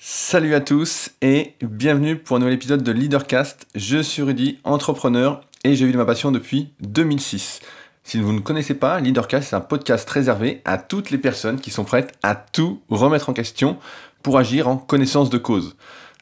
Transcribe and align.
Salut 0.00 0.54
à 0.54 0.60
tous 0.60 1.10
et 1.22 1.54
bienvenue 1.60 2.16
pour 2.16 2.36
un 2.36 2.38
nouvel 2.38 2.54
épisode 2.54 2.84
de 2.84 2.92
Leadercast. 2.92 3.66
Je 3.74 3.98
suis 3.98 4.22
Rudy, 4.22 4.60
entrepreneur 4.62 5.40
et 5.64 5.74
j'ai 5.74 5.86
vu 5.86 5.96
ma 5.96 6.04
passion 6.04 6.30
depuis 6.30 6.72
2006. 6.82 7.58
Si 8.04 8.20
vous 8.20 8.32
ne 8.32 8.38
connaissez 8.38 8.74
pas, 8.74 9.00
Leadercast 9.00 9.48
c'est 9.48 9.56
un 9.56 9.60
podcast 9.60 10.08
réservé 10.08 10.62
à 10.64 10.78
toutes 10.78 11.10
les 11.10 11.18
personnes 11.18 11.58
qui 11.58 11.70
sont 11.70 11.82
prêtes 11.82 12.16
à 12.22 12.36
tout 12.36 12.80
remettre 12.88 13.28
en 13.28 13.32
question 13.32 13.76
pour 14.22 14.38
agir 14.38 14.68
en 14.68 14.76
connaissance 14.76 15.30
de 15.30 15.38
cause. 15.38 15.74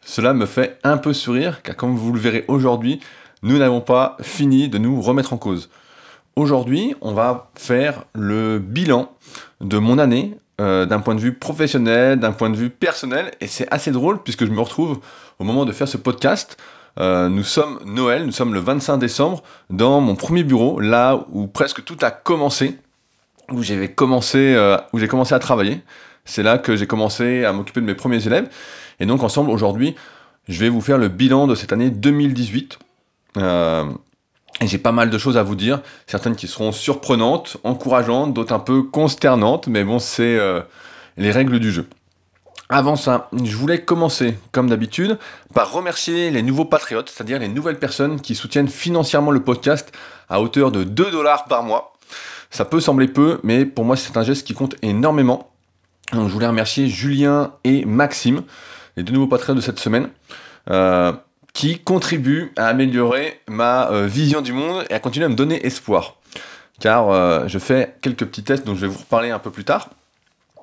Cela 0.02 0.32
me 0.32 0.46
fait 0.46 0.78
un 0.82 0.96
peu 0.96 1.12
sourire 1.12 1.60
car 1.60 1.76
comme 1.76 1.96
vous 1.96 2.14
le 2.14 2.18
verrez 2.18 2.46
aujourd'hui, 2.48 3.00
nous 3.42 3.58
n'avons 3.58 3.82
pas 3.82 4.16
fini 4.22 4.70
de 4.70 4.78
nous 4.78 5.02
remettre 5.02 5.34
en 5.34 5.38
cause. 5.38 5.68
Aujourd'hui, 6.34 6.94
on 7.02 7.12
va 7.12 7.50
faire 7.54 8.04
le 8.14 8.58
bilan 8.58 9.12
de 9.60 9.76
mon 9.76 9.98
année 9.98 10.38
euh, 10.58 10.86
d'un 10.86 11.00
point 11.00 11.14
de 11.14 11.20
vue 11.20 11.34
professionnel, 11.34 12.18
d'un 12.18 12.32
point 12.32 12.48
de 12.48 12.56
vue 12.56 12.70
personnel, 12.70 13.30
et 13.42 13.46
c'est 13.46 13.70
assez 13.70 13.90
drôle 13.90 14.22
puisque 14.22 14.46
je 14.46 14.50
me 14.50 14.60
retrouve 14.60 15.00
au 15.38 15.44
moment 15.44 15.66
de 15.66 15.72
faire 15.72 15.86
ce 15.86 15.98
podcast. 15.98 16.56
Euh, 16.98 17.28
nous 17.28 17.44
sommes 17.44 17.78
Noël, 17.84 18.24
nous 18.24 18.32
sommes 18.32 18.54
le 18.54 18.60
25 18.60 18.96
décembre, 18.96 19.42
dans 19.68 20.00
mon 20.00 20.14
premier 20.14 20.44
bureau, 20.44 20.80
là 20.80 21.26
où 21.30 21.46
presque 21.46 21.84
tout 21.84 21.98
a 22.00 22.10
commencé, 22.10 22.78
où 23.50 23.62
j'ai 23.62 23.88
commencé, 23.88 24.54
euh, 24.56 24.78
où 24.94 24.98
j'ai 24.98 25.08
commencé 25.08 25.34
à 25.34 25.38
travailler. 25.38 25.82
C'est 26.24 26.42
là 26.42 26.56
que 26.56 26.74
j'ai 26.74 26.86
commencé 26.86 27.44
à 27.44 27.52
m'occuper 27.52 27.82
de 27.82 27.86
mes 27.86 27.94
premiers 27.94 28.26
élèves. 28.26 28.48
Et 28.98 29.04
donc 29.04 29.22
ensemble, 29.22 29.50
aujourd'hui, 29.50 29.94
je 30.48 30.58
vais 30.58 30.70
vous 30.70 30.80
faire 30.80 30.96
le 30.96 31.08
bilan 31.08 31.46
de 31.46 31.54
cette 31.54 31.74
année 31.74 31.90
2018. 31.90 32.78
Et 34.60 34.66
j'ai 34.66 34.78
pas 34.78 34.92
mal 34.92 35.10
de 35.10 35.18
choses 35.18 35.36
à 35.36 35.42
vous 35.42 35.54
dire, 35.54 35.80
certaines 36.06 36.34
qui 36.34 36.48
seront 36.48 36.72
surprenantes, 36.72 37.58
encourageantes, 37.62 38.32
d'autres 38.32 38.54
un 38.54 38.58
peu 38.58 38.82
consternantes, 38.82 39.66
mais 39.66 39.84
bon, 39.84 39.98
c'est 39.98 40.38
euh, 40.38 40.60
les 41.18 41.30
règles 41.30 41.58
du 41.60 41.70
jeu. 41.70 41.86
Avant 42.68 42.96
ça, 42.96 43.28
je 43.44 43.56
voulais 43.56 43.82
commencer, 43.82 44.38
comme 44.50 44.68
d'habitude, 44.68 45.18
par 45.54 45.70
remercier 45.70 46.30
les 46.30 46.42
nouveaux 46.42 46.64
patriotes, 46.64 47.08
c'est-à-dire 47.08 47.38
les 47.38 47.48
nouvelles 47.48 47.78
personnes 47.78 48.20
qui 48.20 48.34
soutiennent 48.34 48.68
financièrement 48.68 49.30
le 49.30 49.40
podcast 49.40 49.92
à 50.28 50.40
hauteur 50.40 50.72
de 50.72 50.82
2 50.82 51.10
dollars 51.10 51.44
par 51.44 51.62
mois. 51.62 51.92
Ça 52.50 52.64
peut 52.64 52.80
sembler 52.80 53.08
peu, 53.08 53.38
mais 53.44 53.66
pour 53.66 53.84
moi, 53.84 53.96
c'est 53.96 54.16
un 54.16 54.24
geste 54.24 54.46
qui 54.46 54.54
compte 54.54 54.74
énormément. 54.82 55.52
Donc, 56.12 56.28
je 56.28 56.32
voulais 56.32 56.46
remercier 56.46 56.88
Julien 56.88 57.52
et 57.62 57.84
Maxime, 57.84 58.42
les 58.96 59.02
deux 59.02 59.12
nouveaux 59.12 59.26
patriotes 59.28 59.56
de 59.56 59.62
cette 59.62 59.78
semaine. 59.78 60.08
Euh, 60.70 61.12
qui 61.56 61.78
contribue 61.78 62.52
à 62.56 62.66
améliorer 62.66 63.40
ma 63.48 63.90
euh, 63.90 64.06
vision 64.06 64.42
du 64.42 64.52
monde 64.52 64.84
et 64.90 64.92
à 64.92 65.00
continuer 65.00 65.24
à 65.24 65.30
me 65.30 65.34
donner 65.34 65.64
espoir. 65.64 66.16
Car 66.80 67.08
euh, 67.08 67.48
je 67.48 67.58
fais 67.58 67.96
quelques 68.02 68.26
petits 68.26 68.44
tests 68.44 68.66
dont 68.66 68.74
je 68.74 68.82
vais 68.82 68.88
vous 68.88 68.98
reparler 68.98 69.30
un 69.30 69.38
peu 69.38 69.50
plus 69.50 69.64
tard. 69.64 69.88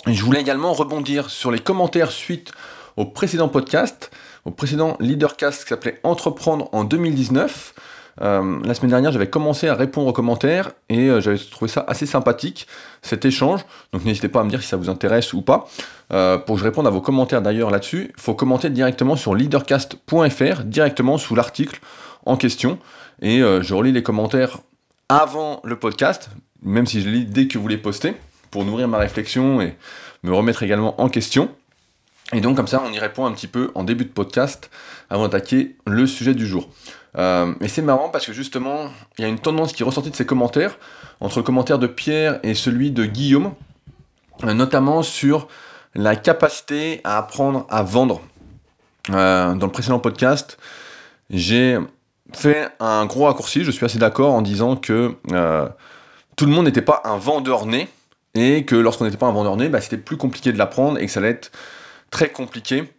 Je 0.06 0.24
voulais 0.24 0.40
également 0.40 0.72
rebondir 0.72 1.32
sur 1.32 1.50
les 1.50 1.58
commentaires 1.58 2.12
suite 2.12 2.52
au 2.96 3.06
précédent 3.06 3.48
podcast, 3.48 4.12
au 4.46 4.52
précédent 4.52 4.96
leadercast 5.00 5.64
qui 5.64 5.70
s'appelait 5.70 6.00
Entreprendre 6.04 6.70
en 6.74 6.84
2019. 6.84 7.74
Euh, 8.22 8.60
la 8.64 8.74
semaine 8.74 8.92
dernière, 8.92 9.12
j'avais 9.12 9.30
commencé 9.30 9.68
à 9.68 9.76
répondre 9.76 10.08
aux 10.08 10.14
commentaires 10.14 10.72
et 10.90 11.10
euh, 11.10 11.20
j'avais 11.20 11.38
trouvé 11.38 11.70
ça 11.70 11.84
assez 11.88 12.06
sympathique, 12.06 12.68
cet 13.02 13.26
échange. 13.26 13.66
Donc 13.92 14.06
n'hésitez 14.06 14.30
pas 14.30 14.42
à 14.42 14.44
me 14.44 14.50
dire 14.50 14.62
si 14.62 14.68
ça 14.68 14.78
vous 14.78 14.90
intéresse 14.90 15.34
ou 15.34 15.42
pas. 15.42 15.68
Euh, 16.12 16.38
pour 16.38 16.56
que 16.56 16.60
je 16.60 16.66
réponde 16.66 16.86
à 16.86 16.92
vos 16.92 17.02
commentaires 17.02 17.42
d'ailleurs 17.42 17.72
là-dessus, 17.72 18.12
il 18.16 18.22
faut 18.22 18.36
commenter 18.36 18.70
directement 18.70 19.16
sur 19.16 19.34
leadercast.fr, 19.34 20.64
directement 20.66 21.18
sous 21.18 21.36
l'article 21.36 21.80
en 22.26 22.38
question. 22.38 22.78
Et 23.22 23.40
je 23.40 23.74
relis 23.74 23.94
les 23.94 24.04
commentaires 24.04 24.58
avant 25.08 25.62
le 25.64 25.78
podcast, 25.78 26.30
même 26.62 26.86
si 26.86 27.02
je 27.02 27.10
lis 27.10 27.26
dès 27.26 27.48
que 27.48 27.58
vous 27.58 27.68
les 27.68 27.78
postez, 27.78 28.16
pour 28.52 28.66
nourrir 28.66 28.88
ma 28.88 28.98
réflexion 28.98 29.62
et 29.62 29.78
me 30.24 30.34
remettre 30.34 30.64
également 30.64 31.00
en 31.00 31.08
question. 31.08 31.50
Et 32.34 32.42
donc 32.42 32.58
comme 32.58 32.68
ça, 32.68 32.84
on 32.86 32.92
y 32.92 33.00
répond 33.00 33.26
un 33.26 33.32
petit 33.32 33.48
peu 33.48 33.72
en 33.76 33.84
début 33.84 34.06
de 34.06 34.10
podcast 34.10 34.70
avant 35.10 35.24
d'attaquer 35.24 35.76
le 35.86 36.06
sujet 36.08 36.34
du 36.34 36.48
jour. 36.48 36.70
Euh, 37.18 37.54
et 37.62 37.68
c'est 37.68 37.82
marrant 37.82 38.10
parce 38.10 38.26
que 38.26 38.34
justement, 38.34 38.90
il 39.18 39.22
y 39.22 39.26
a 39.26 39.28
une 39.28 39.40
tendance 39.40 39.74
qui 39.74 39.84
est 39.84 39.86
ressortie 39.86 40.10
de 40.10 40.16
ces 40.16 40.26
commentaires, 40.26 40.78
entre 41.20 41.38
le 41.38 41.44
commentaire 41.44 41.80
de 41.80 41.88
Pierre 41.88 42.40
et 42.44 42.56
celui 42.56 42.92
de 42.92 43.06
Guillaume, 43.06 43.54
euh, 44.44 44.54
notamment 44.54 45.04
sur 45.04 45.48
la 45.96 46.16
capacité 46.16 47.02
à 47.04 47.18
apprendre 47.18 47.66
à 47.70 47.84
vendre. 47.84 48.22
Euh, 49.12 49.54
dans 49.54 49.68
le 49.68 49.72
précédent 49.72 50.00
podcast, 50.00 50.58
j'ai 51.30 51.78
fait 52.34 52.70
un 52.80 53.06
gros 53.06 53.26
raccourci, 53.26 53.64
je 53.64 53.72
suis 53.72 53.86
assez 53.86 54.00
d'accord 54.00 54.34
en 54.34 54.42
disant 54.42 54.76
que 54.76 55.16
tout 56.36 56.46
le 56.46 56.52
monde 56.52 56.66
n'était 56.66 56.82
pas 56.82 57.02
un 57.04 57.18
vendeur 57.18 57.68
né, 57.68 57.90
et 58.34 58.66
que 58.66 58.76
lorsqu'on 58.76 59.06
n'était 59.06 59.18
pas 59.18 59.28
un 59.28 59.34
vendeur 59.34 59.56
né, 59.56 59.70
bah, 59.70 59.82
c'était 59.82 59.98
plus 59.98 60.18
compliqué 60.18 60.52
de 60.52 60.58
l'apprendre 60.58 60.98
et 60.98 61.06
que 61.06 61.12
ça 61.12 61.20
allait 61.20 61.30
être 61.30 61.52
très 62.10 62.30
compliqué 62.30 62.92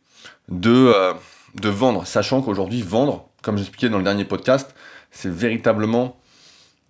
de, 0.49 0.93
de 1.55 1.69
vendre, 1.69 2.07
sachant 2.07 2.43
qu'aujourd'hui, 2.43 2.83
vendre, 2.83 3.29
comme 3.45 3.59
j'expliquais 3.59 3.89
dans 3.89 3.99
le 3.99 4.05
dernier 4.05 4.25
podcast, 4.25 4.75
c'est 5.11 5.31
véritablement 5.31 6.17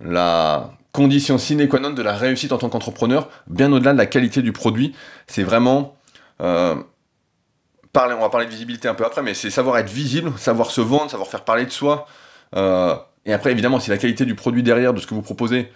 la 0.00 0.72
condition 0.92 1.38
sine 1.38 1.68
qua 1.68 1.80
non 1.80 1.90
de 1.90 2.02
la 2.02 2.14
réussite 2.14 2.52
en 2.52 2.58
tant 2.58 2.68
qu'entrepreneur, 2.68 3.28
bien 3.48 3.72
au-delà 3.72 3.92
de 3.92 3.98
la 3.98 4.06
qualité 4.06 4.42
du 4.42 4.52
produit. 4.52 4.94
C'est 5.26 5.42
vraiment... 5.42 5.96
Euh, 6.40 6.76
parler, 7.92 8.14
on 8.16 8.20
va 8.20 8.28
parler 8.28 8.46
de 8.46 8.50
visibilité 8.50 8.88
un 8.88 8.94
peu 8.94 9.04
après, 9.04 9.22
mais 9.22 9.34
c'est 9.34 9.50
savoir 9.50 9.78
être 9.78 9.90
visible, 9.90 10.32
savoir 10.38 10.70
se 10.70 10.80
vendre, 10.80 11.10
savoir 11.10 11.28
faire 11.28 11.44
parler 11.44 11.66
de 11.66 11.70
soi. 11.70 12.06
Euh, 12.56 12.94
et 13.26 13.32
après, 13.32 13.50
évidemment, 13.50 13.80
si 13.80 13.90
la 13.90 13.98
qualité 13.98 14.24
du 14.24 14.34
produit 14.34 14.62
derrière, 14.62 14.94
de 14.94 15.00
ce 15.00 15.06
que 15.06 15.14
vous 15.14 15.22
proposez, 15.22 15.72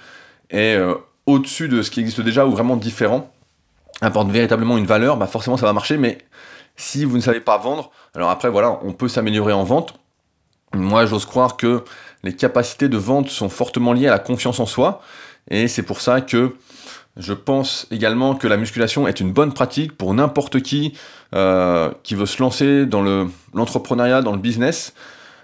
est 0.50 0.77
euh, 0.77 0.94
au-dessus 1.27 1.69
de 1.69 1.83
ce 1.83 1.91
qui 1.91 2.00
existe 2.00 2.21
déjà 2.21 2.47
ou 2.47 2.50
vraiment 2.50 2.77
différent, 2.77 3.33
apporte 4.00 4.31
véritablement 4.31 4.78
une 4.78 4.87
valeur, 4.87 5.17
bah 5.17 5.27
forcément 5.27 5.56
ça 5.56 5.67
va 5.67 5.72
marcher, 5.72 5.97
mais 5.97 6.19
si 6.77 7.05
vous 7.05 7.17
ne 7.17 7.22
savez 7.22 7.41
pas 7.41 7.59
vendre, 7.59 7.91
alors 8.15 8.31
après 8.31 8.49
voilà, 8.49 8.78
on 8.83 8.93
peut 8.93 9.09
s'améliorer 9.09 9.53
en 9.53 9.65
vente, 9.65 9.99
moi, 10.75 11.06
j'ose 11.06 11.25
croire 11.25 11.56
que 11.56 11.84
les 12.25 12.34
capacités 12.34 12.89
de 12.89 12.97
vente 12.97 13.29
sont 13.29 13.49
fortement 13.49 13.93
liées 13.93 14.09
à 14.09 14.12
la 14.12 14.19
confiance 14.19 14.61
en 14.61 14.67
soi, 14.67 15.01
et 15.51 15.69
c'est 15.69 15.83
pour 15.83 16.01
ça 16.01 16.21
que 16.21 16.56
je 17.17 17.33
pense 17.33 17.87
également 17.91 18.37
que 18.37 18.47
la 18.47 18.56
musculation 18.56 19.09
est 19.09 19.21
une 19.21 19.33
bonne 19.33 19.53
pratique 19.53 19.97
pour 19.97 20.15
n'importe 20.15 20.61
qui 20.62 20.95
euh, 21.34 21.91
qui 22.05 22.15
veut 22.15 22.27
se 22.27 22.41
lancer 22.41 22.87
dans 22.87 23.03
l'entrepreneuriat, 23.53 24.23
dans 24.23 24.33
le 24.33 24.39
business, 24.39 24.95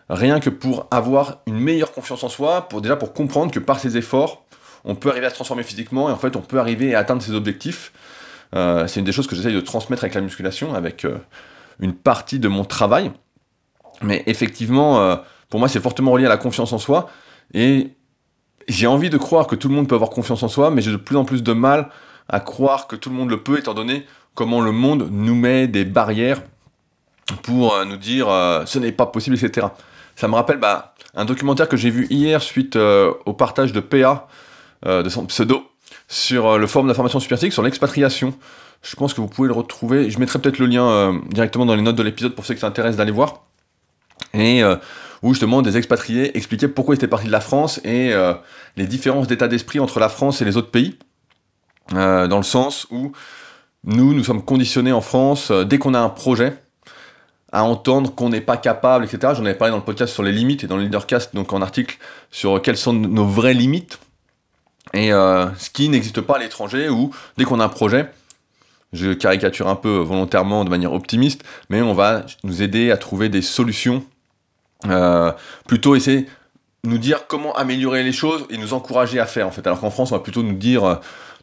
rien 0.08 0.40
que 0.40 0.50
pour 0.50 0.86
avoir 0.90 1.42
une 1.46 1.58
meilleure 1.58 1.92
confiance 1.92 2.22
en 2.22 2.28
soi, 2.28 2.68
pour 2.68 2.80
déjà 2.80 2.96
pour 2.96 3.12
comprendre 3.12 3.52
que 3.52 3.58
par 3.58 3.80
ses 3.80 3.96
efforts, 3.96 4.44
on 4.84 4.94
peut 4.94 5.10
arriver 5.10 5.26
à 5.26 5.30
se 5.30 5.34
transformer 5.34 5.62
physiquement 5.62 6.08
et 6.08 6.12
en 6.12 6.16
fait 6.16 6.36
on 6.36 6.40
peut 6.40 6.58
arriver 6.58 6.94
à 6.94 7.00
atteindre 7.00 7.22
ses 7.22 7.32
objectifs. 7.32 7.92
Euh, 8.54 8.86
c'est 8.86 9.00
une 9.00 9.06
des 9.06 9.12
choses 9.12 9.26
que 9.26 9.34
j'essaye 9.34 9.54
de 9.54 9.60
transmettre 9.60 10.04
avec 10.04 10.14
la 10.14 10.20
musculation, 10.20 10.74
avec 10.74 11.04
euh, 11.04 11.18
une 11.80 11.92
partie 11.92 12.38
de 12.38 12.48
mon 12.48 12.64
travail. 12.64 13.10
Mais 14.02 14.22
effectivement, 14.26 15.00
euh, 15.00 15.16
pour 15.48 15.60
moi, 15.60 15.68
c'est 15.68 15.80
fortement 15.80 16.12
relié 16.12 16.26
à 16.26 16.28
la 16.28 16.36
confiance 16.36 16.72
en 16.72 16.78
soi. 16.78 17.08
Et 17.52 17.90
j'ai 18.68 18.86
envie 18.86 19.10
de 19.10 19.18
croire 19.18 19.46
que 19.46 19.56
tout 19.56 19.68
le 19.68 19.74
monde 19.74 19.88
peut 19.88 19.94
avoir 19.94 20.10
confiance 20.10 20.42
en 20.42 20.48
soi, 20.48 20.70
mais 20.70 20.82
j'ai 20.82 20.90
de 20.90 20.96
plus 20.96 21.16
en 21.16 21.24
plus 21.24 21.42
de 21.42 21.52
mal 21.52 21.90
à 22.28 22.40
croire 22.40 22.86
que 22.86 22.96
tout 22.96 23.10
le 23.10 23.16
monde 23.16 23.30
le 23.30 23.42
peut, 23.42 23.58
étant 23.58 23.74
donné 23.74 24.06
comment 24.34 24.60
le 24.60 24.72
monde 24.72 25.08
nous 25.10 25.34
met 25.34 25.68
des 25.68 25.84
barrières 25.84 26.42
pour 27.42 27.74
euh, 27.74 27.84
nous 27.84 27.96
dire 27.96 28.28
euh, 28.28 28.64
ce 28.66 28.78
n'est 28.78 28.92
pas 28.92 29.06
possible, 29.06 29.36
etc. 29.36 29.68
Ça 30.16 30.28
me 30.28 30.34
rappelle 30.34 30.58
bah, 30.58 30.94
un 31.14 31.24
documentaire 31.24 31.68
que 31.68 31.76
j'ai 31.76 31.90
vu 31.90 32.06
hier 32.08 32.42
suite 32.42 32.76
au 32.76 33.32
partage 33.32 33.72
de 33.72 33.80
PA, 33.80 34.28
de 34.84 35.08
son 35.08 35.26
pseudo, 35.26 35.64
sur 36.08 36.58
le 36.58 36.66
forum 36.66 36.86
d'information 36.86 37.18
superphysique 37.18 37.52
sur 37.52 37.62
l'expatriation. 37.62 38.34
Je 38.82 38.94
pense 38.96 39.12
que 39.12 39.20
vous 39.20 39.26
pouvez 39.26 39.48
le 39.48 39.54
retrouver. 39.54 40.10
Je 40.10 40.18
mettrai 40.20 40.38
peut-être 40.38 40.58
le 40.58 40.66
lien 40.66 41.20
directement 41.30 41.66
dans 41.66 41.74
les 41.74 41.82
notes 41.82 41.96
de 41.96 42.02
l'épisode 42.02 42.34
pour 42.34 42.46
ceux 42.46 42.54
qui 42.54 42.60
s'intéressent 42.60 42.98
d'aller 42.98 43.10
voir 43.10 43.42
et 44.34 44.62
euh, 44.62 44.76
où 45.22 45.32
justement 45.32 45.62
des 45.62 45.76
expatriés 45.76 46.36
expliquaient 46.36 46.68
pourquoi 46.68 46.94
ils 46.94 46.98
étaient 46.98 47.08
partis 47.08 47.26
de 47.26 47.32
la 47.32 47.40
France 47.40 47.80
et 47.84 48.12
euh, 48.12 48.34
les 48.76 48.86
différences 48.86 49.26
d'état 49.26 49.48
d'esprit 49.48 49.80
entre 49.80 50.00
la 50.00 50.08
France 50.08 50.42
et 50.42 50.44
les 50.44 50.56
autres 50.56 50.70
pays, 50.70 50.98
euh, 51.94 52.26
dans 52.26 52.36
le 52.36 52.42
sens 52.42 52.86
où 52.90 53.12
nous, 53.84 54.14
nous 54.14 54.24
sommes 54.24 54.44
conditionnés 54.44 54.92
en 54.92 55.00
France, 55.00 55.50
dès 55.50 55.78
qu'on 55.78 55.94
a 55.94 56.00
un 56.00 56.08
projet, 56.08 56.56
à 57.52 57.62
entendre 57.62 58.14
qu'on 58.14 58.30
n'est 58.30 58.40
pas 58.40 58.56
capable, 58.56 59.04
etc. 59.04 59.34
J'en 59.36 59.44
avais 59.44 59.54
parlé 59.54 59.70
dans 59.70 59.78
le 59.78 59.84
podcast 59.84 60.12
sur 60.12 60.22
les 60.22 60.32
limites 60.32 60.64
et 60.64 60.66
dans 60.66 60.76
le 60.76 60.84
leadercast, 60.84 61.34
donc 61.34 61.52
en 61.52 61.62
article, 61.62 61.98
sur 62.30 62.60
quelles 62.62 62.78
sont 62.78 62.94
nos 62.94 63.26
vraies 63.26 63.54
limites, 63.54 63.98
et 64.94 65.10
ce 65.10 65.70
qui 65.70 65.90
n'existe 65.90 66.22
pas 66.22 66.36
à 66.36 66.38
l'étranger, 66.38 66.88
où 66.88 67.10
dès 67.36 67.44
qu'on 67.44 67.60
a 67.60 67.64
un 67.64 67.68
projet, 67.68 68.08
je 68.94 69.12
caricature 69.12 69.68
un 69.68 69.76
peu 69.76 69.96
volontairement 69.98 70.64
de 70.64 70.70
manière 70.70 70.92
optimiste, 70.92 71.44
mais 71.68 71.82
on 71.82 71.92
va 71.92 72.24
nous 72.42 72.62
aider 72.62 72.90
à 72.90 72.96
trouver 72.96 73.28
des 73.28 73.42
solutions 73.42 74.02
euh, 74.86 75.32
plutôt 75.66 75.94
essayer 75.94 76.26
nous 76.84 76.98
dire 76.98 77.26
comment 77.26 77.54
améliorer 77.54 78.02
les 78.02 78.12
choses 78.12 78.44
et 78.50 78.58
nous 78.58 78.74
encourager 78.74 79.18
à 79.18 79.26
faire 79.26 79.46
en 79.46 79.50
fait. 79.50 79.66
Alors 79.66 79.80
qu'en 79.80 79.90
France, 79.90 80.12
on 80.12 80.16
va 80.16 80.22
plutôt 80.22 80.42
nous 80.42 80.52
dire, 80.52 80.84
euh, 80.84 80.94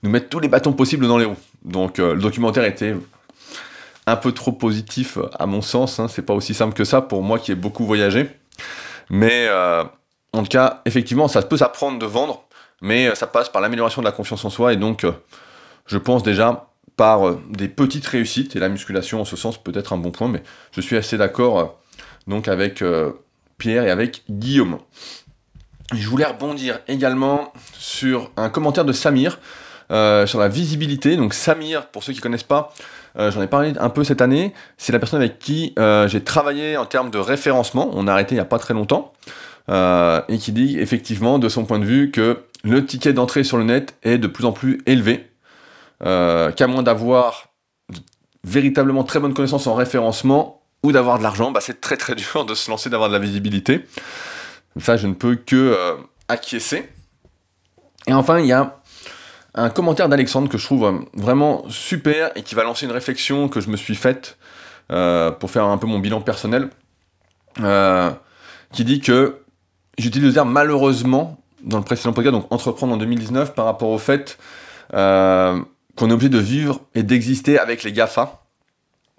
nous 0.03 0.09
mettre 0.09 0.29
tous 0.29 0.39
les 0.39 0.47
bâtons 0.47 0.73
possibles 0.73 1.07
dans 1.07 1.17
les 1.17 1.25
roues. 1.25 1.37
Donc 1.65 1.97
euh, 1.97 2.13
le 2.13 2.21
documentaire 2.21 2.63
était 2.63 2.95
un 4.05 4.15
peu 4.15 4.31
trop 4.33 4.51
positif 4.51 5.17
à 5.39 5.47
mon 5.47 5.61
sens. 5.61 5.99
Hein. 5.99 6.07
C'est 6.07 6.21
pas 6.21 6.33
aussi 6.33 6.53
simple 6.53 6.75
que 6.75 6.83
ça 6.83 7.01
pour 7.01 7.23
moi 7.23 7.39
qui 7.39 7.51
ai 7.51 7.55
beaucoup 7.55 7.85
voyagé. 7.85 8.29
Mais 9.09 9.49
en 10.31 10.41
tout 10.41 10.47
cas, 10.47 10.81
effectivement, 10.85 11.27
ça 11.27 11.41
peut 11.41 11.57
s'apprendre 11.57 11.99
de 11.99 12.05
vendre, 12.05 12.45
mais 12.81 13.13
ça 13.15 13.27
passe 13.27 13.49
par 13.49 13.61
l'amélioration 13.61 14.01
de 14.01 14.05
la 14.05 14.13
confiance 14.13 14.45
en 14.45 14.49
soi 14.49 14.71
et 14.71 14.77
donc 14.77 15.05
je 15.85 15.97
pense 15.97 16.23
déjà 16.23 16.69
par 16.95 17.35
des 17.49 17.67
petites 17.67 18.07
réussites, 18.07 18.55
et 18.55 18.59
la 18.59 18.69
musculation 18.69 19.19
en 19.19 19.25
ce 19.25 19.35
sens 19.35 19.61
peut 19.61 19.73
être 19.75 19.91
un 19.91 19.97
bon 19.97 20.11
point, 20.11 20.29
mais 20.29 20.43
je 20.71 20.79
suis 20.79 20.95
assez 20.95 21.17
d'accord 21.17 21.81
donc 22.27 22.47
avec 22.47 22.81
Pierre 23.61 23.85
et 23.85 23.91
avec 23.91 24.23
Guillaume. 24.29 24.79
Je 25.93 26.09
voulais 26.09 26.25
rebondir 26.25 26.79
également 26.87 27.53
sur 27.77 28.31
un 28.35 28.49
commentaire 28.49 28.85
de 28.85 28.91
Samir 28.91 29.39
sur 29.89 30.39
la 30.39 30.47
visibilité. 30.47 31.15
Donc 31.15 31.33
Samir, 31.33 31.87
pour 31.87 32.03
ceux 32.03 32.13
qui 32.13 32.19
ne 32.19 32.23
connaissent 32.23 32.43
pas, 32.43 32.73
j'en 33.17 33.41
ai 33.41 33.47
parlé 33.47 33.73
un 33.77 33.89
peu 33.89 34.03
cette 34.03 34.21
année, 34.21 34.53
c'est 34.77 34.93
la 34.93 34.99
personne 34.99 35.19
avec 35.21 35.37
qui 35.37 35.75
j'ai 36.07 36.23
travaillé 36.23 36.77
en 36.77 36.85
termes 36.85 37.11
de 37.11 37.17
référencement, 37.17 37.89
on 37.93 38.07
a 38.07 38.13
arrêté 38.13 38.35
il 38.35 38.37
n'y 38.37 38.41
a 38.41 38.45
pas 38.45 38.57
très 38.57 38.73
longtemps, 38.73 39.11
et 39.69 40.37
qui 40.37 40.53
dit 40.53 40.79
effectivement 40.79 41.39
de 41.39 41.49
son 41.49 41.65
point 41.65 41.77
de 41.77 41.85
vue 41.85 42.09
que 42.09 42.45
le 42.63 42.85
ticket 42.85 43.13
d'entrée 43.13 43.43
sur 43.43 43.57
le 43.57 43.63
net 43.63 43.95
est 44.03 44.17
de 44.17 44.27
plus 44.27 44.45
en 44.45 44.51
plus 44.51 44.81
élevé, 44.85 45.29
euh, 46.03 46.51
qu'à 46.51 46.67
moins 46.67 46.83
d'avoir 46.83 47.49
véritablement 48.43 49.03
très 49.03 49.19
bonne 49.19 49.33
connaissance 49.33 49.67
en 49.67 49.75
référencement 49.75 50.60
ou 50.83 50.91
d'avoir 50.91 51.17
de 51.17 51.23
l'argent, 51.23 51.51
bah, 51.51 51.59
c'est 51.61 51.81
très 51.81 51.97
très 51.97 52.15
dur 52.15 52.45
de 52.45 52.55
se 52.55 52.69
lancer, 52.69 52.89
d'avoir 52.89 53.09
de 53.09 53.13
la 53.13 53.19
visibilité. 53.19 53.85
Ça, 54.79 54.97
je 54.97 55.07
ne 55.07 55.13
peux 55.13 55.35
que 55.35 55.55
euh, 55.55 55.95
acquiescer. 56.27 56.89
Et 58.07 58.13
enfin, 58.13 58.39
il 58.39 58.47
y 58.47 58.53
a 58.53 58.79
un 59.53 59.69
commentaire 59.69 60.09
d'Alexandre 60.09 60.49
que 60.49 60.57
je 60.57 60.65
trouve 60.65 60.85
euh, 60.85 60.99
vraiment 61.13 61.63
super 61.69 62.31
et 62.35 62.43
qui 62.43 62.55
va 62.55 62.63
lancer 62.63 62.85
une 62.85 62.91
réflexion 62.91 63.49
que 63.49 63.59
je 63.59 63.69
me 63.69 63.77
suis 63.77 63.95
faite 63.95 64.37
pour 65.39 65.49
faire 65.49 65.63
un 65.63 65.77
peu 65.77 65.87
mon 65.87 65.99
bilan 65.99 66.19
personnel, 66.19 66.69
qui 68.73 68.83
dit 68.83 68.99
que 68.99 69.41
j'utilise 69.97 70.27
le 70.27 70.33
terme 70.33 70.51
malheureusement 70.51 71.41
dans 71.63 71.77
le 71.77 71.83
précédent 71.83 72.13
podcast, 72.13 72.33
donc 72.33 72.51
entreprendre 72.51 72.93
en 72.93 72.97
2019, 72.97 73.53
par 73.53 73.65
rapport 73.65 73.89
au 73.89 73.97
fait 73.97 74.37
euh, 74.93 75.59
qu'on 75.95 76.09
est 76.09 76.13
obligé 76.13 76.29
de 76.29 76.39
vivre 76.39 76.81
et 76.95 77.03
d'exister 77.03 77.59
avec 77.59 77.83
les 77.83 77.91
GAFA, 77.91 78.40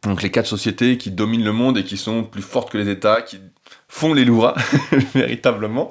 donc 0.02 0.22
les 0.22 0.30
quatre 0.30 0.46
sociétés 0.46 0.98
qui 0.98 1.10
dominent 1.10 1.44
le 1.44 1.52
monde 1.52 1.78
et 1.78 1.84
qui 1.84 1.96
sont 1.96 2.24
plus 2.24 2.42
fortes 2.42 2.70
que 2.70 2.78
les 2.78 2.88
États, 2.88 3.22
qui 3.22 3.40
font 3.88 4.14
les 4.14 4.24
lois, 4.24 4.54
véritablement, 5.14 5.90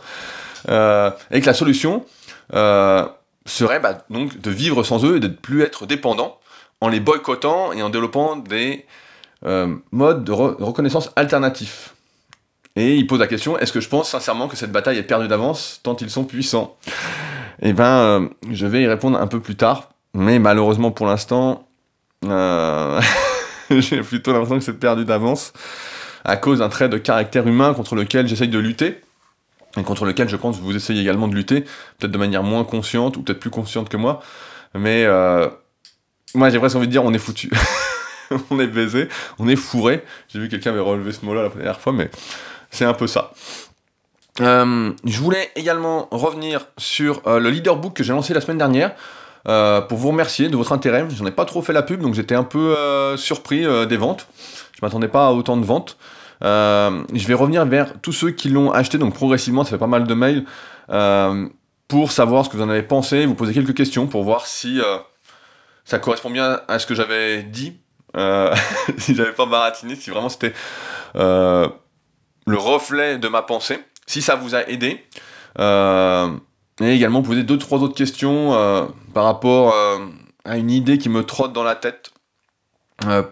euh, 0.69 1.11
et 1.31 1.41
que 1.41 1.45
la 1.45 1.53
solution 1.53 2.05
euh, 2.53 3.05
serait 3.45 3.79
bah, 3.79 4.05
donc 4.09 4.39
de 4.39 4.51
vivre 4.51 4.83
sans 4.83 5.05
eux 5.05 5.17
et 5.17 5.19
de 5.19 5.27
ne 5.27 5.33
plus 5.33 5.61
être 5.61 5.85
dépendant 5.85 6.39
en 6.81 6.89
les 6.89 6.99
boycottant 6.99 7.71
et 7.73 7.81
en 7.81 7.89
développant 7.89 8.35
des 8.35 8.85
modes 9.91 10.23
de 10.23 10.31
reconnaissance 10.31 11.09
alternatifs. 11.15 11.95
Et 12.75 12.95
il 12.95 13.07
pose 13.07 13.19
la 13.19 13.27
question 13.27 13.57
est-ce 13.57 13.73
que 13.73 13.81
je 13.81 13.89
pense 13.89 14.09
sincèrement 14.09 14.47
que 14.47 14.55
cette 14.55 14.71
bataille 14.71 14.97
est 14.97 15.03
perdue 15.03 15.27
d'avance, 15.27 15.79
tant 15.83 15.95
ils 15.97 16.09
sont 16.09 16.23
puissants? 16.23 16.77
Eh 17.61 17.73
ben, 17.73 17.83
euh, 17.83 18.29
je 18.49 18.65
vais 18.65 18.81
y 18.81 18.87
répondre 18.87 19.19
un 19.19 19.27
peu 19.27 19.39
plus 19.39 19.55
tard, 19.55 19.89
mais 20.13 20.39
malheureusement 20.39 20.91
pour 20.91 21.05
l'instant, 21.05 21.67
euh, 22.25 23.01
j'ai 23.79 24.01
plutôt 24.01 24.33
l'impression 24.33 24.57
que 24.57 24.63
c'est 24.63 24.79
perdu 24.79 25.06
d'avance, 25.06 25.53
à 26.23 26.38
cause 26.38 26.59
d'un 26.59 26.69
trait 26.69 26.89
de 26.89 26.97
caractère 26.97 27.47
humain 27.47 27.73
contre 27.73 27.95
lequel 27.95 28.27
j'essaye 28.27 28.47
de 28.47 28.59
lutter, 28.59 29.01
et 29.77 29.83
contre 29.83 30.06
lequel 30.06 30.27
je 30.27 30.35
pense 30.35 30.57
que 30.57 30.63
vous 30.63 30.75
essayez 30.75 31.01
également 31.01 31.27
de 31.27 31.35
lutter, 31.35 31.62
peut-être 31.97 32.12
de 32.12 32.18
manière 32.18 32.44
moins 32.44 32.63
consciente, 32.63 33.18
ou 33.18 33.21
peut-être 33.21 33.39
plus 33.39 33.50
consciente 33.50 33.89
que 33.89 33.97
moi, 33.97 34.21
mais 34.73 35.06
euh, 35.06 35.47
moi 36.33 36.50
j'ai 36.50 36.59
presque 36.59 36.75
envie 36.75 36.88
de 36.88 36.91
dire 36.91 37.03
on 37.03 37.13
est 37.13 37.19
foutu. 37.19 37.50
on 38.50 38.59
est 38.59 38.68
baisé, 38.68 39.09
on 39.39 39.47
est 39.47 39.56
fourré. 39.56 40.03
J'ai 40.29 40.39
vu 40.39 40.50
quelqu'un 40.50 40.71
avait 40.71 40.79
relevé 40.79 41.12
ce 41.12 41.25
mot-là 41.25 41.44
la 41.44 41.50
première 41.50 41.79
fois, 41.79 41.94
mais 41.94 42.09
c'est 42.69 42.85
un 42.85 42.94
peu 42.94 43.07
ça. 43.07 43.31
Euh, 44.39 44.91
je 45.03 45.19
voulais 45.19 45.51
également 45.56 46.07
revenir 46.12 46.68
sur 46.77 47.21
euh, 47.27 47.39
le 47.39 47.50
leaderbook 47.50 47.94
que 47.94 48.03
j'ai 48.03 48.13
lancé 48.13 48.33
la 48.33 48.41
semaine 48.41 48.57
dernière. 48.57 48.95
Euh, 49.47 49.81
pour 49.81 49.97
vous 49.97 50.09
remercier 50.09 50.49
de 50.49 50.55
votre 50.55 50.71
intérêt. 50.71 51.05
J'en 51.15 51.25
ai 51.25 51.31
pas 51.31 51.45
trop 51.45 51.61
fait 51.61 51.73
la 51.73 51.81
pub, 51.81 52.01
donc 52.01 52.13
j'étais 52.13 52.35
un 52.35 52.43
peu 52.43 52.75
surpris 53.17 53.65
des 53.88 53.97
ventes. 53.97 54.27
Je 54.73 54.79
m'attendais 54.81 55.07
pas 55.07 55.27
à 55.27 55.31
autant 55.31 55.57
de 55.57 55.65
ventes. 55.65 55.97
je 56.41 57.27
vais 57.27 57.33
revenir 57.33 57.65
vers 57.65 57.99
tous 58.01 58.13
ceux 58.13 58.31
qui 58.31 58.49
l'ont 58.49 58.71
acheté, 58.71 58.97
donc 58.97 59.13
progressivement, 59.13 59.63
ça 59.63 59.71
fait 59.71 59.77
pas 59.77 59.88
mal 59.88 60.05
de 60.05 60.13
mails, 60.13 60.45
pour 61.88 62.11
savoir 62.11 62.45
ce 62.45 62.49
que 62.49 62.57
vous 62.57 62.63
en 62.63 62.69
avez 62.69 62.83
pensé, 62.83 63.25
vous 63.25 63.35
poser 63.35 63.53
quelques 63.53 63.75
questions 63.75 64.07
pour 64.07 64.23
voir 64.23 64.45
si 64.45 64.79
ça 65.85 65.99
correspond 65.99 66.29
bien 66.29 66.61
à 66.67 66.79
ce 66.79 66.85
que 66.85 66.94
j'avais 66.94 67.44
dit, 67.44 67.79
si 68.97 69.15
j'avais 69.15 69.33
pas 69.33 69.45
baratiné, 69.45 69.95
si 69.95 70.11
vraiment 70.11 70.29
c'était 70.29 70.53
le 71.15 72.57
reflet 72.57 73.17
de 73.17 73.27
ma 73.27 73.41
pensée, 73.41 73.79
si 74.05 74.21
ça 74.21 74.35
vous 74.35 74.53
a 74.53 74.69
aidé. 74.69 75.03
Euh, 76.81 76.86
et 76.86 76.94
également 76.94 77.22
poser 77.22 77.44
deux, 77.44 77.57
trois 77.57 77.80
autres 77.80 77.95
questions 77.95 78.54
euh, 78.54 78.86
par 79.13 79.25
rapport 79.25 79.74
euh, 79.74 80.00
à 80.45 80.57
une 80.57 80.72
idée 80.72 80.98
qui 80.98 81.10
me 81.10 81.24
trotte 81.24 81.54
dans 81.54 81.63
la 81.63 81.75
tête. 81.75 82.12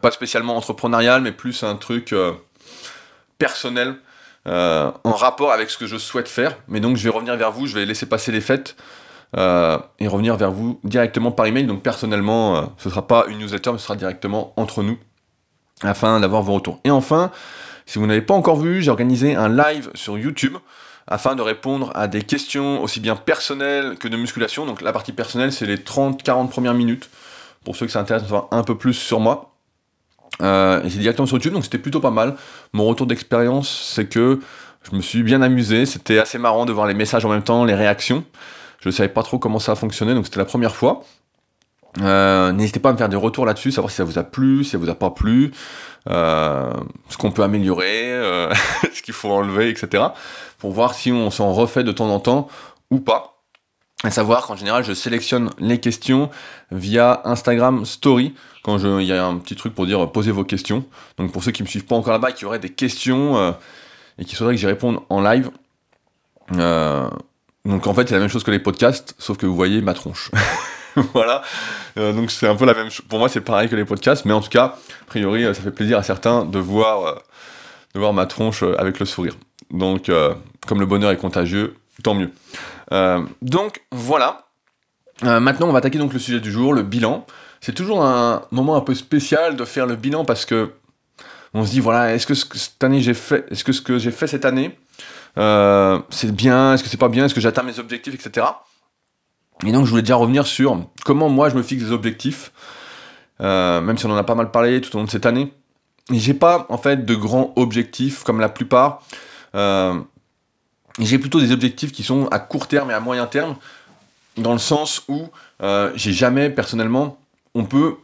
pas 0.01 0.12
spécialement 0.12 0.56
entrepreneurial, 0.57 1.22
mais 1.22 1.31
plus 1.31 1.63
un 1.63 1.75
truc 1.75 2.16
personnel 3.38 3.96
en 4.46 5.12
rapport 5.12 5.51
avec 5.51 5.69
ce 5.69 5.78
que 5.78 5.86
je 5.86 5.98
souhaite 5.98 6.28
faire. 6.28 6.57
Mais 6.68 6.80
donc 6.80 6.98
je 6.98 7.04
vais 7.04 7.10
revenir 7.10 7.36
vers 7.36 7.51
vous, 7.51 7.68
je 7.68 7.75
vais 7.75 7.86
laisser 7.86 8.07
passer 8.07 8.31
les 8.31 8.42
fêtes. 8.42 8.75
et 9.36 10.07
revenir 10.07 10.38
vers 10.38 10.51
vous 10.51 10.80
directement 10.84 11.31
par 11.31 11.46
email. 11.46 11.66
Donc 11.66 11.84
personnellement, 11.84 12.74
ce 12.78 12.90
ne 12.90 12.94
sera 12.94 13.06
pas 13.06 13.25
une 13.28 13.38
newsletter, 13.40 13.72
mais 13.72 13.78
ce 13.78 13.86
sera 13.86 13.96
directement 13.96 14.54
entre 14.56 14.81
nous 14.81 14.98
afin 15.84 16.19
d'avoir 16.19 16.42
vos 16.42 16.54
retours. 16.54 16.80
Et 16.84 16.92
enfin, 16.92 17.31
si 17.86 18.00
vous 18.00 18.07
n'avez 18.07 18.24
pas 18.24 18.34
encore 18.34 18.57
vu, 18.57 18.81
j'ai 18.81 18.92
organisé 18.92 19.36
un 19.36 19.50
live 19.50 19.92
sur 19.94 20.18
YouTube 20.18 20.57
afin 21.09 21.35
de 21.35 21.41
répondre 21.41 21.91
à 21.95 22.07
des 22.07 22.21
questions 22.21 22.81
aussi 22.81 23.00
bien 23.00 23.15
personnelles 23.15 23.97
que 23.97 24.07
de 24.07 24.15
musculation. 24.15 24.65
Donc 24.65 24.81
la 24.81 24.94
partie 24.94 25.11
personnelle, 25.11 25.51
c'est 25.51 25.65
les 25.65 25.77
30-40 25.77 26.50
premières 26.50 26.75
minutes. 26.75 27.09
Pour 27.65 27.75
ceux 27.75 27.88
qui 27.88 27.91
s'intéressent 27.91 28.29
de 28.29 28.33
savoir 28.33 28.47
un 28.51 28.63
peu 28.63 28.77
plus 28.77 28.94
sur 28.94 29.19
moi. 29.19 29.53
Euh, 30.41 30.81
et 30.83 30.89
c'est 30.89 31.00
directement 31.00 31.25
sur 31.25 31.35
YouTube, 31.35 31.53
donc 31.53 31.63
c'était 31.63 31.79
plutôt 31.79 32.00
pas 32.00 32.11
mal. 32.11 32.35
Mon 32.71 32.85
retour 32.85 33.06
d'expérience, 33.06 33.91
c'est 33.94 34.06
que 34.06 34.39
je 34.89 34.95
me 34.95 35.01
suis 35.01 35.23
bien 35.23 35.41
amusé. 35.41 35.85
C'était 35.85 36.19
assez 36.19 36.38
marrant 36.38 36.65
de 36.65 36.71
voir 36.71 36.88
les 36.88 36.94
messages 36.94 37.25
en 37.25 37.29
même 37.29 37.44
temps, 37.44 37.65
les 37.65 37.75
réactions. 37.75 38.23
Je 38.79 38.88
ne 38.88 38.94
savais 38.94 39.09
pas 39.09 39.23
trop 39.23 39.39
comment 39.39 39.59
ça 39.59 39.75
fonctionnait, 39.75 40.13
donc 40.13 40.25
c'était 40.25 40.39
la 40.39 40.45
première 40.45 40.75
fois. 40.75 41.03
Euh, 42.01 42.51
n'hésitez 42.51 42.79
pas 42.79 42.89
à 42.89 42.94
me 42.94 42.97
faire 42.97 43.09
des 43.09 43.17
retours 43.17 43.45
là-dessus, 43.45 43.71
savoir 43.71 43.91
si 43.91 43.97
ça 43.97 44.03
vous 44.03 44.19
a 44.19 44.23
plu, 44.23 44.63
si 44.63 44.71
ça 44.71 44.77
vous 44.77 44.89
a 44.89 44.95
pas 44.95 45.09
plu, 45.09 45.51
ce 46.09 47.17
qu'on 47.17 47.31
peut 47.31 47.44
améliorer, 47.44 48.11
euh, 48.11 48.53
ce 48.94 49.01
qu'il 49.01 49.13
faut 49.13 49.29
enlever, 49.29 49.69
etc. 49.69 50.03
Pour 50.57 50.71
voir 50.71 50.94
si 50.94 51.11
on 51.11 51.31
s'en 51.31 51.53
refait 51.53 51.83
de 51.83 51.91
temps 51.91 52.09
en 52.09 52.19
temps 52.19 52.47
ou 52.91 53.00
pas. 53.00 53.35
À 54.03 54.11
savoir 54.11 54.47
qu'en 54.47 54.56
général, 54.56 54.83
je 54.83 54.94
sélectionne 54.94 55.50
les 55.59 55.79
questions 55.79 56.29
via 56.71 57.21
Instagram 57.25 57.85
Story. 57.85 58.33
Quand 58.63 58.77
il 59.00 59.06
y 59.06 59.13
a 59.13 59.25
un 59.25 59.38
petit 59.38 59.56
truc 59.56 59.75
pour 59.75 59.85
dire 59.85 60.11
posez 60.11 60.31
vos 60.31 60.45
questions. 60.45 60.85
Donc 61.17 61.31
pour 61.31 61.44
ceux 61.44 61.51
qui 61.51 61.63
me 61.63 61.67
suivent 61.67 61.85
pas 61.85 61.95
encore 61.95 62.13
là-bas, 62.13 62.31
qui 62.31 62.45
auraient 62.45 62.59
des 62.59 62.69
questions 62.69 63.55
et 64.17 64.25
qui 64.25 64.36
souhaiteraient 64.36 64.55
que 64.55 64.62
j'y 64.62 64.67
réponde 64.67 65.00
en 65.10 65.22
live. 65.22 65.50
donc 67.65 67.88
en 67.88 67.93
fait, 67.93 68.07
c'est 68.07 68.13
la 68.13 68.22
même 68.22 68.29
chose 68.29 68.43
que 68.43 68.51
les 68.51 68.60
podcasts, 68.60 69.15
sauf 69.17 69.38
que 69.38 69.45
vous 69.45 69.55
voyez 69.55 69.81
ma 69.81 69.93
tronche. 69.93 70.31
voilà. 71.13 71.41
Euh, 71.98 72.13
donc 72.13 72.32
c'est 72.32 72.48
un 72.48 72.56
peu 72.56 72.65
la 72.65 72.74
même 72.74 72.89
chose. 72.89 73.06
Pour 73.08 73.20
moi, 73.20 73.29
c'est 73.29 73.41
pareil 73.41 73.70
que 73.70 73.75
les 73.75 73.86
podcasts, 73.86 74.25
mais 74.25 74.34
en 74.34 74.41
tout 74.41 74.50
cas, 74.50 74.75
a 75.01 75.06
priori, 75.06 75.46
euh, 75.46 75.53
ça 75.53 75.62
fait 75.62 75.72
plaisir 75.72 75.98
à 75.98 76.03
certains 76.03 76.46
de 76.46 76.60
voir, 76.60 77.22
euh, 77.96 78.12
ma 78.12 78.25
tronche 78.25 78.63
avec 78.77 79.00
le 79.00 79.06
sourire. 79.06 79.34
Donc, 79.72 80.12
comme 80.68 80.79
le 80.79 80.86
bonheur 80.86 81.12
est 81.12 81.18
contagieux, 81.18 81.75
tant 82.03 82.15
mieux. 82.15 82.32
donc 83.41 83.82
voilà. 83.91 84.46
maintenant, 85.22 85.68
on 85.68 85.72
va 85.72 85.79
attaquer 85.79 85.98
donc 85.98 86.13
le 86.13 86.20
sujet 86.20 86.39
du 86.39 86.51
jour, 86.51 86.74
le 86.74 86.84
bilan. 86.84 87.25
C'est 87.62 87.74
toujours 87.74 88.03
un 88.03 88.44
moment 88.51 88.77
un 88.77 88.82
peu 88.82 88.96
spécial 88.96 89.56
de 89.58 89.65
faire 89.65 89.86
le 89.86 89.96
bilan 89.96 90.24
parce 90.24 90.46
que 90.46 90.72
on 91.53 91.65
se 91.65 91.72
dit 91.72 91.79
voilà, 91.82 92.13
est-ce 92.13 92.25
que 92.25 92.36
cette 92.36 92.84
année 92.84 93.01
j'ai 93.01 93.13
fait, 93.13 93.46
est-ce 93.51 93.63
que 93.63 93.74
ce 93.74 93.82
que 93.82 93.98
j'ai 93.98 94.12
fait 94.12 94.27
cette 94.27 94.46
année, 94.46 94.77
c'est 95.36 96.32
bien, 96.32 96.74
est-ce 96.74 96.84
que 96.84 96.89
c'est 96.89 96.98
pas 96.98 97.10
bien, 97.10 97.25
est-ce 97.25 97.36
que 97.36 97.41
j'atteins 97.41 97.63
mes 97.63 97.79
objectifs, 97.79 98.13
etc. 98.13 98.46
Et 99.66 99.72
donc 99.72 99.86
je 99.86 99.89
voulais 99.89 100.01
déjà 100.01 100.16
revenir 100.16 100.48
sur 100.48 100.86
comment 101.04 101.30
moi 101.30 101.50
je 101.50 101.56
me 101.56 101.63
fixe 101.63 101.84
des 101.84 101.92
objectifs, 101.92 102.51
euh, 103.42 103.82
même 103.82 103.98
si 103.98 104.06
on 104.06 104.12
en 104.12 104.18
a 104.18 104.24
pas 104.24 104.36
mal 104.36 104.51
parlé 104.51 104.80
tout 104.80 104.96
au 104.96 105.00
long 105.00 105.06
de 105.06 105.10
cette 105.10 105.25
année. 105.25 105.54
J'ai 106.12 106.34
pas 106.34 106.66
en 106.70 106.78
fait 106.78 107.06
de 107.06 107.16
grands 107.16 107.54
objectifs 107.56 108.24
comme 108.24 108.39
la 108.39 108.50
plupart. 108.50 109.04
Euh, 109.56 110.00
j'ai 111.00 111.20
plutôt 111.20 111.39
des 111.39 111.51
objectifs 111.51 111.92
qui 111.92 112.04
sont 112.04 112.28
à 112.28 112.39
court 112.39 112.68
terme 112.68 112.92
et 112.92 112.94
à 112.94 113.00
moyen 113.00 113.25
terme, 113.25 113.56
dans 114.38 114.54
le 114.54 114.60
sens 114.60 115.04
où 115.08 115.28
euh, 115.62 115.92
j'ai 115.96 116.13
jamais 116.13 116.50
personnellement, 116.50 117.20
on 117.54 117.66
peut 117.66 117.96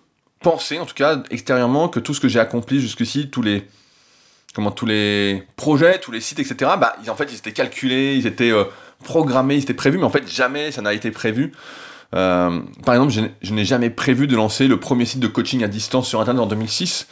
penser 0.42 0.78
en 0.78 0.86
tout 0.86 0.94
cas 0.94 1.24
extérieurement 1.30 1.88
que 1.88 2.00
tout 2.00 2.14
ce 2.14 2.20
que 2.20 2.28
j'ai 2.28 2.40
accompli 2.40 2.80
jusqu'ici, 2.80 3.30
tous 3.30 3.42
les 3.42 3.68
comment 4.56 4.72
tous 4.72 4.86
les 4.86 5.44
projets, 5.58 6.00
tous 6.00 6.12
les 6.12 6.22
sites, 6.22 6.40
etc. 6.40 6.72
Bah, 6.80 6.96
en 7.08 7.16
fait, 7.16 7.32
ils 7.32 7.38
étaient 7.38 7.52
calculés, 7.52 8.16
ils 8.16 8.26
étaient 8.26 8.54
programmé, 9.04 9.60
c'était 9.60 9.74
prévu, 9.74 9.98
mais 9.98 10.06
en 10.06 10.10
fait 10.10 10.28
jamais 10.28 10.72
ça 10.72 10.82
n'a 10.82 10.94
été 10.94 11.12
prévu. 11.12 11.52
Euh, 12.16 12.62
par 12.86 12.96
exemple, 12.96 13.14
je, 13.42 13.54
n'ai 13.54 13.66
jamais 13.66 13.90
prévu 13.90 14.28
de 14.28 14.36
lancer 14.36 14.68
le 14.68 14.80
premier 14.80 15.06
site 15.06 15.20
de 15.20 15.28
coaching 15.28 15.64
à 15.64 15.68
distance 15.68 16.08
sur 16.08 16.22
Internet 16.22 16.42
en 16.42 16.48
2006. 16.48 17.08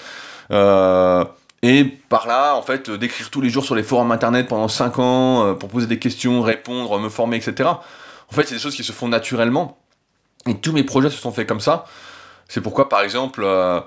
Euh, 0.51 1.25
et 1.61 1.85
par 1.85 2.27
là, 2.27 2.55
en 2.55 2.61
fait, 2.61 2.89
d'écrire 2.89 3.29
tous 3.29 3.41
les 3.41 3.49
jours 3.49 3.63
sur 3.63 3.75
les 3.75 3.83
forums 3.83 4.11
Internet 4.11 4.47
pendant 4.47 4.67
5 4.67 4.99
ans, 4.99 5.45
euh, 5.45 5.53
pour 5.53 5.69
poser 5.69 5.87
des 5.87 5.99
questions, 5.99 6.41
répondre, 6.41 6.99
me 6.99 7.09
former, 7.09 7.37
etc. 7.37 7.69
En 7.69 8.33
fait, 8.33 8.43
c'est 8.43 8.55
des 8.55 8.61
choses 8.61 8.75
qui 8.75 8.83
se 8.83 8.91
font 8.91 9.07
naturellement. 9.07 9.77
Et 10.45 10.55
tous 10.55 10.73
mes 10.73 10.83
projets 10.83 11.09
se 11.09 11.17
sont 11.17 11.31
faits 11.31 11.47
comme 11.47 11.61
ça. 11.61 11.85
C'est 12.49 12.61
pourquoi, 12.61 12.89
par 12.89 13.01
exemple, 13.01 13.41
euh, 13.43 13.79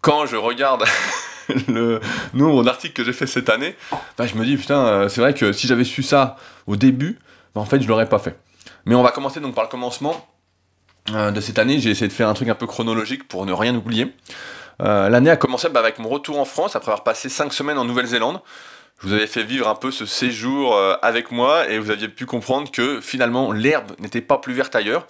quand 0.00 0.26
je 0.26 0.36
regarde 0.36 0.84
le 1.68 2.00
nombre 2.34 2.62
d'articles 2.64 2.94
que 2.94 3.04
j'ai 3.04 3.12
fait 3.12 3.26
cette 3.26 3.48
année, 3.48 3.76
bah, 4.16 4.26
je 4.26 4.34
me 4.34 4.44
dis, 4.44 4.56
putain, 4.56 4.86
euh, 4.86 5.08
c'est 5.08 5.20
vrai 5.20 5.34
que 5.34 5.52
si 5.52 5.66
j'avais 5.66 5.84
su 5.84 6.02
ça 6.02 6.36
au 6.66 6.76
début, 6.76 7.18
bah, 7.54 7.60
en 7.60 7.64
fait, 7.64 7.80
je 7.80 7.88
l'aurais 7.88 8.08
pas 8.08 8.18
fait. 8.18 8.38
Mais 8.84 8.94
on 8.94 9.02
va 9.02 9.10
commencer 9.10 9.40
donc 9.40 9.54
par 9.54 9.64
le 9.64 9.70
commencement 9.70 10.26
euh, 11.14 11.30
de 11.30 11.40
cette 11.40 11.58
année. 11.58 11.78
J'ai 11.78 11.90
essayé 11.90 12.08
de 12.08 12.12
faire 12.12 12.28
un 12.28 12.34
truc 12.34 12.48
un 12.48 12.54
peu 12.54 12.66
chronologique 12.66 13.28
pour 13.28 13.46
ne 13.46 13.52
rien 13.52 13.74
oublier. 13.74 14.14
L'année 14.78 15.30
a 15.30 15.36
commencé 15.36 15.68
bah, 15.68 15.78
avec 15.78 16.00
mon 16.00 16.08
retour 16.08 16.40
en 16.40 16.44
France 16.44 16.74
après 16.74 16.90
avoir 16.90 17.04
passé 17.04 17.28
5 17.28 17.52
semaines 17.52 17.78
en 17.78 17.84
Nouvelle-Zélande. 17.84 18.40
Je 19.00 19.06
vous 19.06 19.12
avais 19.12 19.28
fait 19.28 19.44
vivre 19.44 19.68
un 19.68 19.76
peu 19.76 19.92
ce 19.92 20.06
séjour 20.06 20.76
avec 21.02 21.30
moi 21.30 21.68
et 21.68 21.78
vous 21.78 21.92
aviez 21.92 22.08
pu 22.08 22.26
comprendre 22.26 22.68
que 22.68 23.00
finalement 23.00 23.52
l'herbe 23.52 23.92
n'était 24.00 24.22
pas 24.22 24.38
plus 24.38 24.54
verte 24.54 24.74
ailleurs. 24.74 25.06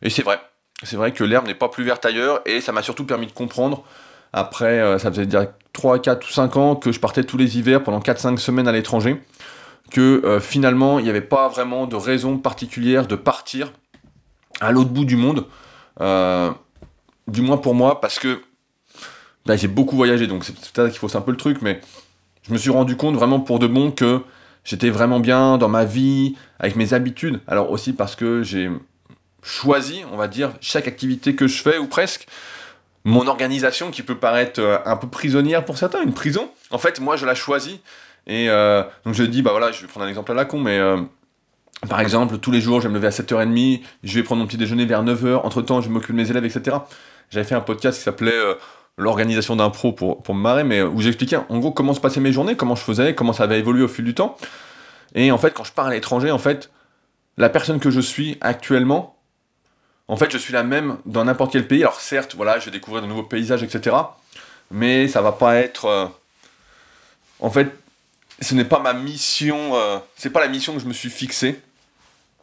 Et 0.00 0.08
c'est 0.08 0.22
vrai, 0.22 0.40
c'est 0.82 0.96
vrai 0.96 1.12
que 1.12 1.24
l'herbe 1.24 1.46
n'est 1.46 1.54
pas 1.54 1.68
plus 1.68 1.84
verte 1.84 2.04
ailleurs 2.04 2.40
et 2.46 2.60
ça 2.60 2.72
m'a 2.72 2.82
surtout 2.82 3.04
permis 3.04 3.26
de 3.26 3.32
comprendre. 3.32 3.84
Après, 4.32 4.80
euh, 4.80 4.98
ça 4.98 5.10
faisait 5.10 5.26
dire 5.26 5.48
3, 5.72 5.98
4 5.98 6.26
ou 6.26 6.30
5 6.30 6.56
ans 6.56 6.76
que 6.76 6.92
je 6.92 7.00
partais 7.00 7.24
tous 7.24 7.36
les 7.36 7.58
hivers 7.58 7.82
pendant 7.82 8.00
4-5 8.00 8.38
semaines 8.38 8.68
à 8.68 8.72
l'étranger. 8.72 9.20
Que 9.90 10.22
euh, 10.24 10.40
finalement, 10.40 10.98
il 10.98 11.04
n'y 11.04 11.10
avait 11.10 11.20
pas 11.20 11.48
vraiment 11.48 11.86
de 11.86 11.96
raison 11.96 12.38
particulière 12.38 13.06
de 13.06 13.16
partir 13.16 13.72
à 14.60 14.72
l'autre 14.72 14.90
bout 14.90 15.04
du 15.04 15.16
monde. 15.16 15.46
Euh, 16.00 16.50
du 17.28 17.42
moins 17.42 17.58
pour 17.58 17.74
moi, 17.74 18.00
parce 18.00 18.18
que 18.18 18.40
j'ai 19.46 19.68
beaucoup 19.68 19.96
voyagé, 19.96 20.26
donc 20.26 20.44
c'est 20.44 20.54
peut-être 20.54 20.90
qu'il 20.90 20.98
faut 20.98 21.14
un 21.16 21.20
peu 21.20 21.30
le 21.30 21.36
truc, 21.36 21.58
mais 21.62 21.80
je 22.42 22.52
me 22.52 22.58
suis 22.58 22.70
rendu 22.70 22.96
compte 22.96 23.16
vraiment 23.16 23.40
pour 23.40 23.58
de 23.58 23.66
bon 23.66 23.90
que 23.90 24.22
j'étais 24.64 24.90
vraiment 24.90 25.20
bien 25.20 25.58
dans 25.58 25.68
ma 25.68 25.84
vie, 25.84 26.36
avec 26.58 26.76
mes 26.76 26.94
habitudes. 26.94 27.40
Alors 27.46 27.70
aussi 27.70 27.92
parce 27.92 28.16
que 28.16 28.42
j'ai 28.42 28.70
choisi, 29.42 30.02
on 30.12 30.16
va 30.16 30.28
dire, 30.28 30.52
chaque 30.60 30.88
activité 30.88 31.34
que 31.34 31.46
je 31.48 31.60
fais, 31.60 31.78
ou 31.78 31.86
presque, 31.86 32.26
mon 33.04 33.26
organisation 33.26 33.90
qui 33.90 34.02
peut 34.02 34.16
paraître 34.16 34.60
euh, 34.60 34.78
un 34.84 34.96
peu 34.96 35.08
prisonnière 35.08 35.64
pour 35.64 35.78
certains, 35.78 36.02
une 36.02 36.14
prison. 36.14 36.50
En 36.70 36.78
fait, 36.78 37.00
moi, 37.00 37.16
je 37.16 37.26
la 37.26 37.34
choisis. 37.34 37.78
Et 38.26 38.48
euh, 38.48 38.82
donc, 39.04 39.14
je 39.14 39.24
dis, 39.24 39.42
bah 39.42 39.50
voilà, 39.50 39.72
je 39.72 39.82
vais 39.82 39.88
prendre 39.88 40.06
un 40.06 40.08
exemple 40.08 40.30
à 40.30 40.34
la 40.34 40.44
con, 40.44 40.60
mais 40.60 40.78
euh, 40.78 41.00
par 41.88 42.00
exemple, 42.00 42.38
tous 42.38 42.52
les 42.52 42.60
jours, 42.60 42.80
je 42.80 42.86
vais 42.86 42.90
me 42.90 42.94
lever 42.94 43.08
à 43.08 43.10
7h30, 43.10 43.82
je 44.04 44.14
vais 44.14 44.22
prendre 44.22 44.40
mon 44.40 44.46
petit 44.46 44.56
déjeuner 44.56 44.86
vers 44.86 45.02
9h, 45.02 45.40
entre-temps, 45.44 45.80
je 45.80 45.88
m'occupe 45.88 46.12
de 46.12 46.22
mes 46.22 46.30
élèves, 46.30 46.44
etc. 46.44 46.76
J'avais 47.30 47.46
fait 47.46 47.56
un 47.56 47.60
podcast 47.60 47.98
qui 47.98 48.04
s'appelait 48.04 48.38
L'organisation 48.98 49.56
d'un 49.56 49.70
pro 49.70 49.92
pour, 49.92 50.22
pour 50.22 50.34
me 50.34 50.40
marrer, 50.40 50.64
mais 50.64 50.82
où 50.82 51.00
j'expliquais 51.00 51.38
en 51.48 51.58
gros 51.60 51.72
comment 51.72 51.94
se 51.94 52.00
passaient 52.00 52.20
mes 52.20 52.30
journées, 52.30 52.56
comment 52.56 52.74
je 52.74 52.82
faisais, 52.82 53.14
comment 53.14 53.32
ça 53.32 53.44
avait 53.44 53.58
évolué 53.58 53.82
au 53.82 53.88
fil 53.88 54.04
du 54.04 54.12
temps. 54.12 54.36
Et 55.14 55.32
en 55.32 55.38
fait, 55.38 55.52
quand 55.52 55.64
je 55.64 55.72
pars 55.72 55.86
à 55.86 55.90
l'étranger, 55.90 56.30
en 56.30 56.38
fait, 56.38 56.70
la 57.38 57.48
personne 57.48 57.80
que 57.80 57.90
je 57.90 58.00
suis 58.00 58.36
actuellement, 58.42 59.16
en 60.08 60.16
fait, 60.16 60.30
je 60.30 60.38
suis 60.38 60.52
la 60.52 60.62
même 60.62 60.98
dans 61.06 61.24
n'importe 61.24 61.52
quel 61.52 61.66
pays. 61.66 61.82
Alors 61.82 62.00
certes, 62.00 62.34
voilà, 62.34 62.58
je 62.58 62.66
vais 62.66 62.70
découvrir 62.70 63.02
de 63.02 63.06
nouveaux 63.06 63.22
paysages, 63.22 63.62
etc. 63.62 63.96
Mais 64.70 65.08
ça 65.08 65.22
va 65.22 65.32
pas 65.32 65.56
être... 65.56 65.86
Euh, 65.86 66.06
en 67.40 67.50
fait, 67.50 67.68
ce 68.40 68.54
n'est 68.54 68.64
pas 68.64 68.80
ma 68.80 68.92
mission... 68.92 69.74
Euh, 69.74 69.98
c'est 70.16 70.30
pas 70.30 70.40
la 70.40 70.48
mission 70.48 70.74
que 70.74 70.80
je 70.80 70.86
me 70.86 70.92
suis 70.92 71.10
fixée. 71.10 71.60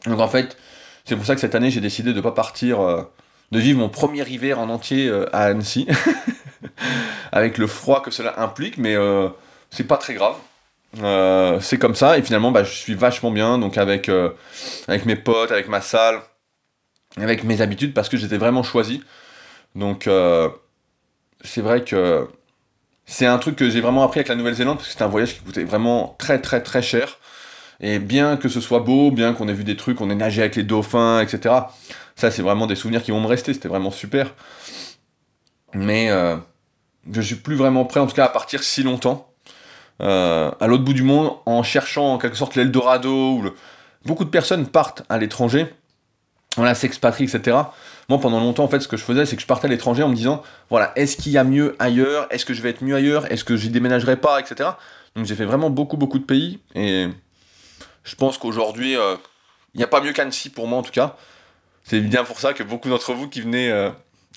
Donc 0.06 0.20
en 0.20 0.28
fait, 0.28 0.58
c'est 1.06 1.16
pour 1.16 1.26
ça 1.26 1.36
que 1.36 1.42
cette 1.42 1.56
année, 1.56 1.72
j'ai 1.72 1.82
décidé 1.82 2.12
de 2.12 2.18
ne 2.18 2.22
pas 2.22 2.32
partir... 2.32 2.82
Euh, 2.82 3.04
de 3.52 3.60
vivre 3.60 3.80
mon 3.80 3.90
premier 3.90 4.28
hiver 4.30 4.60
en 4.60 4.70
entier 4.70 5.12
à 5.34 5.46
Annecy. 5.46 5.88
avec 7.32 7.58
le 7.58 7.66
froid 7.66 8.04
que 8.04 8.12
cela 8.12 8.40
implique, 8.40 8.78
mais 8.78 8.96
c'est 9.72 9.86
pas 9.86 9.98
très 9.98 10.14
grave. 10.14 10.36
c'est 11.60 11.80
comme 11.80 11.96
ça, 11.96 12.20
et 12.20 12.22
finalement, 12.22 12.52
bah, 12.52 12.64
je 12.64 12.70
suis 12.72 12.94
vachement 12.94 13.32
bien, 13.32 13.58
donc 13.58 13.80
avec, 13.80 14.08
avec 14.88 15.06
mes 15.08 15.16
potes, 15.16 15.50
avec 15.50 15.68
ma 15.68 15.82
salle, 15.82 16.22
avec 17.18 17.44
mes 17.44 17.62
habitudes 17.62 17.94
parce 17.94 18.10
que 18.10 18.18
j'étais 18.18 18.38
vraiment 18.38 18.64
choisi. 18.64 19.04
Donc 19.76 20.08
euh, 20.08 20.50
c'est 21.42 21.62
vrai 21.62 21.84
que 21.84 22.28
c'est 23.06 23.26
un 23.26 23.38
truc 23.38 23.56
que 23.56 23.70
j'ai 23.70 23.82
vraiment 23.82 24.04
appris 24.04 24.20
avec 24.20 24.30
la 24.30 24.36
Nouvelle-Zélande 24.36 24.78
parce 24.78 24.88
que 24.88 24.92
c'était 24.94 25.04
un 25.04 25.10
voyage 25.10 25.36
qui 25.36 25.42
coûtait 25.42 25.64
vraiment 25.64 26.16
très 26.20 26.40
très 26.40 26.62
très 26.62 26.82
cher. 26.82 27.18
Et 27.82 28.00
bien 28.00 28.36
que 28.38 28.50
ce 28.50 28.60
soit 28.60 28.80
beau, 28.80 29.10
bien 29.10 29.34
qu'on 29.34 29.48
ait 29.48 29.54
vu 29.54 29.64
des 29.64 29.78
trucs, 29.78 30.02
on 30.02 30.10
ait 30.10 30.16
nagé 30.16 30.42
avec 30.42 30.56
les 30.56 30.64
dauphins, 30.64 31.22
etc. 31.22 31.56
Ça, 32.16 32.30
c'est 32.30 32.42
vraiment 32.42 32.68
des 32.68 32.76
souvenirs 32.76 33.02
qui 33.02 33.12
vont 33.12 33.22
me 33.22 33.28
rester. 33.28 33.54
C'était 33.54 33.70
vraiment 33.70 33.92
super. 33.92 34.34
Mais 35.74 36.12
euh, 36.12 36.36
je 37.10 37.22
suis 37.22 37.36
plus 37.36 37.56
vraiment 37.56 37.86
prêt, 37.86 38.02
en 38.02 38.08
tout 38.08 38.16
cas, 38.16 38.26
à 38.26 38.30
partir 38.30 38.64
si 38.64 38.84
longtemps 38.84 39.32
euh, 40.02 40.52
à 40.60 40.68
l'autre 40.68 40.84
bout 40.84 40.94
du 40.94 41.04
monde 41.04 41.32
en 41.46 41.64
cherchant 41.64 42.14
en 42.14 42.18
quelque 42.18 42.38
sorte 42.38 42.56
l'Eldorado. 42.56 43.34
Ou 43.34 43.50
Beaucoup 44.06 44.26
de 44.26 44.30
personnes 44.30 44.68
partent 44.68 45.04
à 45.10 45.18
l'étranger 45.18 45.74
voilà, 46.60 46.76
s'expatrie, 46.76 47.24
etc. 47.24 47.58
Moi, 48.10 48.20
pendant 48.20 48.40
longtemps, 48.40 48.66
en 48.66 48.68
fait, 48.68 48.82
ce 48.82 48.88
que 48.88 48.98
je 48.98 49.04
faisais, 49.04 49.26
c'est 49.26 49.36
que 49.36 49.42
je 49.42 49.48
partais 49.48 49.68
à 49.68 49.70
l'étranger 49.70 50.04
en 50.04 50.10
me 50.10 50.16
disant, 50.16 50.44
voilà, 50.70 50.92
est-ce 50.98 51.16
qu'il 51.16 51.32
y 51.32 51.38
a 51.38 51.44
mieux 51.46 51.76
ailleurs? 51.80 52.28
Est-ce 52.32 52.46
que 52.46 52.54
je 52.54 52.62
vais 52.62 52.70
être 52.70 52.84
mieux 52.84 52.96
ailleurs? 52.96 53.32
Est-ce 53.32 53.46
que 53.46 53.56
j'y 53.56 53.70
déménagerai 53.70 54.18
pas, 54.18 54.40
etc. 54.40 54.72
Donc 55.16 55.26
j'ai 55.26 55.36
fait 55.36 55.46
vraiment 55.46 55.70
beaucoup, 55.70 55.96
beaucoup 55.96 56.20
de 56.20 56.26
pays, 56.26 56.60
et 56.76 57.08
je 58.04 58.16
pense 58.16 58.38
qu'aujourd'hui, 58.38 58.98
euh, 58.98 59.16
il 59.74 59.78
n'y 59.78 59.84
a 59.84 59.88
pas 59.88 60.02
mieux 60.02 60.12
qu'Annecy 60.12 60.50
pour 60.50 60.68
moi, 60.68 60.80
en 60.80 60.82
tout 60.82 60.92
cas. 60.92 61.16
C'est 61.84 62.02
bien 62.02 62.26
pour 62.26 62.40
ça 62.40 62.54
que 62.54 62.62
beaucoup 62.62 62.90
d'entre 62.90 63.14
vous 63.14 63.30
qui 63.30 63.40
venez 63.40 63.72
euh, 63.72 63.90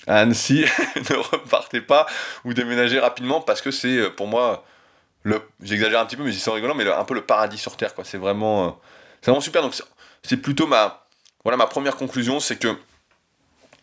à 0.07 0.19
Annecy 0.19 0.65
ne 0.95 1.15
repartez 1.15 1.81
pas 1.81 2.05
ou 2.45 2.53
déménagez 2.53 2.99
rapidement, 2.99 3.41
parce 3.41 3.61
que 3.61 3.71
c'est, 3.71 3.97
euh, 3.97 4.09
pour 4.09 4.27
moi, 4.27 4.63
le, 5.23 5.41
j'exagère 5.61 5.99
un 5.99 6.05
petit 6.05 6.15
peu, 6.15 6.23
mais 6.23 6.31
c'est 6.31 6.51
rigolant, 6.51 6.75
mais 6.75 6.89
un 6.89 7.03
peu 7.03 7.15
le 7.15 7.25
paradis 7.25 7.57
sur 7.57 7.75
Terre, 7.75 7.93
quoi. 7.93 8.05
C'est 8.05 8.17
vraiment, 8.17 8.79
c'est 9.21 9.31
vraiment 9.31 9.41
super. 9.41 9.61
Donc 9.61 9.75
c'est 10.23 10.37
plutôt 10.37 10.67
ma 10.67 11.02
voilà 11.43 11.57
ma 11.57 11.67
première 11.67 11.95
conclusion, 11.95 12.39
c'est 12.39 12.57
que 12.57 12.77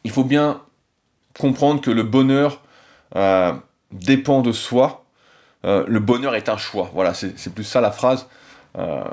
il 0.05 0.11
faut 0.11 0.25
bien 0.25 0.63
comprendre 1.39 1.81
que 1.81 1.91
le 1.91 2.03
bonheur 2.03 2.63
euh, 3.17 3.53
dépend 3.93 4.41
de 4.41 4.53
soi. 4.53 5.05
Euh, 5.65 5.85
le 5.87 6.01
bonheur 6.01 6.35
est 6.35 6.49
un 6.49 6.57
choix. 6.57 6.91
Voilà, 6.95 7.13
c'est 7.15 7.55
plus 7.55 7.65
ça 7.65 7.81
la 7.81 7.91
phrase. 7.91 8.27
Euh, 8.79 9.05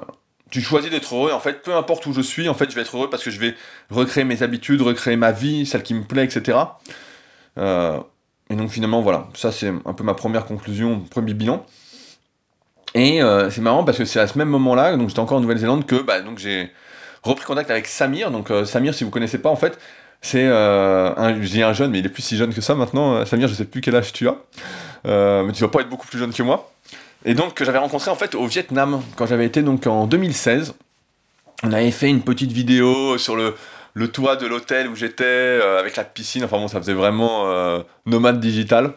tu 0.49 0.61
choisis 0.61 0.89
d'être 0.89 1.13
heureux, 1.13 1.33
en 1.33 1.39
fait, 1.39 1.61
peu 1.61 1.75
importe 1.75 2.05
où 2.05 2.13
je 2.13 2.21
suis, 2.21 2.47
en 2.47 2.53
fait, 2.53 2.69
je 2.69 2.75
vais 2.75 2.81
être 2.81 2.95
heureux 2.95 3.09
parce 3.09 3.23
que 3.23 3.31
je 3.31 3.39
vais 3.39 3.53
recréer 3.89 4.23
mes 4.23 4.43
habitudes, 4.43 4.81
recréer 4.81 5.17
ma 5.17 5.33
vie, 5.33 5.65
celle 5.65 5.83
qui 5.83 5.93
me 5.93 6.03
plaît, 6.03 6.23
etc. 6.23 6.57
et 7.57 8.55
donc 8.55 8.69
finalement, 8.69 9.01
voilà, 9.01 9.27
ça 9.33 9.51
c'est 9.51 9.67
un 9.67 9.93
peu 9.93 10.05
ma 10.05 10.13
première 10.13 10.45
conclusion, 10.45 11.01
premier 11.01 11.33
bilan. 11.33 11.65
Et 12.93 13.19
c'est 13.49 13.59
marrant 13.59 13.83
parce 13.83 13.97
que 13.97 14.05
c'est 14.05 14.21
à 14.21 14.27
ce 14.27 14.37
même 14.37 14.47
moment-là, 14.47 14.95
donc 14.95 15.09
j'étais 15.09 15.19
encore 15.19 15.39
en 15.39 15.41
Nouvelle-Zélande, 15.41 15.85
que 15.85 16.01
bah, 16.01 16.19
j'ai 16.37 16.71
repris 17.27 17.45
contact 17.45 17.69
avec 17.69 17.87
Samir. 17.87 18.31
Donc 18.31 18.51
euh, 18.51 18.65
Samir, 18.65 18.93
si 18.93 19.03
vous 19.03 19.09
connaissez 19.09 19.37
pas, 19.37 19.49
en 19.49 19.55
fait, 19.55 19.77
c'est 20.21 20.45
euh, 20.45 21.13
un 21.15 21.73
jeune, 21.73 21.91
mais 21.91 21.99
il 21.99 22.05
est 22.05 22.09
plus 22.09 22.23
si 22.23 22.37
jeune 22.37 22.53
que 22.53 22.61
ça 22.61 22.75
maintenant. 22.75 23.15
Euh, 23.15 23.25
Samir, 23.25 23.47
je 23.47 23.53
sais 23.53 23.65
plus 23.65 23.81
quel 23.81 23.95
âge 23.95 24.13
tu 24.13 24.27
as, 24.27 24.35
mais 25.05 25.51
tu 25.53 25.61
vas 25.61 25.69
pas 25.69 25.81
être 25.81 25.89
beaucoup 25.89 26.07
plus 26.07 26.19
jeune 26.19 26.33
que 26.33 26.43
moi. 26.43 26.71
Et 27.25 27.33
donc 27.33 27.55
que 27.55 27.65
j'avais 27.65 27.79
rencontré 27.79 28.11
en 28.11 28.15
fait 28.15 28.35
au 28.35 28.45
Vietnam 28.45 29.01
quand 29.15 29.25
j'avais 29.25 29.45
été 29.45 29.61
donc 29.61 29.87
en 29.87 30.07
2016. 30.07 30.75
On 31.63 31.71
avait 31.71 31.91
fait 31.91 32.07
une 32.07 32.21
petite 32.21 32.51
vidéo 32.51 33.17
sur 33.17 33.35
le, 33.35 33.55
le 33.95 34.07
toit 34.09 34.35
de 34.35 34.45
l'hôtel 34.45 34.87
où 34.87 34.95
j'étais 34.95 35.59
avec 35.79 35.95
la 35.95 36.03
piscine. 36.03 36.43
Enfin 36.43 36.57
bon, 36.57 36.67
ça 36.67 36.79
faisait 36.79 36.93
vraiment 36.93 37.45
nomade 38.05 38.39
digital. 38.39 38.93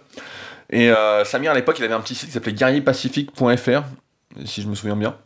Et 0.69 0.93
Samir 1.25 1.53
à 1.53 1.55
l'époque, 1.55 1.77
il 1.79 1.85
avait 1.85 1.95
un 1.95 2.01
petit 2.01 2.15
site 2.15 2.29
qui 2.29 2.35
s'appelait 2.35 2.53
guerrierpacifique.fr, 2.53 3.83
si 4.45 4.63
je 4.63 4.69
me 4.69 4.75
souviens 4.75 4.97
bien, 4.97 5.17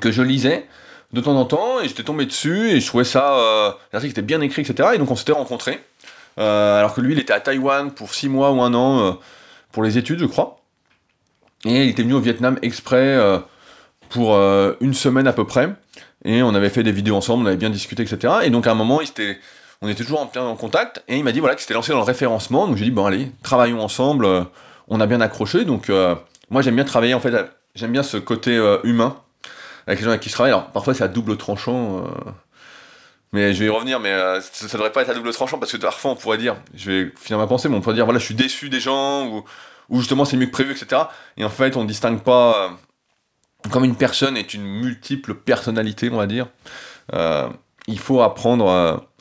que 0.00 0.10
je 0.10 0.22
lisais 0.22 0.66
de 1.12 1.20
temps 1.20 1.36
en 1.36 1.44
temps 1.44 1.80
et 1.80 1.88
j'étais 1.88 2.02
tombé 2.02 2.26
dessus 2.26 2.70
et 2.70 2.80
je 2.80 2.86
trouvais 2.86 3.04
ça 3.04 3.38
euh, 3.38 3.70
l'article 3.92 4.12
était 4.12 4.22
bien 4.22 4.40
écrit 4.40 4.62
etc 4.62 4.90
et 4.94 4.98
donc 4.98 5.10
on 5.10 5.16
s'était 5.16 5.32
rencontrés. 5.32 5.80
Euh, 6.38 6.78
alors 6.78 6.94
que 6.94 7.00
lui 7.00 7.14
il 7.14 7.18
était 7.18 7.32
à 7.32 7.40
Taïwan 7.40 7.90
pour 7.90 8.12
6 8.12 8.28
mois 8.28 8.50
ou 8.52 8.60
un 8.60 8.74
an 8.74 9.00
euh, 9.00 9.12
pour 9.72 9.82
les 9.82 9.98
études 9.98 10.18
je 10.20 10.26
crois. 10.26 10.60
Et 11.64 11.84
il 11.84 11.90
était 11.90 12.02
venu 12.02 12.14
au 12.14 12.20
Vietnam 12.20 12.58
exprès 12.62 13.16
euh, 13.16 13.38
pour 14.10 14.36
une 14.80 14.94
semaine 14.94 15.26
à 15.26 15.32
peu 15.32 15.44
près. 15.44 15.70
Et 16.24 16.42
on 16.42 16.54
avait 16.54 16.70
fait 16.70 16.82
des 16.82 16.92
vidéos 16.92 17.16
ensemble 17.16 17.44
on 17.44 17.46
avait 17.46 17.56
bien 17.56 17.70
discuté 17.70 18.02
etc 18.02 18.34
et 18.44 18.50
donc 18.50 18.66
à 18.66 18.72
un 18.72 18.74
moment 18.74 19.00
il 19.00 19.08
était 19.08 19.38
on 19.82 19.88
était 19.88 20.04
toujours 20.04 20.20
en, 20.20 20.40
en 20.40 20.56
contact 20.56 21.02
et 21.06 21.16
il 21.16 21.24
m'a 21.24 21.32
dit 21.32 21.40
voilà 21.40 21.54
qu'il 21.54 21.62
s'était 21.62 21.74
lancé 21.74 21.92
dans 21.92 21.98
le 21.98 22.04
référencement. 22.04 22.66
Donc 22.66 22.76
j'ai 22.76 22.84
dit 22.84 22.90
bon 22.90 23.06
allez 23.06 23.30
travaillons 23.42 23.80
ensemble 23.80 24.28
on 24.88 25.00
a 25.00 25.06
bien 25.06 25.20
accroché. 25.20 25.64
Donc 25.64 25.90
moi 26.50 26.62
j'aime 26.62 26.74
bien 26.74 26.84
travailler 26.84 27.14
en 27.14 27.20
fait 27.20 27.34
j'aime 27.74 27.92
bien 27.92 28.02
ce 28.02 28.16
côté 28.16 28.56
humain 28.84 29.16
avec 29.86 30.00
les 30.00 30.04
gens 30.04 30.10
avec 30.10 30.22
qui 30.22 30.28
je 30.28 30.34
travaille. 30.34 30.52
Alors 30.52 30.70
parfois 30.70 30.94
c'est 30.94 31.04
à 31.04 31.08
double 31.08 31.36
tranchant. 31.36 31.98
Euh, 31.98 32.30
mais 33.32 33.52
je 33.52 33.60
vais 33.60 33.66
y 33.66 33.68
revenir, 33.68 34.00
mais 34.00 34.12
euh, 34.12 34.40
ça, 34.40 34.66
devrait 34.76 34.92
pas 34.92 35.02
être 35.02 35.10
à 35.10 35.14
double 35.14 35.32
tranchant 35.32 35.58
parce 35.58 35.72
que 35.72 35.76
parfois 35.76 36.12
on 36.12 36.16
pourrait 36.16 36.38
dire, 36.38 36.56
je 36.74 36.90
vais 36.90 37.12
finir 37.16 37.38
ma 37.38 37.46
pensée, 37.46 37.68
mais 37.68 37.76
on 37.76 37.80
pourrait 37.80 37.94
dire 37.94 38.04
voilà, 38.04 38.18
je 38.18 38.24
suis 38.24 38.34
déçu 38.34 38.68
des 38.68 38.80
gens 38.80 39.26
ou, 39.26 39.44
justement 39.98 40.24
c'est 40.24 40.36
mieux 40.36 40.46
que 40.46 40.52
prévu, 40.52 40.72
etc. 40.72 41.02
Et 41.36 41.44
en 41.44 41.50
fait, 41.50 41.76
on 41.76 41.84
distingue 41.84 42.20
pas 42.20 42.64
euh, 42.64 43.68
comme 43.70 43.84
une 43.84 43.96
personne 43.96 44.36
est 44.36 44.54
une 44.54 44.64
multiple 44.64 45.34
personnalité, 45.34 46.08
on 46.10 46.16
va 46.16 46.26
dire. 46.26 46.46
il 47.88 47.98
faut 47.98 48.22
apprendre 48.22 48.68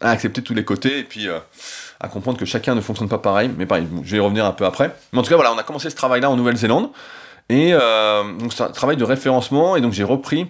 à 0.02 0.10
accepter 0.10 0.42
tous 0.44 0.54
les 0.54 0.64
côtés 0.64 1.00
et 1.00 1.04
puis 1.04 1.28
à 2.00 2.08
comprendre 2.08 2.38
que 2.38 2.46
chacun 2.46 2.76
ne 2.76 2.82
fonctionne 2.82 3.10
pas 3.10 3.18
pareil. 3.18 3.50
Mais 3.58 3.66
pareil, 3.66 3.88
je 4.04 4.12
vais 4.12 4.18
y 4.18 4.20
revenir 4.20 4.46
un 4.46 4.52
peu 4.52 4.66
après. 4.66 4.96
Mais 5.14 5.20
en 5.20 5.24
tout 5.24 5.30
cas, 5.30 5.36
voilà, 5.36 5.54
on 5.54 5.58
a 5.58 5.64
commencé 5.64 5.90
ce 5.90 5.96
travail-là 5.96 6.30
en 6.30 6.36
Nouvelle-Zélande. 6.36 6.92
Et 7.50 7.74
euh, 7.74 8.24
donc 8.38 8.54
c'est 8.54 8.64
un 8.64 8.70
travail 8.70 8.98
de 8.98 9.04
référencement, 9.04 9.76
et 9.76 9.82
donc 9.82 9.94
j'ai 9.94 10.04
repris 10.04 10.48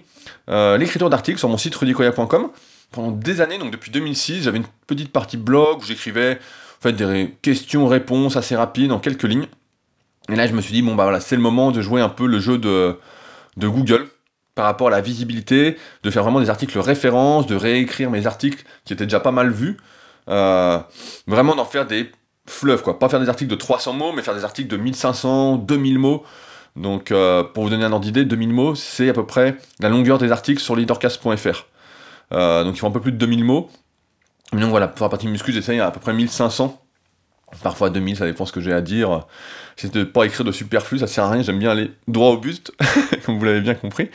euh, 0.48 0.78
l'écriture 0.78 1.10
d'articles 1.10 1.38
sur 1.38 1.48
mon 1.48 1.58
site 1.58 1.74
rudicoya.com 1.74 2.48
pendant 2.90 3.10
des 3.10 3.40
années, 3.40 3.58
donc 3.58 3.70
depuis 3.70 3.90
2006, 3.90 4.42
j'avais 4.42 4.58
une 4.58 4.66
petite 4.86 5.12
partie 5.12 5.36
blog 5.36 5.80
où 5.80 5.84
j'écrivais 5.84 6.38
en 6.78 6.82
fait, 6.82 6.92
des 6.92 7.34
questions-réponses 7.42 8.36
assez 8.36 8.56
rapides 8.56 8.92
en 8.92 8.98
quelques 8.98 9.24
lignes. 9.24 9.48
Et 10.28 10.36
là, 10.36 10.46
je 10.46 10.52
me 10.52 10.60
suis 10.60 10.72
dit, 10.72 10.82
bon, 10.82 10.94
bah 10.94 11.04
voilà, 11.04 11.20
c'est 11.20 11.36
le 11.36 11.42
moment 11.42 11.70
de 11.70 11.80
jouer 11.80 12.00
un 12.00 12.08
peu 12.08 12.26
le 12.26 12.40
jeu 12.40 12.58
de, 12.58 12.98
de 13.56 13.68
Google 13.68 14.08
par 14.54 14.64
rapport 14.64 14.88
à 14.88 14.90
la 14.90 15.00
visibilité, 15.00 15.76
de 16.02 16.10
faire 16.10 16.22
vraiment 16.22 16.40
des 16.40 16.50
articles 16.50 16.78
références, 16.78 17.46
de 17.46 17.54
réécrire 17.54 18.10
mes 18.10 18.26
articles 18.26 18.64
qui 18.84 18.92
étaient 18.92 19.04
déjà 19.04 19.20
pas 19.20 19.30
mal 19.30 19.50
vus. 19.50 19.76
Euh, 20.28 20.78
vraiment 21.26 21.54
d'en 21.54 21.64
faire 21.64 21.86
des 21.86 22.10
fleuves, 22.46 22.82
quoi. 22.82 22.98
Pas 22.98 23.08
faire 23.08 23.20
des 23.20 23.28
articles 23.28 23.50
de 23.50 23.56
300 23.56 23.92
mots, 23.92 24.12
mais 24.12 24.22
faire 24.22 24.34
des 24.34 24.44
articles 24.44 24.68
de 24.68 24.76
1500, 24.76 25.58
2000 25.58 25.98
mots. 25.98 26.24
Donc, 26.76 27.10
euh, 27.10 27.42
pour 27.42 27.64
vous 27.64 27.70
donner 27.70 27.84
un 27.84 27.92
ordre 27.92 28.04
d'idée, 28.04 28.24
2000 28.24 28.50
mots, 28.50 28.74
c'est 28.74 29.08
à 29.08 29.12
peu 29.12 29.24
près 29.24 29.56
la 29.80 29.88
longueur 29.88 30.18
des 30.18 30.30
articles 30.30 30.60
sur 30.60 30.76
leadercast.fr. 30.76 31.66
Euh, 32.32 32.64
donc, 32.64 32.76
ils 32.76 32.78
font 32.78 32.88
un 32.88 32.92
peu 32.92 33.00
plus 33.00 33.12
de 33.12 33.16
2000 33.16 33.44
mots. 33.44 33.70
donc, 34.52 34.70
voilà, 34.70 34.88
pour 34.88 35.04
la 35.04 35.10
partie 35.10 35.28
muscu, 35.28 35.52
j'essaye 35.52 35.80
à 35.80 35.90
peu 35.90 36.00
près 36.00 36.12
1500. 36.12 36.82
Parfois 37.62 37.90
2000, 37.90 38.16
ça 38.16 38.26
dépend 38.26 38.44
ce 38.44 38.52
que 38.52 38.60
j'ai 38.60 38.72
à 38.72 38.80
dire. 38.80 39.24
C'est 39.76 39.92
de 39.92 40.04
pas 40.04 40.24
écrire 40.24 40.44
de 40.44 40.52
superflu, 40.52 40.98
ça 40.98 41.06
sert 41.06 41.24
à 41.24 41.30
rien, 41.30 41.42
j'aime 41.42 41.58
bien 41.58 41.70
aller 41.70 41.92
droit 42.08 42.30
au 42.30 42.38
buste, 42.38 42.72
comme 43.24 43.38
vous 43.38 43.44
l'avez 43.44 43.60
bien 43.60 43.74
compris. 43.74 44.10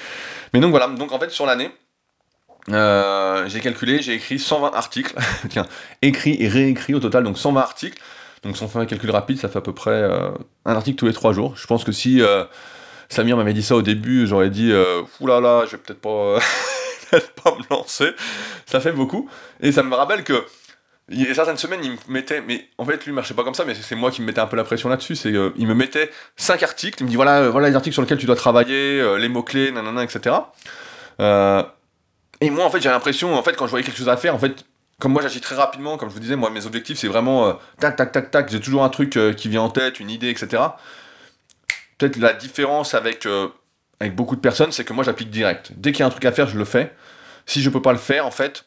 Mais 0.53 0.59
donc 0.59 0.71
voilà, 0.71 0.87
donc 0.87 1.13
en 1.13 1.19
fait 1.19 1.31
sur 1.31 1.45
l'année, 1.45 1.71
euh, 2.69 3.47
j'ai 3.47 3.59
calculé, 3.61 4.01
j'ai 4.01 4.13
écrit 4.13 4.37
120 4.37 4.73
articles, 4.75 5.15
tiens, 5.49 5.65
écrit 6.01 6.35
et 6.39 6.47
réécrit 6.47 6.93
au 6.93 6.99
total, 6.99 7.23
donc 7.23 7.37
120 7.37 7.61
articles. 7.61 8.01
Donc 8.43 8.57
si 8.57 8.63
on 8.63 8.67
fait 8.67 8.79
un 8.79 8.85
calcul 8.85 9.11
rapide, 9.11 9.37
ça 9.37 9.49
fait 9.49 9.59
à 9.59 9.61
peu 9.61 9.73
près 9.73 9.91
euh, 9.91 10.31
un 10.65 10.73
article 10.73 10.97
tous 10.97 11.05
les 11.05 11.13
3 11.13 11.33
jours. 11.33 11.55
Je 11.55 11.67
pense 11.67 11.83
que 11.83 11.91
si 11.91 12.21
euh, 12.21 12.43
Samir 13.09 13.37
m'avait 13.37 13.53
dit 13.53 13.63
ça 13.63 13.75
au 13.75 13.81
début, 13.81 14.25
j'aurais 14.25 14.49
dit 14.49 14.73
oulala, 15.19 15.59
là 15.59 15.65
je 15.65 15.71
vais 15.71 15.77
peut-être 15.85 16.01
pas, 16.01 17.55
me 17.55 17.63
lancer. 17.69 18.11
Ça 18.65 18.79
fait 18.79 18.91
beaucoup. 18.91 19.29
Et 19.59 19.71
ça 19.71 19.83
me 19.83 19.93
rappelle 19.93 20.23
que 20.23 20.45
certaines 21.33 21.57
semaines, 21.57 21.81
il 21.83 21.91
me 21.91 21.97
mettait, 22.07 22.41
mais 22.41 22.69
en 22.77 22.85
fait, 22.85 23.03
lui, 23.05 23.11
il 23.11 23.13
marchait 23.13 23.33
pas 23.33 23.43
comme 23.43 23.53
ça, 23.53 23.65
mais 23.65 23.75
c'est 23.75 23.95
moi 23.95 24.11
qui 24.11 24.21
me 24.21 24.27
mettais 24.27 24.39
un 24.39 24.47
peu 24.47 24.55
la 24.55 24.63
pression 24.63 24.89
là-dessus. 24.89 25.15
C'est, 25.15 25.33
il 25.57 25.67
me 25.67 25.73
mettait 25.75 26.09
5 26.37 26.63
articles, 26.63 26.97
il 27.01 27.05
me 27.05 27.09
dit 27.09 27.15
voilà, 27.15 27.49
voilà 27.49 27.69
les 27.69 27.75
articles 27.75 27.93
sur 27.93 28.01
lesquels 28.01 28.17
tu 28.17 28.25
dois 28.25 28.35
travailler, 28.35 29.17
les 29.17 29.29
mots-clés, 29.29 29.71
nanana, 29.71 30.03
etc. 30.03 30.35
Et 32.41 32.49
moi, 32.49 32.65
en 32.65 32.71
fait, 32.71 32.81
j'ai 32.81 32.89
l'impression, 32.89 33.35
en 33.35 33.43
fait, 33.43 33.55
quand 33.55 33.67
je 33.67 33.69
voyais 33.69 33.85
quelque 33.85 33.97
chose 33.97 34.09
à 34.09 34.17
faire, 34.17 34.33
en 34.33 34.39
fait, 34.39 34.65
comme 35.01 35.13
moi 35.13 35.23
j'agis 35.23 35.41
très 35.41 35.55
rapidement, 35.55 35.97
comme 35.97 36.09
je 36.09 36.13
vous 36.13 36.19
disais, 36.19 36.35
moi 36.35 36.51
mes 36.51 36.67
objectifs 36.67 36.99
c'est 36.99 37.07
vraiment 37.07 37.47
euh, 37.47 37.53
tac 37.79 37.95
tac 37.95 38.11
tac 38.11 38.29
tac, 38.29 38.49
j'ai 38.49 38.59
toujours 38.59 38.83
un 38.83 38.89
truc 38.89 39.17
euh, 39.17 39.33
qui 39.33 39.49
vient 39.49 39.63
en 39.63 39.69
tête, 39.71 39.99
une 39.99 40.11
idée, 40.11 40.29
etc. 40.29 40.61
Peut-être 41.97 42.17
la 42.17 42.33
différence 42.33 42.93
avec, 42.93 43.25
euh, 43.25 43.49
avec 43.99 44.15
beaucoup 44.15 44.35
de 44.35 44.41
personnes, 44.41 44.71
c'est 44.71 44.85
que 44.85 44.93
moi 44.93 45.03
j'applique 45.03 45.31
direct. 45.31 45.71
Dès 45.75 45.91
qu'il 45.91 46.01
y 46.01 46.03
a 46.03 46.05
un 46.05 46.11
truc 46.11 46.23
à 46.25 46.31
faire, 46.31 46.47
je 46.47 46.57
le 46.57 46.65
fais. 46.65 46.95
Si 47.47 47.63
je 47.63 47.69
peux 47.71 47.81
pas 47.81 47.93
le 47.93 47.97
faire, 47.97 48.27
en 48.27 48.31
fait, 48.31 48.63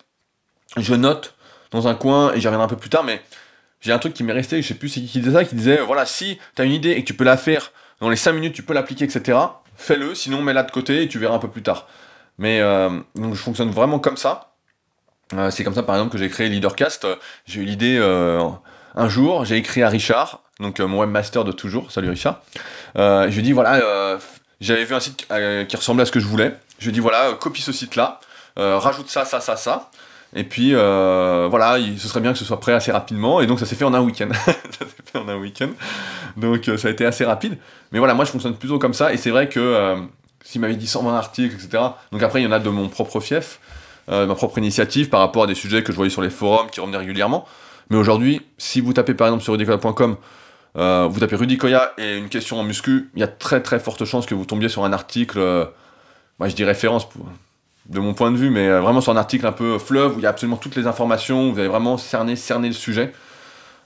je 0.76 0.94
note 0.94 1.36
dans 1.70 1.86
un 1.86 1.94
coin 1.94 2.32
et 2.34 2.40
j'y 2.40 2.48
reviendrai 2.48 2.64
un 2.64 2.68
peu 2.68 2.76
plus 2.76 2.90
tard, 2.90 3.04
mais 3.04 3.22
j'ai 3.80 3.92
un 3.92 3.98
truc 4.00 4.12
qui 4.12 4.24
m'est 4.24 4.32
resté, 4.32 4.60
je 4.60 4.66
sais 4.66 4.74
plus 4.74 4.90
qui 4.90 5.00
disait 5.02 5.32
ça, 5.32 5.44
qui 5.44 5.54
disait 5.54 5.82
voilà, 5.82 6.04
si 6.04 6.40
tu 6.56 6.62
as 6.62 6.64
une 6.64 6.72
idée 6.72 6.90
et 6.90 7.02
que 7.02 7.06
tu 7.06 7.14
peux 7.14 7.24
la 7.24 7.36
faire 7.36 7.70
dans 8.00 8.10
les 8.10 8.16
5 8.16 8.32
minutes, 8.32 8.54
tu 8.54 8.64
peux 8.64 8.74
l'appliquer, 8.74 9.04
etc., 9.04 9.38
fais-le, 9.76 10.16
sinon 10.16 10.42
mets-la 10.42 10.64
de 10.64 10.72
côté 10.72 11.04
et 11.04 11.08
tu 11.08 11.20
verras 11.20 11.36
un 11.36 11.38
peu 11.38 11.48
plus 11.48 11.62
tard. 11.62 11.86
Mais 12.38 12.60
donc 13.14 13.34
je 13.34 13.40
fonctionne 13.40 13.70
vraiment 13.70 14.00
comme 14.00 14.16
ça. 14.16 14.53
Euh, 15.34 15.50
c'est 15.50 15.64
comme 15.64 15.74
ça 15.74 15.82
par 15.82 15.96
exemple 15.96 16.12
que 16.12 16.18
j'ai 16.18 16.28
créé 16.28 16.48
Leadercast. 16.48 17.06
J'ai 17.46 17.60
eu 17.60 17.64
l'idée 17.64 17.96
euh, 17.98 18.42
un 18.94 19.08
jour, 19.08 19.44
j'ai 19.44 19.56
écrit 19.56 19.82
à 19.82 19.88
Richard, 19.88 20.40
donc 20.60 20.80
mon 20.80 21.00
webmaster 21.00 21.44
de 21.44 21.52
toujours, 21.52 21.90
salut 21.90 22.10
Richard. 22.10 22.40
je 22.96 23.28
lui 23.28 23.40
ai 23.40 23.42
dit 23.42 23.52
voilà, 23.52 24.18
j'avais 24.60 24.84
vu 24.84 24.94
un 24.94 25.00
site 25.00 25.26
qui 25.68 25.76
ressemblait 25.76 26.02
à 26.02 26.06
ce 26.06 26.12
que 26.12 26.20
je 26.20 26.26
voulais. 26.26 26.54
Je 26.78 26.84
lui 26.84 26.90
ai 26.90 26.92
dit 26.92 27.00
voilà, 27.00 27.32
copie 27.40 27.62
ce 27.62 27.72
site-là, 27.72 28.20
rajoute 28.56 29.08
ça, 29.08 29.24
ça, 29.24 29.40
ça, 29.40 29.56
ça. 29.56 29.90
Et 30.36 30.44
puis 30.44 30.74
voilà, 30.74 31.78
ce 31.98 32.08
serait 32.08 32.20
bien 32.20 32.32
que 32.32 32.38
ce 32.38 32.44
soit 32.44 32.60
prêt 32.60 32.72
assez 32.72 32.92
rapidement. 32.92 33.40
Et 33.40 33.46
donc 33.46 33.58
ça 33.58 33.66
s'est 33.66 33.74
fait 33.76 33.84
en 33.84 33.94
un 33.94 34.00
week-end. 34.00 34.28
ça 34.46 34.52
s'est 34.86 35.02
fait 35.12 35.18
en 35.18 35.28
un 35.28 35.36
week-end. 35.36 35.70
Donc 36.36 36.70
ça 36.76 36.88
a 36.88 36.90
été 36.92 37.04
assez 37.04 37.24
rapide. 37.24 37.58
Mais 37.90 37.98
voilà, 37.98 38.14
moi 38.14 38.24
je 38.24 38.30
fonctionne 38.30 38.54
plutôt 38.54 38.78
comme 38.78 38.94
ça. 38.94 39.12
Et 39.12 39.16
c'est 39.16 39.30
vrai 39.30 39.48
que 39.48 39.96
s'il 40.44 40.60
m'avait 40.60 40.76
dit 40.76 40.86
120 40.86 41.16
articles, 41.16 41.54
etc. 41.56 41.82
Donc 42.12 42.22
après, 42.22 42.40
il 42.40 42.44
y 42.44 42.46
en 42.46 42.52
a 42.52 42.60
de 42.60 42.68
mon 42.68 42.88
propre 42.88 43.18
fief, 43.18 43.58
euh, 44.08 44.26
ma 44.26 44.34
propre 44.34 44.58
initiative 44.58 45.08
par 45.08 45.20
rapport 45.20 45.44
à 45.44 45.46
des 45.46 45.54
sujets 45.54 45.82
que 45.82 45.92
je 45.92 45.96
voyais 45.96 46.10
sur 46.10 46.22
les 46.22 46.30
forums 46.30 46.68
qui 46.70 46.80
revenaient 46.80 46.98
régulièrement. 46.98 47.46
Mais 47.90 47.96
aujourd'hui, 47.96 48.42
si 48.58 48.80
vous 48.80 48.92
tapez 48.92 49.14
par 49.14 49.28
exemple 49.28 49.42
sur 49.42 49.52
rudicoya.com, 49.52 50.16
euh, 50.76 51.06
vous 51.08 51.20
tapez 51.20 51.36
Rudy 51.36 51.56
Koya 51.56 51.92
et 51.98 52.18
une 52.18 52.28
question 52.28 52.58
en 52.58 52.64
muscu, 52.64 53.10
il 53.14 53.20
y 53.20 53.22
a 53.22 53.28
très 53.28 53.62
très 53.62 53.78
forte 53.78 54.04
chance 54.04 54.26
que 54.26 54.34
vous 54.34 54.44
tombiez 54.44 54.68
sur 54.68 54.84
un 54.84 54.92
article, 54.92 55.38
euh, 55.38 55.64
moi 56.38 56.48
je 56.48 56.56
dis 56.56 56.64
référence 56.64 57.08
de 57.86 58.00
mon 58.00 58.12
point 58.12 58.32
de 58.32 58.36
vue, 58.36 58.50
mais 58.50 58.68
vraiment 58.80 59.00
sur 59.00 59.12
un 59.12 59.16
article 59.16 59.46
un 59.46 59.52
peu 59.52 59.78
fleuve 59.78 60.16
où 60.16 60.18
il 60.18 60.22
y 60.22 60.26
a 60.26 60.30
absolument 60.30 60.56
toutes 60.56 60.74
les 60.74 60.86
informations, 60.86 61.52
vous 61.52 61.58
allez 61.58 61.68
vraiment 61.68 61.96
cerner, 61.96 62.34
cerner 62.34 62.68
le 62.68 62.74
sujet, 62.74 63.12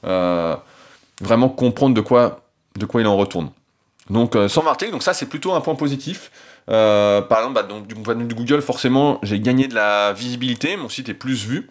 vraiment 0.02 1.48
comprendre 1.48 1.94
de 1.94 2.00
quoi, 2.00 2.40
de 2.76 2.86
quoi 2.86 3.00
il 3.00 3.06
en 3.06 3.16
retourne. 3.16 3.50
Donc 4.10 4.36
sans 4.48 4.66
articles, 4.66 4.92
donc 4.92 5.02
ça 5.02 5.14
c'est 5.14 5.26
plutôt 5.26 5.52
un 5.52 5.60
point 5.60 5.74
positif. 5.74 6.30
Euh, 6.70 7.22
par 7.22 7.38
exemple, 7.38 7.54
bah, 7.54 7.62
donc, 7.62 7.86
du 7.86 7.94
point 7.94 8.14
de 8.14 8.20
vue 8.20 8.28
de 8.28 8.34
Google, 8.34 8.60
forcément, 8.60 9.18
j'ai 9.22 9.40
gagné 9.40 9.68
de 9.68 9.74
la 9.74 10.12
visibilité, 10.12 10.76
mon 10.76 10.88
site 10.88 11.08
est 11.08 11.14
plus 11.14 11.46
vu. 11.46 11.68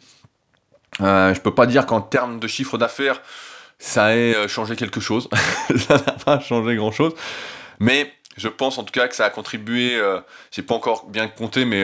Euh, 1.01 1.33
je 1.33 1.41
peux 1.41 1.53
pas 1.53 1.67
dire 1.67 1.85
qu'en 1.85 2.01
termes 2.01 2.39
de 2.39 2.47
chiffre 2.47 2.77
d'affaires, 2.77 3.21
ça 3.77 4.15
ait 4.15 4.35
euh, 4.35 4.47
changé 4.47 4.75
quelque 4.75 4.99
chose. 4.99 5.29
ça 5.87 5.95
n'a 5.95 6.13
pas 6.13 6.39
changé 6.39 6.75
grand 6.75 6.91
chose. 6.91 7.13
Mais 7.79 8.11
je 8.37 8.47
pense 8.47 8.77
en 8.79 8.83
tout 8.83 8.91
cas 8.91 9.07
que 9.07 9.15
ça 9.15 9.25
a 9.25 9.29
contribué, 9.29 9.95
euh, 9.95 10.19
j'ai 10.51 10.63
pas 10.63 10.73
encore 10.73 11.05
bien 11.05 11.27
compté, 11.27 11.65
mais 11.65 11.83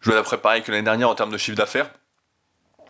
je 0.00 0.10
vais 0.10 0.16
la 0.16 0.22
pareil 0.22 0.62
que 0.62 0.70
l'année 0.70 0.84
dernière 0.84 1.08
en 1.08 1.14
termes 1.14 1.32
de 1.32 1.38
chiffre 1.38 1.56
d'affaires. 1.56 1.90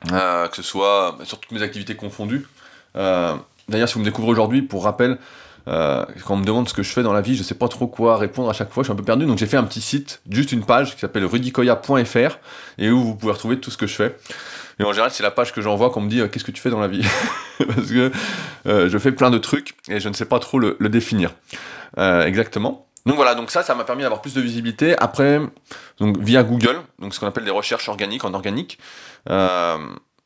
que 0.09 0.57
ce 0.57 0.63
soit 0.63 1.17
sur 1.25 1.39
toutes 1.41 1.53
mes 1.53 1.63
activités 1.63 1.97
confondues. 1.97 2.47
D'ailleurs, 2.95 3.89
si 3.89 3.95
vous 3.95 4.01
me 4.01 4.05
découvrez 4.05 4.31
aujourd'hui, 4.31 4.61
pour 4.61 4.85
rappel, 4.85 5.19
euh, 5.67 6.05
quand 6.27 6.35
on 6.35 6.39
me 6.39 6.45
demande 6.45 6.69
ce 6.69 6.75
que 6.75 6.83
je 6.83 6.91
fais 6.91 7.03
dans 7.03 7.13
la 7.13 7.21
vie, 7.21 7.37
je 7.37 7.43
sais 7.43 7.55
pas 7.55 7.69
trop 7.69 7.87
quoi 7.87 8.17
répondre 8.17 8.51
à 8.51 8.53
chaque 8.53 8.71
fois, 8.71 8.83
je 8.83 8.87
suis 8.87 8.93
un 8.93 8.97
peu 8.97 9.05
perdu. 9.05 9.27
Donc 9.27 9.39
j'ai 9.39 9.47
fait 9.47 9.57
un 9.57 9.65
petit 9.65 9.81
site, 9.81 10.21
juste 10.29 10.53
une 10.53 10.65
page 10.65 10.95
qui 10.95 11.01
s'appelle 11.01 11.25
rudicoya.fr 11.25 12.39
et 12.79 12.91
où 12.91 13.03
vous 13.03 13.15
pouvez 13.15 13.33
retrouver 13.33 13.59
tout 13.59 13.71
ce 13.71 13.77
que 13.77 13.87
je 13.87 13.95
fais. 13.95 14.17
Et 14.81 14.85
en 14.85 14.93
général, 14.93 15.11
c'est 15.13 15.23
la 15.23 15.31
page 15.31 15.53
que 15.53 15.61
j'envoie 15.61 15.91
quand 15.91 16.01
on 16.01 16.05
me 16.05 16.11
dit 16.11 16.21
euh, 16.21 16.29
qu'est-ce 16.29 16.45
que 16.45 16.51
tu 16.51 16.61
fais 16.61 16.71
dans 16.71 16.81
la 16.81 16.89
vie? 16.89 17.07
Parce 17.59 17.89
que 17.89 18.11
euh, 18.67 18.89
je 18.89 18.99
fais 18.99 19.13
plein 19.13 19.31
de 19.31 19.39
trucs 19.39 19.75
et 19.89 20.01
je 20.01 20.09
ne 20.09 20.15
sais 20.15 20.27
pas 20.27 20.39
trop 20.39 20.59
le, 20.59 20.77
définir 20.89 21.35
exactement. 21.97 22.87
Donc 23.07 23.17
voilà, 23.17 23.35
donc 23.35 23.51
ça, 23.51 23.63
ça 23.63 23.75
m'a 23.75 23.85
permis 23.85 24.03
d'avoir 24.03 24.21
plus 24.21 24.35
de 24.35 24.41
visibilité. 24.41 24.97
Après, 24.99 25.39
donc 25.99 26.19
via 26.19 26.43
Google, 26.43 26.81
donc 26.99 27.15
ce 27.15 27.21
qu'on 27.21 27.27
appelle 27.27 27.45
des 27.45 27.51
recherches 27.51 27.89
organiques 27.89 28.25
en 28.25 28.35
organique. 28.35 28.79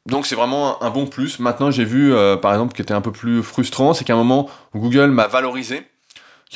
Donc 0.09 0.25
c'est 0.25 0.35
vraiment 0.35 0.83
un 0.83 0.89
bon 0.89 1.07
plus. 1.07 1.39
Maintenant 1.39 1.71
j'ai 1.71 1.85
vu 1.85 2.15
euh, 2.15 2.37
par 2.37 2.53
exemple 2.53 2.75
qui 2.75 2.81
était 2.81 2.95
un 2.95 3.03
peu 3.03 3.13
plus 3.13 3.43
frustrant, 3.43 3.93
c'est 3.93 4.05
qu'à 4.05 4.15
un 4.15 4.17
moment 4.17 4.49
Google 4.75 5.11
m'a 5.11 5.27
valorisé, 5.27 5.87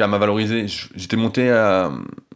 m'a 0.01 0.19
valorisé, 0.19 0.67
j'étais 0.95 1.19
monté 1.19 1.51
à 1.51 1.93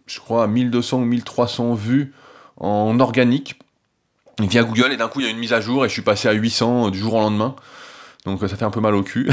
je 0.06 0.20
crois 0.20 0.44
à 0.44 0.46
1200 0.46 0.98
ou 0.98 1.04
1300 1.06 1.74
vues 1.74 2.12
en 2.58 3.00
organique 3.00 3.58
via 4.40 4.62
Google 4.62 4.92
et 4.92 4.98
d'un 4.98 5.08
coup 5.08 5.20
il 5.20 5.24
y 5.24 5.26
a 5.26 5.30
une 5.30 5.38
mise 5.38 5.54
à 5.54 5.60
jour 5.62 5.86
et 5.86 5.88
je 5.88 5.94
suis 5.94 6.02
passé 6.02 6.28
à 6.28 6.32
800 6.32 6.90
du 6.90 6.98
jour 6.98 7.14
au 7.14 7.20
lendemain. 7.20 7.56
Donc 8.26 8.40
ça 8.40 8.48
fait 8.48 8.64
un 8.64 8.70
peu 8.70 8.80
mal 8.80 8.94
au 8.94 9.02
cul. 9.02 9.30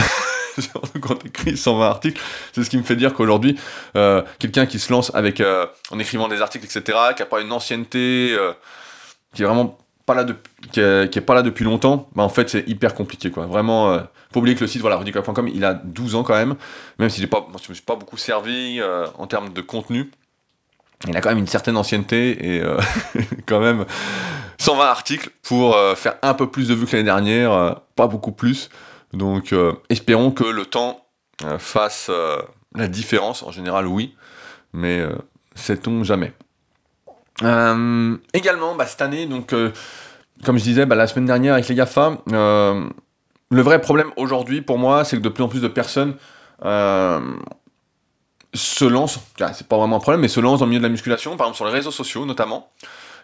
quand 1.01 1.15
tu 1.15 1.27
écris 1.27 1.57
120 1.57 1.85
articles, 1.85 2.21
c'est 2.53 2.63
ce 2.63 2.69
qui 2.69 2.77
me 2.77 2.83
fait 2.83 2.95
dire 2.95 3.13
qu'aujourd'hui, 3.13 3.59
euh, 3.97 4.21
quelqu'un 4.39 4.67
qui 4.67 4.79
se 4.79 4.93
lance 4.93 5.13
avec 5.13 5.41
euh, 5.41 5.65
en 5.91 5.99
écrivant 5.99 6.29
des 6.29 6.41
articles, 6.41 6.63
etc., 6.63 6.97
qui 7.17 7.23
n'a 7.23 7.25
pas 7.25 7.41
une 7.41 7.51
ancienneté, 7.51 8.37
qui 9.33 9.41
est 9.41 9.45
vraiment 9.45 9.77
pas 10.05 10.15
là 10.15 10.25
qui, 10.71 10.79
est, 10.79 11.25
pas 11.25 11.33
là 11.33 11.41
depuis 11.41 11.63
longtemps, 11.63 12.09
bah 12.15 12.23
en 12.23 12.29
fait 12.29 12.49
c'est 12.49 12.67
hyper 12.67 12.93
compliqué 12.93 13.31
quoi. 13.31 13.45
Vraiment, 13.45 13.91
euh, 13.91 13.99
faut 14.33 14.39
oublier 14.39 14.55
que 14.55 14.61
le 14.61 14.67
site 14.67 14.81
voilà 14.81 14.99
il 15.53 15.65
a 15.65 15.73
12 15.73 16.15
ans 16.15 16.23
quand 16.23 16.33
même, 16.33 16.55
même 16.99 17.09
si 17.09 17.25
pas, 17.27 17.47
je 17.63 17.69
me 17.69 17.73
suis 17.73 17.83
pas 17.83 17.95
beaucoup 17.95 18.17
servi 18.17 18.79
euh, 18.79 19.07
en 19.17 19.27
termes 19.27 19.53
de 19.53 19.61
contenu. 19.61 20.11
Il 21.07 21.17
a 21.17 21.21
quand 21.21 21.29
même 21.29 21.39
une 21.39 21.47
certaine 21.47 21.77
ancienneté 21.77 22.55
et 22.55 22.61
euh, 22.61 22.79
quand 23.45 23.59
même 23.59 23.85
120 24.57 24.85
articles 24.85 25.29
pour 25.41 25.75
faire 25.95 26.15
un 26.21 26.33
peu 26.33 26.49
plus 26.49 26.69
de 26.69 26.73
vues 26.73 26.85
que 26.85 26.95
l'année 26.95 27.03
dernière, 27.03 27.81
pas 27.95 28.07
beaucoup 28.07 28.31
plus. 28.31 28.69
Donc 29.11 29.53
espérons 29.89 30.31
que 30.31 30.45
le 30.45 30.65
temps 30.65 31.05
fasse 31.57 32.09
la 32.73 32.87
différence. 32.87 33.43
En 33.43 33.51
général 33.51 33.87
oui, 33.87 34.15
mais 34.71 35.03
sait-on 35.55 36.05
jamais. 36.05 36.31
Euh, 37.43 38.17
également, 38.33 38.75
bah, 38.75 38.85
cette 38.85 39.01
année, 39.01 39.25
donc, 39.25 39.53
euh, 39.53 39.71
comme 40.45 40.57
je 40.57 40.63
disais 40.63 40.85
bah, 40.85 40.95
la 40.95 41.07
semaine 41.07 41.25
dernière 41.25 41.53
avec 41.53 41.67
les 41.67 41.75
GAFA, 41.75 42.17
euh, 42.31 42.89
le 43.49 43.61
vrai 43.61 43.81
problème 43.81 44.11
aujourd'hui 44.17 44.61
pour 44.61 44.77
moi, 44.77 45.03
c'est 45.03 45.17
que 45.17 45.21
de 45.21 45.29
plus 45.29 45.43
en 45.43 45.47
plus 45.47 45.61
de 45.61 45.67
personnes 45.67 46.15
se 48.55 48.85
lancent, 48.85 49.19
c'est 49.53 49.67
pas 49.67 49.77
vraiment 49.77 49.97
un 49.97 49.99
problème, 49.99 50.21
mais 50.21 50.27
se 50.27 50.39
lancent 50.39 50.59
dans 50.59 50.65
le 50.65 50.69
milieu 50.69 50.79
de 50.79 50.85
la 50.85 50.89
musculation, 50.89 51.35
par 51.37 51.47
exemple 51.47 51.57
sur 51.57 51.65
les 51.65 51.71
réseaux 51.71 51.91
sociaux 51.91 52.25
notamment. 52.25 52.69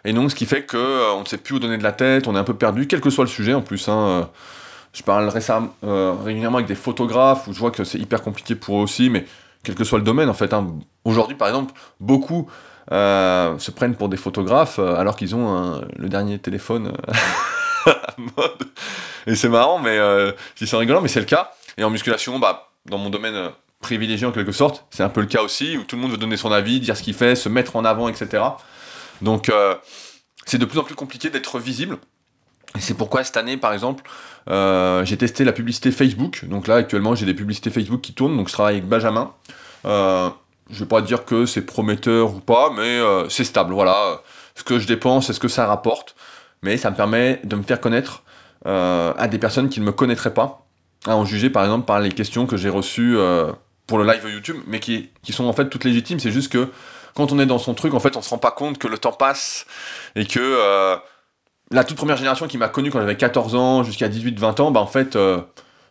Et 0.04 0.12
donc, 0.12 0.30
ce 0.30 0.34
qui 0.34 0.46
fait 0.46 0.66
qu'on 0.66 0.78
on 0.78 1.20
ne 1.20 1.24
sait 1.26 1.36
plus 1.36 1.54
où 1.54 1.58
donner 1.58 1.78
de 1.78 1.82
la 1.82 1.92
tête, 1.92 2.26
on 2.26 2.34
est 2.34 2.38
un 2.38 2.44
peu 2.44 2.54
perdu, 2.54 2.86
quel 2.86 3.00
que 3.00 3.10
soit 3.10 3.24
le 3.24 3.30
sujet 3.30 3.54
en 3.54 3.62
plus. 3.62 3.88
Hein, 3.88 4.28
je 4.92 5.02
parle 5.02 5.28
récemment, 5.28 5.74
régulièrement 5.82 6.58
avec 6.58 6.68
des 6.68 6.74
photographes 6.74 7.46
où 7.48 7.52
je 7.52 7.58
vois 7.58 7.70
que 7.70 7.84
c'est 7.84 7.98
hyper 7.98 8.22
compliqué 8.22 8.54
pour 8.54 8.78
eux 8.78 8.82
aussi, 8.82 9.08
mais 9.08 9.24
quel 9.62 9.74
que 9.74 9.84
soit 9.84 9.98
le 9.98 10.04
domaine 10.04 10.28
en 10.28 10.34
fait. 10.34 10.52
Hein. 10.52 10.66
Aujourd'hui, 11.04 11.36
par 11.36 11.48
exemple, 11.48 11.74
beaucoup 12.00 12.50
se 12.90 13.70
prennent 13.70 13.94
pour 13.94 14.08
des 14.08 14.16
photographes 14.16 14.78
alors 14.78 15.16
qu'ils 15.16 15.34
ont 15.34 15.80
le 15.96 16.08
dernier 16.08 16.38
téléphone 16.38 16.92
à 17.86 18.14
mode. 18.18 18.68
Et 19.26 19.34
c'est 19.34 19.48
marrant, 19.48 19.78
mais 19.78 19.98
c'est 20.56 20.76
rigolant, 20.76 21.00
mais 21.00 21.08
c'est 21.08 21.20
le 21.20 21.26
cas. 21.26 21.52
Et 21.78 21.84
en 21.84 21.90
musculation, 21.90 22.38
bah, 22.38 22.70
dans 22.86 22.98
mon 22.98 23.10
domaine 23.10 23.50
privilégié 23.80 24.26
en 24.26 24.32
quelque 24.32 24.52
sorte, 24.52 24.84
c'est 24.90 25.02
un 25.02 25.08
peu 25.08 25.20
le 25.20 25.26
cas 25.26 25.42
aussi, 25.42 25.76
où 25.76 25.84
tout 25.84 25.96
le 25.96 26.02
monde 26.02 26.10
veut 26.10 26.18
donner 26.18 26.36
son 26.36 26.52
avis, 26.52 26.80
dire 26.80 26.96
ce 26.96 27.02
qu'il 27.02 27.14
fait, 27.14 27.34
se 27.34 27.48
mettre 27.48 27.76
en 27.76 27.84
avant, 27.84 28.08
etc. 28.08 28.42
Donc 29.22 29.50
c'est 30.46 30.58
de 30.58 30.64
plus 30.64 30.78
en 30.78 30.84
plus 30.84 30.94
compliqué 30.96 31.30
d'être 31.30 31.58
visible. 31.58 31.98
Et 32.76 32.80
c'est 32.80 32.94
pourquoi 32.94 33.24
cette 33.24 33.36
année, 33.36 33.56
par 33.56 33.72
exemple, 33.72 34.04
euh, 34.48 35.04
j'ai 35.04 35.16
testé 35.16 35.44
la 35.44 35.52
publicité 35.52 35.90
Facebook. 35.90 36.44
Donc 36.44 36.66
là, 36.66 36.76
actuellement, 36.76 37.14
j'ai 37.14 37.26
des 37.26 37.34
publicités 37.34 37.70
Facebook 37.70 38.00
qui 38.00 38.14
tournent. 38.14 38.36
Donc 38.36 38.48
je 38.48 38.52
travaille 38.52 38.76
avec 38.76 38.88
Benjamin. 38.88 39.32
Euh, 39.86 40.28
je 40.70 40.80
vais 40.80 40.88
pas 40.88 41.02
dire 41.02 41.24
que 41.24 41.46
c'est 41.46 41.62
prometteur 41.62 42.34
ou 42.34 42.40
pas, 42.40 42.70
mais 42.70 42.82
euh, 42.82 43.28
c'est 43.28 43.44
stable. 43.44 43.74
Voilà. 43.74 44.20
Ce 44.54 44.64
que 44.64 44.78
je 44.78 44.86
dépense, 44.86 45.30
est-ce 45.30 45.40
que 45.40 45.48
ça 45.48 45.66
rapporte 45.66 46.14
Mais 46.62 46.76
ça 46.76 46.90
me 46.90 46.96
permet 46.96 47.40
de 47.44 47.56
me 47.56 47.62
faire 47.62 47.80
connaître 47.80 48.22
à 48.66 49.26
des 49.26 49.38
personnes 49.38 49.70
qui 49.70 49.80
ne 49.80 49.86
me 49.86 49.92
connaîtraient 49.92 50.34
pas. 50.34 50.66
À 51.06 51.16
en 51.16 51.24
juger, 51.24 51.48
par 51.48 51.64
exemple, 51.64 51.86
par 51.86 51.98
les 51.98 52.10
questions 52.10 52.46
que 52.46 52.58
j'ai 52.58 52.68
reçues 52.68 53.16
pour 53.86 53.96
le 53.96 54.04
live 54.04 54.22
YouTube, 54.30 54.58
mais 54.66 54.80
qui, 54.80 55.08
qui 55.22 55.32
sont 55.32 55.44
en 55.44 55.54
fait 55.54 55.70
toutes 55.70 55.84
légitimes. 55.84 56.20
C'est 56.20 56.30
juste 56.30 56.52
que 56.52 56.68
quand 57.14 57.32
on 57.32 57.38
est 57.38 57.46
dans 57.46 57.58
son 57.58 57.72
truc, 57.72 57.94
en 57.94 58.00
fait, 58.00 58.18
on 58.18 58.22
se 58.22 58.28
rend 58.28 58.36
pas 58.36 58.50
compte 58.50 58.76
que 58.76 58.86
le 58.86 58.98
temps 58.98 59.12
passe 59.12 59.64
et 60.14 60.26
que 60.26 61.00
la 61.72 61.84
toute 61.84 61.96
première 61.96 62.16
génération 62.16 62.48
qui 62.48 62.58
m'a 62.58 62.68
connu 62.68 62.90
quand 62.90 63.00
j'avais 63.00 63.16
14 63.16 63.54
ans 63.54 63.82
jusqu'à 63.84 64.08
18-20 64.08 64.60
ans, 64.60 64.70
bah 64.70 64.80
en 64.80 64.86
fait, 64.86 65.14
euh, 65.16 65.40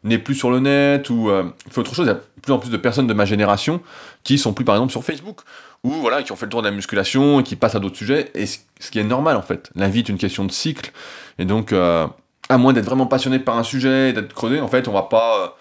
n'est 0.04 0.18
plus 0.18 0.36
sur 0.36 0.52
le 0.52 0.60
net 0.60 1.10
ou 1.10 1.30
euh, 1.30 1.46
fait 1.70 1.80
autre 1.80 1.96
chose. 1.96 2.18
Plus 2.42 2.54
en 2.54 2.60
plus 2.60 2.70
de 2.70 2.78
personnes 2.78 3.08
de 3.08 3.14
ma 3.14 3.26
génération 3.26 3.82
qui 4.24 4.38
sont 4.38 4.54
plus 4.54 4.66
par 4.66 4.76
exemple 4.76 4.92
sur 4.92 5.04
Facebook 5.04 5.42
ou 5.84 5.92
voilà, 5.92 6.24
qui 6.24 6.32
ont 6.32 6.36
fait 6.36 6.46
le 6.46 6.52
tour 6.52 6.62
de 6.62 6.68
la 6.68 6.74
musculation 6.74 7.40
et 7.40 7.44
qui 7.44 7.56
passent 7.56 7.76
à 7.76 7.80
d'autres 7.80 7.98
sujets. 7.98 8.32
Et 8.36 8.46
ce 8.46 8.60
qui 8.92 9.00
est 9.00 9.04
normal 9.04 9.38
en 9.38 9.42
fait. 9.42 9.70
La 9.76 9.90
vie 9.90 10.00
est 10.00 10.10
une 10.10 10.18
question 10.18 10.46
de 10.46 10.52
cycle. 10.52 10.92
Et 11.38 11.46
donc, 11.46 11.72
euh, 11.72 12.08
à 12.50 12.58
moins 12.58 12.74
d'être 12.74 12.86
vraiment 12.86 13.08
passionné 13.08 13.40
par 13.40 13.58
un 13.58 13.64
sujet 13.64 14.10
et 14.10 14.14
d'être 14.14 14.34
creusé, 14.34 14.60
en 14.60 14.68
fait, 14.68 14.88
on 14.88 14.94
va 14.94 15.04
pas 15.04 15.58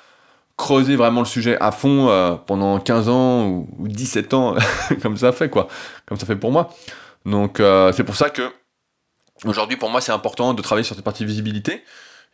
creuser 0.56 0.96
vraiment 0.96 1.20
le 1.20 1.26
sujet 1.26 1.56
à 1.60 1.70
fond 1.70 2.38
pendant 2.46 2.80
15 2.80 3.08
ans 3.08 3.46
ou, 3.46 3.68
ou 3.78 3.88
17 3.88 4.34
ans, 4.34 4.56
comme 5.02 5.16
ça 5.16 5.30
fait 5.32 5.48
quoi. 5.48 5.68
Comme 6.06 6.18
ça 6.18 6.26
fait 6.26 6.36
pour 6.36 6.50
moi. 6.50 6.70
Donc, 7.24 7.62
c'est 7.92 8.04
pour 8.04 8.16
ça 8.16 8.30
que 8.30 8.50
Aujourd'hui, 9.44 9.76
pour 9.76 9.90
moi, 9.90 10.00
c'est 10.00 10.12
important 10.12 10.54
de 10.54 10.62
travailler 10.62 10.84
sur 10.84 10.96
cette 10.96 11.04
partie 11.04 11.24
visibilité. 11.24 11.84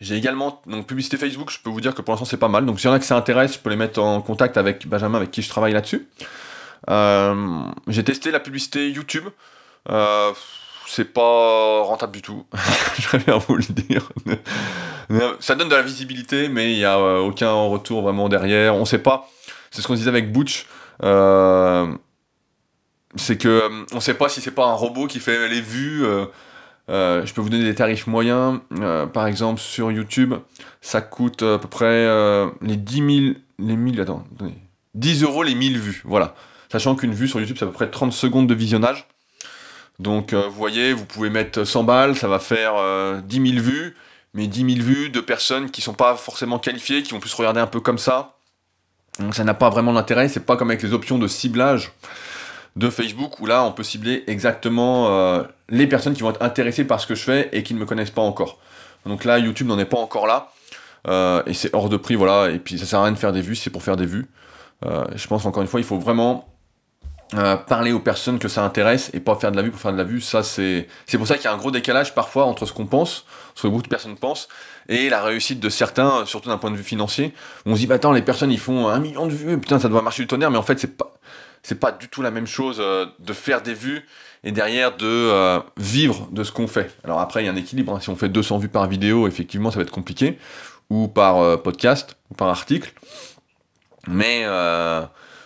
J'ai 0.05 0.17
également, 0.17 0.61
donc 0.67 0.87
publicité 0.87 1.17
Facebook, 1.17 1.51
je 1.51 1.59
peux 1.59 1.71
vous 1.71 1.81
dire 1.81 1.95
que 1.95 2.03
pour 2.03 2.13
l'instant 2.13 2.27
c'est 2.27 2.37
pas 2.37 2.49
mal. 2.49 2.67
Donc 2.67 2.79
s'il 2.79 2.91
y 2.91 2.93
en 2.93 2.95
a 2.95 2.99
qui 2.99 3.07
ça 3.07 3.17
intéresse, 3.17 3.55
je 3.55 3.59
peux 3.59 3.71
les 3.71 3.77
mettre 3.77 4.03
en 4.03 4.21
contact 4.21 4.59
avec 4.59 4.87
Benjamin, 4.87 5.17
avec 5.17 5.31
qui 5.31 5.41
je 5.41 5.49
travaille 5.49 5.73
là-dessus. 5.73 6.07
Euh, 6.91 7.63
j'ai 7.89 8.05
testé 8.05 8.31
la 8.31 8.39
publicité 8.39 8.91
YouTube. 8.91 9.25
Euh, 9.89 10.33
c'est 10.87 11.11
pas 11.11 11.81
rentable 11.85 12.13
du 12.13 12.21
tout. 12.21 12.45
je 12.99 13.17
bien 13.17 13.39
vous 13.39 13.57
le 13.57 13.65
dire. 13.65 14.11
ça 15.41 15.55
donne 15.55 15.71
de 15.71 15.75
la 15.75 15.81
visibilité, 15.81 16.51
mais 16.51 16.75
il 16.75 16.77
n'y 16.77 16.85
a 16.85 16.99
euh, 16.99 17.21
aucun 17.21 17.55
retour 17.55 18.03
vraiment 18.03 18.29
derrière. 18.29 18.75
On 18.75 18.85
sait 18.85 18.99
pas. 18.99 19.31
C'est 19.71 19.81
ce 19.81 19.87
qu'on 19.87 19.95
disait 19.95 20.11
avec 20.11 20.33
Butch. 20.33 20.67
c'est 23.17 23.39
que 23.39 23.71
on 23.95 24.01
sait 24.01 24.13
pas 24.13 24.29
si 24.29 24.43
c'est 24.43 24.51
pas 24.51 24.67
un 24.67 24.75
robot 24.75 25.07
qui 25.07 25.19
fait 25.19 25.49
les 25.49 25.63
vues. 25.63 26.05
Euh, 26.91 27.25
je 27.25 27.33
peux 27.33 27.41
vous 27.41 27.49
donner 27.49 27.65
des 27.65 27.75
tarifs 27.75 28.07
moyens. 28.07 28.61
Euh, 28.81 29.07
par 29.07 29.27
exemple, 29.27 29.61
sur 29.61 29.91
YouTube, 29.91 30.35
ça 30.81 31.01
coûte 31.01 31.43
à 31.43 31.59
peu 31.59 31.69
près 31.69 31.87
euh, 31.87 32.51
les 32.61 32.77
10 32.77 32.95
000. 32.97 33.35
Les 33.61 33.77
1000, 33.77 34.01
attends, 34.01 34.25
10 34.95 35.23
euros 35.23 35.43
les 35.43 35.55
1000 35.55 35.79
vues. 35.79 36.03
Voilà. 36.05 36.35
Sachant 36.71 36.97
qu'une 36.97 37.15
vue 37.15 37.29
sur 37.29 37.41
YouTube, 37.41 37.57
c'est 37.59 37.65
à 37.65 37.69
peu 37.69 37.75
près 37.75 37.91
30 37.91 38.13
secondes 38.13 38.49
de 38.49 38.55
visionnage. 38.55 39.07
Donc, 40.01 40.35
vous 40.35 40.51
voyez, 40.51 40.93
vous 40.93 41.05
pouvez 41.05 41.31
mettre 41.31 41.63
100 41.63 41.85
balles, 41.85 42.17
ça 42.17 42.27
va 42.27 42.41
faire 42.41 42.75
10 43.23 43.53
000 43.53 43.63
vues. 43.63 43.95
Mais 44.35 44.49
10 44.49 44.75
000 44.75 44.85
vues 44.85 45.09
de 45.11 45.21
personnes 45.21 45.71
qui 45.71 45.83
sont 45.83 45.95
pas 45.95 46.17
forcément 46.17 46.59
qualifiées, 46.59 47.05
qui 47.05 47.13
vont 47.13 47.21
plus 47.21 47.33
regarder 47.35 47.61
un 47.61 47.69
peu 47.69 47.79
comme 47.79 47.99
ça. 47.99 48.35
Donc, 49.21 49.37
ça 49.37 49.45
n'a 49.45 49.55
pas 49.55 49.71
vraiment 49.71 49.93
d'intérêt. 49.93 50.29
C'est 50.29 50.45
pas 50.45 50.57
comme 50.57 50.71
avec 50.71 50.83
les 50.83 50.93
options 50.93 51.19
de 51.19 51.29
ciblage 51.29 51.93
de 52.77 52.91
Facebook 52.91 53.41
où 53.41 53.47
là 53.47 53.65
on 53.65 53.73
peut 53.73 53.83
cibler 53.83 54.25
exactement 54.27 55.09
euh, 55.09 55.45
les 55.69 55.87
personnes 55.87 56.15
qui 56.15 56.23
vont 56.23 56.31
être 56.31 56.43
intéressées 56.43 56.85
par 56.85 57.01
ce 57.01 57.07
que 57.07 57.15
je 57.15 57.23
fais 57.23 57.49
et 57.53 57.63
qui 57.63 57.75
ne 57.75 57.79
me 57.79 57.87
connaissent 57.87 58.11
pas 58.11 58.23
encore. 58.23 58.59
Donc 59.07 59.25
là 59.25 59.39
YouTube 59.39 59.69
n'en 59.69 59.79
est 59.79 59.85
pas 59.85 59.99
encore 59.99 60.27
là 60.27 60.51
euh, 61.07 61.43
et 61.47 61.55
c'est 61.55 61.75
hors 61.75 61.89
de 61.89 61.97
prix 61.97 62.15
voilà 62.15 62.51
et 62.51 62.59
puis 62.59 62.79
ça 62.79 62.87
sert 62.87 62.99
à 62.99 63.05
rien 63.05 63.13
de 63.13 63.19
faire 63.19 63.33
des 63.33 63.43
vues 63.43 63.57
c'est 63.57 63.71
pour 63.71 63.83
faire 63.83 63.97
des 63.97 64.07
vues. 64.07 64.27
Euh, 64.85 65.05
je 65.15 65.27
pense 65.29 65.47
encore 65.47 65.63
une 65.63 65.69
fois 65.69 65.81
il 65.81 65.87
faut 65.87 65.99
vraiment 65.99 66.49
parler 67.67 67.91
aux 67.91 68.01
personnes 68.01 68.39
que 68.39 68.47
ça 68.47 68.63
intéresse 68.63 69.11
et 69.13 69.19
pas 69.19 69.35
faire 69.35 69.51
de 69.51 69.57
la 69.57 69.63
vue 69.63 69.73
pour 69.73 69.81
faire 69.81 69.93
de 69.93 69.97
la 69.97 70.05
vue. 70.05 70.21
Ça 70.21 70.45
c'est 70.45 70.87
c'est 71.07 71.19
pour 71.19 71.27
ça 71.27 71.35
qu'il 71.35 71.45
y 71.45 71.49
a 71.49 71.53
un 71.53 71.57
gros 71.57 71.73
décalage 71.73 72.15
parfois 72.15 72.45
entre 72.45 72.65
ce 72.65 72.73
qu'on 72.73 72.87
pense, 72.87 73.25
ce 73.57 73.63
que 73.63 73.67
beaucoup 73.67 73.83
de 73.83 73.89
personnes 73.89 74.17
pensent 74.17 74.49
et 74.89 75.09
la 75.09 75.21
réussite 75.23 75.59
de 75.59 75.69
certains, 75.69 76.27
surtout 76.27 76.49
d'un 76.49 76.59
point 76.59 76.71
de 76.71 76.77
vue 76.77 76.85
financier. 76.85 77.35
On 77.67 77.75
se 77.75 77.81
dit 77.81 77.87
bah 77.87 77.97
attends 77.97 78.13
les 78.13 78.23
personnes 78.23 78.53
ils 78.53 78.59
font 78.61 78.89
un 78.89 79.01
million 79.01 79.27
de 79.27 79.33
vues, 79.33 79.59
putain 79.59 79.81
ça 79.81 79.89
doit 79.89 80.03
marcher 80.03 80.23
du 80.23 80.29
tonnerre 80.29 80.51
mais 80.53 80.59
en 80.59 80.63
fait 80.63 80.79
c'est 80.79 80.97
pas 80.97 81.15
c'est 81.65 81.81
pas 81.81 81.91
du 81.91 82.09
tout 82.09 82.23
la 82.23 82.31
même 82.31 82.47
chose 82.47 82.77
euh, 82.79 83.07
de 83.19 83.33
faire 83.33 83.63
des 83.63 83.75
vues 83.75 84.07
et 84.45 84.53
derrière 84.53 84.97
de 84.97 85.07
euh, 85.07 85.59
vivre 85.79 86.29
de 86.31 86.45
ce 86.45 86.53
qu'on 86.53 86.69
fait. 86.69 86.95
Alors 87.03 87.21
après, 87.21 87.43
il 87.43 87.47
y 87.47 87.49
a 87.49 87.53
un 87.53 87.57
équilibre. 87.57 87.97
Hein. 87.97 88.01
Si 88.01 88.11
on 88.11 88.17
fait 88.17 88.29
200 88.29 88.59
vues 88.59 88.69
par 88.69 88.87
vidéo, 88.87 89.27
effectivement, 89.27 89.71
ça 89.71 89.79
va 89.79 89.83
être 89.83 89.91
compliqué, 89.91 90.39
ou 90.91 91.09
par 91.09 91.39
euh, 91.39 91.57
podcast, 91.57 92.17
ou 92.31 92.35
par 92.35 92.49
article. 92.49 92.93
Mais 94.07 94.45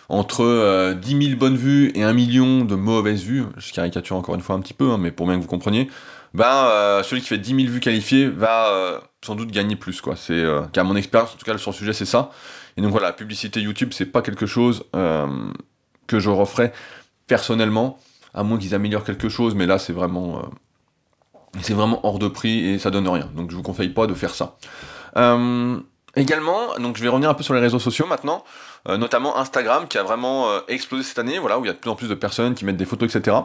entre 0.09 0.93
10 0.93 1.27
000 1.27 1.39
bonnes 1.39 1.55
vues 1.55 1.93
et 1.95 2.03
1 2.03 2.11
million 2.11 2.65
de 2.65 2.75
mauvaises 2.75 3.23
vues, 3.23 3.45
je 3.55 3.71
caricature 3.71 4.17
encore 4.17 4.35
une 4.35 4.41
fois 4.41 4.55
un 4.55 4.59
petit 4.59 4.73
peu, 4.73 4.91
hein, 4.91 4.97
mais 4.97 5.11
pour 5.11 5.27
bien 5.27 5.37
que 5.37 5.41
vous 5.41 5.47
compreniez, 5.47 5.89
ben, 6.33 7.01
celui 7.03 7.21
qui 7.21 7.29
fait 7.29 7.37
10 7.37 7.55
000 7.55 7.69
vues 7.69 7.79
qualifiées 7.79 8.27
va 8.27 8.99
sans 9.23 9.35
doute 9.35 9.51
gagner 9.51 9.77
plus. 9.77 10.01
Quoi. 10.01 10.17
C'est, 10.17 10.43
qu'à 10.73 10.83
mon 10.83 10.97
expérience, 10.97 11.33
en 11.33 11.37
tout 11.37 11.45
cas 11.45 11.57
sur 11.57 11.71
le 11.71 11.75
sujet, 11.75 11.93
c'est 11.93 12.03
ça. 12.03 12.31
Et 12.75 12.81
donc 12.81 12.91
voilà, 12.91 13.07
la 13.07 13.13
publicité 13.13 13.61
YouTube, 13.61 13.91
c'est 13.93 14.07
pas 14.07 14.21
quelque 14.21 14.45
chose 14.45 14.83
que 16.09 16.19
je 16.19 16.29
referais 16.29 16.73
personnellement, 17.27 17.99
à 18.33 18.43
moins 18.43 18.57
qu'ils 18.57 18.75
améliorent 18.75 19.05
quelque 19.05 19.29
chose, 19.29 19.55
mais 19.55 19.65
là 19.65 19.79
c'est 19.79 19.93
vraiment, 19.93 20.39
euh, 20.39 21.73
vraiment 21.73 22.05
hors 22.05 22.19
de 22.19 22.27
prix 22.27 22.67
et 22.67 22.79
ça 22.79 22.89
donne 22.89 23.07
rien. 23.07 23.29
Donc 23.35 23.51
je 23.51 23.55
vous 23.55 23.63
conseille 23.63 23.89
pas 23.89 24.07
de 24.07 24.13
faire 24.13 24.35
ça. 24.35 24.57
Euh, 25.15 25.79
également, 26.15 26.75
donc 26.79 26.97
je 26.97 27.03
vais 27.03 27.09
revenir 27.09 27.29
un 27.29 27.33
peu 27.33 27.43
sur 27.43 27.53
les 27.53 27.61
réseaux 27.61 27.79
sociaux 27.79 28.07
maintenant, 28.07 28.43
euh, 28.89 28.97
notamment 28.97 29.37
Instagram 29.37 29.87
qui 29.87 29.97
a 29.97 30.03
vraiment 30.03 30.47
explosé 30.67 31.03
cette 31.03 31.19
année, 31.19 31.39
voilà, 31.39 31.59
où 31.59 31.63
il 31.63 31.67
y 31.67 31.71
a 31.71 31.73
de 31.73 31.77
plus 31.77 31.91
en 31.91 31.95
plus 31.95 32.09
de 32.09 32.15
personnes 32.15 32.55
qui 32.55 32.65
mettent 32.65 32.77
des 32.77 32.85
photos, 32.85 33.15
etc. 33.15 33.37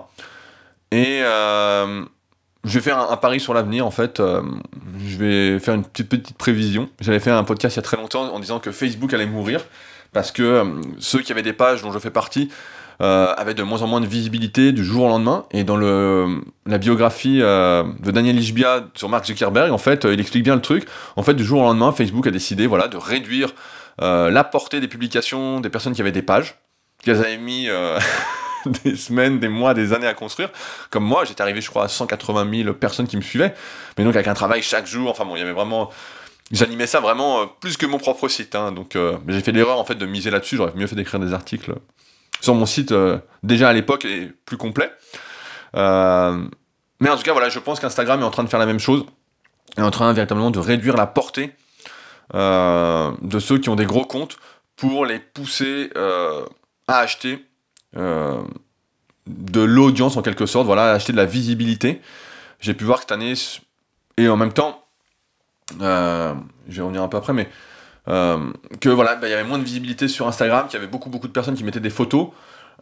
Et 0.90 1.20
je 1.20 2.78
vais 2.78 2.80
faire 2.80 2.98
un, 2.98 3.16
pari 3.18 3.40
sur 3.40 3.52
l'avenir 3.52 3.86
en 3.86 3.90
fait. 3.90 4.20
je 4.20 5.16
vais 5.18 5.58
faire 5.58 5.74
une 5.74 5.84
petite 5.84 6.08
petite 6.08 6.38
prévision. 6.38 6.88
J'avais 7.00 7.20
fait 7.20 7.30
un 7.30 7.44
podcast 7.44 7.76
il 7.76 7.78
y 7.78 7.80
a 7.80 7.82
très 7.82 7.98
longtemps 7.98 8.32
en 8.32 8.40
disant 8.40 8.58
que 8.58 8.72
Facebook 8.72 9.12
allait 9.12 9.26
mourir 9.26 9.60
parce 10.14 10.32
que 10.32 10.42
euh, 10.42 10.64
ceux 10.98 11.20
qui 11.20 11.32
avaient 11.32 11.42
des 11.42 11.52
pages 11.52 11.82
dont 11.82 11.92
je 11.92 11.98
fais 11.98 12.10
partie 12.10 12.48
euh, 13.02 13.34
avaient 13.36 13.54
de 13.54 13.62
moins 13.62 13.82
en 13.82 13.88
moins 13.88 14.00
de 14.00 14.06
visibilité 14.06 14.72
du 14.72 14.84
jour 14.84 15.04
au 15.04 15.08
lendemain. 15.08 15.44
Et 15.50 15.64
dans 15.64 15.76
le, 15.76 16.40
la 16.64 16.78
biographie 16.78 17.40
euh, 17.42 17.82
de 18.00 18.10
Daniel 18.10 18.38
Ishbia 18.38 18.86
sur 18.94 19.08
Mark 19.08 19.26
Zuckerberg, 19.26 19.72
en 19.72 19.78
fait, 19.78 20.04
il 20.04 20.20
explique 20.20 20.44
bien 20.44 20.54
le 20.54 20.62
truc. 20.62 20.86
En 21.16 21.22
fait, 21.22 21.34
du 21.34 21.44
jour 21.44 21.60
au 21.60 21.64
lendemain, 21.64 21.92
Facebook 21.92 22.26
a 22.26 22.30
décidé 22.30 22.66
voilà, 22.66 22.88
de 22.88 22.96
réduire 22.96 23.52
la 24.00 24.42
portée 24.42 24.80
des 24.80 24.88
publications 24.88 25.60
des 25.60 25.68
personnes 25.68 25.92
qui 25.92 26.00
avaient 26.00 26.10
des 26.10 26.22
pages, 26.22 26.56
qu'elles 27.04 27.20
avaient 27.20 27.36
mis 27.36 27.68
des 28.84 28.96
semaines, 28.96 29.38
des 29.38 29.48
mois, 29.48 29.74
des 29.74 29.92
années 29.92 30.06
à 30.06 30.14
construire. 30.14 30.50
Comme 30.90 31.04
moi, 31.04 31.24
j'étais 31.24 31.42
arrivé, 31.42 31.60
je 31.60 31.70
crois, 31.70 31.84
à 31.84 31.88
180 31.88 32.62
000 32.62 32.74
personnes 32.74 33.06
qui 33.06 33.16
me 33.16 33.22
suivaient. 33.22 33.54
Mais 33.98 34.04
donc, 34.04 34.14
avec 34.14 34.26
un 34.26 34.34
travail 34.34 34.62
chaque 34.62 34.86
jour, 34.86 35.10
enfin 35.10 35.24
bon, 35.24 35.36
il 35.36 35.40
y 35.40 35.42
avait 35.42 35.52
vraiment 35.52 35.90
j'animais 36.50 36.86
ça 36.86 37.00
vraiment 37.00 37.42
euh, 37.42 37.46
plus 37.60 37.76
que 37.76 37.86
mon 37.86 37.98
propre 37.98 38.28
site. 38.28 38.54
Hein, 38.54 38.72
donc 38.72 38.96
euh, 38.96 39.18
j'ai 39.28 39.40
fait 39.40 39.52
l'erreur 39.52 39.78
en 39.78 39.84
fait 39.84 39.94
de 39.94 40.06
miser 40.06 40.30
là-dessus. 40.30 40.56
J'aurais 40.56 40.72
mieux 40.74 40.86
fait 40.86 40.96
d'écrire 40.96 41.20
des 41.20 41.32
articles 41.32 41.74
sur 42.40 42.54
mon 42.54 42.66
site 42.66 42.92
euh, 42.92 43.18
déjà 43.42 43.68
à 43.68 43.72
l'époque 43.72 44.04
et 44.04 44.30
plus 44.44 44.56
complet. 44.56 44.90
mais 45.74 47.10
en 47.10 47.16
tout 47.16 47.22
cas, 47.22 47.32
voilà, 47.32 47.48
je 47.48 47.58
pense 47.58 47.80
qu'Instagram 47.80 48.20
est 48.20 48.24
en 48.24 48.30
train 48.30 48.44
de 48.44 48.48
faire 48.48 48.60
la 48.60 48.66
même 48.66 48.80
chose. 48.80 49.04
Est 49.76 49.82
en 49.82 49.90
train 49.90 50.12
véritablement 50.12 50.50
de 50.50 50.58
réduire 50.58 50.96
la 50.96 51.06
portée 51.06 51.52
de 52.32 53.38
ceux 53.38 53.58
qui 53.58 53.68
ont 53.68 53.76
des 53.76 53.86
gros 53.86 54.04
comptes 54.04 54.38
pour 54.76 55.04
les 55.04 55.18
pousser 55.18 55.90
à 55.96 56.98
acheter 56.98 57.44
de 57.94 59.60
l'audience 59.60 60.16
en 60.16 60.22
quelque 60.22 60.46
sorte, 60.46 60.66
voilà, 60.66 60.92
acheter 60.92 61.12
de 61.12 61.16
la 61.16 61.24
visibilité. 61.24 62.00
J'ai 62.60 62.74
pu 62.74 62.84
voir 62.84 62.98
que 62.98 63.02
cette 63.02 63.12
année, 63.12 63.34
et 64.16 64.28
en 64.28 64.36
même 64.36 64.52
temps, 64.52 64.83
euh, 65.80 66.34
je 66.68 66.76
vais 66.76 66.82
revenir 66.82 67.02
un 67.02 67.08
peu 67.08 67.16
après, 67.16 67.32
mais 67.32 67.48
euh, 68.08 68.52
que 68.80 68.88
voilà, 68.88 69.16
bah, 69.16 69.28
il 69.28 69.30
y 69.30 69.34
avait 69.34 69.44
moins 69.44 69.58
de 69.58 69.64
visibilité 69.64 70.08
sur 70.08 70.26
Instagram, 70.28 70.66
qu'il 70.66 70.74
y 70.74 70.82
avait 70.82 70.90
beaucoup 70.90 71.10
beaucoup 71.10 71.28
de 71.28 71.32
personnes 71.32 71.54
qui 71.54 71.64
mettaient 71.64 71.80
des 71.80 71.90
photos, 71.90 72.28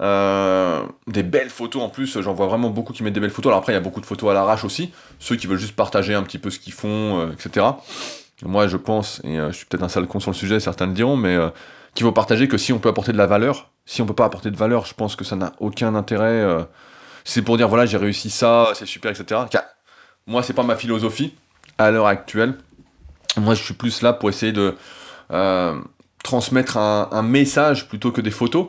euh, 0.00 0.82
des 1.06 1.22
belles 1.22 1.50
photos 1.50 1.82
en 1.82 1.88
plus. 1.88 2.20
J'en 2.20 2.34
vois 2.34 2.46
vraiment 2.46 2.70
beaucoup 2.70 2.92
qui 2.92 3.02
mettent 3.02 3.14
des 3.14 3.20
belles 3.20 3.30
photos. 3.30 3.50
Alors 3.50 3.60
après, 3.60 3.72
il 3.72 3.76
y 3.76 3.78
a 3.78 3.82
beaucoup 3.82 4.00
de 4.00 4.06
photos 4.06 4.30
à 4.30 4.34
l'arrache 4.34 4.64
aussi, 4.64 4.92
ceux 5.18 5.36
qui 5.36 5.46
veulent 5.46 5.58
juste 5.58 5.76
partager 5.76 6.14
un 6.14 6.22
petit 6.22 6.38
peu 6.38 6.50
ce 6.50 6.58
qu'ils 6.58 6.72
font, 6.72 7.30
etc. 7.32 7.66
Moi, 8.44 8.66
je 8.66 8.76
pense, 8.76 9.20
et 9.24 9.36
je 9.36 9.52
suis 9.52 9.66
peut-être 9.66 9.84
un 9.84 9.88
sale 9.88 10.06
con 10.06 10.18
sur 10.18 10.32
le 10.32 10.36
sujet, 10.36 10.58
certains 10.58 10.86
le 10.86 10.92
diront, 10.92 11.16
mais 11.16 11.38
qu'il 11.94 12.04
faut 12.04 12.12
partager 12.12 12.48
que 12.48 12.58
si 12.58 12.72
on 12.72 12.80
peut 12.80 12.88
apporter 12.88 13.12
de 13.12 13.18
la 13.18 13.26
valeur. 13.26 13.70
Si 13.84 14.00
on 14.00 14.06
peut 14.06 14.14
pas 14.14 14.24
apporter 14.24 14.50
de 14.52 14.56
valeur, 14.56 14.86
je 14.86 14.94
pense 14.94 15.16
que 15.16 15.24
ça 15.24 15.34
n'a 15.34 15.52
aucun 15.58 15.94
intérêt 15.96 16.66
c'est 17.24 17.42
pour 17.42 17.56
dire 17.56 17.68
voilà, 17.68 17.86
j'ai 17.86 17.96
réussi 17.96 18.30
ça, 18.30 18.72
c'est 18.74 18.86
super, 18.86 19.10
etc. 19.10 19.40
Moi, 20.26 20.42
c'est 20.42 20.52
pas 20.52 20.62
ma 20.62 20.76
philosophie 20.76 21.34
à 21.78 21.90
l'heure 21.90 22.06
actuelle. 22.06 22.54
Moi, 23.36 23.54
je 23.54 23.62
suis 23.62 23.74
plus 23.74 24.02
là 24.02 24.12
pour 24.12 24.28
essayer 24.28 24.52
de 24.52 24.76
euh, 25.32 25.80
transmettre 26.22 26.76
un, 26.76 27.22
message 27.22 27.88
plutôt 27.88 28.12
que 28.12 28.20
des 28.20 28.30
photos, 28.30 28.68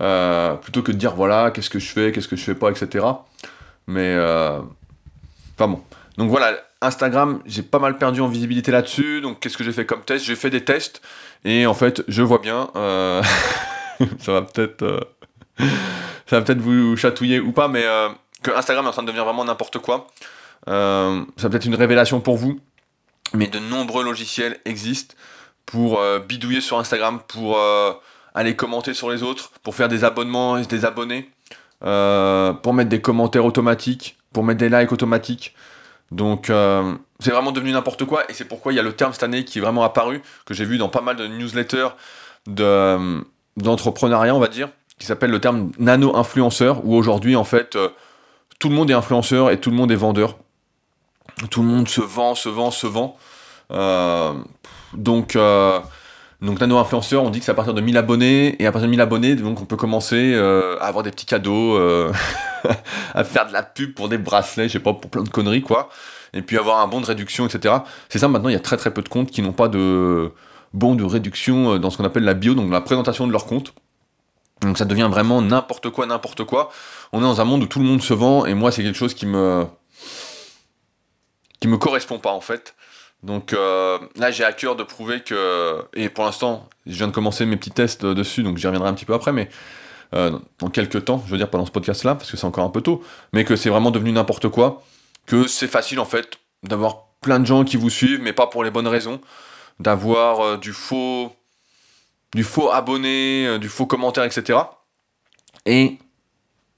euh, 0.00 0.54
plutôt 0.54 0.82
que 0.82 0.92
de 0.92 0.96
dire 0.96 1.14
voilà, 1.14 1.50
qu'est-ce 1.50 1.70
que 1.70 1.78
je 1.78 1.90
fais, 1.90 2.12
qu'est-ce 2.12 2.28
que 2.28 2.36
je 2.36 2.44
fais 2.44 2.54
pas, 2.54 2.70
etc. 2.70 3.04
Mais, 3.86 4.14
euh, 4.14 4.60
enfin 5.56 5.68
bon. 5.68 5.82
Donc 6.18 6.30
voilà, 6.30 6.52
Instagram, 6.80 7.40
j'ai 7.46 7.62
pas 7.62 7.78
mal 7.78 7.98
perdu 7.98 8.20
en 8.20 8.28
visibilité 8.28 8.70
là-dessus. 8.70 9.20
Donc 9.20 9.40
qu'est-ce 9.40 9.56
que 9.56 9.64
j'ai 9.64 9.72
fait 9.72 9.86
comme 9.86 10.02
test? 10.02 10.24
J'ai 10.24 10.36
fait 10.36 10.50
des 10.50 10.64
tests 10.64 11.00
et 11.44 11.66
en 11.66 11.74
fait, 11.74 12.04
je 12.06 12.22
vois 12.22 12.38
bien. 12.38 12.68
ça 14.20 14.32
va 14.32 14.42
peut-être, 14.42 15.08
ça 15.58 16.38
va 16.38 16.42
peut-être 16.42 16.60
vous 16.60 16.96
chatouiller 16.96 17.40
ou 17.40 17.52
pas, 17.52 17.68
mais 17.68 17.84
que 18.42 18.50
Instagram 18.50 18.84
est 18.84 18.88
en 18.88 18.92
train 18.92 19.02
de 19.02 19.08
devenir 19.08 19.24
vraiment 19.24 19.44
n'importe 19.44 19.78
quoi. 19.78 20.06
ça 20.66 20.72
va 21.38 21.48
peut-être 21.48 21.66
une 21.66 21.74
révélation 21.74 22.20
pour 22.20 22.36
vous 22.36 22.60
mais 23.34 23.48
de 23.48 23.58
nombreux 23.58 24.04
logiciels 24.04 24.58
existent 24.64 25.14
pour 25.66 25.98
euh, 25.98 26.20
bidouiller 26.20 26.60
sur 26.60 26.78
Instagram, 26.78 27.20
pour 27.26 27.58
euh, 27.58 27.92
aller 28.34 28.56
commenter 28.56 28.94
sur 28.94 29.10
les 29.10 29.22
autres, 29.22 29.50
pour 29.62 29.74
faire 29.74 29.88
des 29.88 30.04
abonnements 30.04 30.56
et 30.56 30.64
des 30.64 30.84
abonnés, 30.84 31.30
euh, 31.84 32.52
pour 32.52 32.74
mettre 32.74 32.90
des 32.90 33.00
commentaires 33.00 33.44
automatiques, 33.44 34.16
pour 34.32 34.44
mettre 34.44 34.58
des 34.58 34.68
likes 34.68 34.92
automatiques. 34.92 35.54
Donc 36.10 36.52
c'est 37.18 37.30
vraiment 37.30 37.50
devenu 37.50 37.72
n'importe 37.72 38.04
quoi 38.04 38.30
et 38.30 38.34
c'est 38.34 38.44
pourquoi 38.44 38.72
il 38.72 38.76
y 38.76 38.78
a 38.78 38.82
le 38.82 38.92
terme 38.92 39.12
cette 39.12 39.22
année 39.24 39.44
qui 39.44 39.58
est 39.58 39.62
vraiment 39.62 39.82
apparu, 39.82 40.22
que 40.44 40.54
j'ai 40.54 40.64
vu 40.64 40.78
dans 40.78 40.88
pas 40.88 41.00
mal 41.00 41.16
de 41.16 41.26
newsletters 41.26 41.88
d'entrepreneuriat, 42.46 44.34
on 44.34 44.38
va 44.38 44.48
dire, 44.48 44.68
qui 44.98 45.06
s'appelle 45.06 45.30
le 45.30 45.40
terme 45.40 45.72
nano-influenceur, 45.78 46.84
où 46.84 46.94
aujourd'hui 46.94 47.34
en 47.34 47.42
fait 47.42 47.76
tout 48.60 48.68
le 48.68 48.74
monde 48.74 48.90
est 48.90 48.94
influenceur 48.94 49.50
et 49.50 49.58
tout 49.58 49.70
le 49.70 49.76
monde 49.76 49.90
est 49.90 49.96
vendeur. 49.96 50.36
Tout 51.50 51.62
le 51.62 51.68
monde 51.68 51.88
se 51.88 52.00
vend, 52.00 52.34
se 52.34 52.48
vend, 52.48 52.70
se 52.70 52.86
vend. 52.86 53.16
Euh, 53.70 54.34
donc, 54.92 55.36
euh, 55.36 55.80
donc 56.40 56.60
nano 56.60 56.78
influenceur, 56.78 57.24
on 57.24 57.30
dit 57.30 57.40
que 57.40 57.44
c'est 57.44 57.50
à 57.50 57.54
partir 57.54 57.74
de 57.74 57.80
1000 57.80 57.96
abonnés, 57.96 58.62
et 58.62 58.66
à 58.66 58.72
partir 58.72 58.86
de 58.86 58.90
1000 58.90 59.00
abonnés, 59.00 59.34
donc 59.34 59.60
on 59.60 59.64
peut 59.64 59.76
commencer 59.76 60.32
euh, 60.34 60.76
à 60.80 60.86
avoir 60.86 61.02
des 61.02 61.10
petits 61.10 61.26
cadeaux, 61.26 61.76
à 63.14 63.24
faire 63.24 63.46
de 63.46 63.52
la 63.52 63.62
pub 63.62 63.94
pour 63.94 64.08
des 64.08 64.18
bracelets, 64.18 64.68
je 64.68 64.74
sais 64.74 64.80
pas, 64.80 64.94
pour 64.94 65.10
plein 65.10 65.22
de 65.22 65.28
conneries, 65.28 65.62
quoi. 65.62 65.88
Et 66.32 66.42
puis 66.42 66.58
avoir 66.58 66.80
un 66.80 66.88
bon 66.88 67.00
de 67.00 67.06
réduction, 67.06 67.46
etc. 67.46 67.76
C'est 68.08 68.18
ça, 68.18 68.28
maintenant, 68.28 68.48
il 68.48 68.54
y 68.54 68.56
a 68.56 68.60
très 68.60 68.76
très 68.76 68.92
peu 68.92 69.02
de 69.02 69.08
comptes 69.08 69.30
qui 69.30 69.42
n'ont 69.42 69.52
pas 69.52 69.68
de 69.68 70.32
bon 70.72 70.96
de 70.96 71.04
réduction 71.04 71.78
dans 71.78 71.90
ce 71.90 71.96
qu'on 71.96 72.04
appelle 72.04 72.24
la 72.24 72.34
bio, 72.34 72.54
donc 72.54 72.70
la 72.70 72.80
présentation 72.80 73.26
de 73.26 73.32
leur 73.32 73.46
compte. 73.46 73.74
Donc 74.60 74.78
ça 74.78 74.84
devient 74.84 75.08
vraiment 75.10 75.42
n'importe 75.42 75.90
quoi, 75.90 76.06
n'importe 76.06 76.44
quoi. 76.44 76.70
On 77.12 77.18
est 77.18 77.22
dans 77.22 77.40
un 77.40 77.44
monde 77.44 77.62
où 77.62 77.66
tout 77.66 77.78
le 77.78 77.84
monde 77.84 78.02
se 78.02 78.14
vend, 78.14 78.46
et 78.46 78.54
moi, 78.54 78.72
c'est 78.72 78.82
quelque 78.82 78.98
chose 78.98 79.14
qui 79.14 79.26
me 79.26 79.66
qui 81.64 81.68
me 81.68 81.78
correspond 81.78 82.18
pas 82.18 82.32
en 82.32 82.42
fait. 82.42 82.74
Donc 83.22 83.54
euh, 83.54 83.98
là, 84.16 84.30
j'ai 84.30 84.44
à 84.44 84.52
cœur 84.52 84.76
de 84.76 84.82
prouver 84.82 85.22
que, 85.22 85.82
et 85.94 86.10
pour 86.10 86.24
l'instant, 86.24 86.68
je 86.84 86.92
viens 86.92 87.08
de 87.08 87.12
commencer 87.12 87.46
mes 87.46 87.56
petits 87.56 87.70
tests 87.70 88.04
dessus, 88.04 88.42
donc 88.42 88.58
j'y 88.58 88.66
reviendrai 88.66 88.90
un 88.90 88.92
petit 88.92 89.06
peu 89.06 89.14
après, 89.14 89.32
mais 89.32 89.48
euh, 90.14 90.38
dans 90.58 90.68
quelques 90.68 91.06
temps, 91.06 91.22
je 91.24 91.30
veux 91.30 91.38
dire 91.38 91.48
pendant 91.48 91.64
ce 91.64 91.70
podcast-là, 91.70 92.16
parce 92.16 92.30
que 92.30 92.36
c'est 92.36 92.44
encore 92.44 92.66
un 92.66 92.68
peu 92.68 92.82
tôt, 92.82 93.02
mais 93.32 93.46
que 93.46 93.56
c'est 93.56 93.70
vraiment 93.70 93.90
devenu 93.90 94.12
n'importe 94.12 94.50
quoi, 94.50 94.82
que 95.24 95.46
c'est 95.46 95.66
facile 95.66 96.00
en 96.00 96.04
fait 96.04 96.38
d'avoir 96.64 97.06
plein 97.22 97.40
de 97.40 97.46
gens 97.46 97.64
qui 97.64 97.78
vous 97.78 97.88
suivent, 97.88 98.20
mais 98.20 98.34
pas 98.34 98.46
pour 98.46 98.62
les 98.62 98.70
bonnes 98.70 98.86
raisons, 98.86 99.22
d'avoir 99.80 100.40
euh, 100.42 100.56
du 100.58 100.74
faux, 100.74 101.32
du 102.34 102.44
faux 102.44 102.70
abonné, 102.70 103.58
du 103.58 103.70
faux 103.70 103.86
commentaire, 103.86 104.24
etc. 104.24 104.58
Et 105.64 105.96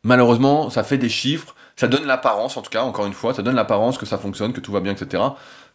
malheureusement, 0.04 0.70
ça 0.70 0.84
fait 0.84 0.98
des 0.98 1.08
chiffres 1.08 1.55
ça 1.76 1.88
donne 1.88 2.06
l'apparence, 2.06 2.56
en 2.56 2.62
tout 2.62 2.70
cas, 2.70 2.82
encore 2.82 3.06
une 3.06 3.12
fois, 3.12 3.34
ça 3.34 3.42
donne 3.42 3.54
l'apparence 3.54 3.98
que 3.98 4.06
ça 4.06 4.16
fonctionne, 4.16 4.52
que 4.52 4.60
tout 4.60 4.72
va 4.72 4.80
bien, 4.80 4.92
etc. 4.92 5.22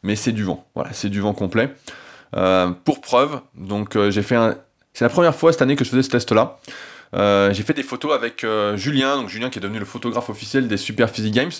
Mais 0.01 0.15
c'est 0.15 0.31
du 0.31 0.43
vent. 0.43 0.65
Voilà, 0.73 0.91
c'est 0.93 1.09
du 1.09 1.21
vent 1.21 1.33
complet. 1.33 1.73
Euh, 2.35 2.71
pour 2.85 3.01
preuve, 3.01 3.41
donc 3.55 3.95
euh, 3.95 4.09
j'ai 4.09 4.23
fait 4.23 4.35
un. 4.35 4.55
C'est 4.93 5.05
la 5.05 5.09
première 5.09 5.35
fois 5.35 5.51
cette 5.51 5.61
année 5.61 5.75
que 5.75 5.85
je 5.85 5.89
faisais 5.89 6.03
ce 6.03 6.09
test-là. 6.09 6.57
Euh, 7.13 7.53
j'ai 7.53 7.63
fait 7.63 7.73
des 7.73 7.83
photos 7.83 8.13
avec 8.13 8.45
Julien, 8.75 9.17
donc 9.17 9.29
Julien 9.29 9.49
qui 9.49 9.59
est 9.59 9.61
devenu 9.61 9.79
le 9.79 9.85
photographe 9.85 10.29
officiel 10.29 10.67
des 10.67 10.77
Super 10.77 11.09
Physique 11.09 11.33
Games, 11.33 11.51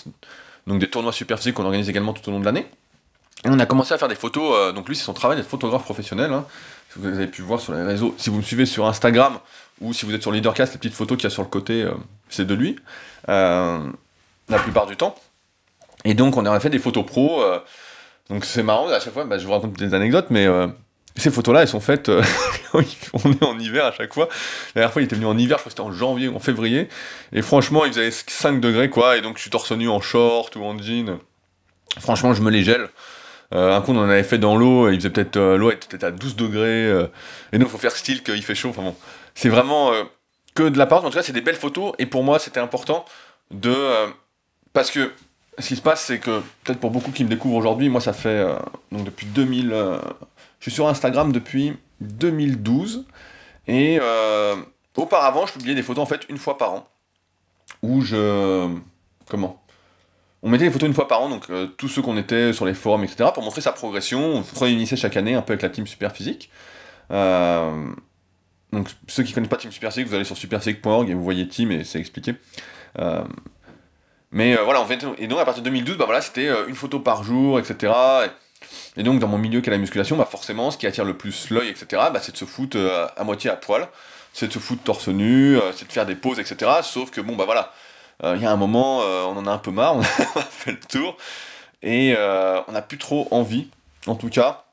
donc 0.66 0.80
des 0.80 0.90
tournois 0.90 1.12
Super 1.12 1.38
Physique 1.38 1.54
qu'on 1.54 1.64
organise 1.64 1.88
également 1.88 2.12
tout 2.12 2.26
au 2.28 2.32
long 2.32 2.40
de 2.40 2.44
l'année. 2.44 2.66
Et 3.44 3.48
on 3.48 3.58
a 3.58 3.66
commencé 3.66 3.94
à 3.94 3.98
faire 3.98 4.08
des 4.08 4.14
photos, 4.14 4.74
donc 4.74 4.88
lui 4.88 4.96
c'est 4.96 5.04
son 5.04 5.14
travail 5.14 5.36
d'être 5.36 5.48
photographe 5.48 5.82
professionnel, 5.82 6.32
hein. 6.32 6.44
vous 6.96 7.08
avez 7.08 7.26
pu 7.26 7.42
voir 7.42 7.58
sur 7.58 7.74
les 7.74 7.82
réseaux, 7.82 8.14
si 8.18 8.30
vous 8.30 8.36
me 8.36 8.42
suivez 8.42 8.66
sur 8.66 8.86
Instagram 8.86 9.38
ou 9.80 9.92
si 9.92 10.06
vous 10.06 10.14
êtes 10.14 10.22
sur 10.22 10.30
Leadercast, 10.30 10.74
les 10.74 10.78
petites 10.78 10.94
photos 10.94 11.16
qu'il 11.16 11.24
y 11.24 11.26
a 11.26 11.30
sur 11.30 11.42
le 11.42 11.48
côté, 11.48 11.86
c'est 12.28 12.46
de 12.46 12.54
lui 12.54 12.76
la 14.48 14.58
plupart 14.58 14.86
du 14.86 14.96
temps. 14.96 15.14
Et 16.04 16.14
donc, 16.14 16.36
on 16.36 16.44
a 16.46 16.60
fait 16.60 16.70
des 16.70 16.78
photos 16.78 17.04
pro. 17.04 17.42
Euh, 17.42 17.58
donc, 18.30 18.44
c'est 18.44 18.62
marrant, 18.62 18.88
à 18.88 19.00
chaque 19.00 19.12
fois, 19.12 19.24
bah, 19.24 19.38
je 19.38 19.46
vous 19.46 19.52
raconte 19.52 19.74
des 19.74 19.94
anecdotes, 19.94 20.26
mais 20.30 20.46
euh, 20.46 20.66
ces 21.16 21.30
photos-là, 21.30 21.62
elles 21.62 21.68
sont 21.68 21.80
faites. 21.80 22.08
Euh, 22.08 22.22
on 22.72 23.32
est 23.32 23.44
en 23.44 23.58
hiver 23.58 23.86
à 23.86 23.92
chaque 23.92 24.12
fois. 24.12 24.28
La 24.74 24.80
dernière 24.80 24.92
fois, 24.92 25.02
il 25.02 25.06
était 25.06 25.16
venu 25.16 25.26
en 25.26 25.38
hiver, 25.38 25.58
je 25.58 25.62
crois 25.62 25.70
que 25.70 25.78
c'était 25.78 25.88
en 25.88 25.92
janvier 25.92 26.28
ou 26.28 26.36
en 26.36 26.40
février. 26.40 26.88
Et 27.32 27.42
franchement, 27.42 27.84
il 27.84 27.92
faisait 27.92 28.10
5 28.10 28.60
degrés, 28.60 28.90
quoi. 28.90 29.16
Et 29.16 29.20
donc, 29.20 29.36
je 29.36 29.42
suis 29.42 29.50
torse 29.50 29.72
nu 29.72 29.88
en 29.88 30.00
short 30.00 30.56
ou 30.56 30.64
en 30.64 30.76
jean. 30.78 31.18
Franchement, 32.00 32.34
je 32.34 32.42
me 32.42 32.50
les 32.50 32.64
gèle. 32.64 32.88
un 33.52 33.80
coup, 33.82 33.92
on 33.92 33.98
en 33.98 34.08
avait 34.08 34.22
fait 34.22 34.38
dans 34.38 34.56
l'eau, 34.56 34.88
il 34.88 34.96
faisait 34.96 35.10
peut-être. 35.10 35.38
l'eau 35.38 35.70
était 35.70 35.86
peut-être 35.86 36.04
à 36.04 36.10
12 36.10 36.36
degrés. 36.36 36.88
et 37.52 37.58
nous, 37.58 37.66
il 37.66 37.70
faut 37.70 37.78
faire 37.78 37.94
style 37.94 38.22
qu'il 38.22 38.42
fait 38.42 38.54
chaud. 38.54 38.70
Enfin 38.70 38.82
bon, 38.82 38.96
c'est 39.34 39.50
vraiment 39.50 39.92
que 40.54 40.62
de 40.62 40.78
la 40.78 40.86
part. 40.86 41.04
En 41.04 41.10
tout 41.10 41.16
cas, 41.16 41.22
c'est 41.22 41.34
des 41.34 41.42
belles 41.42 41.54
photos. 41.54 41.92
Et 41.98 42.06
pour 42.06 42.24
moi, 42.24 42.38
c'était 42.38 42.60
important 42.60 43.04
de 43.50 43.74
parce 44.72 44.90
que 44.90 45.12
ce 45.58 45.68
qui 45.68 45.76
se 45.76 45.82
passe, 45.82 46.04
c'est 46.04 46.18
que 46.18 46.40
peut-être 46.64 46.80
pour 46.80 46.90
beaucoup 46.90 47.10
qui 47.10 47.24
me 47.24 47.28
découvrent 47.28 47.56
aujourd'hui, 47.56 47.88
moi 47.88 48.00
ça 48.00 48.12
fait 48.12 48.28
euh, 48.28 48.54
donc 48.90 49.04
depuis 49.04 49.26
2000. 49.26 49.72
Euh, 49.72 49.98
je 50.58 50.64
suis 50.64 50.72
sur 50.72 50.88
Instagram 50.88 51.32
depuis 51.32 51.76
2012 52.00 53.04
et 53.66 53.98
euh, 54.00 54.56
auparavant 54.96 55.46
je 55.46 55.52
publiais 55.52 55.74
des 55.74 55.82
photos 55.82 56.02
en 56.02 56.06
fait 56.06 56.26
une 56.28 56.38
fois 56.38 56.56
par 56.56 56.72
an 56.72 56.88
où 57.82 58.00
je 58.00 58.68
comment? 59.28 59.58
On 60.44 60.48
mettait 60.48 60.64
des 60.64 60.70
photos 60.70 60.88
une 60.88 60.94
fois 60.94 61.06
par 61.06 61.22
an, 61.22 61.28
donc 61.28 61.46
tous 61.76 61.86
ceux 61.86 62.02
qu'on 62.02 62.16
était 62.16 62.52
sur 62.52 62.66
les 62.66 62.74
forums, 62.74 63.04
etc., 63.04 63.30
pour 63.32 63.44
montrer 63.44 63.60
sa 63.60 63.70
progression. 63.70 64.20
On 64.20 64.42
se 64.42 64.58
réunissait 64.58 64.96
chaque 64.96 65.16
année 65.16 65.34
un 65.34 65.42
peu 65.42 65.52
avec 65.52 65.62
la 65.62 65.68
team 65.68 65.86
Super 65.86 66.10
Physique. 66.10 66.50
donc 67.10 68.88
ceux 69.06 69.22
qui 69.22 69.32
connaissent 69.32 69.48
pas 69.48 69.56
Team 69.56 69.70
Super 69.70 69.92
Physique, 69.92 70.08
vous 70.08 70.14
allez 70.16 70.24
sur 70.24 70.36
superphysique.org 70.36 71.10
et 71.10 71.14
vous 71.14 71.22
voyez 71.22 71.46
Team 71.46 71.70
et 71.70 71.84
c'est 71.84 72.00
expliqué. 72.00 72.34
Mais 74.32 74.56
euh, 74.56 74.62
voilà, 74.64 74.80
en 74.80 74.86
fait, 74.86 75.04
et 75.18 75.26
donc 75.26 75.38
à 75.38 75.44
partir 75.44 75.62
de 75.62 75.68
2012, 75.68 75.98
bah 75.98 76.06
voilà, 76.06 76.22
c'était 76.22 76.48
euh, 76.48 76.66
une 76.66 76.74
photo 76.74 76.98
par 76.98 77.22
jour, 77.22 77.58
etc. 77.58 77.92
Et, 78.96 79.02
donc 79.02 79.20
dans 79.20 79.28
mon 79.28 79.38
milieu 79.38 79.60
qui 79.60 79.68
est 79.68 79.72
la 79.72 79.78
musculation, 79.78 80.16
bah 80.16 80.24
forcément, 80.28 80.70
ce 80.70 80.78
qui 80.78 80.86
attire 80.86 81.04
le 81.04 81.16
plus 81.16 81.50
l'œil, 81.50 81.68
etc., 81.68 82.02
bah, 82.12 82.20
c'est 82.20 82.32
de 82.32 82.36
se 82.38 82.46
foutre 82.46 82.78
euh, 82.78 83.06
à 83.16 83.24
moitié 83.24 83.50
à 83.50 83.56
poil, 83.56 83.86
c'est 84.32 84.48
de 84.48 84.52
se 84.52 84.58
foutre 84.58 84.82
torse 84.82 85.08
nu, 85.08 85.58
c'est 85.74 85.86
de 85.86 85.92
faire 85.92 86.06
des 86.06 86.14
poses, 86.14 86.38
etc. 86.38 86.70
Sauf 86.82 87.10
que 87.10 87.20
bon, 87.20 87.36
bah 87.36 87.44
voilà, 87.44 87.72
il 88.24 88.40
y 88.40 88.46
a 88.46 88.50
un 88.50 88.56
moment, 88.56 89.00
on 89.00 89.36
en 89.36 89.46
a 89.46 89.50
un 89.50 89.58
peu 89.58 89.70
marre, 89.70 89.96
on 89.96 90.00
a 90.00 90.04
fait 90.04 90.70
le 90.70 90.80
tour, 90.80 91.18
et 91.82 92.14
on 92.16 92.72
n'a 92.72 92.80
plus 92.80 92.96
trop 92.96 93.28
envie, 93.30 93.68
en 94.06 94.14
tout 94.14 94.30
cas, 94.30 94.64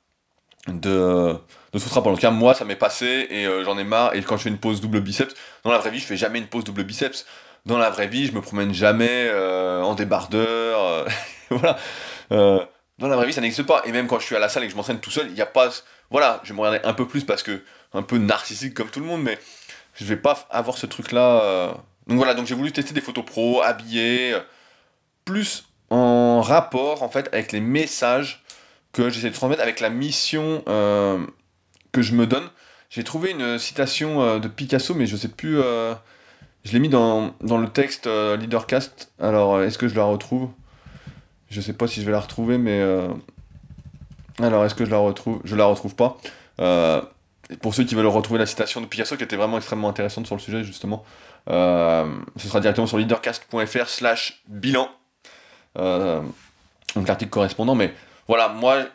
de, 0.69 1.35
de 1.73 1.79
se 1.79 1.83
foutre 1.83 1.97
à 1.97 2.03
poil. 2.03 2.13
En 2.13 2.15
tout 2.15 2.21
cas, 2.21 2.31
moi, 2.31 2.53
ça 2.53 2.63
m'est 2.63 2.77
passé, 2.77 3.27
et 3.29 3.45
j'en 3.65 3.77
ai 3.77 3.83
marre, 3.83 4.15
et 4.15 4.21
quand 4.21 4.37
je 4.37 4.43
fais 4.43 4.49
une 4.49 4.59
pose 4.59 4.79
double 4.79 5.01
biceps, 5.01 5.35
dans 5.65 5.71
la 5.71 5.79
vraie 5.79 5.91
vie, 5.91 5.99
je 5.99 6.05
fais 6.05 6.15
jamais 6.15 6.39
une 6.39 6.47
pose 6.47 6.63
double 6.63 6.83
biceps 6.83 7.25
dans 7.69 7.77
la 7.77 7.89
vraie 7.89 8.07
vie, 8.07 8.25
je 8.25 8.33
me 8.33 8.41
promène 8.41 8.73
jamais 8.73 9.27
euh, 9.29 9.81
en 9.81 9.95
débardeur. 9.95 10.83
Euh, 10.83 11.05
voilà. 11.49 11.77
Euh, 12.31 12.59
dans 12.97 13.07
la 13.07 13.15
vraie 13.15 13.27
vie, 13.27 13.33
ça 13.33 13.41
n'existe 13.41 13.63
pas. 13.63 13.81
Et 13.85 13.91
même 13.91 14.07
quand 14.07 14.19
je 14.19 14.25
suis 14.25 14.35
à 14.35 14.39
la 14.39 14.49
salle 14.49 14.63
et 14.63 14.65
que 14.65 14.71
je 14.71 14.77
m'entraîne 14.77 14.99
tout 14.99 15.11
seul, 15.11 15.27
il 15.27 15.33
n'y 15.33 15.41
a 15.41 15.45
pas. 15.45 15.69
Voilà, 16.09 16.41
je 16.43 16.49
vais 16.49 16.55
me 16.55 16.61
regarder 16.61 16.85
un 16.85 16.93
peu 16.93 17.07
plus 17.07 17.23
parce 17.23 17.43
que. 17.43 17.63
Un 17.91 18.03
peu 18.03 18.19
narcissique 18.19 18.75
comme 18.75 18.91
tout 18.91 18.99
le 18.99 19.07
monde, 19.07 19.23
mais 19.23 19.39
je 19.95 20.05
vais 20.05 20.15
pas 20.15 20.47
avoir 20.51 20.77
ce 20.77 20.85
truc-là. 20.85 21.73
Donc 22.05 22.17
voilà, 22.17 22.35
donc 22.35 22.45
j'ai 22.45 22.53
voulu 22.53 22.71
tester 22.71 22.93
des 22.93 23.01
photos 23.01 23.25
pro, 23.25 23.63
habillées, 23.63 24.35
plus 25.25 25.65
en 25.89 26.39
rapport 26.41 27.01
en 27.01 27.09
fait 27.09 27.27
avec 27.33 27.51
les 27.51 27.61
messages 27.61 28.43
que 28.93 29.09
j'essaie 29.09 29.31
de 29.31 29.33
transmettre, 29.33 29.63
avec 29.63 29.79
la 29.79 29.89
mission 29.89 30.61
que 30.67 32.01
je 32.03 32.13
me 32.13 32.27
donne. 32.27 32.47
J'ai 32.91 33.03
trouvé 33.03 33.31
une 33.31 33.57
citation 33.57 34.37
de 34.37 34.47
Picasso, 34.47 34.93
mais 34.93 35.07
je 35.07 35.17
sais 35.17 35.29
plus. 35.29 35.59
Je 36.65 36.73
l'ai 36.73 36.79
mis 36.79 36.89
dans, 36.89 37.33
le 37.41 37.69
texte 37.69 38.07
euh, 38.07 38.35
Leadercast. 38.35 39.11
Alors, 39.19 39.55
euh, 39.55 39.65
est-ce 39.65 39.77
que 39.77 39.87
je 39.87 39.95
la 39.95 40.03
retrouve? 40.03 40.49
Je 41.49 41.61
sais 41.61 41.73
pas 41.73 41.87
si 41.87 42.01
je 42.01 42.05
vais 42.05 42.11
la 42.11 42.19
retrouver, 42.19 42.57
mais. 42.57 42.79
Euh, 42.79 43.07
alors, 44.39 44.65
est-ce 44.65 44.75
que 44.75 44.85
je 44.85 44.91
la 44.91 44.97
retrouve? 44.97 45.39
Je 45.45 45.55
la 45.55 45.65
retrouve 45.65 45.95
pas. 45.95 46.17
pour 47.61 47.73
ceux 47.73 47.83
qui 47.83 47.95
veulent 47.95 48.05
retrouver 48.07 48.39
la 48.39 48.45
citation 48.45 48.81
de 48.81 48.85
Picasso, 48.85 49.15
qui 49.15 49.23
était 49.23 49.35
vraiment 49.35 49.57
extrêmement 49.57 49.89
intéressante 49.89 50.27
sur 50.27 50.35
le 50.35 50.41
sujet, 50.41 50.63
justement, 50.63 51.03
ce 51.47 52.47
sera 52.47 52.59
directement 52.59 52.87
sur 52.87 52.97
leadercast.fr/slash 52.97 54.43
bilan. 54.47 54.89
donc, 55.75 57.07
l'article 57.07 57.31
correspondant. 57.31 57.75
Mais 57.75 57.93
voilà, 58.27 58.49
moi, 58.49 58.85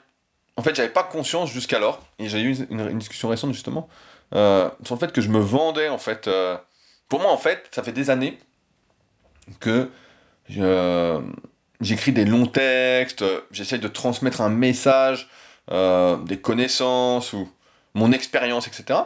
en 0.56 0.62
fait, 0.62 0.76
j'avais 0.76 0.90
pas 0.90 1.02
conscience 1.02 1.50
jusqu'alors, 1.50 2.00
et 2.18 2.28
j'ai 2.28 2.40
eu 2.40 2.56
une, 2.70 2.98
discussion 2.98 3.28
récente, 3.28 3.52
justement, 3.52 3.88
sur 4.32 4.94
le 4.94 4.98
fait 5.00 5.12
que 5.12 5.20
je 5.20 5.28
me 5.28 5.40
vendais, 5.40 5.88
en 5.88 5.98
fait 5.98 6.28
pour 7.14 7.22
moi, 7.22 7.30
en 7.30 7.38
fait, 7.38 7.68
ça 7.70 7.84
fait 7.84 7.92
des 7.92 8.10
années 8.10 8.40
que 9.60 9.88
j'écris 11.80 12.10
des 12.10 12.24
longs 12.24 12.46
textes, 12.46 13.24
j'essaye 13.52 13.78
de 13.78 13.86
transmettre 13.86 14.40
un 14.40 14.48
message, 14.48 15.28
des 15.70 16.40
connaissances 16.42 17.32
ou 17.32 17.48
mon 17.94 18.10
expérience, 18.10 18.66
etc. 18.66 18.98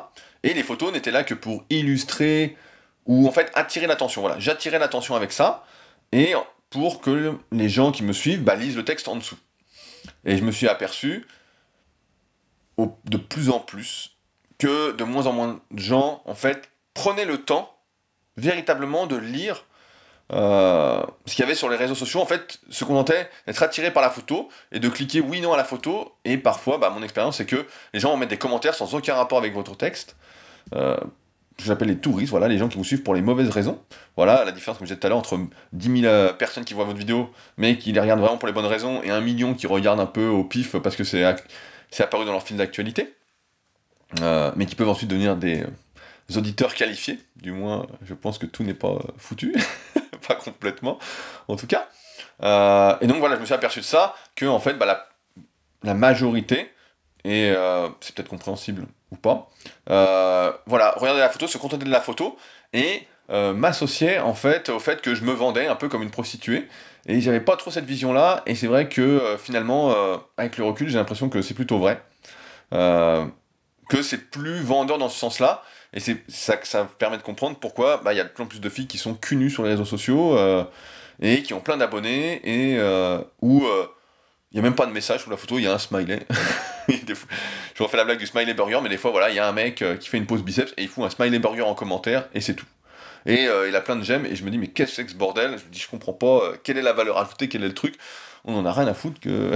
Et 0.42 0.54
les 0.54 0.62
photos 0.62 0.90
n'étaient 0.90 1.10
là 1.10 1.22
que 1.22 1.34
pour 1.34 1.66
illustrer 1.68 2.56
ou 3.04 3.28
en 3.28 3.30
fait 3.30 3.52
attirer 3.54 3.86
l'attention. 3.86 4.22
Voilà, 4.22 4.38
j'attirais 4.38 4.78
l'attention 4.78 5.14
avec 5.14 5.30
ça 5.30 5.66
et 6.12 6.32
pour 6.70 7.02
que 7.02 7.34
les 7.52 7.68
gens 7.68 7.92
qui 7.92 8.04
me 8.04 8.14
suivent 8.14 8.42
bah, 8.42 8.54
lisent 8.54 8.78
le 8.78 8.86
texte 8.86 9.08
en 9.08 9.16
dessous. 9.16 9.36
Et 10.24 10.38
je 10.38 10.44
me 10.44 10.50
suis 10.50 10.66
aperçu 10.66 11.26
de 12.78 13.18
plus 13.18 13.50
en 13.50 13.60
plus 13.60 14.16
que 14.56 14.92
de 14.92 15.04
moins 15.04 15.26
en 15.26 15.34
moins 15.34 15.60
de 15.70 15.78
gens 15.78 16.22
en 16.24 16.34
fait 16.34 16.70
prenaient 16.94 17.26
le 17.26 17.44
temps 17.44 17.74
véritablement 18.38 19.07
de 19.07 19.16
lire 19.16 19.64
euh, 20.33 21.03
ce 21.27 21.35
qu'il 21.35 21.42
y 21.42 21.46
avait 21.46 21.55
sur 21.55 21.68
les 21.68 21.77
réseaux 21.77 21.94
sociaux, 21.94 22.20
en 22.20 22.27
fait, 22.27 22.61
se 22.68 22.85
contentaient 22.85 23.31
d'être 23.46 23.62
attirés 23.62 23.92
par 23.92 24.03
la 24.03 24.11
photo 24.11 24.48
et 24.72 24.79
de 24.79 24.88
cliquer 24.88 25.20
oui, 25.20 25.40
non 25.40 25.53
à 25.53 25.57
la 25.57 25.64
photo. 25.64 26.12
Et 26.24 26.37
parfois, 26.37 26.79
bah, 26.79 26.90
mon 26.90 27.03
expérience, 27.03 27.38
c'est 27.38 27.46
que 27.46 27.66
les 27.94 28.01
gens 28.01 28.11
vont 28.11 28.16
mettre 28.16 28.31
des 28.31 28.38
commentaires 28.38 28.74
sans 28.74 28.94
aucun 28.94 29.14
rapport 29.14 29.38
avec 29.38 29.55
votre 29.55 29.77
texte. 29.77 30.16
Euh, 30.74 30.98
j'appelle 31.64 31.88
les 31.88 31.98
touristes, 31.98 32.31
voilà, 32.31 32.46
les 32.46 32.59
gens 32.59 32.68
qui 32.68 32.77
vous 32.77 32.85
suivent 32.85 33.03
pour 33.03 33.14
les 33.14 33.22
mauvaises 33.22 33.48
raisons. 33.48 33.81
Voilà 34.16 34.44
la 34.44 34.53
différence, 34.53 34.79
comme 34.79 34.87
je 34.87 34.92
disais 34.92 35.01
tout 35.01 35.07
à 35.07 35.11
l'heure, 35.11 35.18
entre 35.18 35.38
10 35.72 36.01
000 36.03 36.12
euh, 36.12 36.33
personnes 36.33 36.64
qui 36.64 36.74
voient 36.74 36.85
votre 36.85 36.98
vidéo, 36.98 37.31
mais 37.57 37.79
qui 37.79 37.92
les 37.92 38.01
regardent 38.01 38.20
vraiment 38.20 38.37
pour 38.37 38.48
les 38.48 38.55
bonnes 38.55 38.66
raisons, 38.66 39.03
et 39.03 39.11
un 39.11 39.20
million 39.20 39.55
qui 39.55 39.66
regardent 39.66 40.01
un 40.01 40.07
peu 40.07 40.27
au 40.27 40.44
pif 40.44 40.77
parce 40.77 40.94
que 40.94 41.05
c'est 41.05 41.24
apparu 41.98 42.27
dans 42.27 42.33
leur 42.33 42.42
fil 42.42 42.57
d'actualité, 42.57 43.14
mais 44.20 44.66
qui 44.66 44.74
peuvent 44.74 44.88
ensuite 44.88 45.09
devenir 45.09 45.37
des 45.37 45.64
auditeurs 46.36 46.74
qualifiés. 46.74 47.18
Du 47.36 47.52
moins, 47.52 47.86
je 48.02 48.14
pense 48.14 48.38
que 48.38 48.46
tout 48.46 48.62
n'est 48.62 48.74
pas 48.74 48.98
foutu. 49.16 49.54
pas 50.28 50.34
complètement, 50.34 50.98
en 51.48 51.56
tout 51.56 51.66
cas. 51.66 51.88
Euh, 52.42 52.94
et 53.00 53.06
donc 53.06 53.18
voilà, 53.18 53.36
je 53.36 53.40
me 53.40 53.46
suis 53.46 53.54
aperçu 53.54 53.80
de 53.80 53.84
ça, 53.84 54.14
que 54.36 54.46
en 54.46 54.60
fait, 54.60 54.74
bah, 54.74 55.06
la, 55.82 55.94
majorité, 55.94 56.70
et 57.24 57.50
euh, 57.50 57.88
c'est 58.00 58.14
peut-être 58.14 58.28
compréhensible 58.28 58.86
ou 59.10 59.16
pas, 59.16 59.48
euh, 59.90 60.52
voilà, 60.66 60.92
regarder 60.96 61.20
la 61.20 61.30
photo, 61.30 61.46
se 61.46 61.58
contenter 61.58 61.84
de 61.84 61.90
la 61.90 62.00
photo, 62.00 62.36
et 62.72 63.06
m'associer 63.30 64.18
en 64.20 64.32
fait 64.32 64.70
au 64.70 64.78
fait 64.78 65.02
que 65.02 65.14
je 65.14 65.22
me 65.22 65.32
vendais 65.32 65.66
un 65.66 65.76
peu 65.76 65.90
comme 65.90 66.02
une 66.02 66.10
prostituée, 66.10 66.66
et 67.06 67.20
j'avais 67.20 67.40
pas 67.40 67.56
trop 67.56 67.70
cette 67.70 67.84
vision-là, 67.84 68.42
et 68.46 68.54
c'est 68.54 68.66
vrai 68.66 68.88
que 68.88 69.36
finalement, 69.38 69.94
avec 70.38 70.56
le 70.56 70.64
recul, 70.64 70.88
j'ai 70.88 70.96
l'impression 70.96 71.28
que 71.28 71.42
c'est 71.42 71.54
plutôt 71.54 71.78
vrai. 71.78 72.02
que 72.70 74.02
c'est 74.02 74.30
plus 74.30 74.62
vendeur 74.62 74.96
dans 74.96 75.10
ce 75.10 75.18
sens-là, 75.18 75.62
et 75.94 76.01
c'est 76.01 76.22
ça 76.29 76.59
ça 76.64 76.88
permet 76.98 77.16
de 77.16 77.22
comprendre 77.22 77.57
pourquoi 77.59 77.98
bah, 77.98 78.12
il 78.12 78.16
y 78.16 78.20
a 78.20 78.24
de 78.24 78.29
plus 78.29 78.42
en 78.42 78.46
plus 78.46 78.61
de 78.61 78.68
filles 78.68 78.87
qui 78.87 78.98
sont 78.98 79.14
cul 79.14 79.51
sur 79.51 79.62
les 79.62 79.70
réseaux 79.70 79.85
sociaux 79.85 80.37
euh, 80.37 80.64
et 81.20 81.42
qui 81.42 81.55
ont 81.55 81.61
plein 81.61 81.77
d'abonnés 81.77 82.40
et 82.44 82.77
euh, 82.79 83.20
où 83.40 83.64
euh, 83.64 83.87
il 84.53 84.57
n'y 84.57 84.61
a 84.61 84.62
même 84.62 84.74
pas 84.74 84.87
de 84.87 84.92
message 84.92 85.22
sous 85.22 85.31
la 85.31 85.37
photo, 85.37 85.59
il 85.59 85.64
y 85.64 85.66
a 85.66 85.74
un 85.74 85.79
smiley. 85.79 86.20
je 86.88 87.83
refais 87.83 87.98
la 87.98 88.05
blague 88.05 88.18
du 88.18 88.27
smiley 88.27 88.55
burger, 88.55 88.79
mais 88.83 88.88
des 88.88 88.96
fois, 88.96 89.11
voilà, 89.11 89.29
il 89.29 89.37
y 89.37 89.38
a 89.38 89.46
un 89.46 89.53
mec 89.53 89.85
qui 90.01 90.09
fait 90.09 90.16
une 90.16 90.24
pause 90.24 90.42
biceps 90.42 90.72
et 90.79 90.85
il 90.85 90.88
fout 90.88 91.05
un 91.05 91.11
smiley 91.11 91.38
burger 91.38 91.62
en 91.62 91.74
commentaire 91.74 92.27
et 92.33 92.40
c'est 92.40 92.55
tout. 92.55 92.64
Et 93.27 93.42
il 93.42 93.77
a 93.77 93.81
plein 93.83 93.96
de 93.96 94.03
j'aime 94.03 94.24
et 94.24 94.37
je 94.37 94.44
me 94.44 94.51
dis, 94.51 94.57
mais 94.57 94.68
qu'est-ce 94.68 94.92
que 94.92 94.96
c'est 94.96 95.05
que 95.05 95.11
ce 95.11 95.16
bordel? 95.16 95.59
Je 95.59 95.64
me 95.66 95.70
dis, 95.70 95.79
je 95.81 95.88
comprends 95.88 96.14
pas, 96.14 96.55
quelle 96.64 96.79
est 96.79 96.83
la 96.83 96.94
valeur 96.94 97.18
ajoutée, 97.18 97.51
quel 97.51 97.62
est 97.62 97.68
le 97.68 97.74
truc? 97.74 97.96
On 98.46 98.57
en 98.57 98.64
a 98.64 98.72
rien 98.72 98.87
à 98.87 98.94
foutre 98.94 99.20
que 99.20 99.53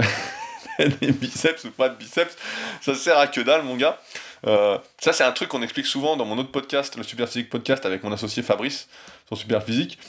des 1.01 1.11
biceps 1.11 1.63
ou 1.63 1.71
pas 1.71 1.89
de 1.89 1.95
biceps, 1.95 2.37
ça 2.81 2.93
sert 2.93 3.17
à 3.17 3.25
que 3.25 3.41
dalle, 3.41 3.63
mon 3.63 3.75
gars. 3.75 3.99
Euh, 4.45 4.77
ça, 4.99 5.13
c'est 5.13 5.23
un 5.23 5.31
truc 5.31 5.49
qu'on 5.49 5.61
explique 5.61 5.85
souvent 5.85 6.17
dans 6.17 6.25
mon 6.25 6.37
autre 6.37 6.51
podcast, 6.51 6.95
le 6.97 7.03
Super 7.03 7.27
Physique 7.27 7.49
Podcast, 7.49 7.85
avec 7.85 8.03
mon 8.03 8.11
associé 8.11 8.43
Fabrice, 8.43 8.87
sur 9.27 9.37
Super 9.37 9.63
Physique. 9.63 9.99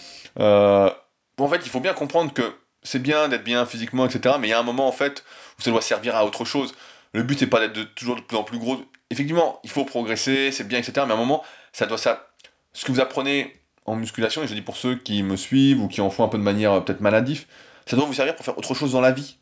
Euh, 0.41 0.91
en 1.39 1.49
fait, 1.49 1.61
il 1.65 1.71
faut 1.71 1.81
bien 1.81 1.95
comprendre 1.95 2.33
que 2.33 2.55
c'est 2.83 3.01
bien 3.01 3.29
d'être 3.29 3.45
bien 3.45 3.65
physiquement, 3.67 4.07
etc. 4.07 4.37
Mais 4.41 4.49
il 4.49 4.51
y 4.51 4.55
a 4.55 4.59
un 4.59 4.65
moment, 4.65 4.89
en 4.89 4.93
fait, 4.93 5.25
où 5.59 5.63
ça 5.63 5.71
doit 5.71 5.83
servir 5.83 6.17
à 6.17 6.25
autre 6.25 6.45
chose. 6.45 6.75
Le 7.13 7.23
but, 7.23 7.39
c'est 7.39 7.47
pas 7.47 7.67
d'être 7.67 7.95
toujours 7.95 8.17
de 8.17 8.21
plus 8.21 8.37
en 8.37 8.45
plus 8.45 8.59
gros. 8.59 8.83
Effectivement, 9.11 9.61
il 9.65 9.71
faut 9.71 9.85
progresser, 9.85 10.51
c'est 10.51 10.65
bien, 10.67 10.79
etc. 10.79 11.05
Mais 11.07 11.13
à 11.13 11.15
un 11.15 11.19
moment, 11.19 11.45
ça 11.73 11.87
doit 11.87 11.99
ça. 11.99 12.29
Ce 12.73 12.85
que 12.85 12.93
vous 12.93 13.01
apprenez 13.01 13.55
en 13.87 13.97
musculation, 13.97 14.43
et 14.43 14.49
je 14.49 14.55
dis 14.55 14.63
pour 14.63 14.77
ceux 14.77 14.97
qui 14.97 15.23
me 15.23 15.37
suivent 15.37 15.81
ou 15.81 15.89
qui 15.89 16.01
en 16.01 16.11
font 16.11 16.25
un 16.25 16.29
peu 16.29 16.39
de 16.39 16.43
manière 16.43 16.73
euh, 16.73 16.81
peut-être 16.81 17.01
maladif, 17.01 17.47
ça 17.87 17.97
doit 17.97 18.07
vous 18.07 18.15
servir 18.15 18.35
pour 18.35 18.45
faire 18.45 18.57
autre 18.59 18.75
chose 18.75 18.93
dans 18.93 19.01
la 19.01 19.13
vie. 19.13 19.37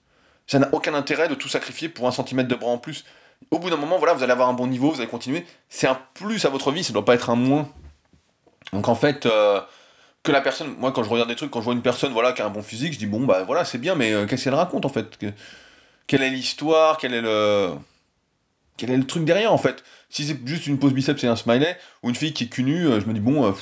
Ça 0.46 0.59
n'a 0.59 0.68
aucun 0.72 0.94
intérêt 0.94 1.28
de 1.28 1.35
tout 1.35 1.48
sacrifier 1.48 1.88
pour 1.88 2.09
un 2.09 2.11
centimètre 2.11 2.48
de 2.48 2.55
bras 2.55 2.70
en 2.70 2.78
plus 2.78 3.05
au 3.50 3.59
bout 3.59 3.70
d'un 3.70 3.76
moment, 3.76 3.98
voilà, 3.98 4.14
vous 4.14 4.22
allez 4.22 4.33
avoir 4.33 4.48
un 4.48 4.52
bon 4.52 4.66
niveau, 4.66 4.90
vous 4.90 5.00
allez 5.00 5.11
continuer. 5.11 5.44
C'est 5.68 5.87
un 5.87 5.98
plus 6.14 6.44
à 6.44 6.48
votre 6.48 6.70
vie, 6.70 6.85
ça 6.85 6.92
doit 6.92 7.05
pas 7.05 7.14
être 7.14 7.31
un 7.31 7.37
moins. 7.37 7.68
Donc 8.72 8.88
en 8.88 8.94
fait, 8.94 9.26
euh, 9.26 9.61
que 10.22 10.33
la 10.33 10.40
personne, 10.40 10.74
moi 10.78 10.92
quand 10.92 11.02
je 11.02 11.11
regarde 11.11 11.28
des 11.28 11.37
trucs, 11.37 11.50
quand 11.50 11.61
je 11.61 11.64
vois 11.64 11.74
une 11.74 11.83
personne 11.83 12.12
voilà, 12.12 12.33
qui 12.33 12.42
a 12.42 12.46
un 12.46 12.50
bon 12.50 12.62
physique, 12.62 12.92
je 12.92 12.98
dis 12.98 13.07
bon 13.07 13.24
bah 13.24 13.42
voilà, 13.44 13.64
c'est 13.64 13.78
bien, 13.78 13.94
mais 13.94 14.12
euh, 14.12 14.26
qu'est-ce 14.26 14.44
qu'elle 14.44 14.55
raconte 14.55 14.87
en 14.87 14.88
fait? 14.88 15.18
Quelle 16.07 16.22
est 16.22 16.31
l'histoire? 16.31 16.96
Quel 16.98 17.14
est 17.14 17.20
le. 17.20 17.70
Quel 18.76 18.90
est 18.90 18.96
le 18.96 19.07
truc 19.07 19.24
derrière 19.24 19.52
en 19.52 19.59
fait? 19.59 19.85
Si 20.09 20.24
c'est 20.24 20.38
juste 20.46 20.66
une 20.66 20.78
pose 20.78 20.92
biceps 20.92 21.22
et 21.24 21.26
un 21.26 21.37
smiley, 21.37 21.76
ou 22.02 22.09
une 22.09 22.14
fille 22.14 22.33
qui 22.33 22.44
est 22.44 22.48
cul 22.48 22.64
nu, 22.64 22.87
euh, 22.87 23.00
je 23.00 23.07
me 23.07 23.12
dis 23.12 23.20
bon, 23.20 23.55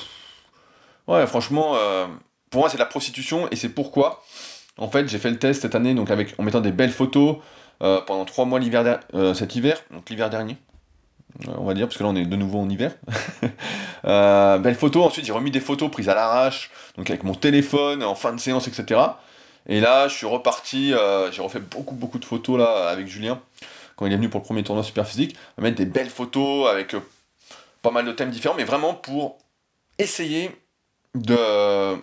ouais, 1.07 1.27
franchement, 1.27 1.75
pour 2.49 2.61
moi 2.61 2.69
c'est 2.69 2.77
de 2.77 2.81
la 2.81 2.85
prostitution 2.85 3.47
et 3.51 3.55
c'est 3.55 3.69
pourquoi, 3.69 4.23
en 4.77 4.89
fait, 4.89 5.07
j'ai 5.09 5.19
fait 5.19 5.29
le 5.29 5.39
test 5.39 5.61
cette 5.61 5.75
année 5.75 5.93
donc 5.93 6.09
en 6.09 6.43
mettant 6.43 6.61
des 6.61 6.71
belles 6.71 6.91
photos, 6.91 7.37
pendant 8.05 8.25
trois 8.25 8.45
mois 8.45 8.59
l'hiver 8.59 8.99
euh, 9.13 9.33
cet 9.33 9.55
hiver, 9.55 9.81
donc 9.91 10.09
l'hiver 10.09 10.29
dernier, 10.29 10.57
euh, 11.47 11.53
on 11.57 11.65
va 11.65 11.73
dire, 11.73 11.87
parce 11.87 11.97
que 11.97 12.03
là 12.03 12.09
on 12.09 12.15
est 12.15 12.25
de 12.25 12.35
nouveau 12.35 12.59
en 12.59 12.69
hiver. 12.69 12.93
belle 14.03 14.75
photo, 14.75 15.03
ensuite 15.03 15.25
j'ai 15.25 15.31
remis 15.31 15.51
des 15.51 15.59
photos 15.59 15.89
prises 15.89 16.09
à 16.09 16.15
l'arrache, 16.15 16.71
donc 16.97 17.09
avec 17.09 17.23
mon 17.23 17.33
téléphone, 17.33 18.03
en 18.03 18.15
fin 18.15 18.33
de 18.33 18.39
séance, 18.39 18.67
etc. 18.67 18.99
Et 19.67 19.79
là 19.79 20.07
je 20.07 20.15
suis 20.15 20.27
reparti, 20.27 20.93
j'ai 21.31 21.41
refait 21.41 21.59
beaucoup 21.59 21.95
beaucoup 21.95 22.19
de 22.19 22.25
photos 22.25 22.59
là 22.59 22.89
avec 22.89 23.07
Julien, 23.07 23.41
quand 23.95 24.05
il 24.05 24.13
est 24.13 24.17
venu 24.17 24.29
pour 24.29 24.39
le 24.39 24.45
premier 24.45 24.63
tournoi 24.63 24.83
super 24.83 25.07
physique, 25.07 25.35
mettre 25.57 25.77
des 25.77 25.85
belles 25.85 26.09
photos 26.09 26.69
avec 26.69 26.95
pas 27.81 27.91
mal 27.91 28.05
de 28.05 28.11
thèmes 28.11 28.29
différents, 28.29 28.55
mais 28.55 28.63
vraiment 28.63 28.93
pour 28.93 29.37
essayer 29.97 30.51
de... 31.15 31.95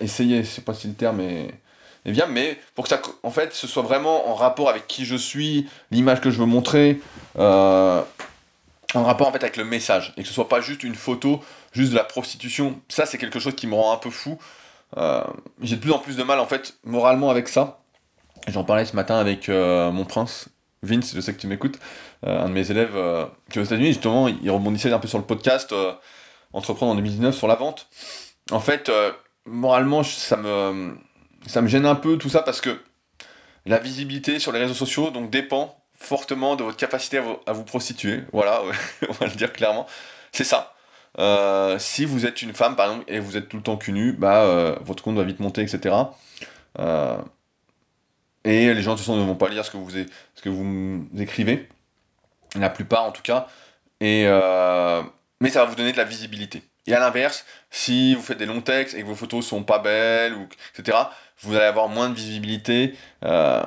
Essayer, 0.00 0.42
je 0.42 0.48
sais 0.48 0.62
pas 0.62 0.74
si 0.74 0.88
le 0.88 0.94
terme 0.94 1.20
est 1.20 1.54
et 2.06 2.12
bien, 2.12 2.26
mais 2.26 2.58
pour 2.74 2.84
que 2.84 2.90
ça, 2.90 3.00
en 3.22 3.30
fait, 3.30 3.54
ce 3.54 3.66
soit 3.66 3.82
vraiment 3.82 4.28
en 4.28 4.34
rapport 4.34 4.68
avec 4.68 4.86
qui 4.86 5.04
je 5.04 5.16
suis, 5.16 5.68
l'image 5.90 6.20
que 6.20 6.30
je 6.30 6.38
veux 6.38 6.46
montrer, 6.46 7.00
euh, 7.38 8.02
en 8.94 9.04
rapport 9.04 9.26
en 9.26 9.32
fait 9.32 9.42
avec 9.42 9.56
le 9.56 9.64
message, 9.64 10.12
et 10.16 10.22
que 10.22 10.28
ce 10.28 10.34
soit 10.34 10.48
pas 10.48 10.60
juste 10.60 10.84
une 10.84 10.94
photo, 10.94 11.40
juste 11.72 11.92
de 11.92 11.96
la 11.96 12.04
prostitution. 12.04 12.78
Ça, 12.88 13.06
c'est 13.06 13.16
quelque 13.16 13.38
chose 13.38 13.54
qui 13.54 13.66
me 13.66 13.74
rend 13.74 13.92
un 13.92 13.96
peu 13.96 14.10
fou. 14.10 14.38
Euh, 14.98 15.24
j'ai 15.62 15.76
de 15.76 15.80
plus 15.80 15.92
en 15.92 15.98
plus 15.98 16.16
de 16.16 16.22
mal 16.22 16.38
en 16.38 16.46
fait 16.46 16.74
moralement 16.84 17.30
avec 17.30 17.48
ça. 17.48 17.80
J'en 18.48 18.64
parlais 18.64 18.84
ce 18.84 18.94
matin 18.94 19.16
avec 19.16 19.48
euh, 19.48 19.90
mon 19.90 20.04
prince, 20.04 20.50
Vince, 20.82 21.14
je 21.14 21.20
sais 21.22 21.32
que 21.32 21.40
tu 21.40 21.46
m'écoutes, 21.46 21.78
un 22.22 22.48
de 22.48 22.52
mes 22.52 22.70
élèves 22.70 22.94
qui 23.50 23.58
est 23.58 23.62
aux 23.62 23.64
États-Unis, 23.64 23.88
justement, 23.88 24.28
il 24.28 24.50
rebondissait 24.50 24.92
un 24.92 24.98
peu 24.98 25.08
sur 25.08 25.16
le 25.18 25.24
podcast 25.24 25.74
Entreprendre 26.52 26.92
en 26.92 26.94
2019 26.96 27.34
sur 27.34 27.48
la 27.48 27.54
vente. 27.54 27.88
En 28.50 28.60
fait, 28.60 28.90
moralement, 29.46 30.02
ça 30.02 30.36
me 30.36 30.94
ça 31.46 31.62
me 31.62 31.68
gêne 31.68 31.86
un 31.86 31.94
peu 31.94 32.16
tout 32.18 32.28
ça 32.28 32.42
parce 32.42 32.60
que 32.60 32.78
la 33.66 33.78
visibilité 33.78 34.38
sur 34.38 34.52
les 34.52 34.58
réseaux 34.58 34.74
sociaux 34.74 35.10
donc 35.10 35.30
dépend 35.30 35.78
fortement 35.94 36.56
de 36.56 36.64
votre 36.64 36.76
capacité 36.76 37.18
à 37.46 37.52
vous, 37.52 37.64
prostituer. 37.64 38.22
Voilà, 38.32 38.62
on 39.08 39.12
va 39.12 39.26
le 39.26 39.32
dire 39.32 39.52
clairement. 39.52 39.86
C'est 40.32 40.44
ça. 40.44 40.74
Euh, 41.18 41.78
si 41.78 42.04
vous 42.04 42.26
êtes 42.26 42.42
une 42.42 42.52
femme 42.52 42.74
par 42.74 42.90
exemple 42.90 43.04
et 43.08 43.20
vous 43.20 43.36
êtes 43.36 43.48
tout 43.48 43.56
le 43.56 43.62
temps 43.62 43.76
cul 43.76 43.92
nu, 43.92 44.12
bah 44.12 44.42
euh, 44.42 44.76
votre 44.82 45.02
compte 45.02 45.16
va 45.16 45.22
vite 45.22 45.40
monter, 45.40 45.62
etc. 45.62 45.94
Euh, 46.80 47.16
et 48.44 48.74
les 48.74 48.82
gens 48.82 48.92
de 48.92 48.96
toute 48.96 49.06
façon 49.06 49.16
ne 49.16 49.24
vont 49.24 49.36
pas 49.36 49.48
lire 49.48 49.64
ce 49.64 49.70
que 49.70 49.76
vous, 49.76 49.90
ce 49.90 50.42
que 50.42 50.48
vous 50.48 51.06
écrivez, 51.18 51.68
la 52.56 52.68
plupart 52.68 53.04
en 53.04 53.12
tout 53.12 53.22
cas. 53.22 53.46
Et 54.00 54.24
mais 55.40 55.50
ça 55.50 55.64
va 55.64 55.66
vous 55.66 55.76
donner 55.76 55.92
de 55.92 55.96
la 55.96 56.04
visibilité. 56.04 56.62
Et 56.86 56.94
à 56.94 57.00
l'inverse, 57.00 57.44
si 57.70 58.14
vous 58.14 58.22
faites 58.22 58.38
des 58.38 58.46
longs 58.46 58.60
textes 58.60 58.94
et 58.94 59.00
que 59.00 59.06
vos 59.06 59.14
photos 59.14 59.46
sont 59.46 59.62
pas 59.62 59.78
belles, 59.78 60.34
ou, 60.34 60.46
etc., 60.76 60.98
vous 61.40 61.54
allez 61.54 61.64
avoir 61.64 61.88
moins 61.88 62.08
de 62.08 62.14
visibilité. 62.14 62.94
Euh, 63.24 63.62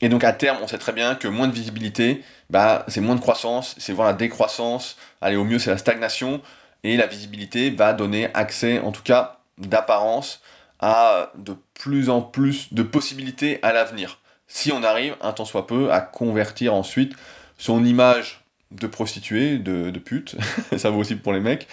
et 0.00 0.08
donc 0.08 0.24
à 0.24 0.32
terme, 0.32 0.58
on 0.62 0.68
sait 0.68 0.78
très 0.78 0.92
bien 0.92 1.14
que 1.14 1.28
moins 1.28 1.48
de 1.48 1.52
visibilité, 1.52 2.22
bah, 2.50 2.84
c'est 2.88 3.00
moins 3.00 3.16
de 3.16 3.20
croissance, 3.20 3.74
c'est 3.78 3.92
voir 3.92 4.06
la 4.06 4.14
décroissance, 4.14 4.96
allez 5.20 5.36
au 5.36 5.44
mieux 5.44 5.58
c'est 5.58 5.70
la 5.70 5.78
stagnation, 5.78 6.40
et 6.84 6.96
la 6.96 7.06
visibilité 7.06 7.70
va 7.70 7.92
donner 7.92 8.28
accès, 8.34 8.78
en 8.78 8.92
tout 8.92 9.02
cas 9.02 9.40
d'apparence, 9.58 10.40
à 10.80 11.32
de 11.36 11.56
plus 11.74 12.08
en 12.10 12.22
plus 12.22 12.72
de 12.72 12.82
possibilités 12.82 13.58
à 13.62 13.72
l'avenir. 13.72 14.20
Si 14.46 14.72
on 14.72 14.82
arrive, 14.82 15.16
un 15.20 15.32
temps 15.32 15.44
soit 15.44 15.66
peu, 15.66 15.92
à 15.92 16.00
convertir 16.00 16.74
ensuite 16.74 17.14
son 17.58 17.84
image 17.84 18.44
de 18.70 18.86
prostituée, 18.86 19.58
de, 19.58 19.90
pute, 19.98 20.36
ça 20.76 20.90
vaut 20.90 21.00
aussi 21.00 21.16
pour 21.16 21.32
les 21.32 21.40
mecs, 21.40 21.66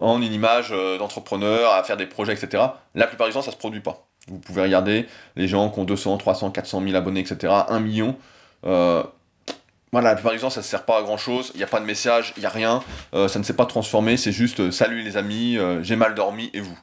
en 0.00 0.20
une 0.20 0.32
image 0.32 0.70
euh, 0.72 0.98
d'entrepreneur, 0.98 1.72
à 1.72 1.84
faire 1.84 1.96
des 1.96 2.06
projets, 2.06 2.32
etc. 2.32 2.64
La 2.94 3.06
plupart 3.06 3.28
du 3.28 3.32
temps, 3.32 3.42
ça 3.42 3.52
se 3.52 3.56
produit 3.56 3.80
pas. 3.80 4.09
Vous 4.30 4.38
pouvez 4.38 4.62
regarder 4.62 5.06
les 5.36 5.48
gens 5.48 5.68
qui 5.70 5.80
ont 5.80 5.84
200, 5.84 6.16
300, 6.18 6.50
400 6.50 6.82
000 6.82 6.94
abonnés, 6.94 7.20
etc. 7.20 7.52
1 7.68 7.80
million. 7.80 8.16
Euh, 8.64 9.02
voilà, 9.92 10.10
la 10.10 10.14
plupart 10.14 10.32
du 10.32 10.38
temps, 10.38 10.50
ça 10.50 10.60
ne 10.60 10.64
sert 10.64 10.84
pas 10.84 10.98
à 10.98 11.02
grand 11.02 11.16
chose. 11.16 11.50
Il 11.54 11.58
n'y 11.58 11.64
a 11.64 11.66
pas 11.66 11.80
de 11.80 11.84
message, 11.84 12.32
il 12.36 12.40
n'y 12.40 12.46
a 12.46 12.50
rien. 12.50 12.82
Euh, 13.12 13.26
ça 13.26 13.40
ne 13.40 13.44
s'est 13.44 13.56
pas 13.56 13.66
transformé. 13.66 14.16
C'est 14.16 14.32
juste 14.32 14.70
salut 14.70 15.02
les 15.02 15.16
amis, 15.16 15.58
j'ai 15.82 15.96
mal 15.96 16.14
dormi 16.14 16.50
et 16.54 16.60
vous? 16.60 16.78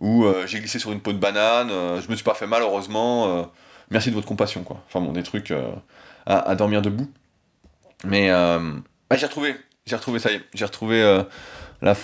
ou 0.00 0.26
j'ai 0.46 0.58
glissé 0.58 0.80
sur 0.80 0.92
une 0.92 1.00
peau 1.00 1.12
de 1.12 1.18
banane, 1.18 1.68
je 1.68 2.10
me 2.10 2.16
suis 2.16 2.24
pas 2.24 2.34
fait 2.34 2.48
mal, 2.48 2.60
heureusement, 2.62 3.48
merci 3.90 4.10
de 4.10 4.14
votre 4.14 4.26
compassion, 4.26 4.64
quoi. 4.64 4.82
Enfin 4.88 5.00
bon, 5.00 5.12
des 5.12 5.22
trucs 5.22 5.54
à, 6.26 6.54
dormir 6.56 6.82
debout. 6.82 7.08
Mais 8.04 8.26
j'ai 8.26 9.26
retrouvé, 9.26 9.56
j'ai 9.86 9.96
retrouvé, 9.96 10.18
ça 10.18 10.32
y 10.32 10.34
est, 10.34 10.42
j'ai 10.52 10.64
retrouvé, 10.64 11.22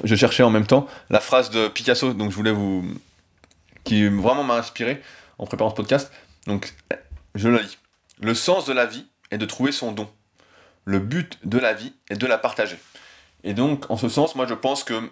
je 0.04 0.14
cherchais 0.14 0.44
en 0.44 0.50
même 0.50 0.66
temps 0.66 0.86
la 1.10 1.20
phrase 1.20 1.50
de 1.50 1.68
Picasso, 1.68 2.14
donc 2.14 2.30
je 2.30 2.36
voulais 2.36 2.52
vous, 2.52 2.84
qui 3.84 4.06
vraiment 4.08 4.44
m'a 4.44 4.56
inspiré 4.56 5.02
en 5.38 5.46
préparant 5.46 5.70
ce 5.70 5.74
podcast. 5.74 6.12
Donc, 6.46 6.74
je 7.34 7.48
le 7.48 7.58
lis. 7.58 7.78
Le 8.20 8.34
sens 8.34 8.66
de 8.66 8.72
la 8.72 8.86
vie 8.86 9.06
est 9.30 9.38
de 9.38 9.46
trouver 9.46 9.72
son 9.72 9.92
don. 9.92 10.08
Le 10.84 10.98
but 10.98 11.38
de 11.44 11.58
la 11.58 11.72
vie 11.72 11.94
est 12.10 12.16
de 12.16 12.26
la 12.26 12.38
partager. 12.38 12.78
Et 13.44 13.54
donc, 13.54 13.90
en 13.90 13.96
ce 13.96 14.08
sens, 14.08 14.34
moi, 14.34 14.46
je 14.46 14.54
pense 14.54 14.84
que 14.84 15.10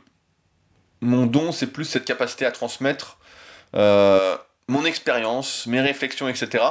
mon 1.00 1.26
don, 1.26 1.52
c'est 1.52 1.68
plus 1.68 1.84
cette 1.84 2.04
capacité 2.04 2.44
à 2.44 2.52
transmettre 2.52 3.18
euh, 3.74 4.36
mon 4.66 4.84
expérience, 4.84 5.66
mes 5.66 5.80
réflexions, 5.80 6.28
etc. 6.28 6.64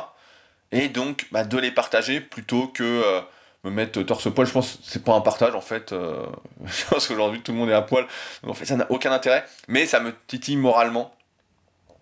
Et 0.71 0.89
donc, 0.89 1.27
bah, 1.31 1.43
de 1.43 1.57
les 1.57 1.71
partager 1.71 2.21
plutôt 2.21 2.67
que 2.67 2.83
euh, 2.83 3.21
me 3.63 3.71
mettre 3.71 4.01
torse-poil. 4.03 4.45
Je 4.45 4.51
pense 4.51 4.73
que 4.73 4.77
c'est 4.83 5.03
pas 5.03 5.13
un 5.13 5.21
partage, 5.21 5.55
en 5.55 5.61
fait. 5.61 5.93
Euh, 5.93 6.25
je 6.65 6.85
pense 6.85 7.07
qu'aujourd'hui, 7.07 7.41
tout 7.41 7.51
le 7.53 7.57
monde 7.57 7.69
est 7.69 7.73
à 7.73 7.81
poil. 7.81 8.05
En 8.45 8.53
fait, 8.53 8.65
ça 8.65 8.75
n'a 8.75 8.85
aucun 8.91 9.11
intérêt. 9.11 9.45
Mais 9.67 9.85
ça 9.85 9.99
me 9.99 10.13
titille 10.27 10.57
moralement 10.57 11.16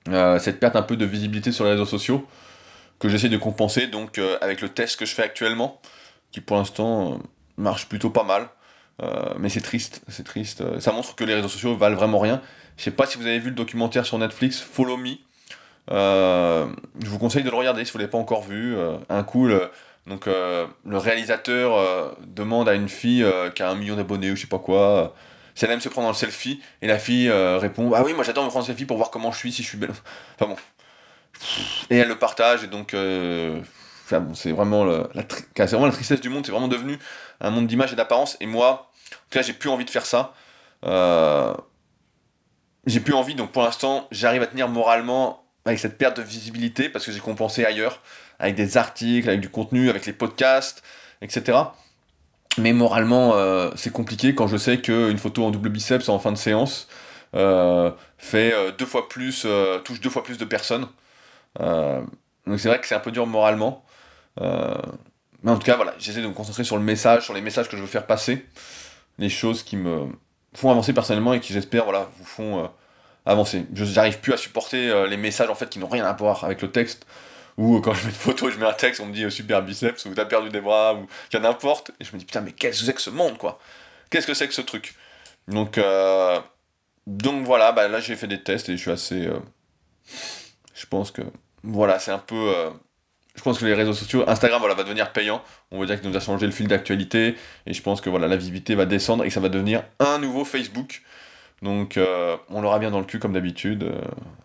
euh, 0.09 0.37
cette 0.37 0.59
perte 0.59 0.75
un 0.75 0.83
peu 0.83 0.97
de 0.97 1.05
visibilité 1.05 1.51
sur 1.51 1.63
les 1.63 1.71
réseaux 1.71 1.85
sociaux 1.85 2.27
que 2.99 3.09
j'essaie 3.09 3.29
de 3.29 3.37
compenser 3.37 3.87
donc 3.87 4.19
euh, 4.19 4.37
avec 4.39 4.61
le 4.61 4.69
test 4.69 4.99
que 4.99 5.05
je 5.05 5.15
fais 5.15 5.23
actuellement 5.23 5.81
qui 6.31 6.41
pour 6.41 6.57
l'instant 6.57 7.13
euh, 7.13 7.17
marche 7.57 7.87
plutôt 7.87 8.09
pas 8.09 8.23
mal. 8.23 8.47
Mais 9.37 9.49
c'est 9.49 9.61
triste 9.61 10.01
c'est 10.07 10.23
triste. 10.23 10.79
Ça 10.79 10.93
montre 10.93 11.15
que 11.15 11.25
les 11.25 11.33
réseaux 11.33 11.49
sociaux 11.49 11.75
valent 11.75 11.97
vraiment 11.97 12.19
rien. 12.19 12.41
Je 12.77 12.83
sais 12.83 12.91
pas 12.91 13.05
si 13.05 13.17
vous 13.17 13.25
avez 13.25 13.39
vu 13.39 13.49
le 13.49 13.55
documentaire 13.55 14.05
sur 14.05 14.17
Netflix 14.17 14.61
Follow 14.61 14.95
Me. 14.95 15.15
Je 15.89 17.09
vous 17.09 17.19
conseille 17.19 17.43
de 17.43 17.49
le 17.49 17.57
regarder 17.57 17.83
si 17.83 17.91
vous 17.91 17.97
l'avez 17.97 18.09
pas 18.09 18.17
encore 18.17 18.43
vu. 18.43 18.73
Un 19.09 19.23
coup 19.23 19.47
le, 19.47 19.69
réalisateur 20.89 22.15
demande 22.25 22.69
à 22.69 22.73
une 22.73 22.87
fille 22.87 23.25
qui 23.53 23.63
a 23.63 23.69
un 23.69 23.75
million 23.75 23.97
d'abonnés 23.97 24.31
ou 24.31 24.37
je 24.37 24.43
sais 24.43 24.47
pas 24.47 24.59
quoi 24.59 25.13
elle 25.61 25.71
aime 25.71 25.79
se 25.79 25.89
prendre 25.89 26.07
en 26.07 26.13
selfie, 26.13 26.61
et 26.81 26.87
la 26.87 26.99
fille 26.99 27.29
euh, 27.29 27.57
répond 27.57 27.91
Ah 27.95 28.03
oui, 28.03 28.13
moi 28.13 28.23
j'adore 28.23 28.43
me 28.43 28.49
prendre 28.49 28.63
en 28.63 28.67
selfie 28.67 28.85
pour 28.85 28.97
voir 28.97 29.09
comment 29.09 29.31
je 29.31 29.37
suis, 29.37 29.51
si 29.51 29.63
je 29.63 29.67
suis 29.67 29.77
belle. 29.77 29.93
Enfin 30.39 30.51
bon. 30.51 30.57
Et 31.89 31.97
elle 31.97 32.07
le 32.07 32.17
partage, 32.17 32.63
et 32.63 32.67
donc. 32.67 32.93
Euh, 32.93 33.61
c'est 34.33 34.51
vraiment, 34.51 34.85
la, 34.85 35.07
vraiment 35.57 35.85
la 35.87 35.91
tristesse 35.91 36.21
du 36.21 36.29
monde, 36.29 36.45
c'est 36.45 36.51
vraiment 36.51 36.67
devenu 36.67 36.99
un 37.41 37.49
monde 37.49 37.67
d'image 37.67 37.91
et 37.91 37.95
d'apparence, 37.95 38.37
et 38.39 38.45
moi, 38.45 38.91
en 39.11 39.15
tout 39.15 39.19
cas, 39.31 39.41
j'ai 39.41 39.53
plus 39.53 39.69
envie 39.69 39.85
de 39.85 39.89
faire 39.89 40.05
ça. 40.05 40.33
Euh, 40.85 41.53
j'ai 42.85 42.99
plus 42.99 43.13
envie, 43.13 43.33
donc 43.35 43.51
pour 43.51 43.63
l'instant, 43.63 44.07
j'arrive 44.11 44.43
à 44.43 44.47
tenir 44.47 44.67
moralement 44.67 45.43
avec 45.65 45.79
cette 45.79 45.97
perte 45.97 46.17
de 46.17 46.21
visibilité 46.21 46.89
parce 46.89 47.05
que 47.05 47.11
j'ai 47.11 47.19
compensé 47.19 47.65
ailleurs, 47.65 48.01
avec 48.37 48.53
des 48.55 48.77
articles, 48.77 49.27
avec 49.27 49.41
du 49.41 49.49
contenu, 49.49 49.89
avec 49.89 50.05
les 50.05 50.13
podcasts, 50.13 50.83
etc. 51.21 51.57
Mais 52.57 52.71
moralement, 52.71 53.35
euh, 53.35 53.69
c'est 53.75 53.91
compliqué 53.91 54.33
quand 54.33 54.47
je 54.47 54.57
sais 54.57 54.79
qu'une 54.79 55.17
photo 55.17 55.45
en 55.45 55.51
double 55.51 55.69
biceps 55.69 56.07
en 56.07 56.19
fin 56.19 56.31
de 56.31 56.37
séance 56.37 56.87
euh, 57.35 57.91
fait 58.17 58.53
euh, 58.53 58.71
deux 58.71 58.85
fois 58.85 59.09
plus, 59.09 59.45
touche 59.83 59.99
deux 59.99 60.09
fois 60.09 60.23
plus 60.23 60.37
de 60.37 60.45
personnes. 60.45 60.87
donc 61.59 62.59
c'est 62.59 62.69
vrai 62.69 62.79
que 62.79 62.87
c'est 62.87 62.95
un 62.95 62.99
peu 62.99 63.11
dur 63.11 63.27
moralement. 63.27 63.83
mais 64.39 65.51
en 65.51 65.57
tout 65.57 65.65
cas, 65.65 65.75
voilà, 65.75 65.93
j'essaie 65.99 66.21
de 66.21 66.27
me 66.27 66.33
concentrer 66.33 66.63
sur 66.63 66.77
le 66.77 66.83
message, 66.83 67.25
sur 67.25 67.33
les 67.33 67.41
messages 67.41 67.69
que 67.69 67.75
je 67.75 67.81
veux 67.81 67.87
faire 67.87 68.07
passer, 68.07 68.45
les 69.19 69.29
choses 69.29 69.63
qui 69.63 69.75
me 69.75 70.07
font 70.53 70.71
avancer 70.71 70.93
personnellement 70.93 71.33
et 71.33 71.41
qui 71.41 71.51
j'espère 71.51 71.83
voilà, 71.83 72.09
vous 72.17 72.25
font 72.25 72.69
avancer. 73.25 73.65
Je 73.73 73.83
n'arrive 73.95 74.19
plus 74.19 74.33
à 74.33 74.37
supporter 74.37 75.07
les 75.09 75.17
messages 75.17 75.49
en 75.49 75.55
fait 75.55 75.69
qui 75.69 75.79
n'ont 75.79 75.89
rien 75.89 76.05
à 76.05 76.13
voir 76.13 76.45
avec 76.45 76.61
le 76.61 76.71
texte 76.71 77.05
ou 77.57 77.79
quand 77.79 77.93
je 77.93 78.05
mets 78.05 78.09
une 78.09 78.15
photo, 78.15 78.49
je 78.49 78.57
mets 78.57 78.65
un 78.65 78.73
texte, 78.73 78.99
on 79.01 79.05
me 79.05 79.13
dit 79.13 79.23
euh, 79.23 79.29
super 79.29 79.61
biceps, 79.61 80.05
ou 80.05 80.13
t'as 80.13 80.25
perdu 80.25 80.49
des 80.49 80.61
bras, 80.61 80.95
ou 80.95 81.07
qu'il 81.29 81.39
n'importe, 81.39 81.91
et 81.99 82.03
je 82.03 82.11
me 82.13 82.17
dis 82.17 82.25
putain, 82.25 82.41
mais 82.41 82.51
qu'est-ce 82.51 82.79
que 82.81 82.85
c'est 82.85 82.93
que 82.93 83.01
ce 83.01 83.09
monde, 83.09 83.37
quoi? 83.37 83.59
Qu'est-ce 84.09 84.27
que 84.27 84.33
c'est 84.33 84.47
que 84.47 84.53
ce 84.53 84.61
truc? 84.61 84.95
Donc, 85.47 85.77
euh, 85.77 86.39
donc 87.07 87.45
voilà, 87.45 87.71
bah, 87.71 87.87
là 87.87 87.99
j'ai 87.99 88.15
fait 88.15 88.27
des 88.27 88.41
tests 88.41 88.69
et 88.69 88.73
je 88.73 88.81
suis 88.81 88.91
assez. 88.91 89.27
Euh, 89.27 89.39
je 90.73 90.85
pense 90.85 91.11
que. 91.11 91.21
Voilà, 91.63 91.97
c'est 91.99 92.11
un 92.11 92.19
peu. 92.19 92.53
je 93.35 93.41
pense 93.41 93.57
que 93.57 93.65
les 93.65 93.73
réseaux 93.73 93.93
sociaux, 93.93 94.23
Instagram 94.27 94.59
voilà, 94.59 94.75
va 94.75 94.83
devenir 94.83 95.11
payant. 95.13 95.41
On 95.71 95.79
va 95.79 95.85
dire 95.85 95.99
qu'il 95.99 96.09
nous 96.09 96.17
a 96.17 96.19
changé 96.19 96.45
le 96.45 96.51
fil 96.51 96.67
d'actualité, 96.67 97.35
et 97.65 97.73
je 97.73 97.81
pense 97.81 98.01
que 98.01 98.09
voilà, 98.09 98.27
la 98.27 98.35
visibilité 98.35 98.75
va 98.75 98.85
descendre 98.85 99.23
et 99.23 99.29
que 99.29 99.33
ça 99.33 99.39
va 99.39 99.49
devenir 99.49 99.83
un 99.99 100.19
nouveau 100.19 100.45
Facebook. 100.45 101.01
Donc 101.66 101.97
euh, 101.97 102.38
on 102.49 102.61
l'aura 102.61 102.80
bien 102.80 102.91
dans 102.91 102.99
le 102.99 103.05
cul 103.05 103.20
comme 103.20 103.34
d'habitude. 103.34 103.84
Euh. 103.84 103.99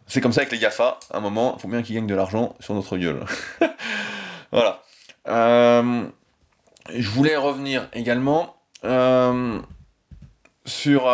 C'est 0.07 0.21
comme 0.21 0.33
ça 0.33 0.41
avec 0.41 0.51
les 0.51 0.59
GAFA, 0.59 0.99
à 1.13 1.19
un 1.19 1.21
moment, 1.21 1.55
il 1.57 1.61
faut 1.61 1.69
bien 1.69 1.83
qu'ils 1.83 1.95
gagnent 1.95 2.07
de 2.07 2.15
l'argent 2.15 2.57
sur 2.59 2.75
notre 2.75 2.97
gueule. 2.97 3.25
voilà. 4.53 4.83
Euh, 5.29 6.05
je 6.93 7.09
voulais 7.11 7.37
revenir 7.37 7.89
également 7.93 8.57
sur 10.65 11.11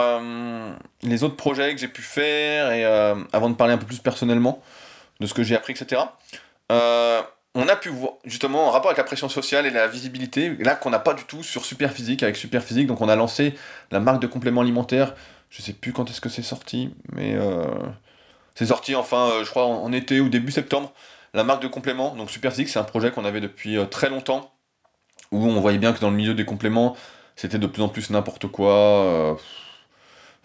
les 1.02 1.24
autres 1.24 1.36
projets 1.36 1.74
que 1.74 1.80
j'ai 1.80 1.88
pu 1.88 2.02
faire, 2.02 2.70
et 2.70 2.84
avant 3.32 3.50
de 3.50 3.54
parler 3.54 3.74
un 3.74 3.78
peu 3.78 3.86
plus 3.86 3.98
personnellement 3.98 4.62
de 5.20 5.26
ce 5.26 5.34
que 5.34 5.42
j'ai 5.42 5.56
appris, 5.56 5.72
etc. 5.72 6.02
on 6.70 7.68
a 7.68 7.76
pu 7.76 7.88
voir 7.88 8.12
justement 8.24 8.68
en 8.68 8.70
rapport 8.70 8.90
avec 8.90 8.98
la 8.98 9.04
pression 9.04 9.28
sociale 9.28 9.66
et 9.66 9.70
la 9.70 9.88
visibilité, 9.88 10.56
là 10.60 10.76
qu'on 10.76 10.90
n'a 10.90 11.00
pas 11.00 11.14
du 11.14 11.24
tout 11.24 11.42
sur 11.42 11.64
Superphysique 11.64 12.22
avec 12.22 12.36
Superphysique, 12.36 12.86
donc 12.86 13.00
on 13.00 13.08
a 13.08 13.16
lancé 13.16 13.54
la 13.90 13.98
marque 13.98 14.22
de 14.22 14.28
compléments 14.28 14.60
alimentaires 14.60 15.14
je 15.50 15.62
sais 15.62 15.72
plus 15.72 15.92
quand 15.92 16.08
est-ce 16.10 16.20
que 16.20 16.28
c'est 16.28 16.42
sorti, 16.42 16.90
mais 17.12 17.34
euh, 17.34 17.64
c'est 18.54 18.66
sorti 18.66 18.94
enfin, 18.94 19.28
euh, 19.30 19.44
je 19.44 19.50
crois, 19.50 19.66
en, 19.66 19.92
été 19.92 20.20
ou 20.20 20.28
début 20.28 20.52
septembre. 20.52 20.92
La 21.34 21.44
marque 21.44 21.62
de 21.62 21.68
compléments, 21.68 22.14
donc 22.14 22.30
Super 22.30 22.52
c'est 22.54 22.76
un 22.78 22.84
projet 22.84 23.10
qu'on 23.10 23.24
avait 23.24 23.40
depuis 23.40 23.76
euh, 23.76 23.84
très 23.84 24.08
longtemps, 24.08 24.52
où 25.32 25.44
on 25.46 25.60
voyait 25.60 25.78
bien 25.78 25.92
que 25.92 26.00
dans 26.00 26.10
le 26.10 26.16
milieu 26.16 26.34
des 26.34 26.44
compléments, 26.44 26.96
c'était 27.36 27.58
de 27.58 27.66
plus 27.66 27.82
en 27.82 27.88
plus 27.88 28.10
n'importe 28.10 28.46
quoi. 28.46 29.36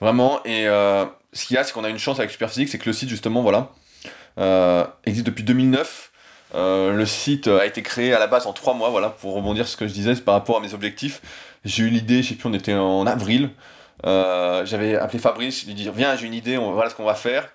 vraiment, 0.02 0.44
et 0.44 0.66
ce 0.66 1.46
qu'il 1.46 1.56
y 1.56 1.58
a, 1.58 1.64
c'est 1.64 1.72
qu'on 1.72 1.86
a 1.86 1.90
une 1.90 2.00
chance 2.00 2.20
avec 2.20 2.32
Super 2.32 2.50
c'est 2.50 2.66
que 2.78 2.86
le 2.86 2.94
site, 2.94 3.08
justement, 3.08 3.42
voilà, 3.42 3.72
existe 5.06 5.26
depuis 5.26 5.44
2009. 5.44 6.12
le 6.54 7.06
site 7.06 7.48
a 7.48 7.66
été 7.66 7.82
créé 7.82 8.14
à 8.14 8.20
la 8.20 8.28
base 8.28 8.46
en 8.48 8.54
trois 8.54 8.74
mois, 8.74 8.90
voilà, 8.90 9.10
pour 9.10 9.36
rebondir 9.36 9.68
ce 9.68 9.78
que 9.78 9.88
je 9.88 9.94
disais 9.94 10.16
par 10.16 10.34
rapport 10.34 10.58
à 10.58 10.60
mes 10.60 10.74
objectifs. 10.74 11.22
J'ai 11.64 11.84
eu 11.84 11.90
l'idée, 11.90 12.24
je 12.24 12.30
sais 12.30 12.36
plus, 12.36 12.50
on 12.50 12.54
était 12.54 12.74
en 12.74 13.06
avril, 13.06 13.52
euh, 14.06 14.66
j'avais 14.66 14.96
appelé 14.96 15.20
Fabrice, 15.20 15.66
lui 15.66 15.74
dire 15.74 15.92
Viens, 15.94 16.16
j'ai 16.16 16.28
une 16.28 16.34
idée, 16.34 16.58
on, 16.58 16.72
voilà 16.72 16.90
ce 16.90 16.96
qu'on 16.96 17.06
va 17.06 17.16
faire. 17.16 17.50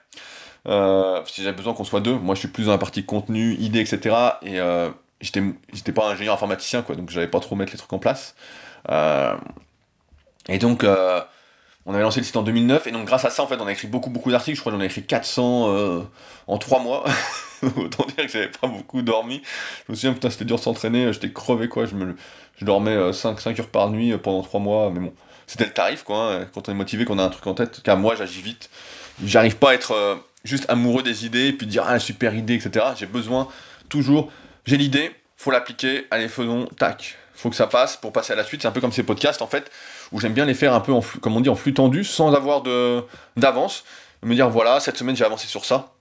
Euh, 0.68 1.22
si 1.26 1.42
j'avais 1.42 1.56
besoin 1.56 1.74
qu'on 1.74 1.84
soit 1.84 2.00
deux, 2.00 2.14
moi 2.14 2.34
je 2.34 2.40
suis 2.40 2.48
plus 2.48 2.66
dans 2.66 2.72
la 2.72 2.78
partie 2.78 3.04
contenu, 3.04 3.54
idée, 3.54 3.80
etc. 3.80 4.16
Et 4.42 4.58
euh, 4.60 4.90
j'étais 5.20 5.92
pas 5.92 6.08
ingénieur 6.08 6.34
informaticien, 6.34 6.82
quoi, 6.82 6.96
donc 6.96 7.10
j'avais 7.10 7.28
pas 7.28 7.40
trop 7.40 7.54
mettre 7.56 7.72
les 7.72 7.78
trucs 7.78 7.92
en 7.92 7.98
place. 7.98 8.34
Euh, 8.90 9.34
et 10.48 10.58
donc, 10.58 10.84
on 11.88 11.94
avait 11.94 12.02
lancé 12.02 12.20
le 12.20 12.24
site 12.24 12.36
en 12.36 12.42
2009, 12.42 12.86
et 12.86 12.90
donc 12.90 13.06
grâce 13.06 13.24
à 13.24 13.30
ça, 13.30 13.42
en 13.42 13.46
fait, 13.46 13.60
on 13.60 13.66
a 13.66 13.72
écrit 13.72 13.88
beaucoup, 13.88 14.10
beaucoup 14.10 14.30
d'articles. 14.30 14.56
Je 14.56 14.60
crois 14.60 14.72
que 14.72 14.78
j'en 14.78 14.82
ai 14.82 14.86
écrit 14.86 15.04
400 15.04 16.06
en 16.46 16.58
3 16.58 16.80
mois. 16.80 17.04
Autant 17.62 18.04
dire 18.06 18.26
que 18.26 18.28
j'avais 18.28 18.50
pas 18.50 18.66
beaucoup 18.66 19.02
dormi. 19.02 19.40
Je 19.86 19.92
me 19.92 19.96
souviens, 19.96 20.12
putain, 20.12 20.30
c'était 20.30 20.44
dur 20.44 20.56
de 20.56 20.62
s'entraîner, 20.62 21.12
j'étais 21.12 21.32
crevé, 21.32 21.68
quoi. 21.68 21.86
Je, 21.86 21.94
me, 21.94 22.16
je 22.58 22.64
dormais 22.64 23.12
5, 23.12 23.40
5 23.40 23.60
heures 23.60 23.68
par 23.68 23.90
nuit 23.90 24.16
pendant 24.18 24.42
3 24.42 24.60
mois, 24.60 24.90
mais 24.90 25.00
bon 25.00 25.12
c'était 25.46 25.64
le 25.64 25.72
tarif, 25.72 26.02
quoi. 26.02 26.34
Hein. 26.34 26.46
Quand 26.52 26.68
on 26.68 26.72
est 26.72 26.76
motivé, 26.76 27.04
qu'on 27.04 27.18
a 27.18 27.24
un 27.24 27.28
truc 27.28 27.46
en 27.46 27.54
tête, 27.54 27.82
car 27.82 27.96
moi, 27.96 28.14
j'agis 28.16 28.42
vite. 28.42 28.68
J'arrive 29.24 29.56
pas 29.56 29.70
à 29.70 29.74
être 29.74 29.92
euh, 29.92 30.16
juste 30.44 30.66
amoureux 30.68 31.02
des 31.02 31.24
idées 31.24 31.48
et 31.48 31.52
puis 31.52 31.66
dire, 31.66 31.84
ah, 31.86 31.98
super 31.98 32.34
idée, 32.34 32.54
etc. 32.54 32.86
J'ai 32.98 33.06
besoin 33.06 33.48
toujours, 33.88 34.30
j'ai 34.66 34.76
l'idée, 34.76 35.12
faut 35.36 35.50
l'appliquer, 35.50 36.06
allez, 36.10 36.28
faisons, 36.28 36.66
tac. 36.78 37.16
Faut 37.34 37.50
que 37.50 37.56
ça 37.56 37.66
passe 37.66 37.96
pour 37.96 38.12
passer 38.12 38.32
à 38.32 38.36
la 38.36 38.44
suite. 38.44 38.62
C'est 38.62 38.68
un 38.68 38.72
peu 38.72 38.80
comme 38.80 38.92
ces 38.92 39.02
podcasts, 39.02 39.42
en 39.42 39.46
fait, 39.46 39.70
où 40.10 40.20
j'aime 40.20 40.32
bien 40.32 40.46
les 40.46 40.54
faire 40.54 40.72
un 40.72 40.80
peu, 40.80 40.92
comme 41.20 41.36
on 41.36 41.40
dit, 41.40 41.50
en 41.50 41.54
flux 41.54 41.74
tendu, 41.74 42.02
sans 42.02 42.34
avoir 42.34 42.62
d'avance. 43.36 43.84
Me 44.22 44.34
dire, 44.34 44.48
voilà, 44.48 44.80
cette 44.80 44.96
semaine, 44.96 45.14
j'ai 45.14 45.24
avancé 45.24 45.46
sur 45.46 45.64
ça. 45.64 45.92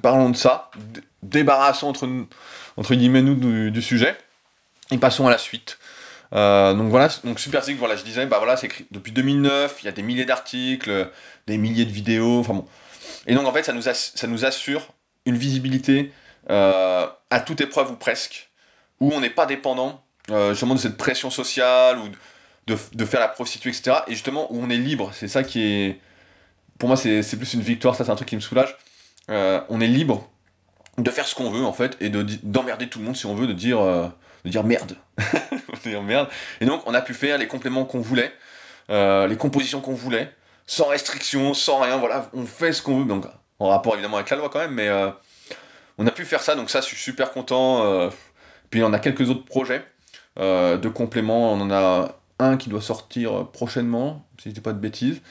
Parlons 0.00 0.30
de 0.30 0.36
ça. 0.36 0.70
Débarrassons, 1.22 1.88
entre, 1.88 2.08
entre 2.76 2.94
guillemets, 2.94 3.22
nous, 3.22 3.70
du 3.70 3.82
sujet. 3.82 4.16
Et 4.92 4.98
passons 4.98 5.26
à 5.26 5.30
la 5.30 5.38
suite. 5.38 5.78
Euh, 6.34 6.74
donc 6.74 6.88
voilà, 6.88 7.08
donc 7.22 7.38
Super 7.38 7.62
voilà, 7.78 7.96
je 7.96 8.02
disais, 8.02 8.26
bah 8.26 8.38
voilà, 8.38 8.56
c'est 8.56 8.66
écrit 8.66 8.86
depuis 8.90 9.12
2009, 9.12 9.78
il 9.82 9.84
y 9.84 9.88
a 9.88 9.92
des 9.92 10.02
milliers 10.02 10.24
d'articles, 10.24 11.10
des 11.46 11.58
milliers 11.58 11.84
de 11.84 11.92
vidéos, 11.92 12.40
enfin 12.40 12.54
bon. 12.54 12.66
Et 13.26 13.34
donc 13.34 13.46
en 13.46 13.52
fait, 13.52 13.62
ça 13.62 13.72
nous, 13.72 13.82
ça 13.82 14.26
nous 14.26 14.44
assure 14.44 14.88
une 15.26 15.36
visibilité 15.36 16.12
euh, 16.50 17.06
à 17.30 17.40
toute 17.40 17.60
épreuve 17.60 17.92
ou 17.92 17.96
presque, 17.96 18.50
où 19.00 19.12
on 19.12 19.20
n'est 19.20 19.30
pas 19.30 19.46
dépendant 19.46 20.02
euh, 20.30 20.50
justement 20.50 20.74
de 20.74 20.80
cette 20.80 20.96
pression 20.96 21.30
sociale 21.30 21.98
ou 21.98 22.08
de, 22.66 22.76
de, 22.92 23.04
faire 23.04 23.20
la 23.20 23.28
prostituée, 23.28 23.70
etc. 23.70 23.98
Et 24.08 24.12
justement, 24.12 24.52
où 24.52 24.60
on 24.60 24.70
est 24.70 24.76
libre, 24.76 25.10
c'est 25.12 25.28
ça 25.28 25.44
qui 25.44 25.62
est. 25.62 26.00
Pour 26.78 26.88
moi, 26.88 26.96
c'est 26.96 27.36
plus 27.36 27.54
une 27.54 27.60
victoire, 27.60 27.94
ça 27.94 28.04
c'est 28.04 28.10
un 28.10 28.16
truc 28.16 28.28
qui 28.28 28.36
me 28.36 28.40
soulage. 28.40 28.76
on 29.28 29.80
est 29.80 29.86
libre 29.86 30.28
de 30.98 31.10
faire 31.10 31.26
ce 31.26 31.34
qu'on 31.36 31.50
veut 31.50 31.64
en 31.64 31.72
fait, 31.72 31.96
et 32.00 32.08
d'emmerder 32.08 32.88
tout 32.88 32.98
le 32.98 33.04
monde 33.04 33.16
si 33.16 33.26
on 33.26 33.34
veut, 33.36 33.46
de 33.46 33.52
dire 33.52 33.78
de 34.44 34.50
dire 34.50 34.64
merde. 34.64 34.96
de 35.18 35.88
dire 35.88 36.02
merde. 36.02 36.28
Et 36.60 36.66
donc, 36.66 36.82
on 36.86 36.94
a 36.94 37.00
pu 37.00 37.14
faire 37.14 37.38
les 37.38 37.46
compléments 37.46 37.84
qu'on 37.84 38.00
voulait, 38.00 38.32
euh, 38.90 39.26
les 39.26 39.36
compositions 39.36 39.80
qu'on 39.80 39.94
voulait, 39.94 40.32
sans 40.66 40.88
restriction, 40.88 41.54
sans 41.54 41.80
rien. 41.80 41.96
Voilà, 41.96 42.28
on 42.34 42.44
fait 42.46 42.72
ce 42.72 42.82
qu'on 42.82 43.00
veut. 43.00 43.04
Donc, 43.06 43.26
en 43.58 43.68
rapport 43.68 43.94
évidemment 43.94 44.16
avec 44.16 44.30
la 44.30 44.36
loi 44.36 44.50
quand 44.50 44.58
même, 44.58 44.74
mais 44.74 44.90
on 45.96 46.06
a 46.06 46.10
pu 46.10 46.24
faire 46.24 46.42
ça, 46.42 46.54
donc 46.56 46.70
ça, 46.70 46.80
je 46.80 46.86
suis 46.86 46.96
super 46.96 47.30
content. 47.30 48.10
puis 48.68 48.82
on 48.82 48.92
a 48.92 48.98
quelques 48.98 49.30
autres 49.30 49.44
projets 49.44 49.84
de 50.36 50.88
compléments. 50.88 51.52
On 51.52 51.60
en 51.60 51.70
a 51.70 52.18
un 52.40 52.56
qui 52.56 52.68
doit 52.68 52.82
sortir 52.82 53.46
prochainement, 53.52 54.26
si 54.42 54.50
je 54.50 54.54
dis 54.54 54.60
pas 54.60 54.72
de 54.72 54.80
bêtises. 54.80 55.22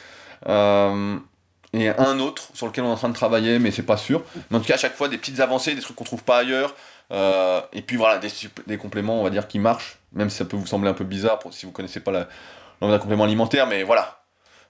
et 0.47 0.49
un 0.49 2.19
autre 2.19 2.49
sur 2.53 2.67
lequel 2.67 2.85
on 2.85 2.89
est 2.89 2.93
en 2.93 2.97
train 2.97 3.09
de 3.09 3.13
travailler, 3.13 3.59
mais 3.59 3.71
c'est 3.71 3.83
pas 3.83 3.97
sûr. 3.97 4.23
Mais 4.49 4.57
en 4.57 4.61
tout 4.61 4.67
cas, 4.67 4.75
à 4.75 4.77
chaque 4.77 4.95
fois, 4.95 5.09
des 5.09 5.17
petites 5.17 5.41
avancées, 5.41 5.75
des 5.75 5.81
trucs 5.81 5.97
qu'on 5.97 6.05
trouve 6.05 6.23
pas 6.23 6.37
ailleurs. 6.37 6.73
Et 7.13 7.81
puis 7.81 7.95
voilà, 7.95 8.19
des, 8.19 8.77
compléments, 8.77 9.19
on 9.19 9.23
va 9.23 9.29
dire, 9.29 9.47
qui 9.47 9.59
marchent, 9.59 9.99
même 10.13 10.29
si 10.29 10.37
ça 10.37 10.45
peut 10.45 10.57
vous 10.57 10.65
sembler 10.65 10.89
un 10.89 10.93
peu 10.93 11.03
bizarre 11.03 11.39
si 11.51 11.65
vous 11.65 11.71
connaissez 11.71 11.99
pas 11.99 12.11
la, 12.11 12.27
d'un 12.89 12.99
complément 12.99 13.23
alimentaire, 13.23 13.67
mais 13.67 13.83
voilà. 13.83 14.23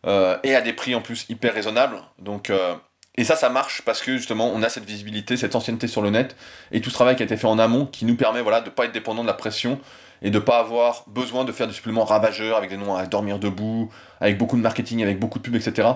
Euh, 0.06 0.38
et 0.44 0.56
à 0.56 0.62
des 0.62 0.74
prix 0.74 0.96
en 0.96 1.02
plus 1.02 1.26
hyper 1.30 1.54
raisonnables. 1.54 1.98
Donc, 2.20 2.50
euh, 2.50 2.76
et 3.16 3.24
ça, 3.24 3.36
ça 3.36 3.50
marche 3.50 3.84
parce 3.84 4.02
que 4.02 4.18
justement, 4.18 4.52
on 4.54 4.62
a 4.64 4.70
cette 4.70 4.86
visibilité, 4.86 5.38
cette 5.38 5.56
ancienneté 5.56 5.88
sur 5.88 6.02
le 6.02 6.10
net, 6.10 6.36
et 6.72 6.82
tout 6.82 6.89
ce 6.89 6.96
travail 6.96 7.16
qui 7.16 7.24
a 7.24 7.26
été 7.26 7.38
fait 7.38 7.48
en 7.48 7.60
amont 7.60 7.86
qui 7.86 8.06
nous 8.06 8.16
permet 8.16 8.41
voilà, 8.41 8.60
de 8.62 8.66
ne 8.66 8.72
pas 8.72 8.86
être 8.86 8.91
dépendant 8.91 9.22
de 9.22 9.28
la 9.28 9.34
pression 9.34 9.80
et 10.22 10.30
de 10.30 10.39
ne 10.39 10.44
pas 10.44 10.60
avoir 10.60 11.04
besoin 11.08 11.46
de 11.46 11.52
faire 11.52 11.68
des 11.68 11.74
suppléments 11.74 12.06
ravageurs 12.06 12.58
avec 12.58 12.70
des 12.70 12.78
noms 12.78 12.96
à 12.96 13.06
dormir 13.06 13.39
debout, 13.39 13.91
avec 14.20 14.38
beaucoup 14.38 14.58
de 14.58 14.62
marketing, 14.62 15.04
avec 15.04 15.20
beaucoup 15.20 15.39
de 15.39 15.44
pubs, 15.44 15.56
etc. 15.56 15.89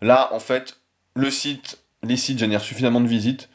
Là, 0.00 0.30
en 0.32 0.40
fait, 0.40 0.78
le 1.14 1.30
site, 1.30 1.78
les 2.02 2.16
sites 2.16 2.38
génèrent 2.38 2.62
suffisamment 2.62 3.00
de 3.00 3.08
visites 3.08 3.48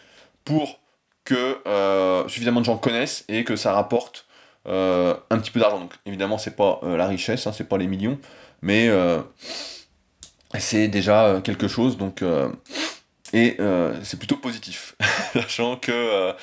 pour 0.43 0.79
que 1.27 1.57
euh, 1.67 2.25
suffisamment 2.29 2.61
de 2.61 2.65
gens 2.65 2.77
connaissent 2.77 3.25
et 3.27 3.43
que 3.43 3.57
ça 3.57 3.73
rapporte 3.73 4.25
euh, 4.65 5.13
un 5.29 5.37
petit 5.39 5.51
peu 5.51 5.59
d'argent. 5.59 5.81
Donc 5.81 5.93
évidemment, 6.05 6.37
c'est 6.37 6.55
pas 6.55 6.79
euh, 6.83 6.95
la 6.95 7.05
richesse, 7.05 7.45
hein, 7.45 7.51
c'est 7.51 7.67
pas 7.67 7.77
les 7.77 7.87
millions, 7.87 8.17
mais 8.61 8.89
c'est 10.57 10.87
déjà 10.87 11.41
quelque 11.43 11.67
chose. 11.67 11.97
Donc 11.97 12.23
et 13.33 13.57
c'est 14.03 14.17
plutôt 14.17 14.37
positif, 14.37 14.95
sachant 15.33 15.75
que 15.75 16.33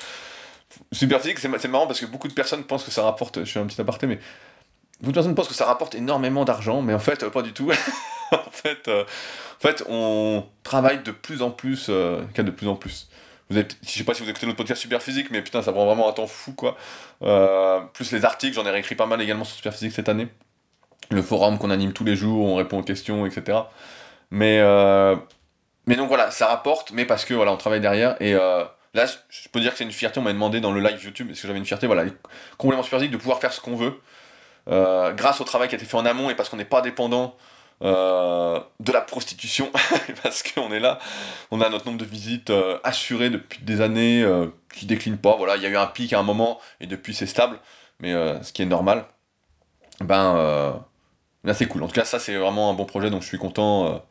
c'est 0.91 1.67
marrant 1.67 1.87
parce 1.87 1.99
que 1.99 2.05
beaucoup 2.05 2.27
de 2.27 2.33
personnes 2.33 2.63
pensent 2.63 2.83
que 2.83 2.91
ça 2.91 3.01
rapporte. 3.01 3.43
Je 3.43 3.51
fais 3.51 3.59
un 3.59 3.65
petit 3.65 3.81
aparté, 3.81 4.05
mais 4.05 4.19
beaucoup 4.99 5.13
de 5.13 5.15
personnes 5.15 5.33
pensent 5.33 5.47
que 5.47 5.55
ça 5.55 5.65
rapporte 5.65 5.95
énormément 5.95 6.45
d'argent, 6.45 6.83
mais 6.83 6.93
en 6.93 6.99
fait, 6.99 7.27
pas 7.29 7.41
du 7.41 7.53
tout. 7.53 7.71
en 8.31 8.51
fait, 8.51 8.87
en 8.87 9.59
fait, 9.59 9.83
on 9.89 10.45
travaille 10.61 11.01
de 11.01 11.09
plus 11.11 11.41
en 11.41 11.49
plus, 11.49 11.89
de 11.89 12.51
plus 12.51 12.67
en 12.67 12.75
plus 12.75 13.09
vous 13.49 13.57
êtes, 13.59 13.77
je 13.83 13.89
sais 13.89 14.03
pas 14.03 14.13
si 14.13 14.23
vous 14.23 14.29
écoutez 14.29 14.47
notre 14.47 14.57
podcast 14.57 14.81
Super 14.81 15.01
Physique, 15.03 15.29
mais 15.29 15.41
putain, 15.41 15.61
ça 15.61 15.71
prend 15.71 15.85
vraiment 15.85 16.09
un 16.09 16.13
temps 16.13 16.25
fou, 16.25 16.53
quoi. 16.53 16.75
Euh, 17.21 17.79
plus 17.93 18.11
les 18.11 18.25
articles, 18.25 18.55
j'en 18.55 18.65
ai 18.65 18.71
réécrit 18.71 18.95
pas 18.95 19.05
mal 19.05 19.21
également 19.21 19.43
sur 19.43 19.55
Super 19.55 19.73
Physique 19.73 19.91
cette 19.91 20.09
année. 20.09 20.27
Le 21.11 21.21
forum 21.21 21.59
qu'on 21.59 21.69
anime 21.69 21.93
tous 21.93 22.03
les 22.03 22.15
jours, 22.15 22.47
on 22.47 22.55
répond 22.55 22.79
aux 22.79 22.83
questions, 22.83 23.25
etc. 23.25 23.59
Mais, 24.31 24.59
euh, 24.59 25.15
mais 25.85 25.95
donc 25.95 26.07
voilà, 26.07 26.31
ça 26.31 26.47
rapporte, 26.47 26.91
mais 26.91 27.05
parce 27.05 27.23
que 27.23 27.35
voilà, 27.35 27.51
on 27.51 27.57
travaille 27.57 27.81
derrière. 27.81 28.19
Et 28.19 28.33
euh, 28.33 28.63
là, 28.95 29.05
je 29.05 29.49
peux 29.49 29.59
dire 29.59 29.73
que 29.73 29.77
c'est 29.77 29.83
une 29.83 29.91
fierté. 29.91 30.19
On 30.19 30.23
m'a 30.23 30.33
demandé 30.33 30.59
dans 30.59 30.71
le 30.71 30.81
live 30.81 31.03
YouTube, 31.03 31.29
est-ce 31.29 31.43
que 31.43 31.47
j'avais 31.47 31.59
une 31.59 31.65
fierté, 31.65 31.85
voilà, 31.85 32.05
complètement 32.57 32.83
Super 32.83 32.97
Physique, 32.97 33.13
de 33.13 33.17
pouvoir 33.17 33.39
faire 33.39 33.53
ce 33.53 33.61
qu'on 33.61 33.75
veut. 33.75 34.01
grâce 34.67 35.39
au 35.39 35.43
travail 35.43 35.67
qui 35.69 35.75
a 35.75 35.77
été 35.77 35.85
fait 35.85 35.97
en 35.97 36.05
amont 36.07 36.31
et 36.31 36.35
parce 36.35 36.49
qu'on 36.49 36.57
n'est 36.57 36.65
pas 36.65 36.81
dépendant 36.81 37.37
euh, 37.81 38.59
de 38.79 38.91
la 38.93 39.01
prostitution, 39.01 39.69
parce 40.23 40.43
qu'on 40.43 40.71
est 40.71 40.79
là, 40.79 40.97
on 41.51 41.59
a 41.59 41.67
notre 41.69 41.85
nombre 41.85 41.97
de 41.97 42.05
visites 42.05 42.49
euh, 42.49 42.77
assurées 42.85 43.29
depuis 43.29 43.59
des 43.63 43.81
années, 43.81 44.23
euh, 44.23 44.47
qui 44.73 44.85
décline 44.85 45.17
pas, 45.17 45.35
voilà, 45.35 45.57
il 45.57 45.63
y 45.63 45.65
a 45.65 45.69
eu 45.69 45.75
un 45.75 45.87
pic 45.87 46.13
à 46.13 46.19
un 46.19 46.23
moment, 46.23 46.59
et 46.79 46.87
depuis 46.87 47.13
c'est 47.13 47.25
stable, 47.25 47.59
mais 47.99 48.13
ce 48.43 48.53
qui 48.53 48.61
est 48.61 48.65
normal, 48.65 49.05
ben, 49.99 50.81
là 51.43 51.53
c'est 51.53 51.65
cool, 51.65 51.83
en 51.83 51.87
tout 51.87 51.93
cas 51.93 52.05
ça 52.05 52.17
c'est 52.19 52.35
vraiment 52.35 52.69
un 52.69 52.73
bon 52.73 52.85
projet, 52.85 53.09
donc 53.09 53.23
je 53.23 53.27
suis 53.27 53.37
content, 53.37 54.01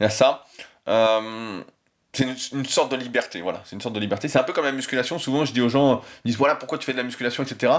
il 0.00 0.02
y 0.02 0.06
a 0.06 0.10
ça. 0.10 0.44
c'est 0.86 2.24
une, 2.52 2.66
sorte 2.66 2.92
de 2.92 2.96
liberté, 2.96 3.40
voilà, 3.40 3.62
c'est 3.64 3.74
une 3.74 3.82
sorte 3.82 3.94
de 3.94 4.00
liberté, 4.00 4.28
c'est 4.28 4.38
un 4.38 4.44
peu 4.44 4.52
comme 4.52 4.66
la 4.66 4.72
musculation, 4.72 5.18
souvent 5.18 5.46
je 5.46 5.52
dis 5.52 5.62
aux 5.62 5.70
gens, 5.70 6.02
ils 6.24 6.28
disent 6.28 6.38
voilà 6.38 6.56
pourquoi 6.56 6.76
tu 6.78 6.84
fais 6.84 6.92
de 6.92 6.98
la 6.98 7.04
musculation, 7.04 7.42
etc., 7.42 7.72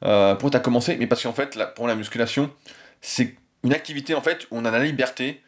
pourquoi 0.00 0.50
tu 0.50 0.56
as 0.56 0.60
commencé, 0.60 0.96
mais 0.98 1.06
parce 1.06 1.22
qu'en 1.22 1.32
fait, 1.32 1.58
pour 1.74 1.88
la 1.88 1.94
musculation, 1.94 2.50
c'est 3.00 3.36
une 3.64 3.72
activité 3.72 4.14
en 4.14 4.22
fait 4.22 4.46
où 4.50 4.58
on 4.58 4.64
a 4.64 4.70
la 4.70 4.84
liberté 4.84 5.42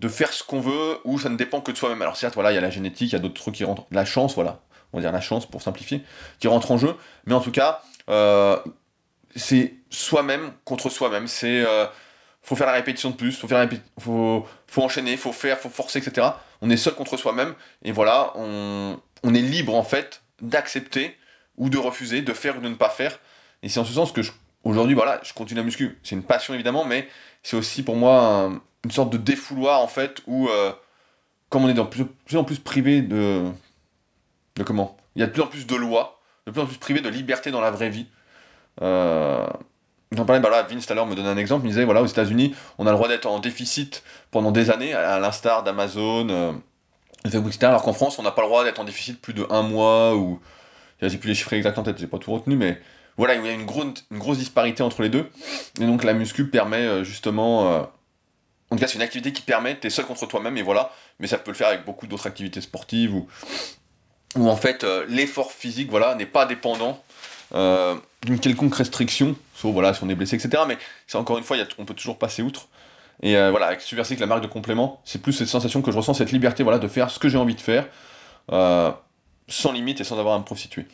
de 0.00 0.08
faire 0.08 0.32
ce 0.32 0.44
qu'on 0.44 0.60
veut, 0.60 0.98
où 1.04 1.18
ça 1.18 1.28
ne 1.28 1.36
dépend 1.36 1.60
que 1.60 1.72
de 1.72 1.76
soi-même. 1.76 2.02
Alors 2.02 2.16
certes, 2.16 2.34
voilà, 2.34 2.52
il 2.52 2.54
y 2.54 2.58
a 2.58 2.60
la 2.60 2.70
génétique, 2.70 3.10
il 3.10 3.14
y 3.14 3.16
a 3.16 3.18
d'autres 3.18 3.40
trucs 3.40 3.54
qui 3.54 3.64
rentrent, 3.64 3.86
la 3.90 4.04
chance, 4.04 4.34
voilà, 4.34 4.60
on 4.92 4.98
va 4.98 5.02
dire 5.02 5.12
la 5.12 5.20
chance 5.20 5.46
pour 5.46 5.62
simplifier, 5.62 6.02
qui 6.38 6.48
rentre 6.48 6.70
en 6.70 6.78
jeu, 6.78 6.94
mais 7.24 7.34
en 7.34 7.40
tout 7.40 7.50
cas, 7.50 7.82
euh, 8.10 8.58
c'est 9.34 9.74
soi-même 9.90 10.52
contre 10.64 10.90
soi-même, 10.90 11.26
c'est... 11.26 11.64
Euh, 11.64 11.86
faut 12.42 12.54
faire 12.54 12.68
la 12.68 12.74
répétition 12.74 13.10
de 13.10 13.16
plus, 13.16 13.36
faut 13.36 13.48
faire 13.48 13.68
faut, 13.98 14.46
faut 14.68 14.82
enchaîner, 14.82 15.16
faut 15.16 15.32
faire, 15.32 15.58
faut 15.58 15.68
forcer, 15.68 15.98
etc. 15.98 16.28
On 16.62 16.70
est 16.70 16.76
seul 16.76 16.94
contre 16.94 17.16
soi-même, 17.16 17.56
et 17.82 17.90
voilà, 17.90 18.30
on, 18.36 19.00
on 19.24 19.34
est 19.34 19.40
libre 19.40 19.74
en 19.74 19.82
fait 19.82 20.22
d'accepter 20.40 21.16
ou 21.56 21.70
de 21.70 21.78
refuser, 21.78 22.22
de 22.22 22.32
faire 22.32 22.56
ou 22.58 22.60
de 22.60 22.68
ne 22.68 22.76
pas 22.76 22.88
faire. 22.88 23.18
Et 23.64 23.68
c'est 23.68 23.80
en 23.80 23.84
ce 23.84 23.92
sens 23.92 24.12
que 24.12 24.20
aujourd'hui, 24.62 24.94
voilà, 24.94 25.20
je 25.24 25.32
continue 25.32 25.58
la 25.58 25.64
muscu. 25.64 25.98
C'est 26.04 26.14
une 26.14 26.22
passion 26.22 26.54
évidemment, 26.54 26.84
mais 26.84 27.08
c'est 27.46 27.56
aussi 27.56 27.84
pour 27.84 27.94
moi 27.94 28.50
une 28.84 28.90
sorte 28.90 29.10
de 29.10 29.18
défouloir 29.18 29.80
en 29.80 29.86
fait 29.86 30.20
où 30.26 30.48
euh, 30.48 30.72
comme 31.48 31.64
on 31.64 31.68
est 31.68 31.74
de 31.74 31.82
plus, 31.82 32.36
en 32.36 32.42
plus 32.42 32.58
privé 32.58 33.02
de 33.02 33.44
de 34.56 34.64
comment? 34.64 34.96
Il 35.14 35.20
y 35.20 35.22
a 35.22 35.28
de 35.28 35.32
plus 35.32 35.42
en 35.42 35.46
plus 35.46 35.64
de 35.64 35.76
lois 35.76 36.18
de 36.48 36.50
plus 36.50 36.60
en 36.60 36.66
plus 36.66 36.78
privé 36.78 37.00
de 37.00 37.08
liberté 37.08 37.52
dans 37.52 37.60
la 37.60 37.70
vraie 37.70 37.88
vie. 37.88 38.08
Euh, 38.82 39.46
j'en 40.10 40.24
parlais 40.24 40.42
bah 40.42 40.50
là 40.50 40.64
Vince 40.64 40.86
tout 40.86 40.92
à 40.92 40.96
l'heure 40.96 41.06
me 41.06 41.14
donnait 41.14 41.28
un 41.28 41.36
exemple. 41.36 41.66
Il 41.66 41.68
disait 41.68 41.84
voilà 41.84 42.02
aux 42.02 42.06
États-Unis 42.06 42.52
on 42.78 42.86
a 42.88 42.90
le 42.90 42.96
droit 42.96 43.06
d'être 43.06 43.26
en 43.26 43.38
déficit 43.38 44.02
pendant 44.32 44.50
des 44.50 44.70
années 44.70 44.92
à, 44.92 45.20
l'instar 45.20 45.62
d'Amazon 45.62 46.28
euh, 46.28 46.52
Facebook 47.28 47.54
etc 47.54 47.66
alors 47.66 47.82
qu'en 47.82 47.92
France 47.92 48.18
on 48.18 48.24
n'a 48.24 48.32
pas 48.32 48.42
le 48.42 48.48
droit 48.48 48.64
d'être 48.64 48.80
en 48.80 48.84
déficit 48.84 49.22
plus 49.22 49.34
de 49.34 49.46
un 49.50 49.62
mois 49.62 50.16
ou 50.16 50.40
j'ai 51.00 51.16
plus 51.16 51.28
les 51.28 51.36
chiffres 51.36 51.52
exacts 51.52 51.78
en 51.78 51.84
tête 51.84 51.98
j'ai 51.98 52.08
pas 52.08 52.18
tout 52.18 52.32
retenu 52.32 52.56
mais 52.56 52.80
voilà, 53.16 53.34
il 53.34 53.44
y 53.44 53.48
a 53.48 53.52
une, 53.52 53.64
grosse 53.64 54.38
disparité 54.38 54.82
entre 54.82 55.02
les 55.02 55.08
deux. 55.08 55.30
Et 55.80 55.86
donc 55.86 56.04
la 56.04 56.12
muscu 56.12 56.48
permet 56.48 56.84
euh, 56.84 57.04
justement. 57.04 57.72
Euh, 57.72 57.82
en 58.70 58.76
tout 58.76 58.80
cas, 58.80 58.88
c'est 58.88 58.96
une 58.96 59.02
activité 59.02 59.32
qui 59.32 59.42
permet, 59.42 59.76
t'es 59.76 59.90
seul 59.90 60.06
contre 60.06 60.26
toi-même, 60.26 60.56
et 60.58 60.62
voilà. 60.62 60.90
Mais 61.20 61.26
ça 61.26 61.38
peut 61.38 61.52
le 61.52 61.56
faire 61.56 61.68
avec 61.68 61.84
beaucoup 61.84 62.06
d'autres 62.06 62.26
activités 62.26 62.60
sportives 62.60 63.14
ou 63.14 63.28
où 64.34 64.50
en 64.50 64.56
fait 64.56 64.84
euh, 64.84 65.06
l'effort 65.08 65.52
physique 65.52 65.88
voilà, 65.88 66.14
n'est 66.14 66.26
pas 66.26 66.46
dépendant 66.46 67.02
d'une 67.52 68.40
quelconque 68.40 68.74
restriction, 68.74 69.36
sauf 69.54 69.72
voilà, 69.72 69.94
si 69.94 70.02
on 70.02 70.08
est 70.08 70.14
blessé, 70.16 70.34
etc. 70.34 70.64
Mais 70.66 70.76
c'est 71.06 71.16
encore 71.16 71.38
une 71.38 71.44
fois, 71.44 71.56
on 71.78 71.84
peut 71.84 71.94
toujours 71.94 72.18
passer 72.18 72.42
outre. 72.42 72.66
Et 73.22 73.34
voilà, 73.34 73.66
avec 73.68 73.80
Super 73.80 74.04
la 74.18 74.26
marque 74.26 74.42
de 74.42 74.48
complément, 74.48 75.00
c'est 75.04 75.22
plus 75.22 75.32
cette 75.32 75.48
sensation 75.48 75.80
que 75.80 75.92
je 75.92 75.96
ressens, 75.96 76.14
cette 76.14 76.32
liberté 76.32 76.64
voilà, 76.64 76.78
de 76.78 76.88
faire 76.88 77.08
ce 77.08 77.20
que 77.20 77.28
j'ai 77.28 77.38
envie 77.38 77.54
de 77.54 77.60
faire 77.60 77.86
sans 79.48 79.72
limite 79.72 80.00
et 80.00 80.04
sans 80.04 80.18
avoir 80.18 80.34
à 80.34 80.38
me 80.38 80.44
prostituer. 80.44 80.86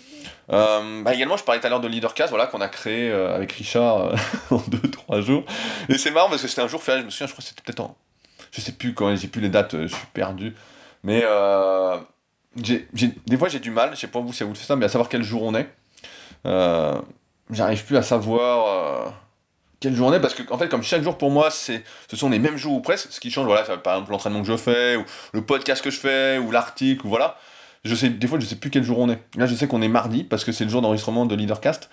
Euh, 0.51 1.03
bah 1.03 1.15
également, 1.15 1.37
je 1.37 1.45
parlais 1.45 1.61
tout 1.61 1.67
à 1.67 1.71
l'heure 1.71 1.81
de 1.81 1.89
Leadercast, 1.89 2.31
voilà, 2.31 2.47
qu'on 2.47 2.61
a 2.61 2.69
créé 2.69 3.11
euh, 3.11 3.35
avec 3.35 3.53
Richard 3.53 4.09
euh, 4.09 4.17
en 4.51 4.59
2-3 4.59 5.21
jours. 5.23 5.45
Et 5.89 5.97
c'est 5.97 6.11
marrant 6.11 6.29
parce 6.29 6.43
que 6.43 6.49
c'était 6.49 6.63
un 6.63 6.69
jour 6.69 6.83
fait, 6.83 7.01
je 7.01 7.05
me 7.05 7.11
souviens, 7.11 7.27
je 7.27 7.33
crois 7.33 7.43
que 7.43 7.49
c'était 7.49 7.63
peut-être 7.63 7.81
en. 7.81 7.97
Je 8.51 8.61
sais 8.61 8.73
plus 8.73 8.93
quand, 8.93 9.15
j'ai 9.17 9.29
plus 9.29 9.41
les 9.41 9.49
dates, 9.49 9.73
je 9.73 9.87
suis 9.87 10.07
perdu. 10.13 10.55
Mais 11.03 11.25
j'ai, 12.63 12.87
des 13.27 13.37
fois, 13.39 13.49
j'ai 13.49 13.61
du 13.61 13.71
mal, 13.71 13.91
je 13.95 14.01
sais 14.01 14.09
pas 14.09 14.21
vous 14.21 14.33
si 14.33 14.43
vous 14.43 14.51
le 14.51 14.55
faites 14.55 14.67
ça, 14.67 14.77
mais 14.77 14.85
à 14.85 14.91
savoir 14.91 15.09
quel 15.09 15.23
jour 15.23 15.43
on 15.43 15.55
est. 15.55 15.69
J'arrive 17.51 17.85
plus 17.85 17.97
à 17.97 18.03
savoir 18.03 19.15
quel 19.81 19.97
jour 19.97 20.07
on 20.09 20.13
est 20.13 20.21
parce 20.21 20.35
que 20.35 20.45
en 20.53 20.59
fait 20.59 20.69
comme 20.69 20.85
chaque 20.85 21.03
jour 21.03 21.19
pour 21.19 21.33
moi 21.33 21.51
ce 21.51 21.81
sont 22.13 22.31
les 22.31 22.39
mêmes 22.39 22.57
jours 22.57 22.75
ou 22.75 22.81
presque 22.81 23.11
ce 23.11 23.19
qui 23.19 23.33
change 23.33 23.47
voilà 23.47 23.65
par 23.79 23.95
exemple 23.95 24.13
l'entraînement 24.13 24.41
que 24.41 24.47
je 24.47 24.57
fais 24.57 24.95
ou 24.95 25.05
le 25.33 25.43
podcast 25.43 25.83
que 25.83 25.91
je 25.91 25.99
fais 25.99 26.39
ou 26.39 26.53
l'article 26.53 27.05
ou 27.05 27.09
voilà 27.09 27.37
je 27.85 27.95
sais, 27.95 28.09
des 28.09 28.27
fois, 28.27 28.39
je 28.39 28.47
sais 28.47 28.57
plus 28.57 28.71
quel 28.71 28.85
jour 28.85 28.99
on 28.99 29.11
est. 29.11 29.19
Là, 29.37 29.47
je 29.47 29.55
sais 29.55 29.67
qu'on 29.67 29.83
est 29.83 29.89
mardi 29.89 30.23
parce 30.25 30.45
que 30.45 30.53
c'est 30.53 30.65
le 30.65 30.71
jour 30.71 30.83
d'enregistrement 30.83 31.27
de 31.27 31.35
Leadercast. 31.35 31.91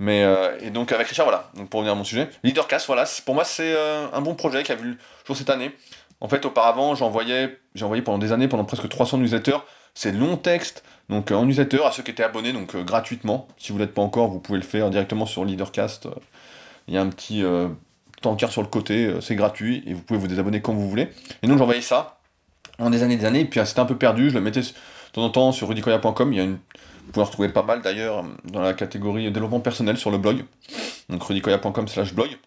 Mais 0.00 0.22
euh, 0.22 0.56
et 0.60 0.70
donc 0.70 0.92
avec 0.92 1.08
Richard, 1.08 1.26
voilà. 1.26 1.50
Donc 1.56 1.68
pour 1.68 1.78
revenir 1.78 1.92
à 1.92 1.96
mon 1.96 2.04
sujet, 2.04 2.28
Leadercast, 2.44 2.86
voilà. 2.86 3.04
Pour 3.24 3.34
moi, 3.34 3.44
c'est 3.44 3.74
euh, 3.74 4.06
un 4.12 4.20
bon 4.20 4.34
projet 4.34 4.62
qui 4.62 4.72
a 4.72 4.76
vu 4.76 4.90
le 4.90 4.96
jour 5.26 5.36
cette 5.36 5.50
année. 5.50 5.72
En 6.20 6.28
fait, 6.28 6.44
auparavant, 6.44 6.94
j'envoyais, 6.96 7.58
j'ai 7.74 8.02
pendant 8.02 8.18
des 8.18 8.32
années, 8.32 8.48
pendant 8.48 8.64
presque 8.64 8.88
300 8.88 9.18
newsletters. 9.18 9.58
C'est 9.94 10.12
long 10.12 10.36
texte, 10.36 10.84
donc 11.08 11.30
euh, 11.30 11.36
en 11.36 11.44
newsletter 11.44 11.84
à 11.84 11.92
ceux 11.92 12.02
qui 12.02 12.10
étaient 12.10 12.24
abonnés, 12.24 12.52
donc 12.52 12.76
gratuitement. 12.76 13.48
Si 13.58 13.72
vous 13.72 13.78
l'êtes 13.78 13.94
pas 13.94 14.02
encore, 14.02 14.28
vous 14.28 14.40
pouvez 14.40 14.58
le 14.58 14.64
faire 14.64 14.90
directement 14.90 15.26
sur 15.26 15.44
Leadercast. 15.44 16.08
Il 16.86 16.94
y 16.94 16.98
a 16.98 17.00
un 17.00 17.08
petit 17.08 17.44
tankard 18.22 18.50
sur 18.50 18.62
le 18.62 18.68
côté, 18.68 19.12
c'est 19.20 19.34
gratuit 19.34 19.82
et 19.86 19.94
vous 19.94 20.02
pouvez 20.02 20.18
vous 20.18 20.28
désabonner 20.28 20.60
quand 20.60 20.72
vous 20.72 20.88
voulez. 20.88 21.08
Et 21.42 21.46
donc 21.46 21.58
j'envoyais 21.58 21.82
ça 21.82 22.18
en 22.78 22.90
des 22.90 23.02
années 23.02 23.16
des 23.16 23.24
années, 23.24 23.40
et 23.40 23.44
puis 23.44 23.60
c'était 23.64 23.80
un 23.80 23.86
peu 23.86 23.96
perdu. 23.96 24.30
Je 24.30 24.34
le 24.34 24.40
mettais 24.40 24.62
de 25.08 25.12
temps 25.12 25.24
en 25.24 25.30
temps 25.30 25.52
sur 25.52 25.68
rudicoya.com, 25.68 26.32
il 26.32 26.36
y 26.36 26.40
a 26.40 26.44
une... 26.44 26.58
vous 27.06 27.12
pouvez 27.12 27.22
en 27.22 27.26
retrouver 27.26 27.48
pas 27.48 27.62
mal 27.62 27.82
d'ailleurs 27.82 28.24
dans 28.44 28.60
la 28.60 28.74
catégorie 28.74 29.30
développement 29.30 29.60
personnel 29.60 29.96
sur 29.96 30.10
le 30.10 30.18
blog. 30.18 30.44
Donc 31.08 31.22
rudicoya.com 31.22 31.88
slash 31.88 32.14
blog. 32.14 32.38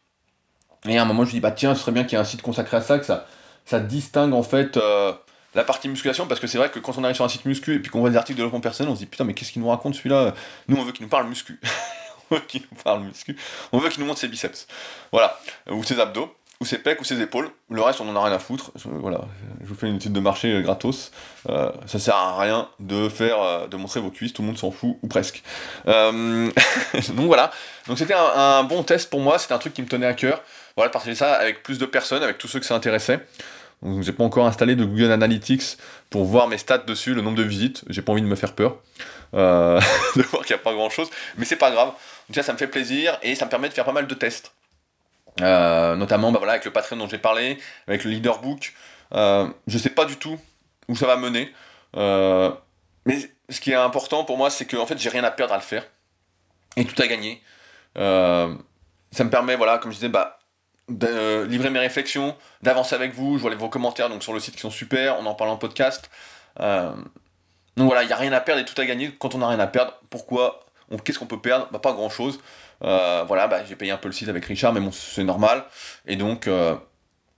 Et 0.87 0.97
à 0.97 1.03
un 1.03 1.05
moment, 1.05 1.23
je 1.23 1.29
me 1.29 1.33
dis, 1.33 1.39
bah 1.39 1.51
tiens, 1.51 1.75
ce 1.75 1.81
serait 1.81 1.91
bien 1.91 2.03
qu'il 2.03 2.13
y 2.13 2.15
ait 2.15 2.21
un 2.21 2.25
site 2.25 2.41
consacré 2.41 2.77
à 2.77 2.81
ça, 2.81 2.97
que 2.97 3.05
ça, 3.05 3.79
distingue 3.79 4.33
en 4.33 4.43
fait 4.43 4.77
euh, 4.77 5.13
la 5.53 5.63
partie 5.63 5.87
musculation, 5.87 6.27
parce 6.27 6.39
que 6.39 6.47
c'est 6.47 6.57
vrai 6.57 6.69
que 6.69 6.79
quand 6.79 6.97
on 6.97 7.03
arrive 7.03 7.15
sur 7.15 7.25
un 7.25 7.29
site 7.29 7.45
muscu 7.45 7.75
et 7.75 7.79
puis 7.79 7.91
qu'on 7.91 7.99
voit 7.99 8.09
des 8.09 8.17
articles 8.17 8.37
de 8.37 8.41
développement 8.41 8.61
personnel, 8.61 8.91
on 8.91 8.95
se 8.95 9.01
dit, 9.01 9.05
putain, 9.05 9.23
mais 9.23 9.33
qu'est-ce 9.33 9.51
qu'il 9.51 9.61
nous 9.61 9.69
raconte 9.69 9.95
celui-là? 9.95 10.33
Nous, 10.67 10.77
on 10.77 10.83
veut 10.83 10.91
qu'il 10.91 11.03
nous 11.03 11.09
parle 11.09 11.27
muscu. 11.27 11.59
on 12.31 12.35
veut 12.35 12.41
qu'il 12.41 12.61
nous 12.61 12.77
parle 12.83 13.03
muscu. 13.03 13.35
On 13.71 13.77
veut 13.77 13.89
qu'il 13.89 13.99
nous 13.99 14.07
montre 14.07 14.19
ses 14.19 14.27
biceps. 14.27 14.67
Voilà. 15.11 15.39
Ou 15.69 15.83
ses 15.83 15.99
abdos. 15.99 16.35
Ou 16.61 16.65
ses 16.65 16.77
pecs 16.77 17.01
ou 17.01 17.03
ses 17.03 17.19
épaules. 17.19 17.49
Le 17.71 17.81
reste, 17.81 18.01
on 18.01 18.07
en 18.07 18.15
a 18.15 18.23
rien 18.23 18.33
à 18.33 18.39
foutre. 18.39 18.71
Je, 18.75 18.87
voilà, 18.87 19.21
je 19.61 19.65
vous 19.65 19.73
fais 19.73 19.87
une 19.87 19.95
étude 19.95 20.13
de 20.13 20.19
marché 20.19 20.53
euh, 20.53 20.61
gratos. 20.61 21.11
Euh, 21.49 21.71
ça 21.87 21.97
sert 21.97 22.15
à 22.15 22.39
rien 22.39 22.69
de 22.79 23.09
faire, 23.09 23.41
euh, 23.41 23.67
de 23.67 23.77
montrer 23.77 23.99
vos 23.99 24.11
cuisses, 24.11 24.31
tout 24.31 24.43
le 24.43 24.47
monde 24.47 24.59
s'en 24.59 24.69
fout, 24.69 24.95
ou 25.01 25.07
presque. 25.07 25.41
donc 25.85 27.25
voilà. 27.25 27.51
Donc 27.87 27.97
c'était 27.97 28.13
un, 28.13 28.63
bon 28.63 28.83
test 28.83 29.09
pour 29.09 29.21
moi, 29.21 29.39
c'était 29.39 29.55
un 29.55 29.57
truc 29.57 29.73
qui 29.73 29.81
me 29.81 29.87
tenait 29.87 30.05
à 30.05 30.13
cœur. 30.13 30.43
Voilà, 30.75 30.89
de 30.89 30.93
partager 30.93 31.15
ça 31.15 31.33
avec 31.33 31.63
plus 31.63 31.79
de 31.79 31.85
personnes, 31.87 32.21
avec 32.21 32.37
tous 32.37 32.47
ceux 32.47 32.59
que 32.59 32.65
ça 32.65 32.75
intéressait. 32.75 33.25
Donc 33.81 34.03
j'ai 34.03 34.11
pas 34.11 34.23
encore 34.23 34.45
installé 34.45 34.75
de 34.75 34.85
Google 34.85 35.11
Analytics 35.11 35.77
pour 36.11 36.25
voir 36.25 36.47
mes 36.47 36.59
stats 36.59 36.77
dessus, 36.77 37.15
le 37.15 37.23
nombre 37.23 37.37
de 37.37 37.43
visites. 37.43 37.83
J'ai 37.89 38.03
pas 38.03 38.11
envie 38.11 38.21
de 38.21 38.27
me 38.27 38.35
faire 38.35 38.53
peur. 38.53 38.77
de 39.33 40.21
voir 40.29 40.45
qu'il 40.45 40.55
n'y 40.55 40.59
a 40.59 40.63
pas 40.63 40.73
grand 40.73 40.91
chose. 40.91 41.09
Mais 41.37 41.45
c'est 41.45 41.55
pas 41.55 41.71
grave. 41.71 41.91
Ça, 42.31 42.43
ça 42.43 42.53
me 42.53 42.59
fait 42.59 42.67
plaisir 42.67 43.17
et 43.23 43.33
ça 43.33 43.45
me 43.45 43.49
permet 43.49 43.67
de 43.67 43.73
faire 43.73 43.85
pas 43.85 43.93
mal 43.93 44.05
de 44.05 44.13
tests. 44.13 44.51
Euh, 45.39 45.95
notamment 45.95 46.31
bah 46.31 46.39
voilà, 46.39 46.53
avec 46.53 46.65
le 46.65 46.71
Patreon 46.71 46.97
dont 46.97 47.07
j'ai 47.07 47.17
parlé, 47.17 47.57
avec 47.87 48.03
le 48.03 48.11
Leaderbook. 48.11 48.73
Euh, 49.13 49.47
je 49.67 49.77
sais 49.77 49.89
pas 49.89 50.05
du 50.05 50.17
tout 50.17 50.37
où 50.87 50.95
ça 50.95 51.07
va 51.07 51.15
mener. 51.15 51.53
Euh, 51.95 52.51
mais 53.05 53.17
ce 53.49 53.59
qui 53.61 53.71
est 53.71 53.75
important 53.75 54.23
pour 54.23 54.37
moi, 54.37 54.49
c'est 54.49 54.65
que 54.65 54.77
en 54.77 54.85
fait, 54.85 54.97
j'ai 54.97 55.09
rien 55.09 55.23
à 55.23 55.31
perdre 55.31 55.53
à 55.53 55.57
le 55.57 55.63
faire. 55.63 55.85
Et 56.77 56.85
tout 56.85 56.99
à 57.01 57.07
gagner. 57.07 57.41
Euh, 57.97 58.53
ça 59.11 59.23
me 59.23 59.29
permet, 59.29 59.55
voilà, 59.55 59.77
comme 59.77 59.91
je 59.91 59.97
disais, 59.97 60.09
bah, 60.09 60.39
de 60.87 61.43
livrer 61.43 61.69
mes 61.69 61.79
réflexions, 61.79 62.35
d'avancer 62.61 62.95
avec 62.95 63.13
vous. 63.13 63.37
Je 63.37 63.41
vois 63.41 63.53
vos 63.55 63.69
commentaires 63.69 64.09
donc, 64.09 64.23
sur 64.23 64.33
le 64.33 64.39
site 64.39 64.55
qui 64.55 64.61
sont 64.61 64.69
super, 64.69 65.19
on 65.19 65.25
en 65.25 65.35
parle 65.35 65.49
en 65.49 65.57
podcast. 65.57 66.09
donc 66.57 67.87
voilà, 67.87 68.03
il 68.03 68.07
n'y 68.07 68.13
a 68.13 68.17
rien 68.17 68.33
à 68.33 68.41
perdre 68.41 68.61
et 68.61 68.65
tout 68.65 68.79
à 68.79 68.85
gagner. 68.85 69.15
Quand 69.19 69.35
on 69.35 69.39
n'a 69.39 69.47
rien 69.47 69.59
à 69.59 69.67
perdre, 69.67 69.99
pourquoi 70.09 70.61
Qu'est-ce 71.03 71.19
qu'on 71.19 71.25
peut 71.25 71.39
perdre? 71.39 71.67
Bah, 71.71 71.79
Pas 71.79 71.93
grand-chose. 71.93 72.39
Euh, 72.83 73.23
voilà, 73.27 73.47
bah, 73.47 73.63
j'ai 73.67 73.75
payé 73.75 73.91
un 73.91 73.97
peu 73.97 74.07
le 74.07 74.13
site 74.13 74.29
avec 74.29 74.45
Richard, 74.45 74.73
mais 74.73 74.79
bon, 74.79 74.91
c'est 74.91 75.23
normal. 75.23 75.65
Et 76.07 76.15
donc, 76.15 76.47
euh, 76.47 76.75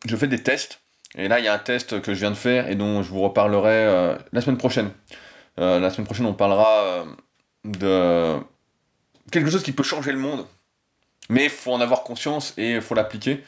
je 0.06 0.16
fais 0.16 0.28
des 0.28 0.42
tests. 0.42 0.80
Et 1.16 1.28
là, 1.28 1.40
il 1.40 1.46
y 1.46 1.48
a 1.48 1.54
un 1.54 1.60
test 1.60 2.02
que 2.02 2.14
je 2.14 2.20
viens 2.20 2.32
de 2.32 2.36
faire 2.36 2.70
et 2.70 2.76
dont 2.76 3.04
je 3.04 3.10
vous 3.10 3.22
reparlerai 3.22 3.86
euh, 3.86 4.18
la 4.32 4.42
semaine 4.42 4.58
prochaine. 4.58 4.92
la 5.58 5.90
semaine 5.92 6.06
prochaine, 6.06 6.26
on 6.26 6.34
parlera 6.34 7.06
de 7.64 8.38
quelque 9.32 9.50
chose 9.52 9.64
qui 9.64 9.72
peut 9.74 9.84
changer 9.84 10.12
le 10.12 10.18
monde. 10.18 10.46
Mais 11.30 11.46
il 11.46 11.50
faut 11.50 11.72
en 11.72 11.82
avoir 11.82 12.04
conscience 12.04 12.54
et 12.58 12.74
il 12.74 12.82
faut 12.82 12.96
l'appliquer. 12.96 13.44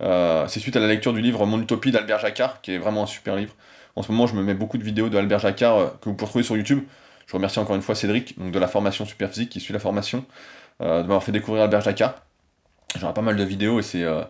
c'est 0.00 0.60
suite 0.60 0.76
à 0.76 0.80
la 0.80 0.88
lecture 0.88 1.14
du 1.14 1.22
livre 1.22 1.46
Mon 1.46 1.60
Utopie 1.60 1.90
d'Albert 1.90 2.18
Jacquard, 2.20 2.60
qui 2.60 2.72
est 2.72 2.78
vraiment 2.78 3.04
un 3.04 3.06
super 3.06 3.34
livre. 3.36 3.54
En 3.96 4.02
ce 4.02 4.12
moment, 4.12 4.26
je 4.26 4.34
me 4.34 4.42
mets 4.42 4.54
beaucoup 4.54 4.76
de 4.76 4.84
vidéos 4.84 5.08
d'Albert 5.08 5.38
Jacquard 5.38 5.98
que 6.00 6.10
vous 6.10 6.14
pouvez 6.14 6.28
trouver 6.28 6.44
sur 6.44 6.56
YouTube. 6.56 6.84
Je 7.26 7.32
remercie 7.32 7.58
encore 7.58 7.74
une 7.74 7.82
fois 7.82 7.94
Cédric, 7.94 8.38
donc 8.38 8.52
de 8.52 8.58
la 8.58 8.68
formation 8.68 9.06
Superphysique, 9.06 9.48
qui 9.48 9.60
suit 9.60 9.72
la 9.72 9.80
formation. 9.80 10.24
Euh, 10.82 10.98
de 10.98 11.02
m'avoir 11.02 11.24
fait 11.24 11.32
découvrir 11.32 11.64
Albert 11.64 11.82
Jacquard. 11.82 12.14
J'aurai 12.98 13.14
pas 13.14 13.22
mal 13.22 13.36
de 13.36 13.44
vidéos 13.44 13.80
et 13.80 13.82
c'est 13.82 14.02
euh, 14.02 14.22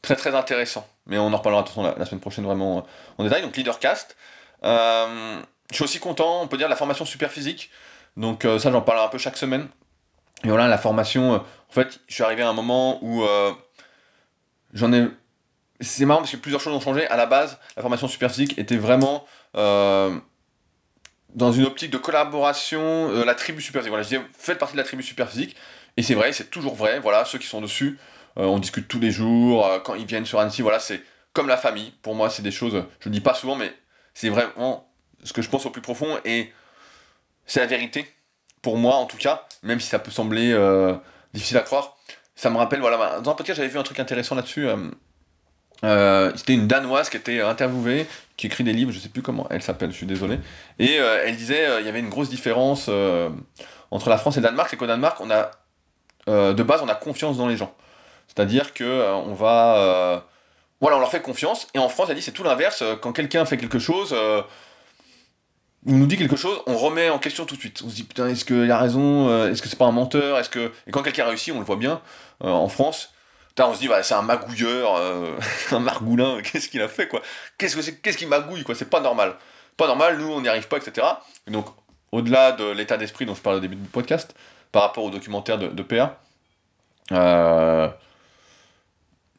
très 0.00 0.14
très 0.14 0.34
intéressant. 0.34 0.86
Mais 1.06 1.18
on 1.18 1.32
en 1.32 1.36
reparlera 1.36 1.62
de 1.62 1.98
la, 1.98 2.06
semaine 2.06 2.20
prochaine 2.20 2.44
vraiment 2.44 2.78
euh, 2.78 2.82
en 3.18 3.24
détail. 3.24 3.42
Donc 3.42 3.56
Leadercast. 3.56 4.16
je 4.62 5.40
suis 5.72 5.84
aussi 5.84 5.98
content, 5.98 6.42
on 6.42 6.48
peut 6.48 6.56
dire, 6.56 6.68
de 6.68 6.70
la 6.70 6.76
formation 6.76 7.04
super 7.04 7.30
physique. 7.32 7.70
Donc 8.16 8.42
ça, 8.42 8.70
j'en 8.70 8.80
parle 8.80 9.00
un 9.00 9.08
peu 9.08 9.18
chaque 9.18 9.36
semaine. 9.36 9.68
Et 10.44 10.48
voilà, 10.48 10.68
la 10.68 10.78
formation, 10.78 11.34
en 11.34 11.44
fait, 11.72 12.00
je 12.06 12.14
suis 12.14 12.22
arrivé 12.22 12.42
à 12.42 12.48
un 12.48 12.52
moment 12.52 12.98
où 13.02 13.24
j'en 14.72 14.92
ai... 14.92 15.08
C'est 15.80 16.04
marrant 16.04 16.20
parce 16.20 16.32
que 16.32 16.36
plusieurs 16.36 16.60
choses 16.60 16.74
ont 16.74 16.80
changé. 16.80 17.06
À 17.06 17.16
la 17.16 17.26
base, 17.26 17.58
la 17.76 17.82
formation 17.82 18.08
super 18.08 18.30
physique 18.30 18.58
était 18.58 18.76
vraiment 18.76 19.24
dans 19.54 21.52
une 21.52 21.64
optique 21.64 21.90
de 21.90 21.98
collaboration, 21.98 23.24
la 23.24 23.34
tribu 23.34 23.62
super 23.62 23.82
physique. 23.82 23.90
Voilà, 23.90 24.02
je 24.02 24.08
disais, 24.08 24.22
faites 24.36 24.58
partie 24.58 24.74
de 24.74 24.78
la 24.78 24.84
tribu 24.84 25.02
super 25.02 25.28
physique. 25.28 25.56
Et 25.98 26.02
c'est 26.02 26.14
vrai, 26.14 26.32
c'est 26.32 26.48
toujours 26.48 26.76
vrai, 26.76 27.00
voilà, 27.00 27.24
ceux 27.24 27.40
qui 27.40 27.48
sont 27.48 27.60
dessus, 27.60 27.98
euh, 28.38 28.44
on 28.44 28.60
discute 28.60 28.86
tous 28.86 29.00
les 29.00 29.10
jours, 29.10 29.66
euh, 29.66 29.80
quand 29.80 29.96
ils 29.96 30.06
viennent 30.06 30.26
sur 30.26 30.38
Annecy, 30.38 30.62
voilà, 30.62 30.78
c'est 30.78 31.02
comme 31.32 31.48
la 31.48 31.56
famille. 31.56 31.92
Pour 32.02 32.14
moi, 32.14 32.30
c'est 32.30 32.42
des 32.42 32.52
choses, 32.52 32.84
je 33.00 33.08
le 33.08 33.10
dis 33.10 33.20
pas 33.20 33.34
souvent, 33.34 33.56
mais 33.56 33.72
c'est 34.14 34.28
vraiment 34.28 34.88
ce 35.24 35.32
que 35.32 35.42
je 35.42 35.50
pense 35.50 35.66
au 35.66 35.70
plus 35.70 35.82
profond 35.82 36.16
et 36.24 36.52
c'est 37.46 37.58
la 37.58 37.66
vérité. 37.66 38.06
Pour 38.62 38.76
moi, 38.76 38.94
en 38.94 39.06
tout 39.06 39.16
cas, 39.16 39.44
même 39.64 39.80
si 39.80 39.88
ça 39.88 39.98
peut 39.98 40.12
sembler 40.12 40.52
euh, 40.52 40.94
difficile 41.34 41.56
à 41.56 41.62
croire, 41.62 41.96
ça 42.36 42.48
me 42.48 42.58
rappelle, 42.58 42.78
voilà, 42.78 43.18
dans 43.18 43.32
un 43.32 43.34
podcast, 43.34 43.56
j'avais 43.56 43.68
vu 43.68 43.80
un 43.80 43.82
truc 43.82 43.98
intéressant 43.98 44.36
là-dessus. 44.36 44.68
c'était 45.82 46.54
une 46.54 46.68
danoise 46.68 47.10
qui 47.10 47.16
était 47.16 47.40
interviewée, 47.40 48.06
qui 48.36 48.46
écrit 48.46 48.62
des 48.62 48.72
livres, 48.72 48.92
je 48.92 49.00
sais 49.00 49.08
plus 49.08 49.22
comment 49.22 49.48
elle 49.50 49.62
s'appelle, 49.62 49.90
je 49.90 49.96
suis 49.96 50.06
désolé. 50.06 50.38
Et 50.78 50.94
elle 50.94 51.36
disait, 51.36 51.80
il 51.80 51.86
y 51.86 51.88
avait 51.88 51.98
une 51.98 52.08
grosse 52.08 52.28
différence 52.28 52.88
entre 53.90 54.10
la 54.10 54.18
France 54.18 54.36
et 54.36 54.40
le 54.40 54.44
Danemark, 54.44 54.70
c'est 54.70 54.76
qu'au 54.76 54.86
Danemark, 54.86 55.20
on 55.20 55.32
a 55.32 55.50
euh, 56.28 56.52
de 56.52 56.62
base, 56.62 56.82
on 56.82 56.88
a 56.88 56.94
confiance 56.94 57.38
dans 57.38 57.46
les 57.46 57.56
gens. 57.56 57.74
C'est-à-dire 58.28 58.74
que 58.74 58.84
euh, 58.84 59.14
on 59.14 59.34
va. 59.34 59.76
Euh, 59.78 60.20
voilà, 60.80 60.96
on 60.96 61.00
leur 61.00 61.10
fait 61.10 61.22
confiance. 61.22 61.66
Et 61.74 61.78
en 61.78 61.88
France, 61.88 62.08
elle 62.10 62.16
dit 62.16 62.22
c'est 62.22 62.32
tout 62.32 62.44
l'inverse. 62.44 62.84
Quand 63.00 63.12
quelqu'un 63.12 63.44
fait 63.44 63.56
quelque 63.56 63.78
chose, 63.78 64.14
il 65.86 65.98
nous 65.98 66.06
dit 66.06 66.16
quelque 66.16 66.36
chose, 66.36 66.60
on 66.66 66.76
remet 66.76 67.10
en 67.10 67.18
question 67.18 67.46
tout 67.46 67.56
de 67.56 67.60
suite. 67.60 67.82
On 67.84 67.88
se 67.88 67.94
dit 67.96 68.04
putain, 68.04 68.28
est-ce 68.28 68.44
qu'il 68.44 68.70
a 68.70 68.78
raison 68.78 69.48
Est-ce 69.48 69.60
que 69.60 69.68
c'est 69.68 69.78
pas 69.78 69.86
un 69.86 69.92
menteur 69.92 70.38
Est-ce 70.38 70.50
que 70.50 70.70
et 70.86 70.92
quand 70.92 71.02
quelqu'un 71.02 71.24
réussit, 71.24 71.52
on 71.52 71.58
le 71.58 71.64
voit 71.64 71.76
bien 71.76 72.00
en 72.40 72.68
France. 72.68 73.12
on 73.58 73.74
se 73.74 73.80
dit 73.80 73.88
bah, 73.88 74.04
c'est 74.04 74.14
un 74.14 74.22
magouilleur, 74.22 75.00
un 75.72 75.80
margoulin. 75.80 76.40
Qu'est-ce 76.42 76.68
qu'il 76.68 76.82
a 76.82 76.88
fait 76.88 77.08
quoi? 77.08 77.22
Qu'est-ce 77.56 77.74
que 77.74 77.82
c'est 77.82 77.96
Qu'est-ce 78.00 78.18
qu'il 78.18 78.28
magouille 78.28 78.62
quoi? 78.62 78.76
C'est 78.76 78.90
pas 78.90 79.00
normal. 79.00 79.34
Pas 79.76 79.88
normal. 79.88 80.18
Nous, 80.18 80.30
on 80.30 80.40
n'y 80.40 80.48
arrive 80.48 80.68
pas, 80.68 80.76
etc. 80.76 81.04
Et 81.48 81.50
donc, 81.50 81.66
au-delà 82.12 82.52
de 82.52 82.70
l'état 82.70 82.96
d'esprit 82.96 83.26
dont 83.26 83.34
je 83.34 83.40
parlais 83.40 83.58
au 83.58 83.62
début 83.62 83.74
du 83.76 83.88
podcast, 83.88 84.32
par 84.72 84.82
rapport 84.82 85.04
au 85.04 85.10
documentaire 85.10 85.58
de, 85.58 85.68
de 85.68 85.82
PA. 85.82 86.18
Euh, 87.12 87.88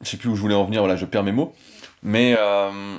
je 0.02 0.08
sais 0.08 0.16
plus 0.16 0.28
où 0.28 0.36
je 0.36 0.40
voulais 0.40 0.54
en 0.54 0.64
venir, 0.64 0.80
voilà, 0.80 0.96
je 0.96 1.04
perds 1.04 1.24
mes 1.24 1.32
mots. 1.32 1.54
Mais 2.02 2.34
euh, 2.38 2.98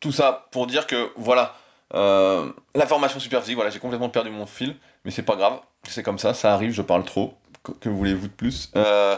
tout 0.00 0.12
ça 0.12 0.46
pour 0.52 0.66
dire 0.66 0.86
que, 0.86 1.10
voilà, 1.16 1.54
euh, 1.94 2.50
la 2.74 2.86
formation 2.86 3.18
super 3.18 3.40
physique, 3.40 3.56
voilà, 3.56 3.70
j'ai 3.70 3.78
complètement 3.78 4.08
perdu 4.08 4.30
mon 4.30 4.46
fil, 4.46 4.76
mais 5.04 5.10
c'est 5.10 5.22
pas 5.22 5.36
grave, 5.36 5.58
c'est 5.88 6.02
comme 6.02 6.18
ça, 6.18 6.34
ça 6.34 6.52
arrive, 6.54 6.72
je 6.72 6.82
parle 6.82 7.04
trop. 7.04 7.34
Que, 7.80 7.88
voulez-vous 7.88 8.28
de 8.28 8.32
plus? 8.32 8.70
Euh, 8.76 9.16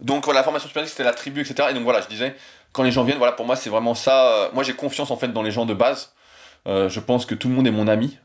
Donc, 0.00 0.24
voilà, 0.24 0.40
la 0.40 0.44
formation 0.44 0.68
super 0.68 0.82
physique, 0.82 0.96
c'était 0.96 1.08
la 1.08 1.14
tribu, 1.14 1.40
etc. 1.42 1.68
Et 1.70 1.74
donc, 1.74 1.84
voilà, 1.84 2.00
je 2.00 2.08
disais, 2.08 2.34
quand 2.72 2.82
les 2.82 2.90
gens 2.90 3.04
viennent, 3.04 3.18
voilà, 3.18 3.32
pour 3.32 3.46
moi, 3.46 3.54
c'est 3.54 3.70
vraiment 3.70 3.94
ça. 3.94 4.50
moi, 4.52 4.64
j'ai 4.64 4.74
confiance, 4.74 5.12
en 5.12 5.16
fait, 5.16 5.28
dans 5.28 5.42
les 5.42 5.52
gens 5.52 5.64
de 5.64 5.74
base. 5.74 6.12
je 6.66 7.00
pense 7.00 7.24
que 7.24 7.36
tout 7.36 7.48
le 7.48 7.54
monde 7.54 7.68
est 7.68 7.72
mon 7.72 7.86
ami, 7.86 8.18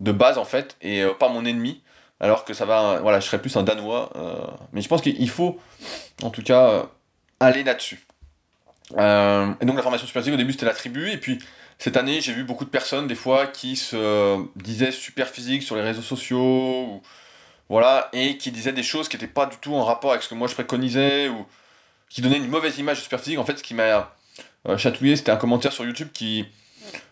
de 0.00 0.12
base, 0.12 0.36
en 0.36 0.44
fait, 0.44 0.76
et 0.82 1.02
pas 1.18 1.30
mon 1.30 1.46
ennemi 1.46 1.82
alors 2.20 2.44
que 2.44 2.52
ça 2.52 2.66
va, 2.66 3.00
voilà, 3.00 3.18
je 3.18 3.26
serais 3.26 3.40
plus 3.40 3.56
un 3.56 3.62
Danois. 3.62 4.10
Euh, 4.16 4.46
mais 4.72 4.82
je 4.82 4.88
pense 4.88 5.00
qu'il 5.00 5.30
faut, 5.30 5.58
en 6.22 6.30
tout 6.30 6.42
cas, 6.42 6.68
euh, 6.68 6.82
aller 7.40 7.64
là-dessus. 7.64 8.06
Euh, 8.98 9.52
et 9.60 9.64
donc 9.64 9.76
la 9.76 9.82
formation 9.82 10.06
super 10.06 10.22
physique, 10.22 10.34
au 10.34 10.38
début 10.38 10.52
c'était 10.52 10.66
la 10.66 10.74
tribu, 10.74 11.10
et 11.10 11.16
puis 11.16 11.38
cette 11.78 11.96
année 11.96 12.20
j'ai 12.20 12.32
vu 12.32 12.42
beaucoup 12.42 12.64
de 12.64 12.70
personnes 12.70 13.06
des 13.06 13.14
fois 13.14 13.46
qui 13.46 13.76
se 13.76 14.36
disaient 14.56 14.90
super 14.90 15.28
physique 15.28 15.62
sur 15.62 15.76
les 15.76 15.82
réseaux 15.82 16.02
sociaux, 16.02 17.00
voilà, 17.68 18.08
et 18.12 18.36
qui 18.36 18.50
disaient 18.50 18.72
des 18.72 18.82
choses 18.82 19.08
qui 19.08 19.16
n'étaient 19.16 19.28
pas 19.28 19.46
du 19.46 19.56
tout 19.58 19.74
en 19.74 19.84
rapport 19.84 20.10
avec 20.10 20.24
ce 20.24 20.28
que 20.28 20.34
moi 20.34 20.48
je 20.48 20.54
préconisais, 20.54 21.28
ou 21.28 21.46
qui 22.08 22.20
donnaient 22.20 22.38
une 22.38 22.48
mauvaise 22.48 22.78
image 22.78 22.98
de 22.98 23.02
super 23.04 23.20
physique. 23.20 23.38
En 23.38 23.44
fait, 23.44 23.56
ce 23.56 23.62
qui 23.62 23.74
m'a 23.74 24.12
chatouillé, 24.76 25.14
c'était 25.14 25.30
un 25.30 25.36
commentaire 25.36 25.72
sur 25.72 25.84
YouTube 25.84 26.08
qui, 26.12 26.46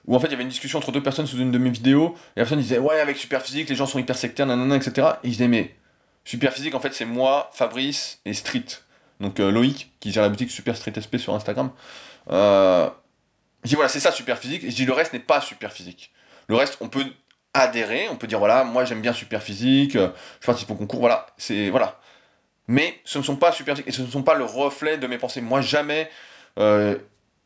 où 0.06 0.16
en 0.16 0.20
fait 0.20 0.26
il 0.28 0.32
y 0.32 0.34
avait 0.34 0.42
une 0.42 0.48
discussion 0.48 0.78
entre 0.78 0.92
deux 0.92 1.02
personnes 1.02 1.26
sous 1.26 1.38
une 1.38 1.50
de 1.50 1.58
mes 1.58 1.70
vidéos, 1.70 2.14
et 2.36 2.40
la 2.40 2.44
personne 2.44 2.60
disait 2.60 2.78
ouais 2.78 3.00
avec 3.00 3.16
Superphysique 3.16 3.68
les 3.68 3.74
gens 3.74 3.86
sont 3.86 3.98
hyper 3.98 4.16
sectaires, 4.16 4.46
nanana, 4.46 4.76
etc. 4.76 5.08
Et 5.22 5.28
je 5.28 5.32
disais 5.32 5.48
mais 5.48 5.74
Superphysique 6.24 6.74
en 6.74 6.80
fait 6.80 6.94
c'est 6.94 7.04
moi, 7.04 7.50
Fabrice 7.52 8.20
et 8.24 8.34
Street. 8.34 8.64
Donc 9.20 9.40
euh, 9.40 9.50
Loïc 9.50 9.92
qui 10.00 10.12
gère 10.12 10.22
la 10.22 10.28
boutique 10.28 10.50
Super 10.50 10.76
Street 10.76 10.92
SP 10.94 11.16
sur 11.16 11.34
Instagram. 11.34 11.70
Euh, 12.30 12.88
je 13.64 13.70
dis 13.70 13.74
voilà 13.74 13.88
c'est 13.88 14.00
ça 14.00 14.12
Superphysique, 14.12 14.64
et 14.64 14.70
je 14.70 14.76
dis 14.76 14.84
le 14.84 14.92
reste 14.92 15.12
n'est 15.12 15.18
pas 15.18 15.40
Superphysique. 15.40 16.12
Le 16.48 16.56
reste 16.56 16.78
on 16.80 16.88
peut 16.88 17.04
adhérer, 17.54 18.08
on 18.10 18.16
peut 18.16 18.26
dire 18.26 18.38
voilà 18.38 18.64
moi 18.64 18.84
j'aime 18.84 19.00
bien 19.00 19.12
Superphysique, 19.12 19.96
euh, 19.96 20.10
je 20.40 20.46
participe 20.46 20.70
au 20.70 20.74
concours, 20.74 21.00
voilà, 21.00 21.26
c'est 21.36 21.70
voilà. 21.70 22.00
Mais 22.66 23.00
ce 23.04 23.18
ne 23.18 23.22
sont 23.22 23.36
pas 23.36 23.50
Superphysique, 23.52 23.88
et 23.88 23.92
ce 23.92 24.02
ne 24.02 24.06
sont 24.08 24.22
pas 24.22 24.34
le 24.34 24.44
reflet 24.44 24.98
de 24.98 25.06
mes 25.06 25.18
pensées. 25.18 25.40
Moi 25.40 25.62
jamais 25.62 26.10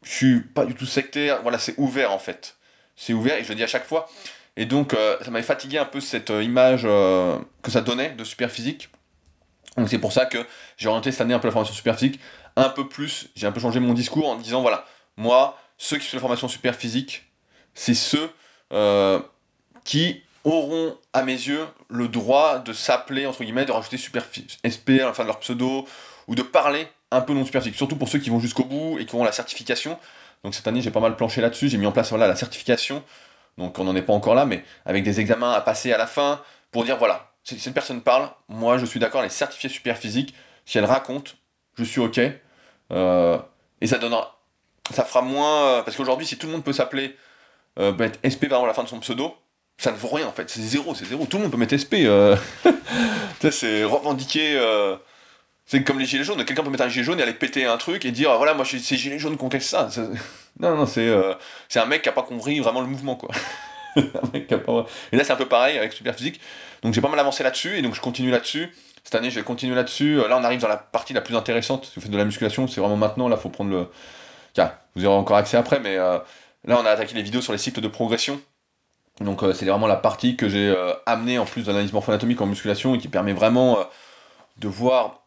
je 0.02 0.10
suis 0.10 0.40
pas 0.40 0.64
du 0.64 0.74
tout 0.74 0.86
sectaire, 0.86 1.42
voilà, 1.42 1.58
c'est 1.58 1.74
ouvert 1.78 2.12
en 2.12 2.18
fait. 2.18 2.56
C'est 2.96 3.12
ouvert 3.12 3.38
et 3.38 3.44
je 3.44 3.48
le 3.48 3.54
dis 3.54 3.62
à 3.62 3.68
chaque 3.68 3.86
fois. 3.86 4.08
Et 4.56 4.66
donc, 4.66 4.94
euh, 4.94 5.16
ça 5.22 5.30
m'avait 5.30 5.44
fatigué 5.44 5.78
un 5.78 5.84
peu 5.84 6.00
cette 6.00 6.30
euh, 6.30 6.42
image 6.42 6.82
euh, 6.84 7.38
que 7.62 7.70
ça 7.70 7.80
donnait 7.80 8.10
de 8.10 8.24
super 8.24 8.50
physique. 8.50 8.90
Donc, 9.76 9.88
c'est 9.88 9.98
pour 9.98 10.12
ça 10.12 10.26
que 10.26 10.38
j'ai 10.76 10.88
orienté 10.88 11.10
cette 11.10 11.22
année 11.22 11.32
un 11.32 11.38
peu 11.38 11.48
la 11.48 11.52
formation 11.52 11.74
super 11.74 11.98
physique, 11.98 12.20
un 12.56 12.68
peu 12.68 12.86
plus. 12.88 13.30
J'ai 13.34 13.46
un 13.46 13.52
peu 13.52 13.60
changé 13.60 13.80
mon 13.80 13.94
discours 13.94 14.28
en 14.28 14.36
disant 14.36 14.60
voilà, 14.60 14.84
moi, 15.16 15.58
ceux 15.78 15.96
qui 15.96 16.06
font 16.06 16.16
la 16.16 16.20
formation 16.20 16.48
super 16.48 16.74
physique, 16.74 17.24
c'est 17.74 17.94
ceux 17.94 18.30
qui 19.84 20.22
auront, 20.44 20.98
à 21.12 21.22
mes 21.22 21.32
yeux, 21.32 21.66
le 21.88 22.08
droit 22.08 22.58
de 22.58 22.72
s'appeler, 22.72 23.26
entre 23.26 23.44
guillemets, 23.44 23.64
de 23.64 23.72
rajouter 23.72 23.96
super 23.96 24.26
SP 24.64 25.00
à 25.00 25.06
la 25.06 25.12
fin 25.14 25.22
de 25.22 25.28
leur 25.28 25.40
pseudo, 25.40 25.86
ou 26.26 26.34
de 26.34 26.42
parler 26.42 26.86
un 27.12 27.20
peu 27.20 27.34
non 27.34 27.44
super 27.44 27.62
physique, 27.62 27.76
surtout 27.76 27.96
pour 27.96 28.08
ceux 28.08 28.18
qui 28.18 28.30
vont 28.30 28.40
jusqu'au 28.40 28.64
bout 28.64 28.98
et 28.98 29.06
qui 29.06 29.14
ont 29.14 29.24
la 29.24 29.32
certification. 29.32 29.98
Donc 30.44 30.54
cette 30.54 30.66
année, 30.66 30.80
j'ai 30.80 30.90
pas 30.90 31.00
mal 31.00 31.16
planché 31.16 31.40
là-dessus, 31.40 31.68
j'ai 31.68 31.78
mis 31.78 31.86
en 31.86 31.92
place 31.92 32.10
voilà, 32.10 32.26
la 32.26 32.36
certification. 32.36 33.02
Donc 33.58 33.78
on 33.78 33.84
n'en 33.84 33.94
est 33.94 34.02
pas 34.02 34.12
encore 34.12 34.34
là, 34.34 34.44
mais 34.44 34.64
avec 34.84 35.04
des 35.04 35.20
examens 35.20 35.52
à 35.52 35.60
passer 35.60 35.92
à 35.92 35.98
la 35.98 36.06
fin 36.06 36.40
pour 36.70 36.84
dire 36.84 36.96
voilà, 36.96 37.30
si 37.44 37.58
cette 37.58 37.74
personne 37.74 38.00
parle, 38.00 38.28
moi 38.48 38.78
je 38.78 38.86
suis 38.86 38.98
d'accord, 38.98 39.20
elle 39.20 39.26
est 39.26 39.30
certifiée 39.30 39.68
super 39.68 39.96
physique. 39.96 40.34
Si 40.64 40.78
elle 40.78 40.84
raconte, 40.84 41.36
je 41.76 41.84
suis 41.84 42.00
ok. 42.00 42.20
Euh, 42.92 43.38
Et 43.80 43.86
ça 43.86 43.98
donnera. 43.98 44.38
Ça 44.92 45.04
fera 45.04 45.22
moins. 45.22 45.82
Parce 45.82 45.96
qu'aujourd'hui, 45.96 46.26
si 46.26 46.38
tout 46.38 46.46
le 46.46 46.52
monde 46.52 46.64
peut 46.64 46.72
s'appeler. 46.72 47.16
Euh, 47.78 47.94
mettre 47.94 48.18
SP 48.20 48.50
par 48.50 48.62
à 48.62 48.66
la 48.66 48.74
fin 48.74 48.82
de 48.82 48.88
son 48.88 49.00
pseudo, 49.00 49.34
ça 49.78 49.92
ne 49.92 49.96
vaut 49.96 50.08
rien 50.08 50.26
en 50.26 50.32
fait. 50.32 50.50
C'est 50.50 50.60
zéro, 50.60 50.94
c'est 50.94 51.06
zéro. 51.06 51.24
Tout 51.24 51.38
le 51.38 51.44
monde 51.44 51.52
peut 51.52 51.58
mettre 51.58 51.74
SP. 51.74 52.04
Euh... 52.04 52.36
c'est 53.50 53.84
revendiquer. 53.84 54.56
Euh... 55.72 55.78
C'est 55.78 55.84
comme 55.84 55.98
les 55.98 56.04
gilets 56.04 56.24
jaunes. 56.24 56.44
Quelqu'un 56.44 56.62
peut 56.62 56.70
mettre 56.70 56.84
un 56.84 56.88
gilet 56.88 57.04
jaune 57.04 57.18
et 57.18 57.22
aller 57.22 57.32
péter 57.32 57.64
un 57.64 57.78
truc 57.78 58.04
et 58.04 58.10
dire 58.10 58.36
voilà, 58.36 58.52
moi 58.52 58.64
c'est 58.66 58.96
gilets 58.96 59.18
jaunes 59.18 59.36
qu'on 59.36 59.48
casse 59.48 59.64
ça. 59.64 59.88
Non, 60.60 60.76
non, 60.76 60.84
c'est 60.84 61.08
euh, 61.08 61.32
un 61.76 61.86
mec 61.86 62.02
qui 62.02 62.10
a 62.10 62.12
pas 62.12 62.24
compris 62.24 62.60
vraiment 62.60 62.82
le 62.82 62.86
mouvement 62.86 63.16
quoi. 63.16 63.30
Et 63.96 65.16
là 65.16 65.24
c'est 65.24 65.32
un 65.32 65.36
peu 65.36 65.48
pareil 65.48 65.78
avec 65.78 65.94
Superphysique. 65.94 66.42
Donc 66.82 66.92
j'ai 66.92 67.00
pas 67.00 67.08
mal 67.08 67.18
avancé 67.18 67.42
là-dessus 67.42 67.78
et 67.78 67.82
donc 67.82 67.94
je 67.94 68.02
continue 68.02 68.30
là-dessus. 68.30 68.70
Cette 69.02 69.14
année 69.14 69.30
je 69.30 69.36
vais 69.36 69.44
continuer 69.44 69.74
là-dessus. 69.74 70.16
Là 70.16 70.36
on 70.38 70.44
arrive 70.44 70.60
dans 70.60 70.68
la 70.68 70.76
partie 70.76 71.14
la 71.14 71.22
plus 71.22 71.36
intéressante. 71.36 71.86
Si 71.86 71.92
vous 71.94 72.02
faites 72.02 72.10
de 72.10 72.18
la 72.18 72.26
musculation, 72.26 72.68
c'est 72.68 72.82
vraiment 72.82 72.98
maintenant. 72.98 73.28
Là 73.28 73.38
faut 73.38 73.48
prendre 73.48 73.70
le. 73.70 73.88
Tiens, 74.52 74.72
vous 74.94 75.06
aurez 75.06 75.16
encore 75.16 75.38
accès 75.38 75.56
après, 75.56 75.80
mais 75.80 75.96
euh, 75.96 76.18
là 76.66 76.78
on 76.78 76.84
a 76.84 76.90
attaqué 76.90 77.14
les 77.14 77.22
vidéos 77.22 77.40
sur 77.40 77.52
les 77.52 77.58
cycles 77.58 77.80
de 77.80 77.88
progression. 77.88 78.38
Donc 79.22 79.42
euh, 79.42 79.54
c'est 79.54 79.64
vraiment 79.64 79.86
la 79.86 79.96
partie 79.96 80.36
que 80.36 80.50
j'ai 80.50 80.74
amené 81.06 81.38
en 81.38 81.46
plus 81.46 81.64
d'analyse 81.64 81.94
morpho-anatomique 81.94 82.42
en 82.42 82.46
musculation 82.46 82.94
et 82.94 82.98
qui 82.98 83.08
permet 83.08 83.32
vraiment 83.32 83.78
de 84.58 84.68
voir 84.68 85.21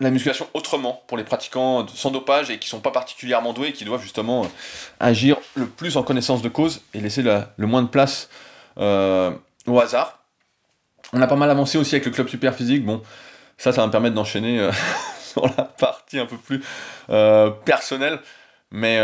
la 0.00 0.10
musculation 0.10 0.46
autrement 0.52 1.02
pour 1.06 1.16
les 1.16 1.24
pratiquants 1.24 1.86
sans 1.88 2.10
dopage 2.10 2.50
et 2.50 2.58
qui 2.58 2.68
sont 2.68 2.80
pas 2.80 2.90
particulièrement 2.90 3.52
doués 3.52 3.68
et 3.68 3.72
qui 3.72 3.84
doivent 3.84 4.02
justement 4.02 4.44
euh, 4.44 4.48
agir 5.00 5.38
le 5.54 5.66
plus 5.66 5.96
en 5.96 6.02
connaissance 6.02 6.42
de 6.42 6.48
cause 6.48 6.82
et 6.92 7.00
laisser 7.00 7.22
le 7.22 7.66
moins 7.66 7.82
de 7.82 7.88
place 7.88 8.28
euh, 8.78 9.30
au 9.66 9.80
hasard. 9.80 10.20
On 11.12 11.22
a 11.22 11.26
pas 11.26 11.36
mal 11.36 11.50
avancé 11.50 11.78
aussi 11.78 11.94
avec 11.94 12.04
le 12.04 12.12
club 12.12 12.28
super 12.28 12.54
physique. 12.54 12.84
Bon, 12.84 13.02
ça, 13.56 13.72
ça 13.72 13.80
va 13.80 13.86
me 13.86 13.92
permettre 13.92 14.14
d'enchaîner 14.14 14.60
euh, 14.60 14.70
sur 15.20 15.46
la 15.46 15.64
partie 15.64 16.18
un 16.18 16.26
peu 16.26 16.36
plus 16.36 16.62
personnelle. 17.64 18.20
Mais 18.70 18.98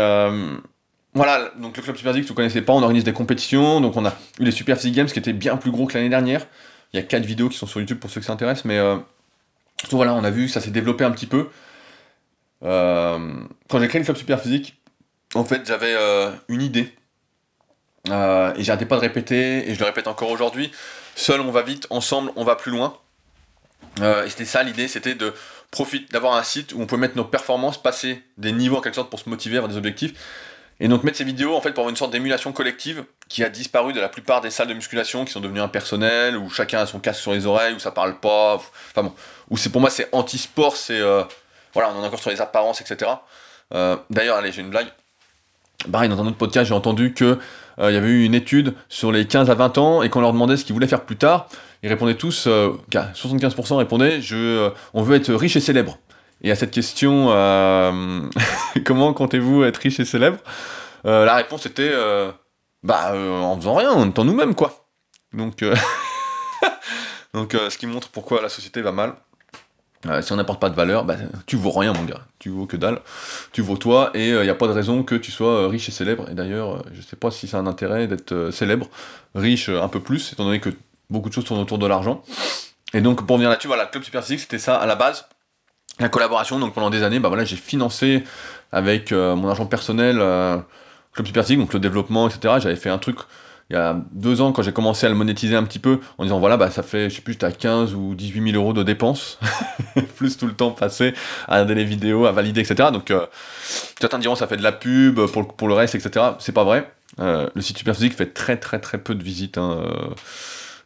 voilà, 1.15 1.51
donc 1.57 1.77
le 1.77 1.83
club 1.83 1.95
super 1.95 2.11
physique, 2.11 2.27
vous 2.27 2.35
connaissez 2.35 2.61
pas, 2.61 2.73
on 2.73 2.81
organise 2.83 3.03
des 3.03 3.13
compétitions. 3.13 3.81
Donc 3.81 3.97
on 3.97 4.05
a 4.05 4.13
eu 4.39 4.43
les 4.43 4.51
super 4.51 4.77
physique 4.77 4.95
games 4.95 5.07
qui 5.07 5.17
étaient 5.17 5.33
bien 5.33 5.57
plus 5.57 5.71
gros 5.71 5.87
que 5.87 5.95
l'année 5.95 6.09
dernière. 6.09 6.45
Il 6.91 6.97
y 6.97 6.99
a 6.99 7.03
quatre 7.03 7.25
vidéos 7.25 7.49
qui 7.49 7.57
sont 7.57 7.65
sur 7.65 7.79
YouTube 7.79 7.97
pour 7.97 8.11
ceux 8.11 8.21
qui 8.21 8.27
s'intéressent, 8.27 8.65
mais 8.65 8.79
Surtout, 9.83 9.97
voilà, 9.97 10.13
on 10.13 10.23
a 10.23 10.29
vu, 10.29 10.47
ça 10.47 10.61
s'est 10.61 10.71
développé 10.71 11.03
un 11.03 11.11
petit 11.11 11.25
peu. 11.27 11.49
Euh, 12.63 13.33
quand 13.69 13.81
j'ai 13.81 13.89
créé 13.89 13.99
le 13.99 14.05
club 14.05 14.15
super 14.15 14.39
physique, 14.39 14.81
en 15.35 15.43
fait, 15.43 15.67
j'avais 15.67 15.93
euh, 15.93 16.31
une 16.47 16.61
idée. 16.61 16.95
Euh, 18.09 18.53
et 18.55 18.63
j'arrêtais 18.63 18.85
pas 18.85 18.95
de 18.95 19.01
répéter, 19.01 19.69
et 19.69 19.75
je 19.75 19.79
le 19.79 19.85
répète 19.85 20.07
encore 20.07 20.29
aujourd'hui. 20.29 20.71
Seul, 21.15 21.41
on 21.41 21.51
va 21.51 21.63
vite, 21.63 21.85
ensemble, 21.89 22.31
on 22.37 22.45
va 22.45 22.55
plus 22.55 22.71
loin. 22.71 22.97
et 24.01 24.29
c'était 24.29 24.45
ça 24.45 24.63
l'idée, 24.63 24.87
c'était 24.87 25.15
de 25.15 25.33
profiter, 25.69 26.05
d'avoir 26.13 26.35
un 26.35 26.43
site 26.43 26.71
où 26.73 26.79
on 26.79 26.85
peut 26.85 26.95
mettre 26.95 27.17
nos 27.17 27.25
performances, 27.25 27.77
passer 27.77 28.23
des 28.37 28.53
niveaux 28.53 28.77
en 28.77 28.81
quelque 28.81 28.95
sorte 28.95 29.09
pour 29.09 29.19
se 29.19 29.27
motiver 29.27 29.55
vers 29.59 29.67
des 29.67 29.75
objectifs. 29.75 30.13
Et 30.79 30.87
donc 30.87 31.03
mettre 31.03 31.17
ces 31.17 31.25
vidéos 31.25 31.55
en 31.55 31.61
fait 31.61 31.71
pour 31.71 31.81
avoir 31.81 31.89
une 31.89 31.97
sorte 31.97 32.11
d'émulation 32.11 32.53
collective 32.53 33.03
qui 33.33 33.43
a 33.43 33.49
disparu 33.49 33.93
de 33.93 33.99
la 33.99 34.09
plupart 34.09 34.41
des 34.41 34.51
salles 34.51 34.67
de 34.67 34.75
musculation 34.75 35.25
qui 35.25 35.31
sont 35.31 35.39
devenues 35.39 35.59
impersonnelles, 35.59 36.37
où 36.37 36.51
chacun 36.51 36.81
a 36.81 36.85
son 36.85 36.99
casque 36.99 37.19
sur 37.19 37.33
les 37.33 37.47
oreilles, 37.47 37.73
où 37.73 37.79
ça 37.79 37.89
parle 37.89 38.19
pas, 38.19 38.53
enfin 38.57 39.01
bon, 39.01 39.11
où 39.49 39.57
c'est 39.57 39.71
pour 39.71 39.81
moi 39.81 39.89
c'est 39.89 40.07
anti-sport, 40.11 40.77
c'est 40.77 41.01
euh, 41.01 41.23
voilà, 41.73 41.89
on 41.89 41.99
en 41.99 42.03
est 42.03 42.07
encore 42.07 42.19
sur 42.19 42.29
les 42.29 42.41
apparences, 42.41 42.79
etc. 42.79 43.09
Euh, 43.73 43.97
d'ailleurs, 44.11 44.37
allez, 44.37 44.51
j'ai 44.51 44.61
une 44.61 44.69
blague. 44.69 44.85
Pareil, 45.91 46.09
dans 46.09 46.21
un 46.21 46.27
autre 46.27 46.37
podcast, 46.37 46.67
j'ai 46.67 46.75
entendu 46.75 47.15
que 47.15 47.39
euh, 47.79 47.89
il 47.89 47.95
y 47.95 47.97
avait 47.97 48.09
eu 48.09 48.23
une 48.23 48.35
étude 48.35 48.75
sur 48.87 49.11
les 49.11 49.25
15 49.25 49.49
à 49.49 49.55
20 49.55 49.79
ans 49.79 50.03
et 50.03 50.11
qu'on 50.11 50.21
leur 50.21 50.31
demandait 50.31 50.55
ce 50.55 50.63
qu'ils 50.63 50.73
voulaient 50.73 50.85
faire 50.85 51.01
plus 51.01 51.17
tard, 51.17 51.47
ils 51.81 51.89
répondaient 51.89 52.13
tous, 52.13 52.47
75% 52.47 53.77
répondaient, 53.77 54.21
je, 54.21 54.69
on 54.93 55.01
veut 55.01 55.15
être 55.15 55.33
riche 55.33 55.55
et 55.55 55.59
célèbre. 55.59 55.97
Et 56.43 56.51
à 56.51 56.55
cette 56.55 56.69
question, 56.69 57.29
comment 58.85 59.11
comptez-vous 59.11 59.63
être 59.63 59.77
riche 59.77 59.99
et 59.99 60.05
célèbre? 60.05 60.37
La 61.03 61.35
réponse 61.35 61.65
était, 61.65 61.91
bah, 62.83 63.15
en 63.15 63.55
faisant 63.57 63.75
rien, 63.75 63.91
en 63.91 64.09
étant 64.09 64.25
nous-mêmes, 64.25 64.55
quoi. 64.55 64.85
Donc, 65.33 65.63
donc 67.33 67.53
ce 67.53 67.77
qui 67.77 67.87
montre 67.87 68.09
pourquoi 68.09 68.41
la 68.41 68.49
société 68.49 68.81
va 68.81 68.91
mal. 68.91 69.15
Euh, 70.07 70.21
si 70.21 70.33
on 70.33 70.35
n'apporte 70.35 70.59
pas 70.59 70.69
de 70.69 70.75
valeur, 70.75 71.05
bah, 71.05 71.15
tu 71.45 71.55
vaux 71.55 71.71
rien, 71.71 71.93
mon 71.93 72.03
gars. 72.03 72.21
Tu 72.39 72.49
vaux 72.49 72.65
que 72.65 72.75
dalle. 72.75 72.99
Tu 73.51 73.61
vaux 73.61 73.77
toi, 73.77 74.11
et 74.13 74.29
il 74.29 74.33
euh, 74.33 74.43
n'y 74.43 74.49
a 74.49 74.55
pas 74.55 74.67
de 74.67 74.73
raison 74.73 75.03
que 75.03 75.15
tu 75.15 75.31
sois 75.31 75.63
euh, 75.63 75.67
riche 75.67 75.87
et 75.87 75.91
célèbre. 75.91 76.29
Et 76.29 76.33
d'ailleurs, 76.33 76.83
je 76.93 77.01
sais 77.01 77.15
pas 77.15 77.31
si 77.31 77.47
c'est 77.47 77.57
un 77.57 77.67
intérêt 77.67 78.07
d'être 78.07 78.49
célèbre, 78.51 78.89
riche 79.35 79.69
un 79.69 79.87
peu 79.87 80.01
plus, 80.01 80.33
étant 80.33 80.45
donné 80.45 80.59
que 80.59 80.69
beaucoup 81.09 81.29
de 81.29 81.33
choses 81.33 81.45
tournent 81.45 81.61
autour 81.61 81.77
de 81.77 81.87
l'argent. 81.87 82.23
Et 82.93 83.01
donc, 83.01 83.25
pour 83.25 83.37
venir 83.37 83.49
là-dessus, 83.49 83.67
voilà, 83.67 83.85
Club 83.85 84.03
Super 84.03 84.23
c'était 84.23 84.59
ça 84.59 84.75
à 84.75 84.85
la 84.85 84.95
base. 84.95 85.25
La 85.99 86.09
collaboration, 86.09 86.59
donc 86.59 86.73
pendant 86.73 86.89
des 86.89 87.03
années, 87.03 87.19
bah 87.19 87.29
voilà, 87.29 87.45
j'ai 87.45 87.55
financé 87.55 88.23
avec 88.71 89.11
mon 89.11 89.47
argent 89.47 89.67
personnel 89.67 90.19
Club 91.13 91.27
Super 91.27 91.43
Physique, 91.43 91.59
donc 91.59 91.73
le 91.73 91.79
développement, 91.79 92.27
etc. 92.27 92.55
J'avais 92.59 92.75
fait 92.75 92.89
un 92.89 92.97
truc 92.97 93.17
il 93.69 93.75
y 93.75 93.79
a 93.79 93.95
deux 94.11 94.41
ans, 94.41 94.51
quand 94.51 94.61
j'ai 94.61 94.73
commencé 94.73 95.05
à 95.05 95.09
le 95.09 95.15
monétiser 95.15 95.55
un 95.55 95.63
petit 95.63 95.79
peu, 95.79 95.99
en 96.17 96.23
disant 96.23 96.39
voilà, 96.39 96.57
bah, 96.57 96.69
ça 96.69 96.83
fait, 96.83 97.09
je 97.09 97.15
sais 97.15 97.21
plus, 97.21 97.37
as 97.41 97.51
15 97.51 97.93
ou 97.95 98.13
18 98.13 98.51
000 98.51 98.61
euros 98.61 98.73
de 98.73 98.83
dépenses, 98.83 99.39
plus 100.17 100.37
tout 100.37 100.47
le 100.47 100.53
temps 100.53 100.71
passé 100.71 101.13
à 101.47 101.53
regarder 101.53 101.75
les 101.75 101.85
vidéos, 101.85 102.25
à 102.25 102.31
valider, 102.31 102.61
etc. 102.61 102.89
Donc, 102.91 103.09
euh, 103.09 103.25
certains 103.99 104.19
diront 104.19 104.35
ça 104.35 104.47
fait 104.47 104.57
de 104.57 104.63
la 104.63 104.73
pub 104.73 105.19
pour, 105.27 105.67
le 105.67 105.73
reste, 105.73 105.95
etc. 105.95 106.25
C'est 106.39 106.51
pas 106.51 106.63
vrai. 106.63 106.91
Euh, 107.19 107.47
le 107.53 107.61
site 107.61 107.77
Superphysique 107.77 108.15
fait 108.15 108.33
très, 108.33 108.57
très, 108.57 108.79
très 108.79 108.97
peu 108.97 109.15
de 109.15 109.23
visites. 109.23 109.57
Hein. 109.57 109.83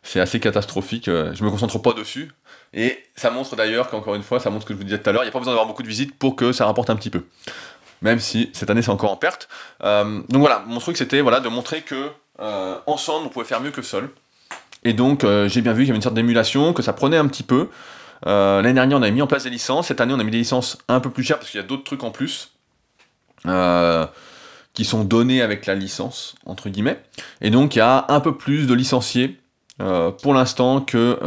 C'est 0.04 0.20
assez 0.20 0.40
catastrophique. 0.40 1.08
Je 1.08 1.44
me 1.44 1.50
concentre 1.50 1.82
pas 1.82 1.94
dessus. 1.94 2.32
Et 2.74 3.04
ça 3.16 3.32
montre 3.32 3.56
d'ailleurs 3.56 3.90
qu'encore 3.90 4.16
une 4.16 4.24
fois, 4.24 4.40
ça 4.40 4.50
montre 4.50 4.64
ce 4.64 4.68
que 4.68 4.74
je 4.74 4.78
vous 4.78 4.84
disais 4.84 5.00
tout 5.00 5.10
à 5.10 5.14
l'heure, 5.14 5.24
il 5.24 5.26
n'y 5.26 5.30
a 5.30 5.32
pas 5.32 5.40
besoin 5.40 5.54
d'avoir 5.54 5.68
beaucoup 5.68 5.84
de 5.84 5.88
visites 5.88 6.18
pour 6.18 6.36
que 6.36 6.52
ça 6.52 6.66
rapporte 6.66 6.90
un 6.90 6.96
petit 6.96 7.10
peu. 7.10 7.24
Même 8.02 8.20
si 8.20 8.50
cette 8.54 8.70
année 8.70 8.82
c'est 8.82 8.92
encore 8.92 9.12
en 9.12 9.18
perte. 9.18 9.48
Euh, 9.84 10.22
donc 10.30 10.42
voilà, 10.42 10.64
mon 10.68 10.80
truc 10.80 10.98
c'était 10.98 11.22
voilà, 11.22 11.40
de 11.40 11.50
montrer 11.50 11.82
que 11.82 12.12
euh, 12.40 12.76
ensemble, 12.86 13.26
on 13.26 13.30
pouvait 13.30 13.46
faire 13.46 13.62
mieux 13.62 13.72
que 13.72 13.82
seul. 13.82 14.10
Et 14.84 14.94
donc, 14.94 15.24
euh, 15.24 15.50
j'ai 15.50 15.62
bien 15.62 15.74
vu 15.74 15.80
qu'il 15.80 15.88
y 15.88 15.92
avait 15.92 15.98
une 15.98 16.04
sorte 16.04 16.16
d'émulation, 16.16 16.74
que 16.74 16.82
ça 16.82 16.94
prenait 16.94 17.18
un 17.18 17.28
petit 17.28 17.44
peu. 17.44 17.70
L'année 18.26 18.74
dernière, 18.74 18.98
on 18.98 19.02
avait 19.02 19.12
mis 19.12 19.22
en 19.22 19.28
place 19.28 19.44
des 19.44 19.50
licences. 19.50 19.88
Cette 19.88 20.02
année, 20.02 20.14
on 20.14 20.20
a 20.20 20.24
mis 20.24 20.32
des 20.32 20.40
licences 20.40 20.78
un 20.88 21.00
peu 21.00 21.10
plus 21.10 21.24
chères 21.24 21.38
parce 21.38 21.52
qu'il 21.52 21.60
y 21.60 21.64
a 21.64 21.68
d'autres 21.68 21.84
trucs 21.84 22.04
en 22.04 22.12
plus 22.12 22.54
qui 24.74 24.86
sont 24.86 25.04
donnés 25.04 25.42
avec 25.42 25.66
la 25.66 25.76
licence, 25.76 26.36
entre 26.46 26.70
guillemets. 26.70 27.00
Et 27.42 27.50
donc, 27.52 27.76
il 27.76 27.80
y 27.80 27.82
a 27.82 28.06
un 28.10 28.20
peu 28.20 28.36
plus 28.36 28.66
de 28.66 28.74
licenciés 28.74 29.40
pour 29.78 30.34
l'instant 30.34 30.82
que 30.82 31.20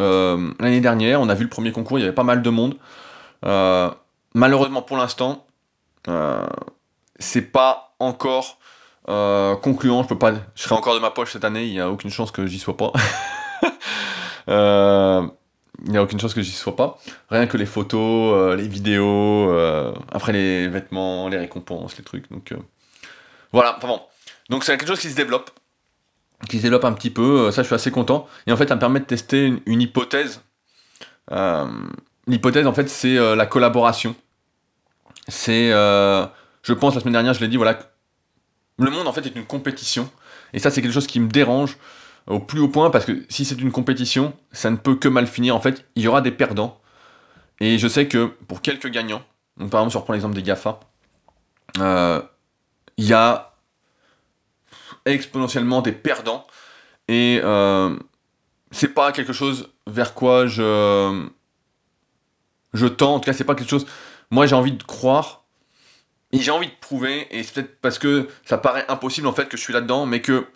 l'année 0.58 0.80
dernière. 0.80 1.20
On 1.20 1.28
a 1.28 1.34
vu 1.34 1.44
le 1.44 1.50
premier 1.50 1.70
concours, 1.70 1.98
il 1.98 2.02
y 2.02 2.04
avait 2.04 2.14
pas 2.14 2.24
mal 2.24 2.42
de 2.42 2.50
monde. 2.50 2.74
malheureusement, 4.34 4.82
pour 4.82 4.96
l'instant, 4.96 5.46
c'est 7.18 7.52
pas 7.52 7.94
encore 7.98 8.58
euh, 9.08 9.56
concluant, 9.56 10.02
je 10.02 10.08
peux 10.08 10.18
pas, 10.18 10.32
je 10.54 10.62
serai 10.62 10.74
encore 10.74 10.94
de 10.94 11.00
ma 11.00 11.10
poche 11.10 11.32
cette 11.32 11.44
année, 11.44 11.64
il 11.64 11.72
n'y 11.72 11.80
a 11.80 11.90
aucune 11.90 12.10
chance 12.10 12.30
que 12.30 12.46
j'y 12.46 12.58
sois 12.58 12.76
pas. 12.76 12.92
Euh, 14.48 15.28
il 15.84 15.92
n'y 15.92 15.98
a 15.98 16.02
aucune 16.02 16.18
chance 16.18 16.34
que 16.34 16.40
j'y 16.42 16.50
sois 16.50 16.74
pas. 16.74 16.98
Rien 17.28 17.46
que 17.46 17.56
les 17.56 17.66
photos, 17.66 18.34
euh, 18.34 18.56
les 18.56 18.66
vidéos, 18.66 19.54
après 20.10 20.32
les 20.32 20.66
vêtements, 20.66 21.28
les 21.28 21.36
récompenses, 21.36 21.96
les 21.98 22.02
trucs. 22.02 22.28
Donc 22.32 22.52
voilà, 23.52 23.76
enfin 23.76 23.86
bon. 23.86 24.00
Donc 24.48 24.64
c'est 24.64 24.76
quelque 24.76 24.88
chose 24.88 24.98
qui 24.98 25.10
se 25.10 25.14
développe, 25.14 25.50
qui 26.48 26.56
se 26.56 26.62
développe 26.62 26.84
un 26.84 26.92
petit 26.92 27.10
peu. 27.10 27.52
ça, 27.52 27.62
je 27.62 27.66
suis 27.66 27.74
assez 27.74 27.92
content. 27.92 28.26
Et 28.48 28.52
en 28.52 28.56
fait, 28.56 28.66
ça 28.66 28.74
me 28.74 28.80
permet 28.80 28.98
de 28.98 29.04
tester 29.04 29.52
une 29.66 29.82
hypothèse. 29.82 30.40
L'hypothèse, 32.26 32.66
en 32.66 32.72
fait, 32.72 32.88
c'est 32.88 33.36
la 33.36 33.46
collaboration. 33.46 34.16
C'est, 35.30 35.70
je 35.70 36.72
pense, 36.72 36.94
la 36.94 37.00
semaine 37.00 37.12
dernière, 37.12 37.32
je 37.34 37.40
l'ai 37.40 37.48
dit, 37.48 37.56
voilà, 37.56 37.78
le 38.80 38.90
monde 38.90 39.06
en 39.06 39.12
fait 39.12 39.26
est 39.26 39.36
une 39.36 39.44
compétition. 39.44 40.10
Et 40.52 40.58
ça 40.58 40.70
c'est 40.70 40.82
quelque 40.82 40.92
chose 40.92 41.06
qui 41.06 41.20
me 41.20 41.28
dérange 41.28 41.76
au 42.26 42.40
plus 42.40 42.60
haut 42.60 42.68
point 42.68 42.90
parce 42.90 43.04
que 43.04 43.24
si 43.28 43.44
c'est 43.44 43.60
une 43.60 43.72
compétition, 43.72 44.34
ça 44.52 44.70
ne 44.70 44.76
peut 44.76 44.96
que 44.96 45.08
mal 45.08 45.26
finir. 45.26 45.54
En 45.54 45.60
fait, 45.60 45.86
il 45.94 46.02
y 46.02 46.08
aura 46.08 46.20
des 46.20 46.30
perdants. 46.30 46.80
Et 47.60 47.78
je 47.78 47.88
sais 47.88 48.08
que 48.08 48.26
pour 48.48 48.62
quelques 48.62 48.88
gagnants, 48.88 49.22
donc 49.58 49.70
par 49.70 49.80
exemple 49.80 49.90
si 49.90 49.96
on 49.96 50.00
reprend 50.00 50.12
l'exemple 50.14 50.34
des 50.34 50.42
GAFA, 50.42 50.80
euh, 51.78 52.22
il 52.96 53.04
y 53.04 53.12
a 53.12 53.54
exponentiellement 55.04 55.82
des 55.82 55.92
perdants. 55.92 56.46
Et 57.08 57.40
euh, 57.42 57.96
c'est 58.70 58.94
pas 58.94 59.12
quelque 59.12 59.32
chose 59.32 59.68
vers 59.86 60.14
quoi 60.14 60.46
je, 60.46 61.26
je 62.72 62.86
tends. 62.86 63.16
En 63.16 63.20
tout 63.20 63.26
cas, 63.26 63.32
c'est 63.32 63.44
pas 63.44 63.54
quelque 63.54 63.70
chose. 63.70 63.86
Moi, 64.30 64.46
j'ai 64.46 64.54
envie 64.54 64.72
de 64.72 64.82
croire 64.82 65.40
et 66.32 66.38
j'ai 66.38 66.50
envie 66.50 66.68
de 66.68 66.76
prouver, 66.80 67.26
et 67.36 67.42
c'est 67.42 67.54
peut-être 67.54 67.80
parce 67.80 67.98
que 67.98 68.28
ça 68.44 68.56
paraît 68.56 68.84
impossible 68.88 69.26
en 69.26 69.32
fait 69.32 69.48
que 69.48 69.56
je 69.56 69.62
suis 69.62 69.72
là-dedans, 69.72 70.06
mais 70.06 70.20
que 70.20 70.46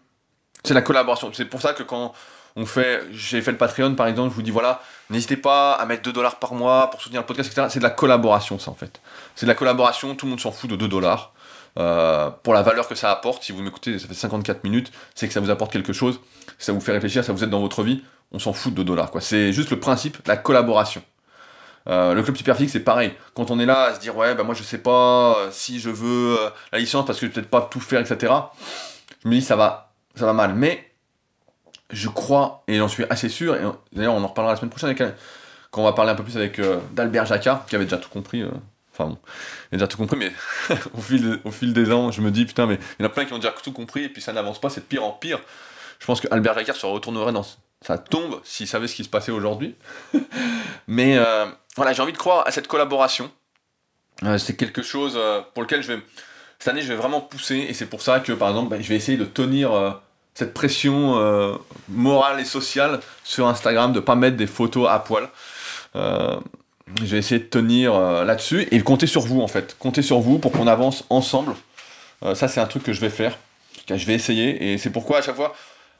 c'est 0.62 0.75
la 0.75 0.83
collaboration. 0.83 1.33
C'est 1.33 1.45
pour 1.47 1.61
ça 1.61 1.72
que 1.72 1.83
quand 1.83 2.12
on 2.55 2.64
fait, 2.64 3.03
j'ai 3.11 3.43
fait 3.43 3.51
le 3.51 3.59
Patreon 3.59 3.97
par 3.97 4.07
exemple, 4.07 4.31
je 4.31 4.37
vous 4.37 4.43
dis 4.43 4.53
voilà, 4.53 4.81
n'hésitez 5.11 5.37
pas 5.37 5.72
à 5.72 5.85
mettre 5.87 6.03
2 6.03 6.12
dollars 6.12 6.39
par 6.39 6.55
mois 6.55 6.91
pour 6.91 7.03
soutenir 7.03 7.22
le 7.22 7.27
podcast, 7.27 7.51
etc. 7.51 7.66
C'est 7.70 7.81
de 7.81 7.85
la 7.85 7.91
collaboration 7.91 8.59
ça 8.61 8.70
en 8.70 8.75
fait. 8.75 9.01
C'est 9.35 9.47
de 9.47 9.51
la 9.51 9.57
collaboration, 9.57 10.14
tout 10.14 10.27
le 10.27 10.31
monde 10.31 10.41
s'en 10.41 10.53
fout 10.53 10.70
de 10.70 10.77
2 10.77 10.87
dollars. 10.87 11.33
Euh, 11.77 12.31
pour 12.31 12.55
la 12.55 12.62
valeur 12.62 12.87
que 12.87 12.95
ça 12.95 13.11
apporte, 13.11 13.43
si 13.43 13.51
vous 13.51 13.61
m'écoutez, 13.61 13.99
ça 13.99 14.07
fait 14.07 14.14
54 14.14 14.62
minutes, 14.62 14.93
c'est 15.16 15.27
que 15.27 15.35
ça 15.35 15.41
vous 15.41 15.51
apporte 15.51 15.72
quelque 15.72 15.93
chose, 15.93 16.20
ça 16.57 16.72
vous 16.72 16.81
fait 16.81 16.93
réfléchir, 16.93 17.25
ça 17.25 17.33
vous 17.33 17.43
aide 17.43 17.51
dans 17.51 17.61
votre 17.61 17.83
vie, 17.83 18.05
on 18.31 18.39
s'en 18.39 18.53
fout 18.53 18.72
de 18.72 18.77
2 18.77 18.85
dollars 18.85 19.11
quoi. 19.11 19.20
C'est 19.20 19.53
juste 19.53 19.70
le 19.70 19.81
principe, 19.81 20.18
la 20.29 20.37
collaboration. 20.37 21.03
Le 21.87 22.20
club 22.22 22.37
Superphysique, 22.37 22.70
c'est 22.70 22.80
pareil. 22.80 23.12
Quand 23.35 23.51
on 23.51 23.59
est 23.59 23.66
là 23.66 23.85
à 23.85 23.95
se 23.95 24.01
dire, 24.01 24.16
ouais, 24.16 24.35
bah 24.35 24.43
moi 24.43 24.55
je 24.55 24.62
sais 24.62 24.78
pas 24.78 25.37
si 25.51 25.80
je 25.80 25.91
veux 25.91 26.39
la 26.72 26.78
licence 26.78 27.05
parce 27.07 27.18
que 27.18 27.26
je 27.26 27.30
vais 27.30 27.35
peut-être 27.35 27.51
pas 27.51 27.62
tout 27.62 27.80
faire, 27.80 28.01
etc. 28.01 28.32
Je 29.22 29.28
me 29.28 29.35
dis, 29.35 29.43
ça 29.43 29.57
va, 29.57 29.93
ça 30.14 30.26
va 30.26 30.32
mal. 30.32 30.55
Mais 30.55 30.91
je 31.91 32.09
crois, 32.09 32.64
et 32.68 32.78
j'en 32.78 32.89
suis 32.89 33.05
assez 33.11 33.28
sûr, 33.28 33.55
et 33.57 33.62
d'ailleurs 33.93 34.14
on 34.14 34.22
en 34.22 34.28
reparlera 34.28 34.55
la 34.55 34.59
semaine 34.59 34.70
prochaine, 34.70 34.91
avec, 34.91 35.03
quand 35.70 35.82
on 35.82 35.85
va 35.85 35.93
parler 35.93 36.12
un 36.12 36.14
peu 36.14 36.24
plus 36.24 36.37
avec 36.37 36.61
d'Albert 36.93 37.26
Jacquard, 37.26 37.66
qui 37.66 37.76
avait 37.76 37.85
déjà 37.85 37.99
tout 37.99 38.11
compris. 38.11 38.45
Enfin 38.95 39.11
bon, 39.11 39.18
il 39.72 39.74
a 39.74 39.78
déjà 39.78 39.89
tout 39.89 39.97
compris, 39.97 40.16
mais 40.16 40.32
au, 40.97 41.01
fil, 41.01 41.41
au 41.45 41.51
fil 41.51 41.72
des 41.72 41.91
ans, 41.91 42.12
je 42.12 42.20
me 42.20 42.30
dis, 42.30 42.45
putain, 42.45 42.66
mais 42.66 42.78
il 42.99 43.03
y 43.03 43.05
en 43.05 43.07
a 43.07 43.12
plein 43.12 43.24
qui 43.24 43.32
ont 43.32 43.39
déjà 43.39 43.51
tout 43.51 43.72
compris, 43.72 44.05
et 44.05 44.09
puis 44.09 44.22
ça 44.22 44.32
n'avance 44.32 44.61
pas, 44.61 44.70
c'est 44.70 44.82
de 44.82 44.87
pire 44.87 45.05
en 45.05 45.11
pire. 45.11 45.41
Je 45.99 46.07
pense 46.07 46.20
que 46.20 46.28
Albert 46.30 46.55
Jacquard 46.55 46.76
se 46.76 46.87
retournerait 46.87 47.32
dans 47.32 47.45
sa 47.87 47.99
tombe 47.99 48.41
s'il 48.45 48.66
savait 48.66 48.89
ce 48.89 48.95
qui 48.95 49.05
se 49.05 49.09
passait 49.09 49.32
aujourd'hui. 49.32 49.74
mais 50.87 51.16
euh, 51.18 51.47
voilà, 51.76 51.93
j'ai 51.93 52.03
envie 52.03 52.12
de 52.12 52.18
croire 52.18 52.47
à 52.47 52.51
cette 52.51 52.66
collaboration. 52.66 53.30
Euh, 54.22 54.39
c'est 54.39 54.57
quelque 54.57 54.82
chose 54.82 55.14
euh, 55.16 55.41
pour 55.53 55.62
lequel 55.62 55.82
je 55.82 55.93
vais. 55.93 56.03
Cette 56.59 56.68
année, 56.68 56.82
je 56.82 56.89
vais 56.89 56.97
vraiment 56.97 57.20
pousser, 57.20 57.66
et 57.68 57.74
c'est 57.74 57.87
pour 57.87 58.01
ça 58.01 58.20
que, 58.20 58.32
par 58.32 58.49
exemple, 58.49 58.70
bah, 58.70 58.76
je 58.80 58.89
vais 58.89 58.97
essayer 58.97 59.18
de 59.18 59.24
tenir 59.24 60.01
cette 60.35 60.55
pression 60.55 61.61
morale 61.89 62.41
et 62.41 62.45
sociale 62.45 63.01
sur 63.22 63.47
Instagram, 63.49 63.93
de 63.93 64.01
pas 64.01 64.14
mettre 64.14 64.37
des 64.37 64.47
photos 64.47 64.89
à 64.89 64.99
poil. 65.01 65.28
Je 65.95 67.05
vais 67.05 67.18
essayer 67.18 67.41
de 67.41 67.47
tenir 67.47 67.99
là-dessus 68.24 68.66
et 68.70 68.80
compter 68.80 69.07
sur 69.07 69.22
vous 69.22 69.43
en 69.43 69.49
fait. 69.49 69.76
Compter 69.78 70.01
sur 70.01 70.20
vous 70.20 70.39
pour 70.39 70.53
qu'on 70.53 70.66
avance 70.66 71.05
ensemble. 71.11 71.55
Ça, 72.35 72.49
c'est 72.49 72.61
un 72.61 72.66
truc 72.66 72.85
que 72.85 72.95
je 72.95 73.01
vais 73.01 73.11
faire. 73.11 73.37
Je 73.89 74.07
vais 74.07 74.14
essayer 74.14 74.72
et 74.72 74.78
c'est 74.78 74.91
pourquoi 74.91 75.18
à 75.18 75.22
chaque 75.22 75.37
fois, 75.37 75.55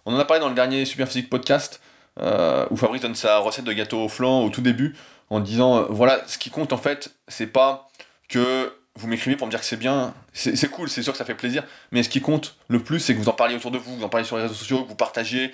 on 0.07 0.15
en 0.15 0.19
a 0.19 0.25
parlé 0.25 0.41
dans 0.41 0.49
le 0.49 0.55
dernier 0.55 0.85
Super 0.85 1.07
Physique 1.07 1.31
podcast 1.31 1.81
euh, 2.21 2.67
où 2.71 2.77
Fabrice 2.77 3.03
donne 3.03 3.15
sa 3.15 3.39
recette 3.39 3.65
de 3.65 3.73
gâteau 3.73 4.05
au 4.05 4.09
flanc 4.09 4.43
au 4.43 4.51
tout 4.51 4.61
début 4.61 4.97
en 5.31 5.41
disant 5.41 5.87
voilà, 5.91 6.23
ce 6.27 6.39
qui 6.39 6.51
compte 6.51 6.73
en 6.73 6.79
fait, 6.79 7.15
c'est 7.29 7.47
pas 7.47 7.89
que 8.29 8.73
vous 8.97 9.09
m'écrivez 9.09 9.37
pour 9.37 9.47
me 9.47 9.51
dire 9.51 9.61
que 9.61 9.67
c'est 9.67 9.77
bien, 9.77 10.15
c'est 10.33 10.71
cool, 10.71 10.89
c'est 10.89 11.03
sûr 11.03 11.13
que 11.13 11.19
ça 11.19 11.25
fait 11.25 11.35
plaisir, 11.35 11.65
mais 11.91 12.03
ce 12.03 12.09
qui 12.09 12.21
compte 12.21 12.57
le 12.69 12.79
plus, 12.79 13.01
c'est 13.01 13.15
que 13.15 13.19
vous 13.19 13.29
en 13.29 13.33
parliez 13.33 13.57
autour 13.57 13.73
de 13.73 13.79
vous, 13.79 13.97
vous 13.97 14.05
en 14.05 14.09
parlez 14.09 14.25
sur 14.25 14.37
les 14.37 14.43
réseaux 14.43 14.55
sociaux, 14.55 14.85
que 14.85 14.89
vous 14.89 14.95
partagez, 14.95 15.51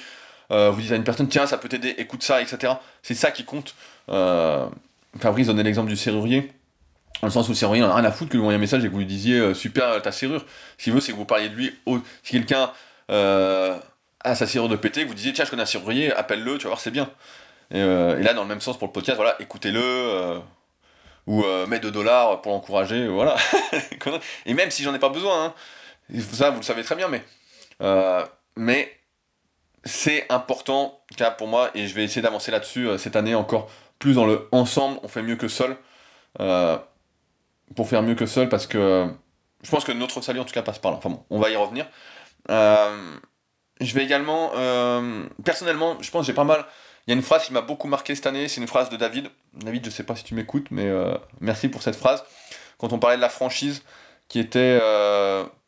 vous 0.50 0.80
dites 0.80 0.92
à 0.92 0.96
une 0.96 1.04
personne 1.04 1.28
tiens, 1.28 1.46
ça 1.46 1.56
peut 1.56 1.68
t'aider, 1.68 1.94
écoute 1.96 2.22
ça, 2.22 2.42
etc. 2.42 2.74
C'est 3.02 3.14
ça 3.14 3.30
qui 3.30 3.44
compte. 3.44 3.74
Fabrice 5.18 5.46
donnait 5.46 5.62
l'exemple 5.62 5.88
du 5.88 5.96
serrurier. 5.96 6.52
Dans 7.20 7.26
le 7.26 7.32
sens 7.32 7.48
où 7.48 7.50
le 7.50 7.56
serrurier 7.56 7.82
n'en 7.82 7.90
a 7.90 7.96
rien 7.96 8.04
à 8.04 8.12
foutre 8.12 8.30
que 8.30 8.36
vous 8.36 8.44
envoyez 8.44 8.56
un 8.56 8.60
message 8.60 8.84
et 8.84 8.88
que 8.88 8.92
vous 8.92 9.00
lui 9.00 9.06
disiez 9.06 9.38
euh, 9.38 9.54
super 9.54 9.88
euh, 9.88 10.00
ta 10.00 10.10
serrure. 10.10 10.44
Ce 10.78 10.84
qu'il 10.84 10.92
veut, 10.92 11.00
c'est 11.00 11.12
que 11.12 11.16
vous 11.16 11.26
parliez 11.26 11.50
de 11.50 11.54
lui. 11.54 11.74
Si 12.22 12.32
quelqu'un 12.32 12.70
euh, 13.10 13.76
a 14.22 14.34
sa 14.34 14.46
serrure 14.46 14.68
de 14.68 14.76
pété, 14.76 15.04
vous 15.04 15.14
disiez 15.14 15.32
tiens, 15.32 15.44
je 15.44 15.50
connais 15.50 15.62
un 15.62 15.66
serrurier, 15.66 16.12
appelle-le, 16.12 16.58
tu 16.58 16.64
vas 16.64 16.70
voir, 16.70 16.80
c'est 16.80 16.90
bien. 16.90 17.10
Et, 17.72 17.78
là, 17.78 18.34
dans 18.34 18.42
le 18.42 18.48
même 18.48 18.60
sens 18.60 18.78
pour 18.78 18.88
le 18.88 18.92
podcast, 18.92 19.16
voilà, 19.16 19.36
écoutez-le. 19.40 20.40
ou 21.26 21.44
mets 21.68 21.78
2 21.78 21.90
dollars 21.90 22.42
pour 22.42 22.52
l'encourager, 22.52 23.06
voilà. 23.06 23.36
et 24.46 24.54
même 24.54 24.70
si 24.70 24.82
j'en 24.82 24.94
ai 24.94 24.98
pas 24.98 25.08
besoin, 25.08 25.46
hein, 25.46 25.54
ça 26.32 26.50
vous 26.50 26.58
le 26.58 26.64
savez 26.64 26.82
très 26.82 26.96
bien, 26.96 27.08
mais. 27.08 27.22
mais 28.56 28.92
c'est 29.84 30.26
important, 30.30 31.00
pour 31.38 31.48
moi, 31.48 31.70
et 31.74 31.86
je 31.86 31.94
vais 31.94 32.04
essayer 32.04 32.22
d'avancer 32.22 32.50
là-dessus 32.50 32.88
cette 32.98 33.16
année 33.16 33.34
encore 33.34 33.70
plus 34.00 34.14
dans 34.14 34.26
le 34.26 34.48
ensemble, 34.50 34.98
on 35.04 35.08
fait 35.08 35.22
mieux 35.22 35.36
que 35.36 35.46
seul. 35.46 35.76
Euh, 36.40 36.76
pour 37.76 37.88
faire 37.88 38.02
mieux 38.02 38.16
que 38.16 38.26
seul, 38.26 38.48
parce 38.48 38.66
que 38.66 39.08
je 39.62 39.70
pense 39.70 39.84
que 39.84 39.92
notre 39.92 40.20
salut 40.22 40.40
en 40.40 40.44
tout 40.44 40.54
cas 40.54 40.62
passe 40.62 40.80
par 40.80 40.90
là. 40.90 40.98
Enfin 40.98 41.10
bon, 41.10 41.24
on 41.30 41.38
va 41.38 41.50
y 41.50 41.56
revenir. 41.56 41.86
Euh, 42.50 43.16
je 43.80 43.94
vais 43.94 44.04
également, 44.04 44.52
euh, 44.56 45.24
personnellement, 45.44 45.96
je 46.00 46.10
pense 46.10 46.26
j'ai 46.26 46.32
pas 46.32 46.44
mal. 46.44 46.64
Il 47.06 47.10
y 47.10 47.14
a 47.14 47.16
une 47.16 47.22
phrase 47.22 47.46
qui 47.46 47.52
m'a 47.52 47.62
beaucoup 47.62 47.88
marqué 47.88 48.14
cette 48.14 48.26
année, 48.26 48.46
c'est 48.48 48.60
une 48.60 48.68
phrase 48.68 48.90
de 48.90 48.96
David. 48.96 49.28
David, 49.54 49.84
je 49.86 49.90
sais 49.90 50.04
pas 50.04 50.14
si 50.14 50.24
tu 50.24 50.34
m'écoutes, 50.34 50.66
mais 50.70 50.88
merci 51.40 51.68
pour 51.68 51.82
cette 51.82 51.96
phrase. 51.96 52.22
Quand 52.78 52.92
on 52.92 52.98
parlait 52.98 53.16
de 53.16 53.22
la 53.22 53.30
franchise, 53.30 53.82
qui 54.28 54.38
était. 54.38 54.78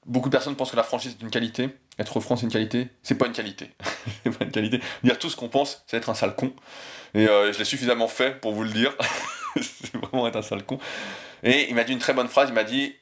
beaucoup 0.06 0.28
de 0.28 0.32
personnes 0.32 0.54
pensent 0.54 0.70
que 0.70 0.76
la 0.76 0.82
franchise 0.82 1.16
est 1.18 1.22
une 1.22 1.30
qualité. 1.30 1.70
Être 1.98 2.20
franc, 2.20 2.36
c'est 2.36 2.46
une 2.46 2.52
qualité. 2.52 2.88
C'est 3.02 3.16
pas 3.16 3.26
une 3.26 3.32
qualité. 3.32 3.70
c'est 4.24 4.36
pas 4.36 4.44
une 4.44 4.50
qualité. 4.50 4.80
Dire 5.02 5.18
tout 5.18 5.28
ce 5.28 5.36
qu'on 5.36 5.48
pense, 5.48 5.84
c'est 5.86 5.96
être 5.96 6.08
un 6.08 6.14
sale 6.14 6.34
con. 6.34 6.52
Et 7.14 7.28
euh, 7.28 7.52
je 7.52 7.58
l'ai 7.58 7.64
suffisamment 7.64 8.08
fait 8.08 8.40
pour 8.40 8.52
vous 8.52 8.64
le 8.64 8.70
dire. 8.70 8.96
c'est 9.56 9.94
vraiment 9.96 10.26
être 10.26 10.36
un 10.36 10.42
sale 10.42 10.64
con. 10.64 10.78
Et 11.42 11.68
il 11.68 11.74
m'a 11.74 11.84
dit 11.84 11.92
une 11.92 11.98
très 11.98 12.14
bonne 12.14 12.28
phrase, 12.28 12.48
il 12.48 12.54
m'a 12.54 12.64
dit 12.64 12.94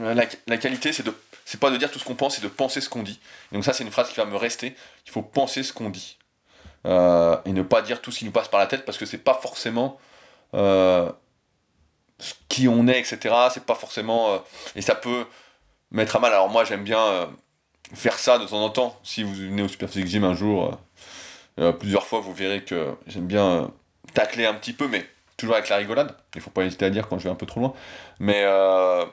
euh, 0.00 0.14
la, 0.46 0.56
qualité, 0.58 0.92
c'est 0.92 1.04
de 1.04 1.14
c'est 1.44 1.60
pas 1.60 1.70
de 1.70 1.76
dire 1.76 1.90
tout 1.90 1.98
ce 1.98 2.04
qu'on 2.04 2.14
pense, 2.14 2.36
c'est 2.36 2.42
de 2.42 2.48
penser 2.48 2.80
ce 2.80 2.88
qu'on 2.88 3.02
dit. 3.02 3.20
Et 3.50 3.54
donc 3.54 3.64
ça, 3.64 3.72
c'est 3.72 3.84
une 3.84 3.90
phrase 3.90 4.08
qui 4.08 4.16
va 4.16 4.24
me 4.24 4.36
rester. 4.36 4.74
Il 5.06 5.12
faut 5.12 5.22
penser 5.22 5.62
ce 5.62 5.72
qu'on 5.72 5.90
dit. 5.90 6.18
Euh, 6.86 7.36
et 7.44 7.52
ne 7.52 7.62
pas 7.62 7.82
dire 7.82 8.00
tout 8.02 8.10
ce 8.10 8.20
qui 8.20 8.24
nous 8.24 8.32
passe 8.32 8.48
par 8.48 8.60
la 8.60 8.66
tête, 8.66 8.84
parce 8.84 8.98
que 8.98 9.06
c'est 9.06 9.18
pas 9.18 9.34
forcément 9.34 9.98
qui 12.48 12.68
on 12.68 12.86
est, 12.86 13.00
etc. 13.00 13.34
C'est 13.52 13.64
pas 13.64 13.74
forcément... 13.74 14.42
et 14.76 14.82
ça 14.82 14.94
peut 14.94 15.26
mettre 15.90 16.16
à 16.16 16.18
mal. 16.20 16.32
Alors 16.32 16.50
moi, 16.50 16.64
j'aime 16.64 16.84
bien 16.84 17.30
faire 17.94 18.18
ça 18.18 18.38
de 18.38 18.44
temps 18.44 18.62
en 18.62 18.70
temps. 18.70 18.98
Si 19.02 19.22
vous 19.22 19.34
venez 19.34 19.62
au 19.62 19.68
Super 19.68 19.88
Physique 19.88 20.08
Gym 20.08 20.24
un 20.24 20.34
jour 20.34 20.78
euh, 21.58 21.72
plusieurs 21.72 22.06
fois, 22.06 22.20
vous 22.20 22.32
verrez 22.32 22.62
que 22.62 22.94
j'aime 23.06 23.26
bien 23.26 23.46
euh, 23.46 23.66
tacler 24.14 24.46
un 24.46 24.54
petit 24.54 24.72
peu, 24.72 24.88
mais 24.88 25.06
toujours 25.36 25.54
avec 25.54 25.68
la 25.68 25.76
rigolade. 25.76 26.16
Il 26.34 26.40
faut 26.40 26.50
pas 26.50 26.64
hésiter 26.64 26.86
à 26.86 26.90
dire 26.90 27.08
quand 27.08 27.18
je 27.18 27.24
vais 27.24 27.30
un 27.30 27.34
peu 27.34 27.46
trop 27.46 27.60
loin. 27.60 27.74
Mais, 28.20 28.42
euh, 28.44 29.04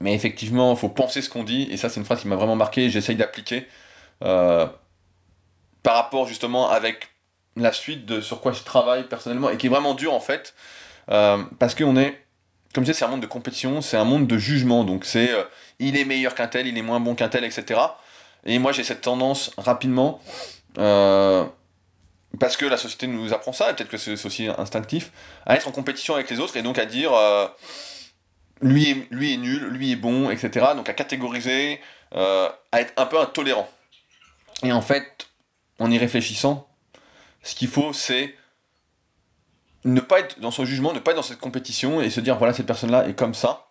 mais 0.00 0.14
effectivement, 0.14 0.72
il 0.72 0.78
faut 0.78 0.88
penser 0.88 1.22
ce 1.22 1.30
qu'on 1.30 1.44
dit, 1.44 1.68
et 1.70 1.76
ça, 1.76 1.88
c'est 1.88 2.00
une 2.00 2.06
phrase 2.06 2.20
qui 2.20 2.28
m'a 2.28 2.36
vraiment 2.36 2.56
marqué, 2.56 2.90
j'essaye 2.90 3.16
d'appliquer 3.16 3.66
par 4.20 5.94
rapport 5.94 6.26
justement 6.26 6.70
avec 6.70 7.10
la 7.54 7.72
suite 7.72 8.06
de 8.06 8.20
sur 8.20 8.40
quoi 8.40 8.52
je 8.52 8.62
travaille 8.62 9.04
personnellement, 9.08 9.50
et 9.50 9.56
qui 9.56 9.66
est 9.66 9.70
vraiment 9.70 9.94
dur 9.94 10.12
en 10.14 10.20
fait, 10.20 10.54
parce 11.06 11.74
qu'on 11.74 11.96
est, 11.96 12.22
comme 12.74 12.84
je 12.84 12.90
disais, 12.90 12.98
c'est 12.98 13.04
un 13.04 13.08
monde 13.08 13.20
de 13.20 13.26
compétition, 13.26 13.80
c'est 13.82 13.96
un 13.96 14.04
monde 14.04 14.26
de 14.26 14.38
jugement, 14.38 14.84
donc 14.84 15.04
c'est 15.04 15.30
il 15.78 15.96
est 15.96 16.04
meilleur 16.04 16.34
qu'un 16.34 16.48
tel, 16.48 16.66
il 16.66 16.76
est 16.76 16.82
moins 16.82 17.00
bon 17.00 17.14
qu'un 17.14 17.28
tel, 17.28 17.44
etc. 17.44 17.80
Et 18.44 18.58
moi, 18.58 18.72
j'ai 18.72 18.84
cette 18.84 19.02
tendance 19.02 19.50
rapidement 19.58 20.20
euh, 20.78 21.44
parce 22.38 22.56
que 22.56 22.64
la 22.64 22.76
société 22.76 23.06
nous 23.06 23.32
apprend 23.32 23.52
ça, 23.52 23.70
et 23.70 23.74
peut-être 23.74 23.88
que 23.88 23.96
c'est 23.96 24.24
aussi 24.24 24.48
instinctif, 24.56 25.10
à 25.44 25.56
être 25.56 25.68
en 25.68 25.72
compétition 25.72 26.14
avec 26.14 26.30
les 26.30 26.38
autres 26.38 26.56
et 26.56 26.62
donc 26.62 26.78
à 26.78 26.86
dire 26.86 27.12
euh, 27.12 27.46
lui, 28.60 28.90
est, 28.90 29.06
lui 29.10 29.34
est 29.34 29.36
nul, 29.36 29.64
lui 29.68 29.92
est 29.92 29.96
bon, 29.96 30.30
etc. 30.30 30.66
Donc 30.74 30.88
à 30.88 30.92
catégoriser, 30.92 31.80
euh, 32.14 32.48
à 32.72 32.80
être 32.80 32.92
un 32.96 33.06
peu 33.06 33.18
intolérant. 33.18 33.68
Et 34.62 34.72
en 34.72 34.80
fait, 34.80 35.28
en 35.78 35.90
y 35.90 35.98
réfléchissant, 35.98 36.68
ce 37.42 37.54
qu'il 37.54 37.68
faut, 37.68 37.92
c'est 37.92 38.34
ne 39.84 40.00
pas 40.00 40.20
être 40.20 40.40
dans 40.40 40.50
son 40.50 40.64
jugement, 40.64 40.92
ne 40.92 40.98
pas 40.98 41.12
être 41.12 41.18
dans 41.18 41.22
cette 41.22 41.38
compétition 41.38 42.00
et 42.00 42.10
se 42.10 42.20
dire 42.20 42.38
voilà, 42.38 42.52
cette 42.52 42.66
personne-là 42.66 43.08
est 43.08 43.14
comme 43.14 43.34
ça. 43.34 43.66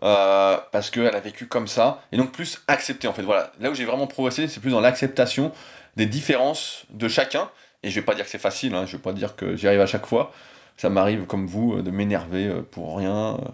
parce 0.00 0.90
qu'elle 0.90 1.14
a 1.14 1.20
vécu 1.20 1.46
comme 1.46 1.66
ça, 1.66 2.02
et 2.12 2.16
donc 2.18 2.32
plus 2.32 2.62
accepter 2.68 3.08
en 3.08 3.12
fait. 3.12 3.22
Voilà, 3.22 3.52
là 3.60 3.70
où 3.70 3.74
j'ai 3.74 3.86
vraiment 3.86 4.06
progressé, 4.06 4.46
c'est 4.46 4.60
plus 4.60 4.70
dans 4.70 4.80
l'acceptation 4.80 5.52
des 5.96 6.06
différences 6.06 6.84
de 6.90 7.08
chacun. 7.08 7.50
Et 7.82 7.90
je 7.90 8.00
vais 8.00 8.04
pas 8.04 8.14
dire 8.14 8.24
que 8.24 8.30
c'est 8.30 8.38
facile, 8.38 8.74
hein, 8.74 8.84
je 8.86 8.96
vais 8.96 9.02
pas 9.02 9.12
dire 9.12 9.36
que 9.36 9.56
j'y 9.56 9.66
arrive 9.66 9.80
à 9.80 9.86
chaque 9.86 10.06
fois. 10.06 10.32
Ça 10.76 10.90
m'arrive, 10.90 11.24
comme 11.26 11.46
vous, 11.46 11.74
euh, 11.74 11.82
de 11.82 11.90
m'énerver 11.90 12.46
euh, 12.46 12.62
pour 12.62 12.98
rien, 12.98 13.34
euh, 13.34 13.48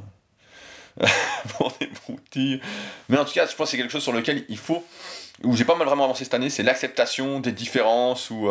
pour 1.56 1.72
des 1.80 1.86
broutilles. 1.86 2.60
Mais 3.08 3.18
en 3.18 3.24
tout 3.24 3.32
cas, 3.32 3.46
je 3.46 3.54
pense 3.54 3.66
que 3.66 3.70
c'est 3.72 3.76
quelque 3.76 3.90
chose 3.92 4.02
sur 4.02 4.12
lequel 4.12 4.44
il 4.48 4.58
faut, 4.58 4.84
où 5.44 5.56
j'ai 5.56 5.64
pas 5.64 5.76
mal 5.76 5.86
vraiment 5.86 6.04
avancé 6.04 6.24
cette 6.24 6.34
année, 6.34 6.50
c'est 6.50 6.62
l'acceptation 6.62 7.40
des 7.40 7.52
différences, 7.52 8.30
ou, 8.30 8.48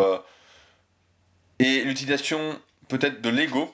et 1.60 1.84
l'utilisation 1.84 2.60
peut-être 2.88 3.22
de 3.22 3.30
l'ego 3.30 3.74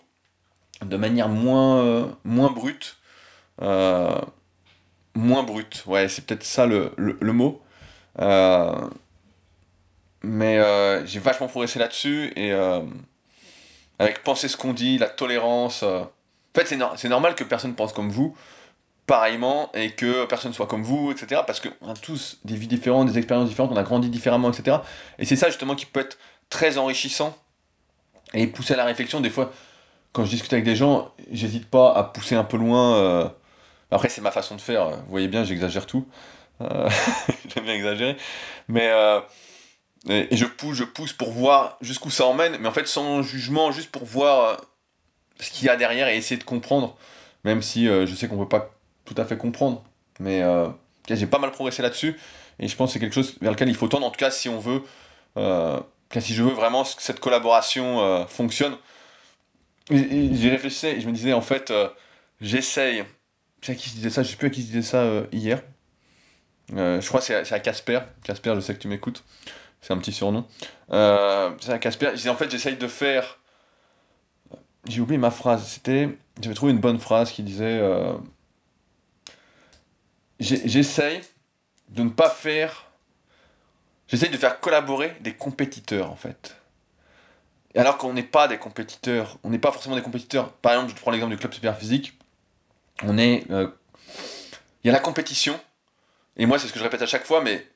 de 0.86 0.97
manière 0.97 1.30
moins, 1.30 2.15
moins 2.24 2.51
brute. 2.51 2.97
moins 3.59 5.43
brute, 5.43 5.84
ouais, 5.88 6.09
c'est 6.09 6.26
peut-être 6.26 6.43
ça 6.43 6.65
le, 6.65 6.91
le, 6.97 7.18
le 7.20 7.34
mot. 7.34 7.61
Mais 10.24 10.57
euh, 10.57 11.05
j'ai 11.05 11.20
vachement 11.20 11.47
progressé 11.47 11.80
là-dessus 11.80 12.34
et 12.36 12.51
euh, 12.51 12.82
avec 13.99 14.24
penser 14.24 14.47
ce 14.47 14.57
qu'on 14.57 14.74
dit, 14.74 14.97
la 14.97 15.07
tolérance. 15.09 15.84
Euh. 15.84 16.01
En 16.01 16.59
fait, 16.59 16.78
c'est, 16.97 17.09
normal 17.09 17.36
que 17.36 17.43
personne 17.43 17.76
pense 17.76 17.93
comme 17.93 18.09
vous, 18.09 18.36
pareillement, 19.08 19.72
et 19.74 19.91
que 19.91 20.26
personne 20.26 20.53
soit 20.53 20.68
comme 20.68 20.84
vous, 20.84 21.12
etc. 21.12 21.41
Parce 21.47 21.60
qu'on 21.60 21.89
a 21.89 21.93
tous 21.95 22.39
des 22.45 22.55
vies 22.55 22.68
différentes, 22.68 23.08
des 23.08 23.18
expériences 23.18 23.49
différentes, 23.49 23.72
on 23.72 23.78
a 23.78 23.84
grandi 23.84 24.10
différemment, 24.10 24.51
etc. 24.51 24.78
Et 25.18 25.26
c'est 25.26 25.36
ça 25.36 25.47
justement 25.47 25.76
qui 25.76 25.86
peut 25.86 26.01
être 26.01 26.18
très 26.49 26.78
enrichissant 26.78 27.36
et 28.34 28.47
pousser 28.47 28.74
à 28.74 28.78
la 28.78 28.86
réflexion. 28.86 29.22
Des 29.22 29.30
fois, 29.30 29.51
quand 30.12 30.26
je 30.26 30.30
discute 30.30 30.53
avec 30.53 30.66
des 30.66 30.76
gens, 30.76 31.12
j'hésite 31.32 31.70
pas 31.70 31.93
à 31.93 32.03
pousser 32.03 32.36
un 32.36 32.43
peu 32.43 32.58
loin. 32.58 33.34
Après, 33.89 34.10
c'est 34.10 34.22
ma 34.22 34.32
façon 34.32 34.55
de 34.55 34.62
faire. 34.62 34.89
Vous 34.89 35.10
voyez 35.10 35.28
bien, 35.28 35.43
j'exagère 35.43 35.86
tout. 35.86 36.05
J'aime 36.60 37.64
bien 37.64 37.74
exagérer. 37.74 38.18
Mais 38.68 38.91
et, 40.10 40.36
je 40.36 40.45
pousse, 40.45 40.78
je 40.78 40.84
pousse 40.84 41.14
pour 41.14 41.32
voir 41.32 41.78
jusqu'où 41.82 42.10
ça 42.10 42.26
emmène, 42.26 42.58
mais 42.60 42.68
en 42.68 42.72
fait 42.72 42.88
sans 42.88 43.22
jugement, 43.24 43.72
juste 43.72 43.91
pour 43.91 44.05
voir 44.05 44.43
euh, 44.43 44.55
ce 45.39 45.51
qu'il 45.51 45.66
y 45.66 45.70
a 45.70 45.76
derrière 45.76 46.08
et 46.08 46.16
essayer 46.16 46.38
de 46.38 46.43
comprendre, 46.43 46.95
même 47.43 47.62
si 47.62 47.88
euh, 47.88 48.05
je 48.05 48.16
sais 48.16 48.28
qu'on 48.28 48.38
peut 48.38 48.47
pas 48.47 48.72
tout 49.08 49.20
à 49.20 49.26
fait 49.26 49.38
comprendre. 49.38 49.84
Mais 50.20 50.43
euh, 50.43 50.68
j'ai 51.10 51.28
pas 51.28 51.39
mal 51.39 51.51
progressé 51.51 51.82
là-dessus, 51.82 52.20
et 52.60 52.68
je 52.68 52.76
pense 52.76 52.89
que 52.89 52.93
c'est 52.93 52.99
quelque 52.99 53.16
chose 53.16 53.36
vers 53.41 53.51
lequel 53.51 53.70
il 53.70 53.76
faut 53.76 53.88
tendre, 53.88 54.05
en 54.05 54.12
tout 54.12 54.20
cas 54.20 54.32
si 54.32 54.49
on 54.49 54.60
veut, 54.60 54.84
si 56.20 56.34
je 56.34 56.43
veux 56.43 56.53
vraiment 56.53 56.84
que 56.84 57.01
cette 57.01 57.20
collaboration 57.20 58.26
fonctionne, 58.28 58.76
J'y 59.89 60.49
réfléchissais 60.49 60.97
et 60.97 61.01
je 61.01 61.08
me 61.08 61.14
disais, 61.14 61.34
en 61.34 61.41
fait, 61.41 61.72
euh, 61.72 61.88
j'essaye. 62.41 63.03
C'est 63.62 63.72
à 63.72 63.76
qui 63.76 63.89
je 63.89 63.95
disais 63.95 64.10
ça? 64.10 64.24
Je 64.24 64.30
sais 64.30 64.36
plus 64.36 64.47
à 64.47 64.49
qui 64.49 64.62
je 64.62 64.68
disais 64.68 64.82
ça 64.82 65.01
euh, 65.01 65.26
hier. 65.32 65.62
Euh, 66.76 66.99
je 66.99 67.08
crois 67.08 67.22
que 67.22 67.26
c'est 67.26 67.53
à 67.53 67.60
Casper. 67.60 67.99
Casper, 68.24 68.53
je 68.55 68.60
sais 68.60 68.74
que 68.74 68.80
tu 68.80 68.88
m'écoutes. 68.88 69.24
C'est 69.82 69.93
un 69.93 69.97
petit 69.97 70.12
surnom. 70.12 70.45
c'est 70.89 71.72
à 71.72 71.80
Casper. 71.80 72.10
Je 72.12 72.16
disais, 72.16 72.30
en 72.30 72.36
fait, 72.36 72.51
j'essaye 72.51 72.76
de 72.76 72.88
faire. 72.88 73.39
J'ai 74.88 75.01
oublié 75.01 75.18
ma 75.18 75.32
phrase. 75.32 75.66
C'était. 75.66 76.18
J'avais 76.41 76.55
trouvé 76.55 76.74
une 76.74 76.80
bonne 76.80 76.99
phrase 76.99 77.32
qui 77.32 77.43
disait. 77.43 77.82
J'essaye 80.39 81.21
de 81.89 82.03
ne 82.03 82.09
pas 82.09 82.29
faire. 82.29 82.85
J'essaye 84.07 84.29
de 84.29 84.38
faire 84.38 84.59
collaborer 84.59 85.15
des 85.21 85.33
compétiteurs, 85.33 86.11
en 86.11 86.15
fait 86.15 86.57
alors 87.77 87.97
qu'on 87.97 88.13
n'est 88.13 88.23
pas 88.23 88.47
des 88.47 88.57
compétiteurs, 88.57 89.38
on 89.43 89.49
n'est 89.49 89.59
pas 89.59 89.71
forcément 89.71 89.95
des 89.95 90.01
compétiteurs. 90.01 90.51
Par 90.53 90.73
exemple, 90.73 90.91
je 90.95 90.99
prends 90.99 91.11
l'exemple 91.11 91.33
du 91.33 91.38
club 91.38 91.53
super 91.53 91.77
physique. 91.77 92.17
On 93.03 93.17
est. 93.17 93.49
Euh, 93.51 93.69
il 94.83 94.88
y 94.88 94.89
a 94.89 94.93
la 94.93 94.99
compétition. 94.99 95.59
Et 96.38 96.45
moi, 96.45 96.59
c'est 96.59 96.67
ce 96.67 96.73
que 96.73 96.79
je 96.79 96.83
répète 96.83 97.01
à 97.01 97.07
chaque 97.07 97.25
fois, 97.25 97.41
mais 97.41 97.67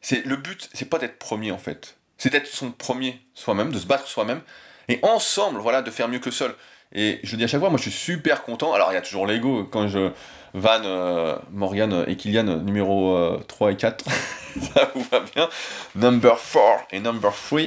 c'est 0.00 0.24
le 0.24 0.36
but, 0.36 0.68
c'est 0.72 0.88
pas 0.88 0.98
d'être 0.98 1.18
premier 1.18 1.52
en 1.52 1.58
fait. 1.58 1.96
C'est 2.18 2.30
d'être 2.30 2.46
son 2.46 2.72
premier 2.72 3.20
soi-même, 3.34 3.72
de 3.72 3.78
se 3.78 3.86
battre 3.86 4.06
soi-même. 4.06 4.42
Et 4.88 4.98
ensemble, 5.02 5.60
voilà, 5.60 5.82
de 5.82 5.90
faire 5.90 6.08
mieux 6.08 6.18
que 6.18 6.30
seul. 6.30 6.54
Et 6.92 7.20
je 7.22 7.36
dis 7.36 7.44
à 7.44 7.46
chaque 7.46 7.60
fois, 7.60 7.70
moi 7.70 7.78
je 7.78 7.88
suis 7.88 7.92
super 7.92 8.42
content. 8.42 8.72
Alors 8.72 8.90
il 8.90 8.94
y 8.94 8.98
a 8.98 9.02
toujours 9.02 9.26
l'ego 9.26 9.64
quand 9.64 9.88
je 9.88 10.10
Van, 10.54 10.80
euh, 10.82 11.36
Morgan 11.50 12.04
et 12.06 12.16
Kylian 12.16 12.44
numéro 12.60 13.38
3 13.48 13.68
euh, 13.68 13.70
et 13.72 13.76
4. 13.76 14.04
ça 14.74 14.90
vous 14.94 15.06
va 15.10 15.20
bien? 15.20 15.48
Number 15.94 16.36
4 16.36 16.86
et 16.92 17.00
number 17.00 17.32
3. 17.32 17.60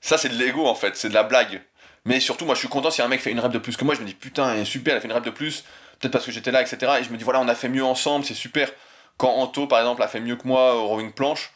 Ça, 0.00 0.16
c'est 0.16 0.30
de 0.30 0.42
l'ego 0.42 0.66
en 0.66 0.74
fait, 0.74 0.96
c'est 0.96 1.10
de 1.10 1.14
la 1.14 1.22
blague. 1.22 1.62
Mais 2.06 2.20
surtout, 2.20 2.46
moi, 2.46 2.54
je 2.54 2.60
suis 2.60 2.68
content 2.68 2.90
si 2.90 3.02
un 3.02 3.08
mec 3.08 3.20
fait 3.20 3.30
une 3.30 3.40
rep 3.40 3.52
de 3.52 3.58
plus 3.58 3.76
que 3.76 3.84
moi. 3.84 3.94
Je 3.94 4.00
me 4.00 4.06
dis, 4.06 4.14
putain, 4.14 4.64
super, 4.64 4.92
elle 4.92 4.98
a 4.98 5.00
fait 5.00 5.08
une 5.08 5.12
rep 5.12 5.24
de 5.24 5.30
plus. 5.30 5.64
Peut-être 5.98 6.12
parce 6.12 6.24
que 6.24 6.32
j'étais 6.32 6.50
là, 6.50 6.62
etc. 6.62 6.92
Et 7.00 7.04
je 7.04 7.10
me 7.10 7.18
dis, 7.18 7.24
voilà, 7.24 7.40
on 7.40 7.48
a 7.48 7.54
fait 7.54 7.68
mieux 7.68 7.84
ensemble, 7.84 8.24
c'est 8.24 8.34
super. 8.34 8.70
Quand 9.18 9.28
Anto, 9.28 9.66
par 9.66 9.80
exemple, 9.80 10.02
a 10.02 10.08
fait 10.08 10.20
mieux 10.20 10.36
que 10.36 10.48
moi 10.48 10.74
au 10.76 10.86
rowing 10.86 11.12
planche, 11.12 11.52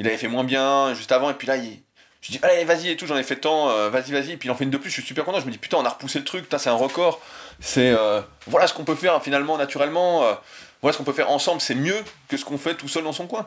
il 0.00 0.06
avait 0.08 0.16
fait 0.16 0.26
moins 0.26 0.42
bien 0.42 0.92
juste 0.94 1.12
avant. 1.12 1.30
Et 1.30 1.34
puis 1.34 1.46
là, 1.46 1.56
il... 1.56 1.83
je 2.24 2.32
dis, 2.32 2.40
allez, 2.42 2.64
vas-y 2.64 2.88
et 2.88 2.96
tout, 2.96 3.06
j'en 3.06 3.18
ai 3.18 3.22
fait 3.22 3.36
tant, 3.36 3.68
euh, 3.68 3.90
vas-y, 3.90 4.12
vas-y. 4.12 4.38
Puis 4.38 4.48
il 4.48 4.50
en 4.50 4.54
fait 4.54 4.64
une 4.64 4.70
de 4.70 4.78
plus, 4.78 4.88
je 4.88 4.94
suis 4.94 5.02
super 5.02 5.26
content. 5.26 5.40
Je 5.40 5.46
me 5.46 5.50
dis, 5.50 5.58
putain, 5.58 5.76
on 5.76 5.84
a 5.84 5.90
repoussé 5.90 6.18
le 6.18 6.24
truc, 6.24 6.46
c'est 6.56 6.70
un 6.70 6.74
record. 6.74 7.20
C'est. 7.60 7.90
Euh, 7.90 8.22
voilà 8.46 8.66
ce 8.66 8.72
qu'on 8.72 8.84
peut 8.84 8.94
faire 8.94 9.22
finalement, 9.22 9.58
naturellement. 9.58 10.24
Euh, 10.24 10.32
voilà 10.80 10.94
ce 10.94 10.98
qu'on 10.98 11.04
peut 11.04 11.12
faire 11.12 11.30
ensemble, 11.30 11.60
c'est 11.60 11.74
mieux 11.74 12.02
que 12.28 12.38
ce 12.38 12.44
qu'on 12.46 12.56
fait 12.56 12.74
tout 12.74 12.88
seul 12.88 13.04
dans 13.04 13.12
son 13.12 13.26
coin. 13.26 13.46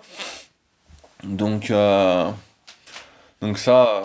Donc. 1.23 1.71
Donc 3.41 3.57
ça 3.59 4.03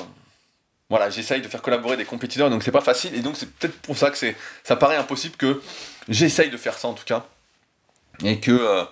voilà, 0.93 1.09
j'essaye 1.09 1.41
de 1.41 1.49
faire 1.49 1.63
collaborer 1.63 1.97
des 1.97 2.05
compétiteurs, 2.05 2.51
donc 2.51 2.63
c'est 2.63 2.71
pas 2.71 2.83
facile, 2.83 3.15
et 3.15 3.21
donc 3.21 3.39
c'est 3.39 3.51
peut-être 3.51 3.81
pour 3.81 3.97
ça 3.97 4.11
que 4.11 4.19
c'est, 4.19 4.37
ça 4.63 4.77
paraît 4.77 4.97
impossible 4.97 5.37
que 5.37 5.63
j'essaye 6.07 6.51
de 6.51 6.59
faire 6.59 6.77
ça 6.77 6.87
en 6.87 6.93
tout 6.93 7.07
cas, 7.07 7.25
et 8.23 8.41
que 8.41 8.51
euh, 8.51 8.85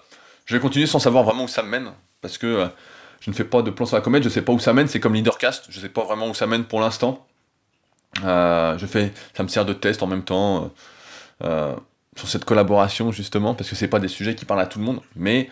je 0.46 0.56
vais 0.56 0.60
continuer 0.62 0.86
sans 0.86 0.98
savoir 0.98 1.24
vraiment 1.24 1.44
où 1.44 1.48
ça 1.48 1.62
me 1.62 1.68
mène, 1.68 1.92
parce 2.22 2.38
que 2.38 2.46
euh, 2.46 2.68
je 3.20 3.30
ne 3.30 3.34
fais 3.34 3.44
pas 3.44 3.62
de 3.62 3.70
plan 3.70 3.86
sur 3.86 3.96
la 3.96 4.02
comète, 4.02 4.22
je 4.22 4.28
sais 4.28 4.42
pas 4.42 4.52
où 4.52 4.58
ça 4.58 4.72
mène, 4.72 4.88
c'est 4.88 5.00
comme 5.00 5.14
Leadercast, 5.14 5.66
je 5.68 5.80
sais 5.80 5.88
pas 5.88 6.04
vraiment 6.04 6.28
où 6.28 6.34
ça 6.34 6.46
mène 6.46 6.64
pour 6.64 6.80
l'instant. 6.80 7.26
Euh, 8.24 8.76
je 8.78 8.86
fais, 8.86 9.12
ça 9.36 9.42
me 9.42 9.48
sert 9.48 9.64
de 9.64 9.72
test 9.72 10.02
en 10.02 10.06
même 10.06 10.24
temps 10.24 10.70
sur 12.16 12.28
cette 12.28 12.44
collaboration 12.44 13.12
justement, 13.12 13.54
parce 13.54 13.70
que 13.70 13.76
c'est 13.76 13.88
pas 13.88 14.00
des 14.00 14.08
sujets 14.08 14.34
qui 14.34 14.44
parlent 14.44 14.60
à 14.60 14.66
tout 14.66 14.78
le 14.78 14.84
monde, 14.84 15.00
mais 15.16 15.48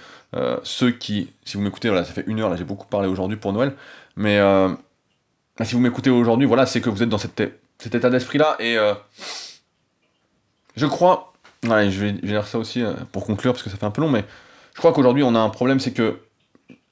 ceux 0.62 0.90
qui, 0.90 1.30
si 1.44 1.56
vous 1.56 1.62
m'écoutez, 1.62 1.88
voilà, 1.88 2.04
ça 2.04 2.12
fait 2.12 2.24
une 2.26 2.40
heure 2.40 2.56
j'ai 2.56 2.64
beaucoup 2.64 2.86
parlé 2.86 3.08
aujourd'hui 3.08 3.36
pour 3.36 3.52
Noël, 3.52 3.74
mais 4.16 4.40
bah, 5.58 5.64
si 5.64 5.74
vous 5.74 5.80
m'écoutez 5.80 6.10
aujourd'hui, 6.10 6.46
voilà, 6.46 6.66
c'est 6.66 6.80
que 6.80 6.88
vous 6.88 7.02
êtes 7.02 7.08
dans 7.08 7.18
cet, 7.18 7.40
état 7.40 8.10
d'esprit-là. 8.10 8.56
Et 8.60 8.78
euh, 8.78 8.94
je 10.76 10.86
crois, 10.86 11.32
je 11.64 11.68
vais, 11.68 12.12
dire 12.12 12.46
ça 12.46 12.58
aussi 12.58 12.82
euh, 12.82 12.92
pour 13.10 13.26
conclure, 13.26 13.52
parce 13.52 13.64
que 13.64 13.70
ça 13.70 13.76
fait 13.76 13.86
un 13.86 13.90
peu 13.90 14.00
long, 14.00 14.08
mais 14.08 14.24
je 14.74 14.78
crois 14.78 14.92
qu'aujourd'hui, 14.92 15.24
on 15.24 15.34
a 15.34 15.40
un 15.40 15.50
problème, 15.50 15.80
c'est 15.80 15.92
que 15.92 16.20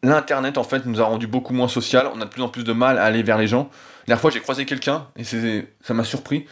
l'Internet, 0.08 0.58
en 0.58 0.64
fait, 0.64 0.86
nous 0.86 1.00
a 1.00 1.04
rendu 1.04 1.26
beaucoup 1.26 1.54
moins 1.54 1.68
social. 1.68 2.10
On 2.14 2.20
a 2.20 2.24
de 2.24 2.30
plus 2.30 2.42
en 2.42 2.48
plus 2.48 2.64
de 2.64 2.72
mal 2.72 2.98
à 2.98 3.04
aller 3.04 3.22
vers 3.22 3.38
les 3.38 3.46
gens. 3.46 3.70
La 4.02 4.06
dernière 4.08 4.20
fois, 4.20 4.30
j'ai 4.30 4.40
croisé 4.40 4.64
quelqu'un, 4.64 5.06
et 5.16 5.24
ça 5.24 5.94
m'a 5.94 6.04
surpris, 6.04 6.46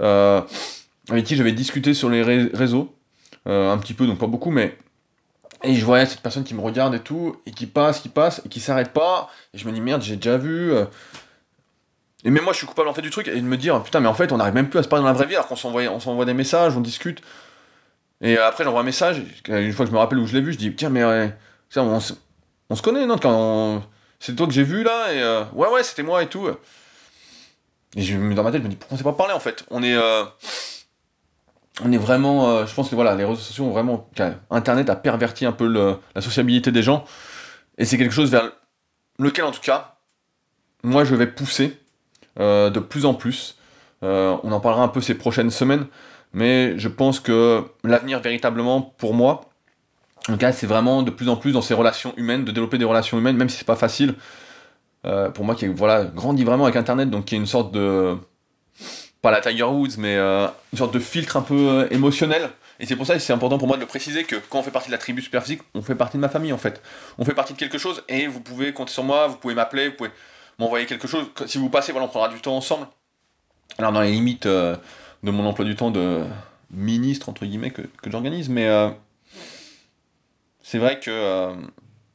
euh, 0.00 0.40
avec 1.08 1.24
qui 1.24 1.36
j'avais 1.36 1.52
discuté 1.52 1.94
sur 1.94 2.08
les 2.08 2.22
réseaux, 2.22 2.94
un 3.46 3.78
petit 3.78 3.94
peu, 3.94 4.06
donc 4.06 4.18
pas 4.18 4.26
beaucoup, 4.26 4.50
mais 4.50 4.76
et 5.62 5.74
je 5.74 5.84
voyais 5.84 6.06
cette 6.06 6.20
personne 6.20 6.44
qui 6.44 6.54
me 6.54 6.60
regarde 6.60 6.94
et 6.94 7.00
tout, 7.00 7.36
et 7.44 7.50
qui 7.50 7.66
passe, 7.66 8.00
qui 8.00 8.08
passe, 8.08 8.40
et 8.46 8.48
qui 8.48 8.60
s'arrête 8.60 8.92
pas. 8.92 9.28
Et 9.52 9.58
je 9.58 9.66
me 9.66 9.72
dis, 9.72 9.80
merde, 9.80 10.02
j'ai 10.02 10.16
déjà 10.16 10.38
vu. 10.38 10.72
Et 12.24 12.30
même 12.30 12.44
moi, 12.44 12.52
je 12.52 12.58
suis 12.58 12.66
coupable 12.66 12.88
en 12.88 12.94
fait 12.94 13.02
du 13.02 13.10
truc 13.10 13.28
et 13.28 13.40
de 13.40 13.46
me 13.46 13.56
dire 13.56 13.82
putain, 13.82 14.00
mais 14.00 14.08
en 14.08 14.14
fait, 14.14 14.32
on 14.32 14.36
n'arrive 14.36 14.54
même 14.54 14.68
plus 14.68 14.78
à 14.78 14.82
se 14.82 14.88
parler 14.88 15.02
dans 15.02 15.08
la 15.08 15.14
vraie 15.14 15.26
vie 15.26 15.34
alors 15.34 15.48
qu'on 15.48 15.56
s'envoie, 15.56 16.24
des 16.24 16.34
messages, 16.34 16.76
on 16.76 16.80
discute. 16.80 17.22
Et 18.20 18.36
après, 18.36 18.64
j'envoie 18.64 18.80
un 18.80 18.84
message. 18.84 19.22
Une 19.48 19.72
fois 19.72 19.86
que 19.86 19.90
je 19.90 19.94
me 19.94 19.98
rappelle 19.98 20.18
où 20.18 20.26
je 20.26 20.34
l'ai 20.34 20.42
vu, 20.42 20.52
je 20.52 20.58
dis 20.58 20.74
tiens, 20.74 20.90
mais 20.90 21.04
on, 21.04 22.00
se 22.76 22.82
connaît, 22.82 23.06
non 23.06 23.82
C'est 24.20 24.36
toi 24.36 24.46
que 24.46 24.52
j'ai 24.52 24.62
vu 24.62 24.82
là 24.82 25.12
et 25.12 25.20
euh, 25.20 25.44
ouais, 25.54 25.68
ouais, 25.68 25.82
c'était 25.82 26.02
moi 26.02 26.22
et 26.22 26.28
tout. 26.28 26.48
Et 27.96 28.02
je, 28.02 28.16
dans 28.34 28.44
ma 28.44 28.52
tête, 28.52 28.62
je 28.62 28.66
me 28.66 28.70
dis 28.70 28.76
pourquoi 28.76 28.94
on 28.94 28.98
s'est 28.98 29.04
pas 29.04 29.12
parlé 29.12 29.32
en 29.32 29.40
fait? 29.40 29.64
On 29.70 29.82
est, 29.82 29.96
euh, 29.96 30.24
on 31.82 31.90
est 31.90 31.98
vraiment, 31.98 32.50
euh, 32.50 32.66
je 32.66 32.74
pense 32.74 32.88
que 32.88 32.94
voilà, 32.94 33.14
les 33.16 33.24
réseaux 33.24 33.40
sociaux 33.40 33.64
ont 33.64 33.72
vraiment, 33.72 34.08
Internet 34.50 34.88
a 34.88 34.96
perverti 34.96 35.44
un 35.46 35.52
peu 35.52 35.66
la 35.66 36.20
sociabilité 36.20 36.70
des 36.70 36.82
gens 36.82 37.04
et 37.78 37.84
c'est 37.84 37.98
quelque 37.98 38.14
chose 38.14 38.30
vers 38.30 38.52
lequel 39.18 39.44
en 39.44 39.50
tout 39.50 39.60
cas, 39.60 39.96
moi 40.84 41.04
je 41.04 41.14
vais 41.14 41.26
pousser 41.26 41.76
de 42.38 42.78
plus 42.78 43.04
en 43.04 43.14
plus. 43.14 43.58
On 44.02 44.52
en 44.52 44.60
parlera 44.60 44.84
un 44.84 44.88
peu 44.88 45.00
ces 45.00 45.14
prochaines 45.14 45.50
semaines, 45.50 45.86
mais 46.32 46.78
je 46.78 46.88
pense 46.88 47.18
que 47.18 47.64
l'avenir 47.82 48.20
véritablement 48.20 48.80
pour 48.80 49.14
moi, 49.14 49.49
en 50.28 50.36
cas, 50.36 50.52
c'est 50.52 50.66
vraiment 50.66 51.02
de 51.02 51.10
plus 51.10 51.28
en 51.28 51.36
plus 51.36 51.52
dans 51.52 51.62
ces 51.62 51.74
relations 51.74 52.14
humaines, 52.16 52.44
de 52.44 52.52
développer 52.52 52.78
des 52.78 52.84
relations 52.84 53.18
humaines, 53.18 53.36
même 53.36 53.48
si 53.48 53.58
c'est 53.58 53.66
pas 53.66 53.76
facile. 53.76 54.14
Euh, 55.06 55.30
pour 55.30 55.44
moi 55.44 55.54
qui 55.54 55.66
voilà, 55.66 56.04
grandit 56.04 56.44
vraiment 56.44 56.64
avec 56.64 56.76
Internet, 56.76 57.10
donc 57.10 57.24
qui 57.24 57.34
est 57.34 57.38
une 57.38 57.46
sorte 57.46 57.72
de 57.72 58.16
pas 59.22 59.30
la 59.30 59.40
Tiger 59.40 59.64
Woods, 59.64 59.96
mais 59.98 60.16
une 60.16 60.78
sorte 60.78 60.94
de 60.94 60.98
filtre 60.98 61.36
un 61.36 61.42
peu 61.42 61.88
émotionnel. 61.90 62.50
Et 62.80 62.86
c'est 62.86 62.96
pour 62.96 63.06
ça 63.06 63.14
que 63.14 63.20
c'est 63.20 63.34
important 63.34 63.58
pour 63.58 63.68
moi 63.68 63.76
de 63.76 63.82
le 63.82 63.86
préciser 63.86 64.24
que 64.24 64.36
quand 64.48 64.58
on 64.58 64.62
fait 64.62 64.70
partie 64.70 64.88
de 64.88 64.92
la 64.92 64.98
tribu 64.98 65.20
Superphysique, 65.20 65.60
on 65.74 65.82
fait 65.82 65.94
partie 65.94 66.16
de 66.16 66.22
ma 66.22 66.30
famille 66.30 66.52
en 66.52 66.58
fait. 66.58 66.82
On 67.18 67.26
fait 67.26 67.34
partie 67.34 67.52
de 67.52 67.58
quelque 67.58 67.76
chose 67.76 68.02
et 68.08 68.26
vous 68.26 68.40
pouvez 68.40 68.72
compter 68.72 68.92
sur 68.92 69.04
moi, 69.04 69.26
vous 69.26 69.36
pouvez 69.36 69.54
m'appeler, 69.54 69.90
vous 69.90 69.96
pouvez 69.96 70.10
m'envoyer 70.58 70.86
quelque 70.86 71.06
chose. 71.06 71.26
Si 71.46 71.58
vous 71.58 71.68
passez, 71.68 71.92
voilà, 71.92 72.06
on 72.06 72.08
prendra 72.08 72.30
du 72.30 72.40
temps 72.40 72.56
ensemble. 72.56 72.86
Alors 73.76 73.92
dans 73.92 74.00
les 74.00 74.10
limites 74.10 74.46
euh, 74.46 74.76
de 75.22 75.30
mon 75.30 75.44
emploi 75.46 75.66
du 75.66 75.76
temps 75.76 75.90
de 75.90 76.24
ministre, 76.70 77.28
entre 77.28 77.44
guillemets, 77.44 77.70
que, 77.70 77.82
j'organise, 78.06 78.48
mais 78.48 78.66
euh, 78.66 78.88
c'est 80.62 80.78
vrai 80.78 81.00
que 81.00 81.10
euh, 81.10 81.54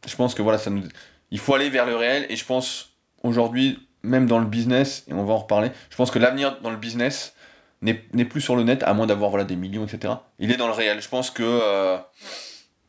je 0.07 0.15
pense 0.15 0.35
que 0.35 0.41
voilà, 0.41 0.57
ça 0.57 0.69
nous... 0.69 0.83
il 1.31 1.39
faut 1.39 1.53
aller 1.53 1.69
vers 1.69 1.85
le 1.85 1.95
réel, 1.95 2.25
et 2.29 2.35
je 2.35 2.45
pense 2.45 2.93
aujourd'hui, 3.23 3.87
même 4.03 4.27
dans 4.27 4.39
le 4.39 4.45
business, 4.45 5.03
et 5.07 5.13
on 5.13 5.23
va 5.23 5.33
en 5.33 5.39
reparler, 5.39 5.71
je 5.89 5.95
pense 5.95 6.11
que 6.11 6.19
l'avenir 6.19 6.59
dans 6.61 6.71
le 6.71 6.77
business 6.77 7.33
n'est 7.81 8.25
plus 8.25 8.41
sur 8.41 8.55
le 8.55 8.63
net, 8.63 8.81
à 8.83 8.93
moins 8.93 9.05
d'avoir 9.05 9.29
voilà, 9.29 9.45
des 9.45 9.55
millions, 9.55 9.85
etc. 9.85 10.15
Il 10.39 10.51
est 10.51 10.57
dans 10.57 10.65
le 10.65 10.73
réel. 10.73 11.01
Je 11.01 11.09
pense 11.09 11.29
que... 11.29 11.43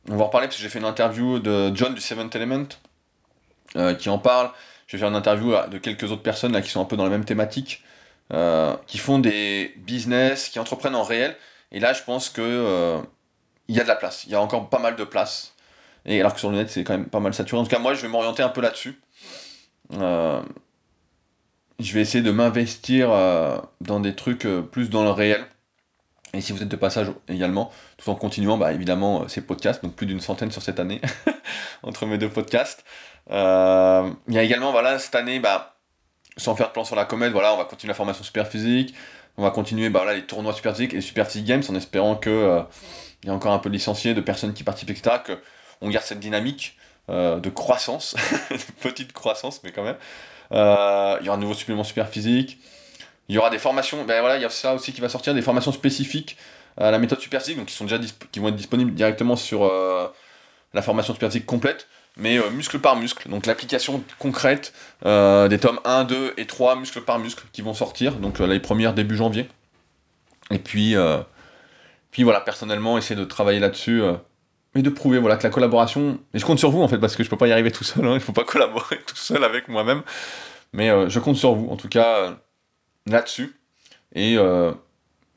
on 0.09 0.16
va 0.16 0.22
en 0.22 0.26
reparler 0.26 0.46
parce 0.46 0.57
que 0.57 0.62
j'ai 0.62 0.70
fait 0.70 0.78
une 0.78 0.86
interview 0.86 1.38
de 1.38 1.70
John 1.74 1.92
du 1.92 2.00
Seventh 2.00 2.34
Element 2.34 2.68
qui 3.98 4.09
en 4.09 4.18
parle 4.18 4.52
je 4.86 4.96
vais 4.96 5.00
faire 5.00 5.09
une 5.09 5.16
interview 5.16 5.52
de 5.68 5.78
quelques 5.78 6.11
autres 6.11 6.22
personnes 6.22 6.52
là, 6.52 6.62
qui 6.62 6.70
sont 6.70 6.80
un 6.80 6.84
peu 6.84 6.96
dans 6.96 7.04
la 7.04 7.11
même 7.11 7.24
thématique, 7.24 7.82
euh, 8.32 8.74
qui 8.86 8.98
font 8.98 9.18
des 9.18 9.74
business, 9.78 10.48
qui 10.48 10.59
entreprennent 10.59 10.94
en 10.94 11.02
réel. 11.02 11.36
Et 11.72 11.80
là, 11.80 11.92
je 11.92 12.02
pense 12.02 12.28
que 12.30 12.40
euh, 12.42 13.00
il 13.69 13.77
y 13.77 13.81
a 13.81 13.83
de 13.83 13.89
la 13.89 13.97
place. 13.97 14.25
Il 14.25 14.33
y 14.33 14.35
a 14.35 14.41
encore 14.41 14.69
pas 14.69 14.79
mal 14.79 14.97
de 14.97 15.05
place. 15.05 15.55
Et 16.05 16.21
alors 16.21 16.35
que 16.35 16.41
sur 16.41 16.51
le 16.51 16.57
net, 16.57 16.71
c'est 16.71 16.85
quand 16.85 16.97
même 16.97 17.09
pas 17.09 17.21
mal 17.21 17.35
saturé. 17.35 17.61
En 17.61 17.64
tout 17.64 17.71
cas, 17.71 17.79
moi, 17.79 17.95
je 17.95 18.03
vais 18.03 18.09
m'orienter 18.09 18.43
un 18.43 18.49
peu 18.49 18.61
là-dessus. 18.61 19.01
Euh, 19.95 20.41
je 21.79 21.93
vais 21.93 22.01
essayer 22.01 22.23
de 22.23 22.31
m'investir 22.31 23.11
dans 23.81 24.01
des 24.01 24.14
trucs 24.14 24.47
plus 24.71 24.89
dans 24.89 25.03
le 25.03 25.11
réel. 25.11 25.45
Et 26.33 26.41
si 26.41 26.53
vous 26.53 26.62
êtes 26.62 26.69
de 26.69 26.77
passage 26.77 27.09
également, 27.29 27.73
tout 27.97 28.11
en 28.11 28.14
continuant, 28.14 28.59
bah, 28.59 28.73
évidemment, 28.73 29.27
ces 29.29 29.41
podcasts, 29.41 29.83
donc 29.83 29.95
plus 29.95 30.07
d'une 30.07 30.21
centaine 30.21 30.51
sur 30.51 30.62
cette 30.62 30.79
année, 30.79 31.01
entre 31.83 32.07
mes 32.07 32.19
deux 32.19 32.29
podcasts. 32.29 32.85
Euh, 33.31 34.11
il 34.29 34.35
y 34.35 34.39
a 34.39 34.43
également, 34.43 34.71
voilà, 34.71 34.99
cette 34.99 35.14
année, 35.14 35.41
bah, 35.41 35.77
sans 36.37 36.55
faire 36.55 36.69
de 36.69 36.73
plan 36.73 36.85
sur 36.85 36.97
la 36.97 37.05
comète, 37.05 37.33
voilà, 37.33 37.55
on 37.55 37.57
va 37.57 37.64
continuer 37.64 37.91
la 37.91 37.95
formation 37.95 38.23
super 38.23 38.47
physique, 38.47 38.95
on 39.39 39.43
va 39.43 39.51
continuer 39.51 39.89
bah, 39.89 40.05
les 40.12 40.23
tournois 40.23 40.53
super 40.53 40.73
physique 40.73 40.95
et 40.95 41.01
super 41.01 41.27
physique 41.27 41.47
games 41.47 41.62
en 41.69 41.75
espérant 41.75 42.17
que 42.17 42.31
euh, 42.31 42.62
il 43.23 43.29
y 43.29 43.31
a 43.31 43.35
encore 43.35 43.53
un 43.53 43.59
peu 43.59 43.69
de 43.69 43.75
licenciés, 43.75 44.14
de 44.14 44.21
personnes 44.21 44.55
qui 44.55 44.64
participent, 44.64 44.91
etc., 44.91 45.17
qu'on 45.81 45.89
garde 45.89 46.05
cette 46.05 46.21
dynamique 46.21 46.77
euh, 47.11 47.39
de 47.39 47.51
croissance, 47.51 48.17
petite 48.83 49.12
croissance, 49.12 49.61
mais 49.64 49.73
quand 49.73 49.85
même. 49.85 49.97
il 50.51 51.25
y 51.25 51.29
aura 51.29 51.37
un 51.37 51.41
nouveau 51.41 51.55
supplément 51.55 51.85
super 51.85 52.09
physique. 52.09 52.59
Il 53.29 53.35
y 53.35 53.39
aura 53.39 53.51
des 53.51 53.59
formations, 53.59 54.05
ben 54.05 54.21
voilà, 54.21 54.37
il 54.37 54.43
y 54.43 54.45
a 54.45 54.51
ça 54.51 54.75
aussi 54.75 54.93
qui 54.93 55.01
va 55.01 55.09
sortir, 55.09 55.35
des 55.35 55.43
formations 55.43 55.73
spécifiques 55.73 56.37
à 56.77 56.91
la 56.91 56.99
méthode 56.99 57.21
super 57.21 57.41
physique, 57.41 57.57
donc 57.57 57.67
qui, 57.67 57.75
sont 57.75 57.85
déjà 57.85 57.99
qui 58.31 58.39
vont 58.39 58.49
être 58.49 58.57
disponibles 58.57 58.95
directement 58.95 59.35
sur 59.35 59.69
la 60.75 60.83
formation 60.83 61.14
super 61.14 61.31
physique 61.31 61.47
complète 61.47 61.89
mais 62.17 62.39
muscle 62.51 62.79
par 62.79 62.97
muscle. 62.97 63.29
Donc 63.29 63.47
l'application 63.47 64.03
concrète 64.19 64.73
des 65.03 65.59
tomes 65.61 65.81
1, 65.85 66.05
2 66.05 66.35
et 66.37 66.47
3, 66.47 66.77
muscle 66.77 67.03
par 67.03 67.19
muscle, 67.19 67.45
qui 67.53 67.62
vont 67.62 67.75
sortir. 67.75 68.14
Donc 68.14 68.39
les 68.39 68.61
premières 68.61 68.95
début 68.95 69.17
janvier. 69.17 69.49
Et 70.51 70.59
puis, 70.59 70.95
puis 72.17 72.23
voilà, 72.23 72.41
personnellement, 72.41 72.97
essayer 72.97 73.14
de 73.14 73.27
travailler 73.27 73.61
là-dessus 73.61 74.03
et 74.75 74.81
de 74.81 74.89
prouver 74.89 75.19
voilà, 75.19 75.37
que 75.37 75.43
la 75.43 75.51
collaboration. 75.51 76.19
Et 76.33 76.39
je 76.39 76.47
compte 76.47 76.59
sur 76.59 76.71
vous 76.71 76.81
en 76.81 76.89
fait, 76.89 76.97
parce 76.97 77.14
que 77.14 77.23
je 77.23 77.29
peux 77.29 77.37
pas 77.37 77.47
y 77.47 77.53
arriver 77.53 77.71
tout 77.71 77.85
seul, 77.85 78.07
hein, 78.07 78.19
je 78.21 78.25
peux 78.25 78.33
pas 78.33 78.45
collaborer 78.45 79.01
tout 79.07 79.17
seul 79.17 79.45
avec 79.45 79.69
moi-même. 79.69 80.01
Mais 80.73 80.89
euh, 80.89 81.11
je 81.11 81.21
compte 81.21 81.37
sur 81.37 81.55
vous, 81.55 81.69
en 81.69 81.77
tout 81.77 81.91
cas, 81.91 82.17
euh, 82.17 82.35
là-dessus. 83.05 83.55
Et 84.14 84.39
euh, 84.39 84.73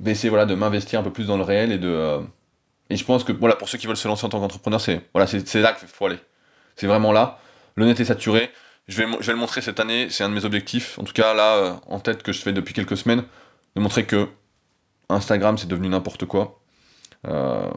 essayer 0.06 0.30
voilà, 0.30 0.46
de 0.46 0.56
m'investir 0.56 1.02
un 1.02 1.04
peu 1.04 1.12
plus 1.12 1.28
dans 1.28 1.36
le 1.36 1.44
réel 1.44 1.74
et 1.74 1.78
de. 1.78 2.22
et 2.90 2.96
je 2.96 3.04
pense 3.04 3.26
que 3.26 3.34
voilà, 3.34 3.58
pour 3.58 3.68
ceux 3.68 3.78
qui 3.78 3.86
veulent 3.86 3.98
se 3.98 4.08
lancer 4.08 4.26
en 4.26 4.30
tant 4.30 4.40
qu'entrepreneur, 4.40 4.80
c'est 4.80 5.02
voilà, 5.14 5.30
là 5.30 5.74
qu'il 5.74 5.88
faut 5.90 6.06
aller. 6.06 6.20
C'est 6.78 6.88
vraiment 6.88 7.12
là. 7.12 7.40
Le 7.76 7.88
net 7.88 8.00
est 8.00 8.06
saturé. 8.06 8.52
Je 8.88 9.04
vais, 9.04 9.12
je 9.20 9.28
vais 9.28 9.34
le 9.34 9.40
montrer 9.40 9.62
cette 9.62 9.82
année, 9.82 10.08
c'est 10.10 10.24
un 10.24 10.30
de 10.30 10.34
mes 10.34 10.46
objectifs. 10.46 10.98
En 10.98 11.04
tout 11.04 11.12
cas, 11.12 11.34
là, 11.34 11.82
en 11.88 12.00
tête 12.00 12.24
que 12.24 12.32
je 12.32 12.42
fais 12.42 12.54
depuis 12.54 12.74
quelques 12.74 12.98
semaines, 12.98 13.24
de 13.76 13.82
montrer 13.82 14.06
que 14.06 14.30
Instagram, 15.10 15.58
c'est 15.58 15.68
devenu 15.68 15.90
n'importe 15.90 16.26
quoi. 16.26 16.62
Euh, 17.28 17.70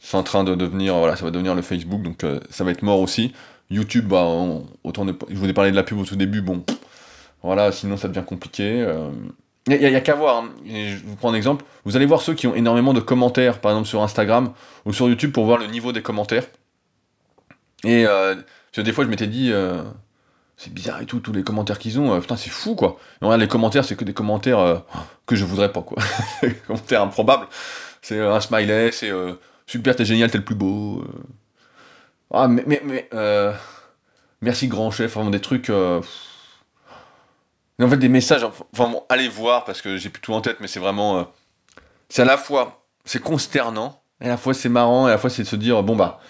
c'est 0.00 0.16
en 0.16 0.22
train 0.22 0.44
de 0.44 0.54
devenir, 0.54 0.96
voilà, 0.96 1.16
ça 1.16 1.24
va 1.24 1.30
devenir 1.30 1.54
le 1.54 1.62
Facebook, 1.62 2.02
donc 2.02 2.24
euh, 2.24 2.40
ça 2.50 2.64
va 2.64 2.70
être 2.70 2.82
mort 2.82 3.00
aussi. 3.00 3.32
YouTube, 3.70 4.06
bah, 4.06 4.24
autant 4.84 5.04
je 5.28 5.34
vous 5.34 5.48
ai 5.48 5.52
parlé 5.52 5.70
de 5.70 5.76
la 5.76 5.82
pub 5.82 5.98
au 5.98 6.04
tout 6.04 6.16
début, 6.16 6.40
bon, 6.40 6.64
voilà, 7.42 7.72
sinon 7.72 7.96
ça 7.96 8.08
devient 8.08 8.24
compliqué. 8.24 8.78
Il 8.78 8.84
euh. 8.84 9.10
n'y 9.68 9.96
a, 9.96 10.00
qu'à 10.00 10.14
voir, 10.14 10.44
hein. 10.44 10.50
je 10.64 11.04
vous 11.04 11.16
prends 11.16 11.32
un 11.32 11.34
exemple, 11.34 11.64
vous 11.84 11.96
allez 11.96 12.06
voir 12.06 12.20
ceux 12.20 12.34
qui 12.34 12.46
ont 12.46 12.54
énormément 12.54 12.94
de 12.94 13.00
commentaires, 13.00 13.60
par 13.60 13.72
exemple 13.72 13.88
sur 13.88 14.02
Instagram 14.02 14.52
ou 14.84 14.92
sur 14.92 15.08
YouTube, 15.08 15.32
pour 15.32 15.44
voir 15.44 15.58
le 15.58 15.66
niveau 15.66 15.92
des 15.92 16.02
commentaires. 16.02 16.44
Et 17.84 18.06
des 18.76 18.92
fois 18.92 19.04
je 19.04 19.10
m'étais 19.10 19.26
dit, 19.26 19.52
c'est 20.56 20.72
bizarre 20.72 21.02
et 21.02 21.06
tout, 21.06 21.18
tous 21.18 21.32
les 21.32 21.42
commentaires 21.42 21.80
qu'ils 21.80 21.98
ont, 21.98 22.20
putain 22.20 22.36
c'est 22.36 22.50
fou 22.50 22.76
quoi. 22.76 22.98
Les 23.36 23.48
commentaires, 23.48 23.84
c'est 23.84 23.96
que 23.96 24.04
des 24.04 24.14
commentaires 24.14 24.84
que 25.26 25.34
je 25.34 25.44
voudrais 25.44 25.72
pas 25.72 25.82
quoi. 25.82 26.00
commentaires 26.68 27.02
improbables. 27.02 27.48
C'est 28.06 28.20
un 28.20 28.40
smiley, 28.40 28.92
c'est 28.92 29.10
super, 29.66 29.96
t'es 29.96 30.04
génial, 30.04 30.30
t'es 30.30 30.38
le 30.38 30.44
plus 30.44 30.54
beau. 30.54 31.00
Euh. 31.00 31.24
Ah, 32.32 32.46
mais, 32.46 33.08
euh, 33.12 33.52
merci 34.40 34.68
grand 34.68 34.92
chef, 34.92 35.14
vraiment 35.14 35.30
des 35.30 35.40
trucs. 35.40 35.70
Euh, 35.70 36.00
en 37.82 37.88
fait, 37.88 37.96
des 37.96 38.08
messages, 38.08 38.44
enfin 38.44 38.94
allez 39.08 39.26
voir 39.26 39.64
parce 39.64 39.82
que 39.82 39.96
j'ai 39.96 40.08
plus 40.08 40.20
tout 40.20 40.32
en 40.34 40.40
tête, 40.40 40.58
mais 40.60 40.68
c'est 40.68 40.78
vraiment. 40.78 41.26
c'est 42.08 42.22
à 42.22 42.24
la 42.24 42.36
fois, 42.36 42.84
c'est 43.04 43.20
consternant, 43.20 44.00
et 44.20 44.26
à 44.26 44.28
la 44.28 44.36
fois 44.36 44.54
c'est 44.54 44.68
marrant, 44.68 45.08
et 45.08 45.10
à 45.10 45.14
la 45.14 45.18
fois 45.18 45.28
c'est 45.28 45.42
de 45.42 45.48
se 45.48 45.56
dire, 45.56 45.82
bon 45.82 45.96
bah, 45.96 46.20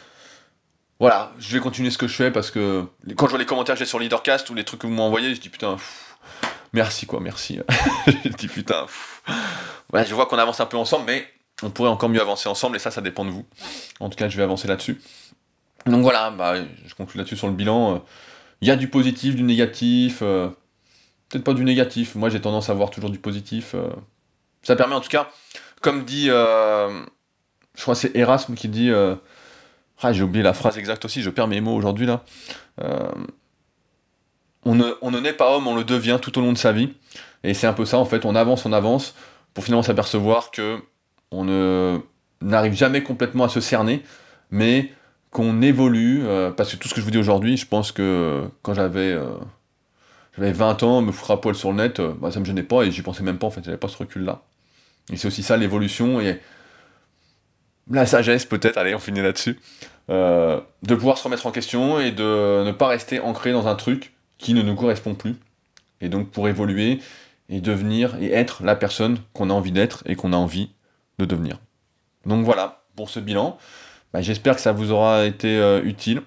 voilà, 0.99 1.33
je 1.39 1.53
vais 1.53 1.61
continuer 1.61 1.91
ce 1.91 1.99
que 1.99 2.09
je 2.09 2.15
fais 2.15 2.31
parce 2.31 2.51
que 2.51 2.87
quand 3.17 3.27
je 3.27 3.31
vois 3.33 3.39
les 3.39 3.45
commentaires 3.45 3.75
que 3.75 3.81
j'ai 3.81 3.85
sur 3.85 3.99
Leadercast 3.99 4.49
ou 4.49 4.55
les 4.55 4.65
trucs 4.65 4.81
que 4.81 4.87
vous 4.87 4.95
m'envoyez, 4.95 5.35
je 5.35 5.41
dis 5.43 5.51
putain, 5.51 5.77
merci 6.73 7.05
quoi, 7.05 7.21
merci. 7.21 7.61
je 8.07 8.31
dis 8.31 8.49
putain, 8.49 8.87
je 9.93 10.15
vois 10.15 10.25
qu'on 10.25 10.39
avance 10.39 10.59
un 10.61 10.67
peu 10.67 10.79
ensemble, 10.79 11.05
mais 11.07 11.36
on 11.63 11.71
pourrait 11.71 11.91
encore 11.91 12.09
mieux 12.09 12.21
avancer 12.21 12.49
ensemble, 12.49 12.77
et 12.77 12.79
ça, 12.79 12.91
ça 12.91 13.01
dépend 13.01 13.25
de 13.25 13.31
vous. 13.31 13.47
En 14.01 14.09
tout 14.09 14.17
cas, 14.17 14.29
je 14.29 14.37
vais 14.37 14.43
avancer 14.43 14.69
là-dessus. 14.69 15.01
Donc 15.87 16.03
voilà, 16.03 16.31
bah, 16.31 16.55
je 16.85 16.95
conclue 16.95 17.19
là-dessus 17.19 17.37
sur 17.37 17.47
le 17.47 17.55
bilan. 17.55 18.03
Il 18.61 18.69
y 18.69 18.71
a 18.71 18.77
du 18.77 18.89
positif, 18.89 19.37
du 19.37 19.43
négatif. 19.43 20.21
Euh, 20.23 20.49
peut-être 21.29 21.45
pas 21.45 21.55
du 21.55 21.65
négatif. 21.65 22.15
Moi, 22.15 22.29
j'ai 22.29 22.41
tendance 22.41 22.71
à 22.71 22.75
voir 22.75 22.91
toujours 22.91 23.11
du 23.11 23.19
positif. 23.19 23.75
Euh. 23.75 23.89
Ça 24.63 24.77
permet 24.77 24.95
en 24.95 25.01
tout 25.01 25.09
cas, 25.09 25.31
comme 25.81 26.05
dit, 26.05 26.29
euh, 26.31 27.05
je 27.77 27.83
crois 27.83 27.95
c'est 27.95 28.15
Erasme 28.17 28.55
qui 28.55 28.69
dit. 28.69 28.91
Ah, 30.03 30.13
j'ai 30.13 30.23
oublié 30.23 30.43
la 30.43 30.53
phrase 30.53 30.77
exacte 30.77 31.07
aussi, 31.07 31.23
je 31.23 31.31
perds 31.31 31.49
mes 31.49 31.63
mots 31.63 31.75
aujourd'hui 31.75 32.05
là. 32.05 32.23
on 34.65 34.75
ne, 34.75 34.93
on 35.01 35.11
ne 35.11 35.19
naît 35.21 35.33
pas 35.33 35.57
homme, 35.57 35.67
on 35.67 35.75
le 35.75 35.85
devient 35.85 36.19
tout 36.21 36.37
au 36.39 36.43
long 36.43 36.53
de 36.53 36.59
sa 36.59 36.73
vie. 36.73 36.93
Et 37.45 37.55
c'est 37.55 37.67
un 37.67 37.73
peu 37.73 37.87
ça 37.87 37.99
en 37.99 38.05
fait, 38.05 38.27
on 38.27 38.35
avance, 38.35 38.67
on 38.67 38.73
avance, 38.73 39.15
pour 39.55 39.65
finalement 39.65 39.83
s'apercevoir 39.83 40.51
que 40.51 40.83
on 41.37 42.03
n'arrive 42.41 42.75
jamais 42.75 43.03
complètement 43.03 43.45
à 43.45 43.49
se 43.49 43.61
cerner, 43.61 44.03
mais 44.51 44.91
qu'on 45.31 45.61
évolue, 45.61 46.23
euh, 46.25 46.51
parce 46.51 46.73
que 46.73 46.77
tout 46.77 46.89
ce 46.89 46.95
que 46.95 47.01
je 47.01 47.05
vous 47.05 47.11
dis 47.11 47.19
aujourd'hui, 47.19 47.57
je 47.57 47.67
pense 47.67 47.93
que 47.93 48.45
quand 48.63 48.75
j'avais 48.75 49.13
euh, 49.13 49.35
j'avais 50.37 50.53
20 50.53 50.83
ans, 50.83 51.03
me 51.03 51.13
foutre 51.13 51.33
à 51.33 51.41
poil 51.41 51.55
sur 51.55 51.71
le 51.71 51.77
net, 51.77 52.01
euh, 52.01 52.15
bah, 52.19 52.31
ça 52.31 52.41
me 52.41 52.45
gênait 52.45 52.63
pas 52.63 52.85
et 52.85 52.91
j'y 52.91 53.03
pensais 53.03 53.23
même 53.23 53.39
pas 53.39 53.47
en 53.47 53.51
fait, 53.51 53.65
j'avais 53.65 53.77
pas 53.77 53.89
ce 53.89 53.99
recul-là. 53.99 54.43
Et 55.13 55.17
c'est 55.17 55.29
aussi 55.29 55.43
ça 55.43 55.57
l'évolution 55.57 56.21
et 56.21 56.41
la 57.91 58.07
sagesse 58.07 58.45
peut-être, 58.45 58.79
allez 58.79 58.95
on 58.95 58.99
finit 58.99 59.23
là-dessus, 59.23 59.61
de 60.09 60.95
pouvoir 60.95 61.19
se 61.19 61.25
remettre 61.25 61.47
en 61.47 61.53
question 61.53 62.01
et 62.01 62.11
de 62.13 62.65
ne 62.65 62.73
pas 62.73 62.89
rester 62.89 63.21
ancré 63.21 63.53
dans 63.53 63.67
un 63.69 63.75
truc 63.75 64.15
qui 64.39 64.55
ne 64.55 64.63
nous 64.63 64.75
correspond 64.75 65.15
plus. 65.15 65.37
Et 66.01 66.09
donc 66.09 66.31
pour 66.31 66.49
évoluer 66.49 67.01
et 67.49 67.61
devenir 67.61 68.17
et 68.21 68.33
être 68.33 68.65
la 68.65 68.75
personne 68.75 69.19
qu'on 69.33 69.51
a 69.51 69.53
envie 69.53 69.71
d'être 69.71 70.03
et 70.07 70.17
qu'on 70.17 70.33
a 70.33 70.37
envie 70.37 70.71
de 71.19 71.25
devenir. 71.25 71.59
Donc 72.25 72.45
voilà 72.45 72.83
pour 72.97 73.11
ce 73.11 73.21
bilan. 73.21 73.59
Bah, 74.13 74.23
j'espère 74.23 74.57
que 74.57 74.63
ça 74.63 74.73
vous 74.73 74.93
aura 74.93 75.27
été 75.27 75.59
euh, 75.59 75.83
utile. 75.85 76.23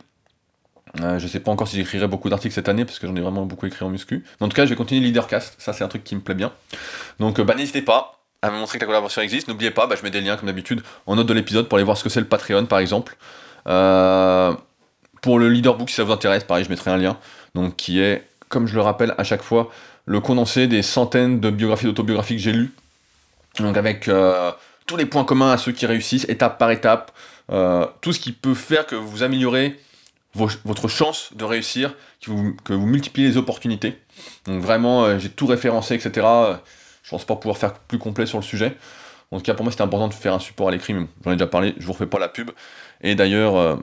Euh, 1.01 1.19
je 1.19 1.27
sais 1.27 1.39
pas 1.39 1.51
encore 1.51 1.67
si 1.67 1.75
j'écrirai 1.75 2.07
beaucoup 2.07 2.29
d'articles 2.29 2.53
cette 2.53 2.69
année 2.69 2.85
parce 2.85 2.99
que 2.99 3.07
j'en 3.07 3.15
ai 3.15 3.21
vraiment 3.21 3.45
beaucoup 3.45 3.65
écrit 3.65 3.85
en 3.85 3.89
muscu. 3.89 4.23
Mais 4.39 4.45
en 4.45 4.49
tout 4.49 4.55
cas, 4.55 4.65
je 4.65 4.69
vais 4.69 4.75
continuer 4.75 5.01
Leadercast. 5.01 5.55
Ça, 5.59 5.73
c'est 5.73 5.83
un 5.83 5.87
truc 5.87 6.03
qui 6.03 6.15
me 6.15 6.21
plaît 6.21 6.35
bien. 6.35 6.51
Donc, 7.19 7.39
euh, 7.39 7.43
bah, 7.43 7.55
n'hésitez 7.55 7.81
pas 7.81 8.19
à 8.41 8.51
me 8.51 8.57
montrer 8.57 8.77
que 8.77 8.83
la 8.83 8.87
collaboration 8.87 9.21
existe. 9.21 9.47
N'oubliez 9.47 9.71
pas, 9.71 9.87
bah, 9.87 9.95
je 9.97 10.03
mets 10.03 10.11
des 10.11 10.21
liens 10.21 10.37
comme 10.37 10.47
d'habitude 10.47 10.81
en 11.05 11.15
note 11.15 11.27
de 11.27 11.33
l'épisode 11.33 11.67
pour 11.67 11.77
aller 11.77 11.85
voir 11.85 11.97
ce 11.97 12.03
que 12.03 12.09
c'est 12.09 12.21
le 12.21 12.27
Patreon 12.27 12.65
par 12.65 12.79
exemple. 12.79 13.17
pour 13.65 15.39
le 15.39 15.49
Leaderbook, 15.49 15.89
si 15.89 15.95
ça 15.95 16.03
vous 16.03 16.13
intéresse, 16.13 16.43
pareil, 16.43 16.63
je 16.63 16.69
mettrai 16.69 16.91
un 16.91 16.97
lien. 16.97 17.17
Donc, 17.55 17.75
qui 17.75 17.99
est, 17.99 18.25
comme 18.47 18.67
je 18.67 18.75
le 18.75 18.81
rappelle 18.81 19.13
à 19.17 19.23
chaque 19.23 19.41
fois, 19.41 19.69
le 20.05 20.21
condensé 20.21 20.67
des 20.67 20.81
centaines 20.81 21.39
de 21.39 21.49
biographies 21.49 21.85
d'autobiographies 21.85 22.35
que 22.35 22.41
j'ai 22.41 22.53
lues. 22.53 22.71
Donc, 23.59 23.75
avec 23.77 24.09
tous 24.89 24.97
les 24.97 25.05
points 25.05 25.23
communs 25.23 25.51
à 25.51 25.57
ceux 25.57 25.71
qui 25.71 25.85
réussissent, 25.85 26.27
étape 26.29 26.57
par 26.57 26.71
étape, 26.71 27.11
euh, 27.51 27.85
tout 28.01 28.11
ce 28.11 28.19
qui 28.19 28.31
peut 28.31 28.55
faire 28.55 28.87
que 28.87 28.95
vous 28.95 29.21
améliorez 29.21 29.79
votre 30.33 30.87
chance 30.87 31.29
de 31.35 31.43
réussir, 31.43 31.93
que 32.23 32.73
vous, 32.73 32.85
multipliez 32.87 33.27
les 33.27 33.37
opportunités. 33.37 33.99
Donc 34.45 34.63
vraiment, 34.63 35.05
euh, 35.05 35.19
j'ai 35.19 35.29
tout 35.29 35.45
référencé, 35.45 35.93
etc. 35.93 36.25
Je 37.03 37.09
pense 37.11 37.23
pas 37.23 37.35
pouvoir 37.35 37.57
faire 37.57 37.73
plus 37.73 37.99
complet 37.99 38.25
sur 38.25 38.39
le 38.39 38.43
sujet. 38.43 38.75
En 39.29 39.37
tout 39.37 39.43
cas, 39.43 39.53
pour 39.53 39.63
moi, 39.63 39.71
c'était 39.71 39.83
important 39.83 40.07
de 40.07 40.13
faire 40.15 40.33
un 40.33 40.39
support 40.39 40.69
à 40.69 40.71
l'écrit, 40.71 40.95
mais 40.95 41.05
j'en 41.23 41.31
ai 41.31 41.35
déjà 41.35 41.45
parlé, 41.45 41.75
je 41.77 41.85
vous 41.85 41.93
refais 41.93 42.07
pas 42.07 42.17
la 42.17 42.27
pub. 42.27 42.49
Et 43.01 43.13
d'ailleurs, 43.13 43.57
euh, 43.57 43.75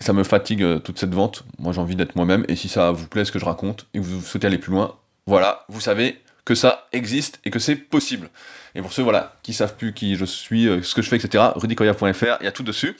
ça 0.00 0.14
me 0.14 0.24
fatigue 0.24 0.82
toute 0.82 0.98
cette 0.98 1.14
vente. 1.14 1.44
Moi, 1.58 1.74
j'ai 1.74 1.80
envie 1.80 1.96
d'être 1.96 2.16
moi-même, 2.16 2.46
et 2.48 2.56
si 2.56 2.70
ça 2.70 2.90
vous 2.90 3.06
plaît 3.06 3.26
ce 3.26 3.32
que 3.32 3.38
je 3.38 3.44
raconte, 3.44 3.86
et 3.92 3.98
que 3.98 4.04
vous 4.04 4.22
souhaitez 4.22 4.46
aller 4.46 4.56
plus 4.56 4.72
loin, 4.72 4.96
voilà, 5.26 5.66
vous 5.68 5.80
savez 5.80 6.22
que 6.46 6.54
ça 6.54 6.88
existe 6.92 7.38
et 7.44 7.50
que 7.50 7.58
c'est 7.58 7.76
possible. 7.76 8.30
Et 8.74 8.80
pour 8.80 8.92
ceux 8.92 9.02
voilà, 9.02 9.36
qui 9.42 9.52
savent 9.52 9.76
plus 9.76 9.92
qui 9.92 10.16
je 10.16 10.24
suis, 10.24 10.66
euh, 10.66 10.82
ce 10.82 10.94
que 10.94 11.02
je 11.02 11.08
fais, 11.08 11.16
etc., 11.16 11.44
rudicoya.fr, 11.56 12.36
il 12.40 12.44
y 12.44 12.46
a 12.46 12.52
tout 12.52 12.62
dessus. 12.62 12.96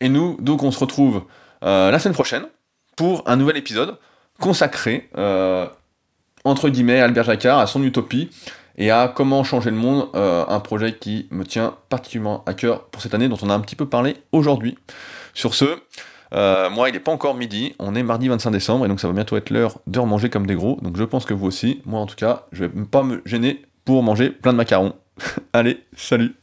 Et 0.00 0.08
nous, 0.08 0.36
donc, 0.40 0.62
on 0.62 0.70
se 0.70 0.78
retrouve 0.78 1.22
euh, 1.64 1.90
la 1.90 1.98
semaine 1.98 2.14
prochaine 2.14 2.44
pour 2.96 3.22
un 3.26 3.36
nouvel 3.36 3.56
épisode 3.56 3.96
consacré, 4.38 5.08
euh, 5.16 5.66
entre 6.44 6.68
guillemets, 6.68 7.00
à 7.00 7.04
Albert 7.04 7.24
Jacquard, 7.24 7.58
à 7.58 7.66
son 7.66 7.82
utopie 7.82 8.30
et 8.76 8.90
à 8.90 9.08
comment 9.08 9.42
changer 9.42 9.70
le 9.70 9.76
monde, 9.76 10.10
un 10.14 10.60
projet 10.60 10.92
qui 10.92 11.28
me 11.30 11.44
tient 11.44 11.76
particulièrement 11.88 12.44
à 12.44 12.52
cœur 12.52 12.84
pour 12.84 13.00
cette 13.00 13.14
année, 13.14 13.26
dont 13.26 13.38
on 13.40 13.48
a 13.48 13.54
un 13.54 13.60
petit 13.60 13.74
peu 13.74 13.88
parlé 13.88 14.18
aujourd'hui. 14.32 14.76
Sur 15.32 15.54
ce, 15.54 15.78
moi, 16.30 16.90
il 16.90 16.92
n'est 16.92 17.00
pas 17.00 17.10
encore 17.10 17.34
midi, 17.34 17.74
on 17.78 17.94
est 17.94 18.02
mardi 18.02 18.28
25 18.28 18.50
décembre, 18.50 18.84
et 18.84 18.88
donc 18.88 19.00
ça 19.00 19.08
va 19.08 19.14
bientôt 19.14 19.38
être 19.38 19.48
l'heure 19.48 19.78
de 19.86 19.98
manger 20.00 20.28
comme 20.28 20.46
des 20.46 20.54
gros. 20.54 20.78
Donc 20.82 20.98
je 20.98 21.04
pense 21.04 21.24
que 21.24 21.32
vous 21.32 21.46
aussi, 21.46 21.80
moi 21.86 22.00
en 22.00 22.06
tout 22.06 22.16
cas, 22.16 22.44
je 22.52 22.66
vais 22.66 22.84
pas 22.84 23.02
me 23.02 23.22
gêner 23.24 23.62
pour 23.86 24.02
manger 24.02 24.28
plein 24.28 24.52
de 24.52 24.58
macarons. 24.58 24.92
Allez, 25.52 25.78
salut 25.96 26.34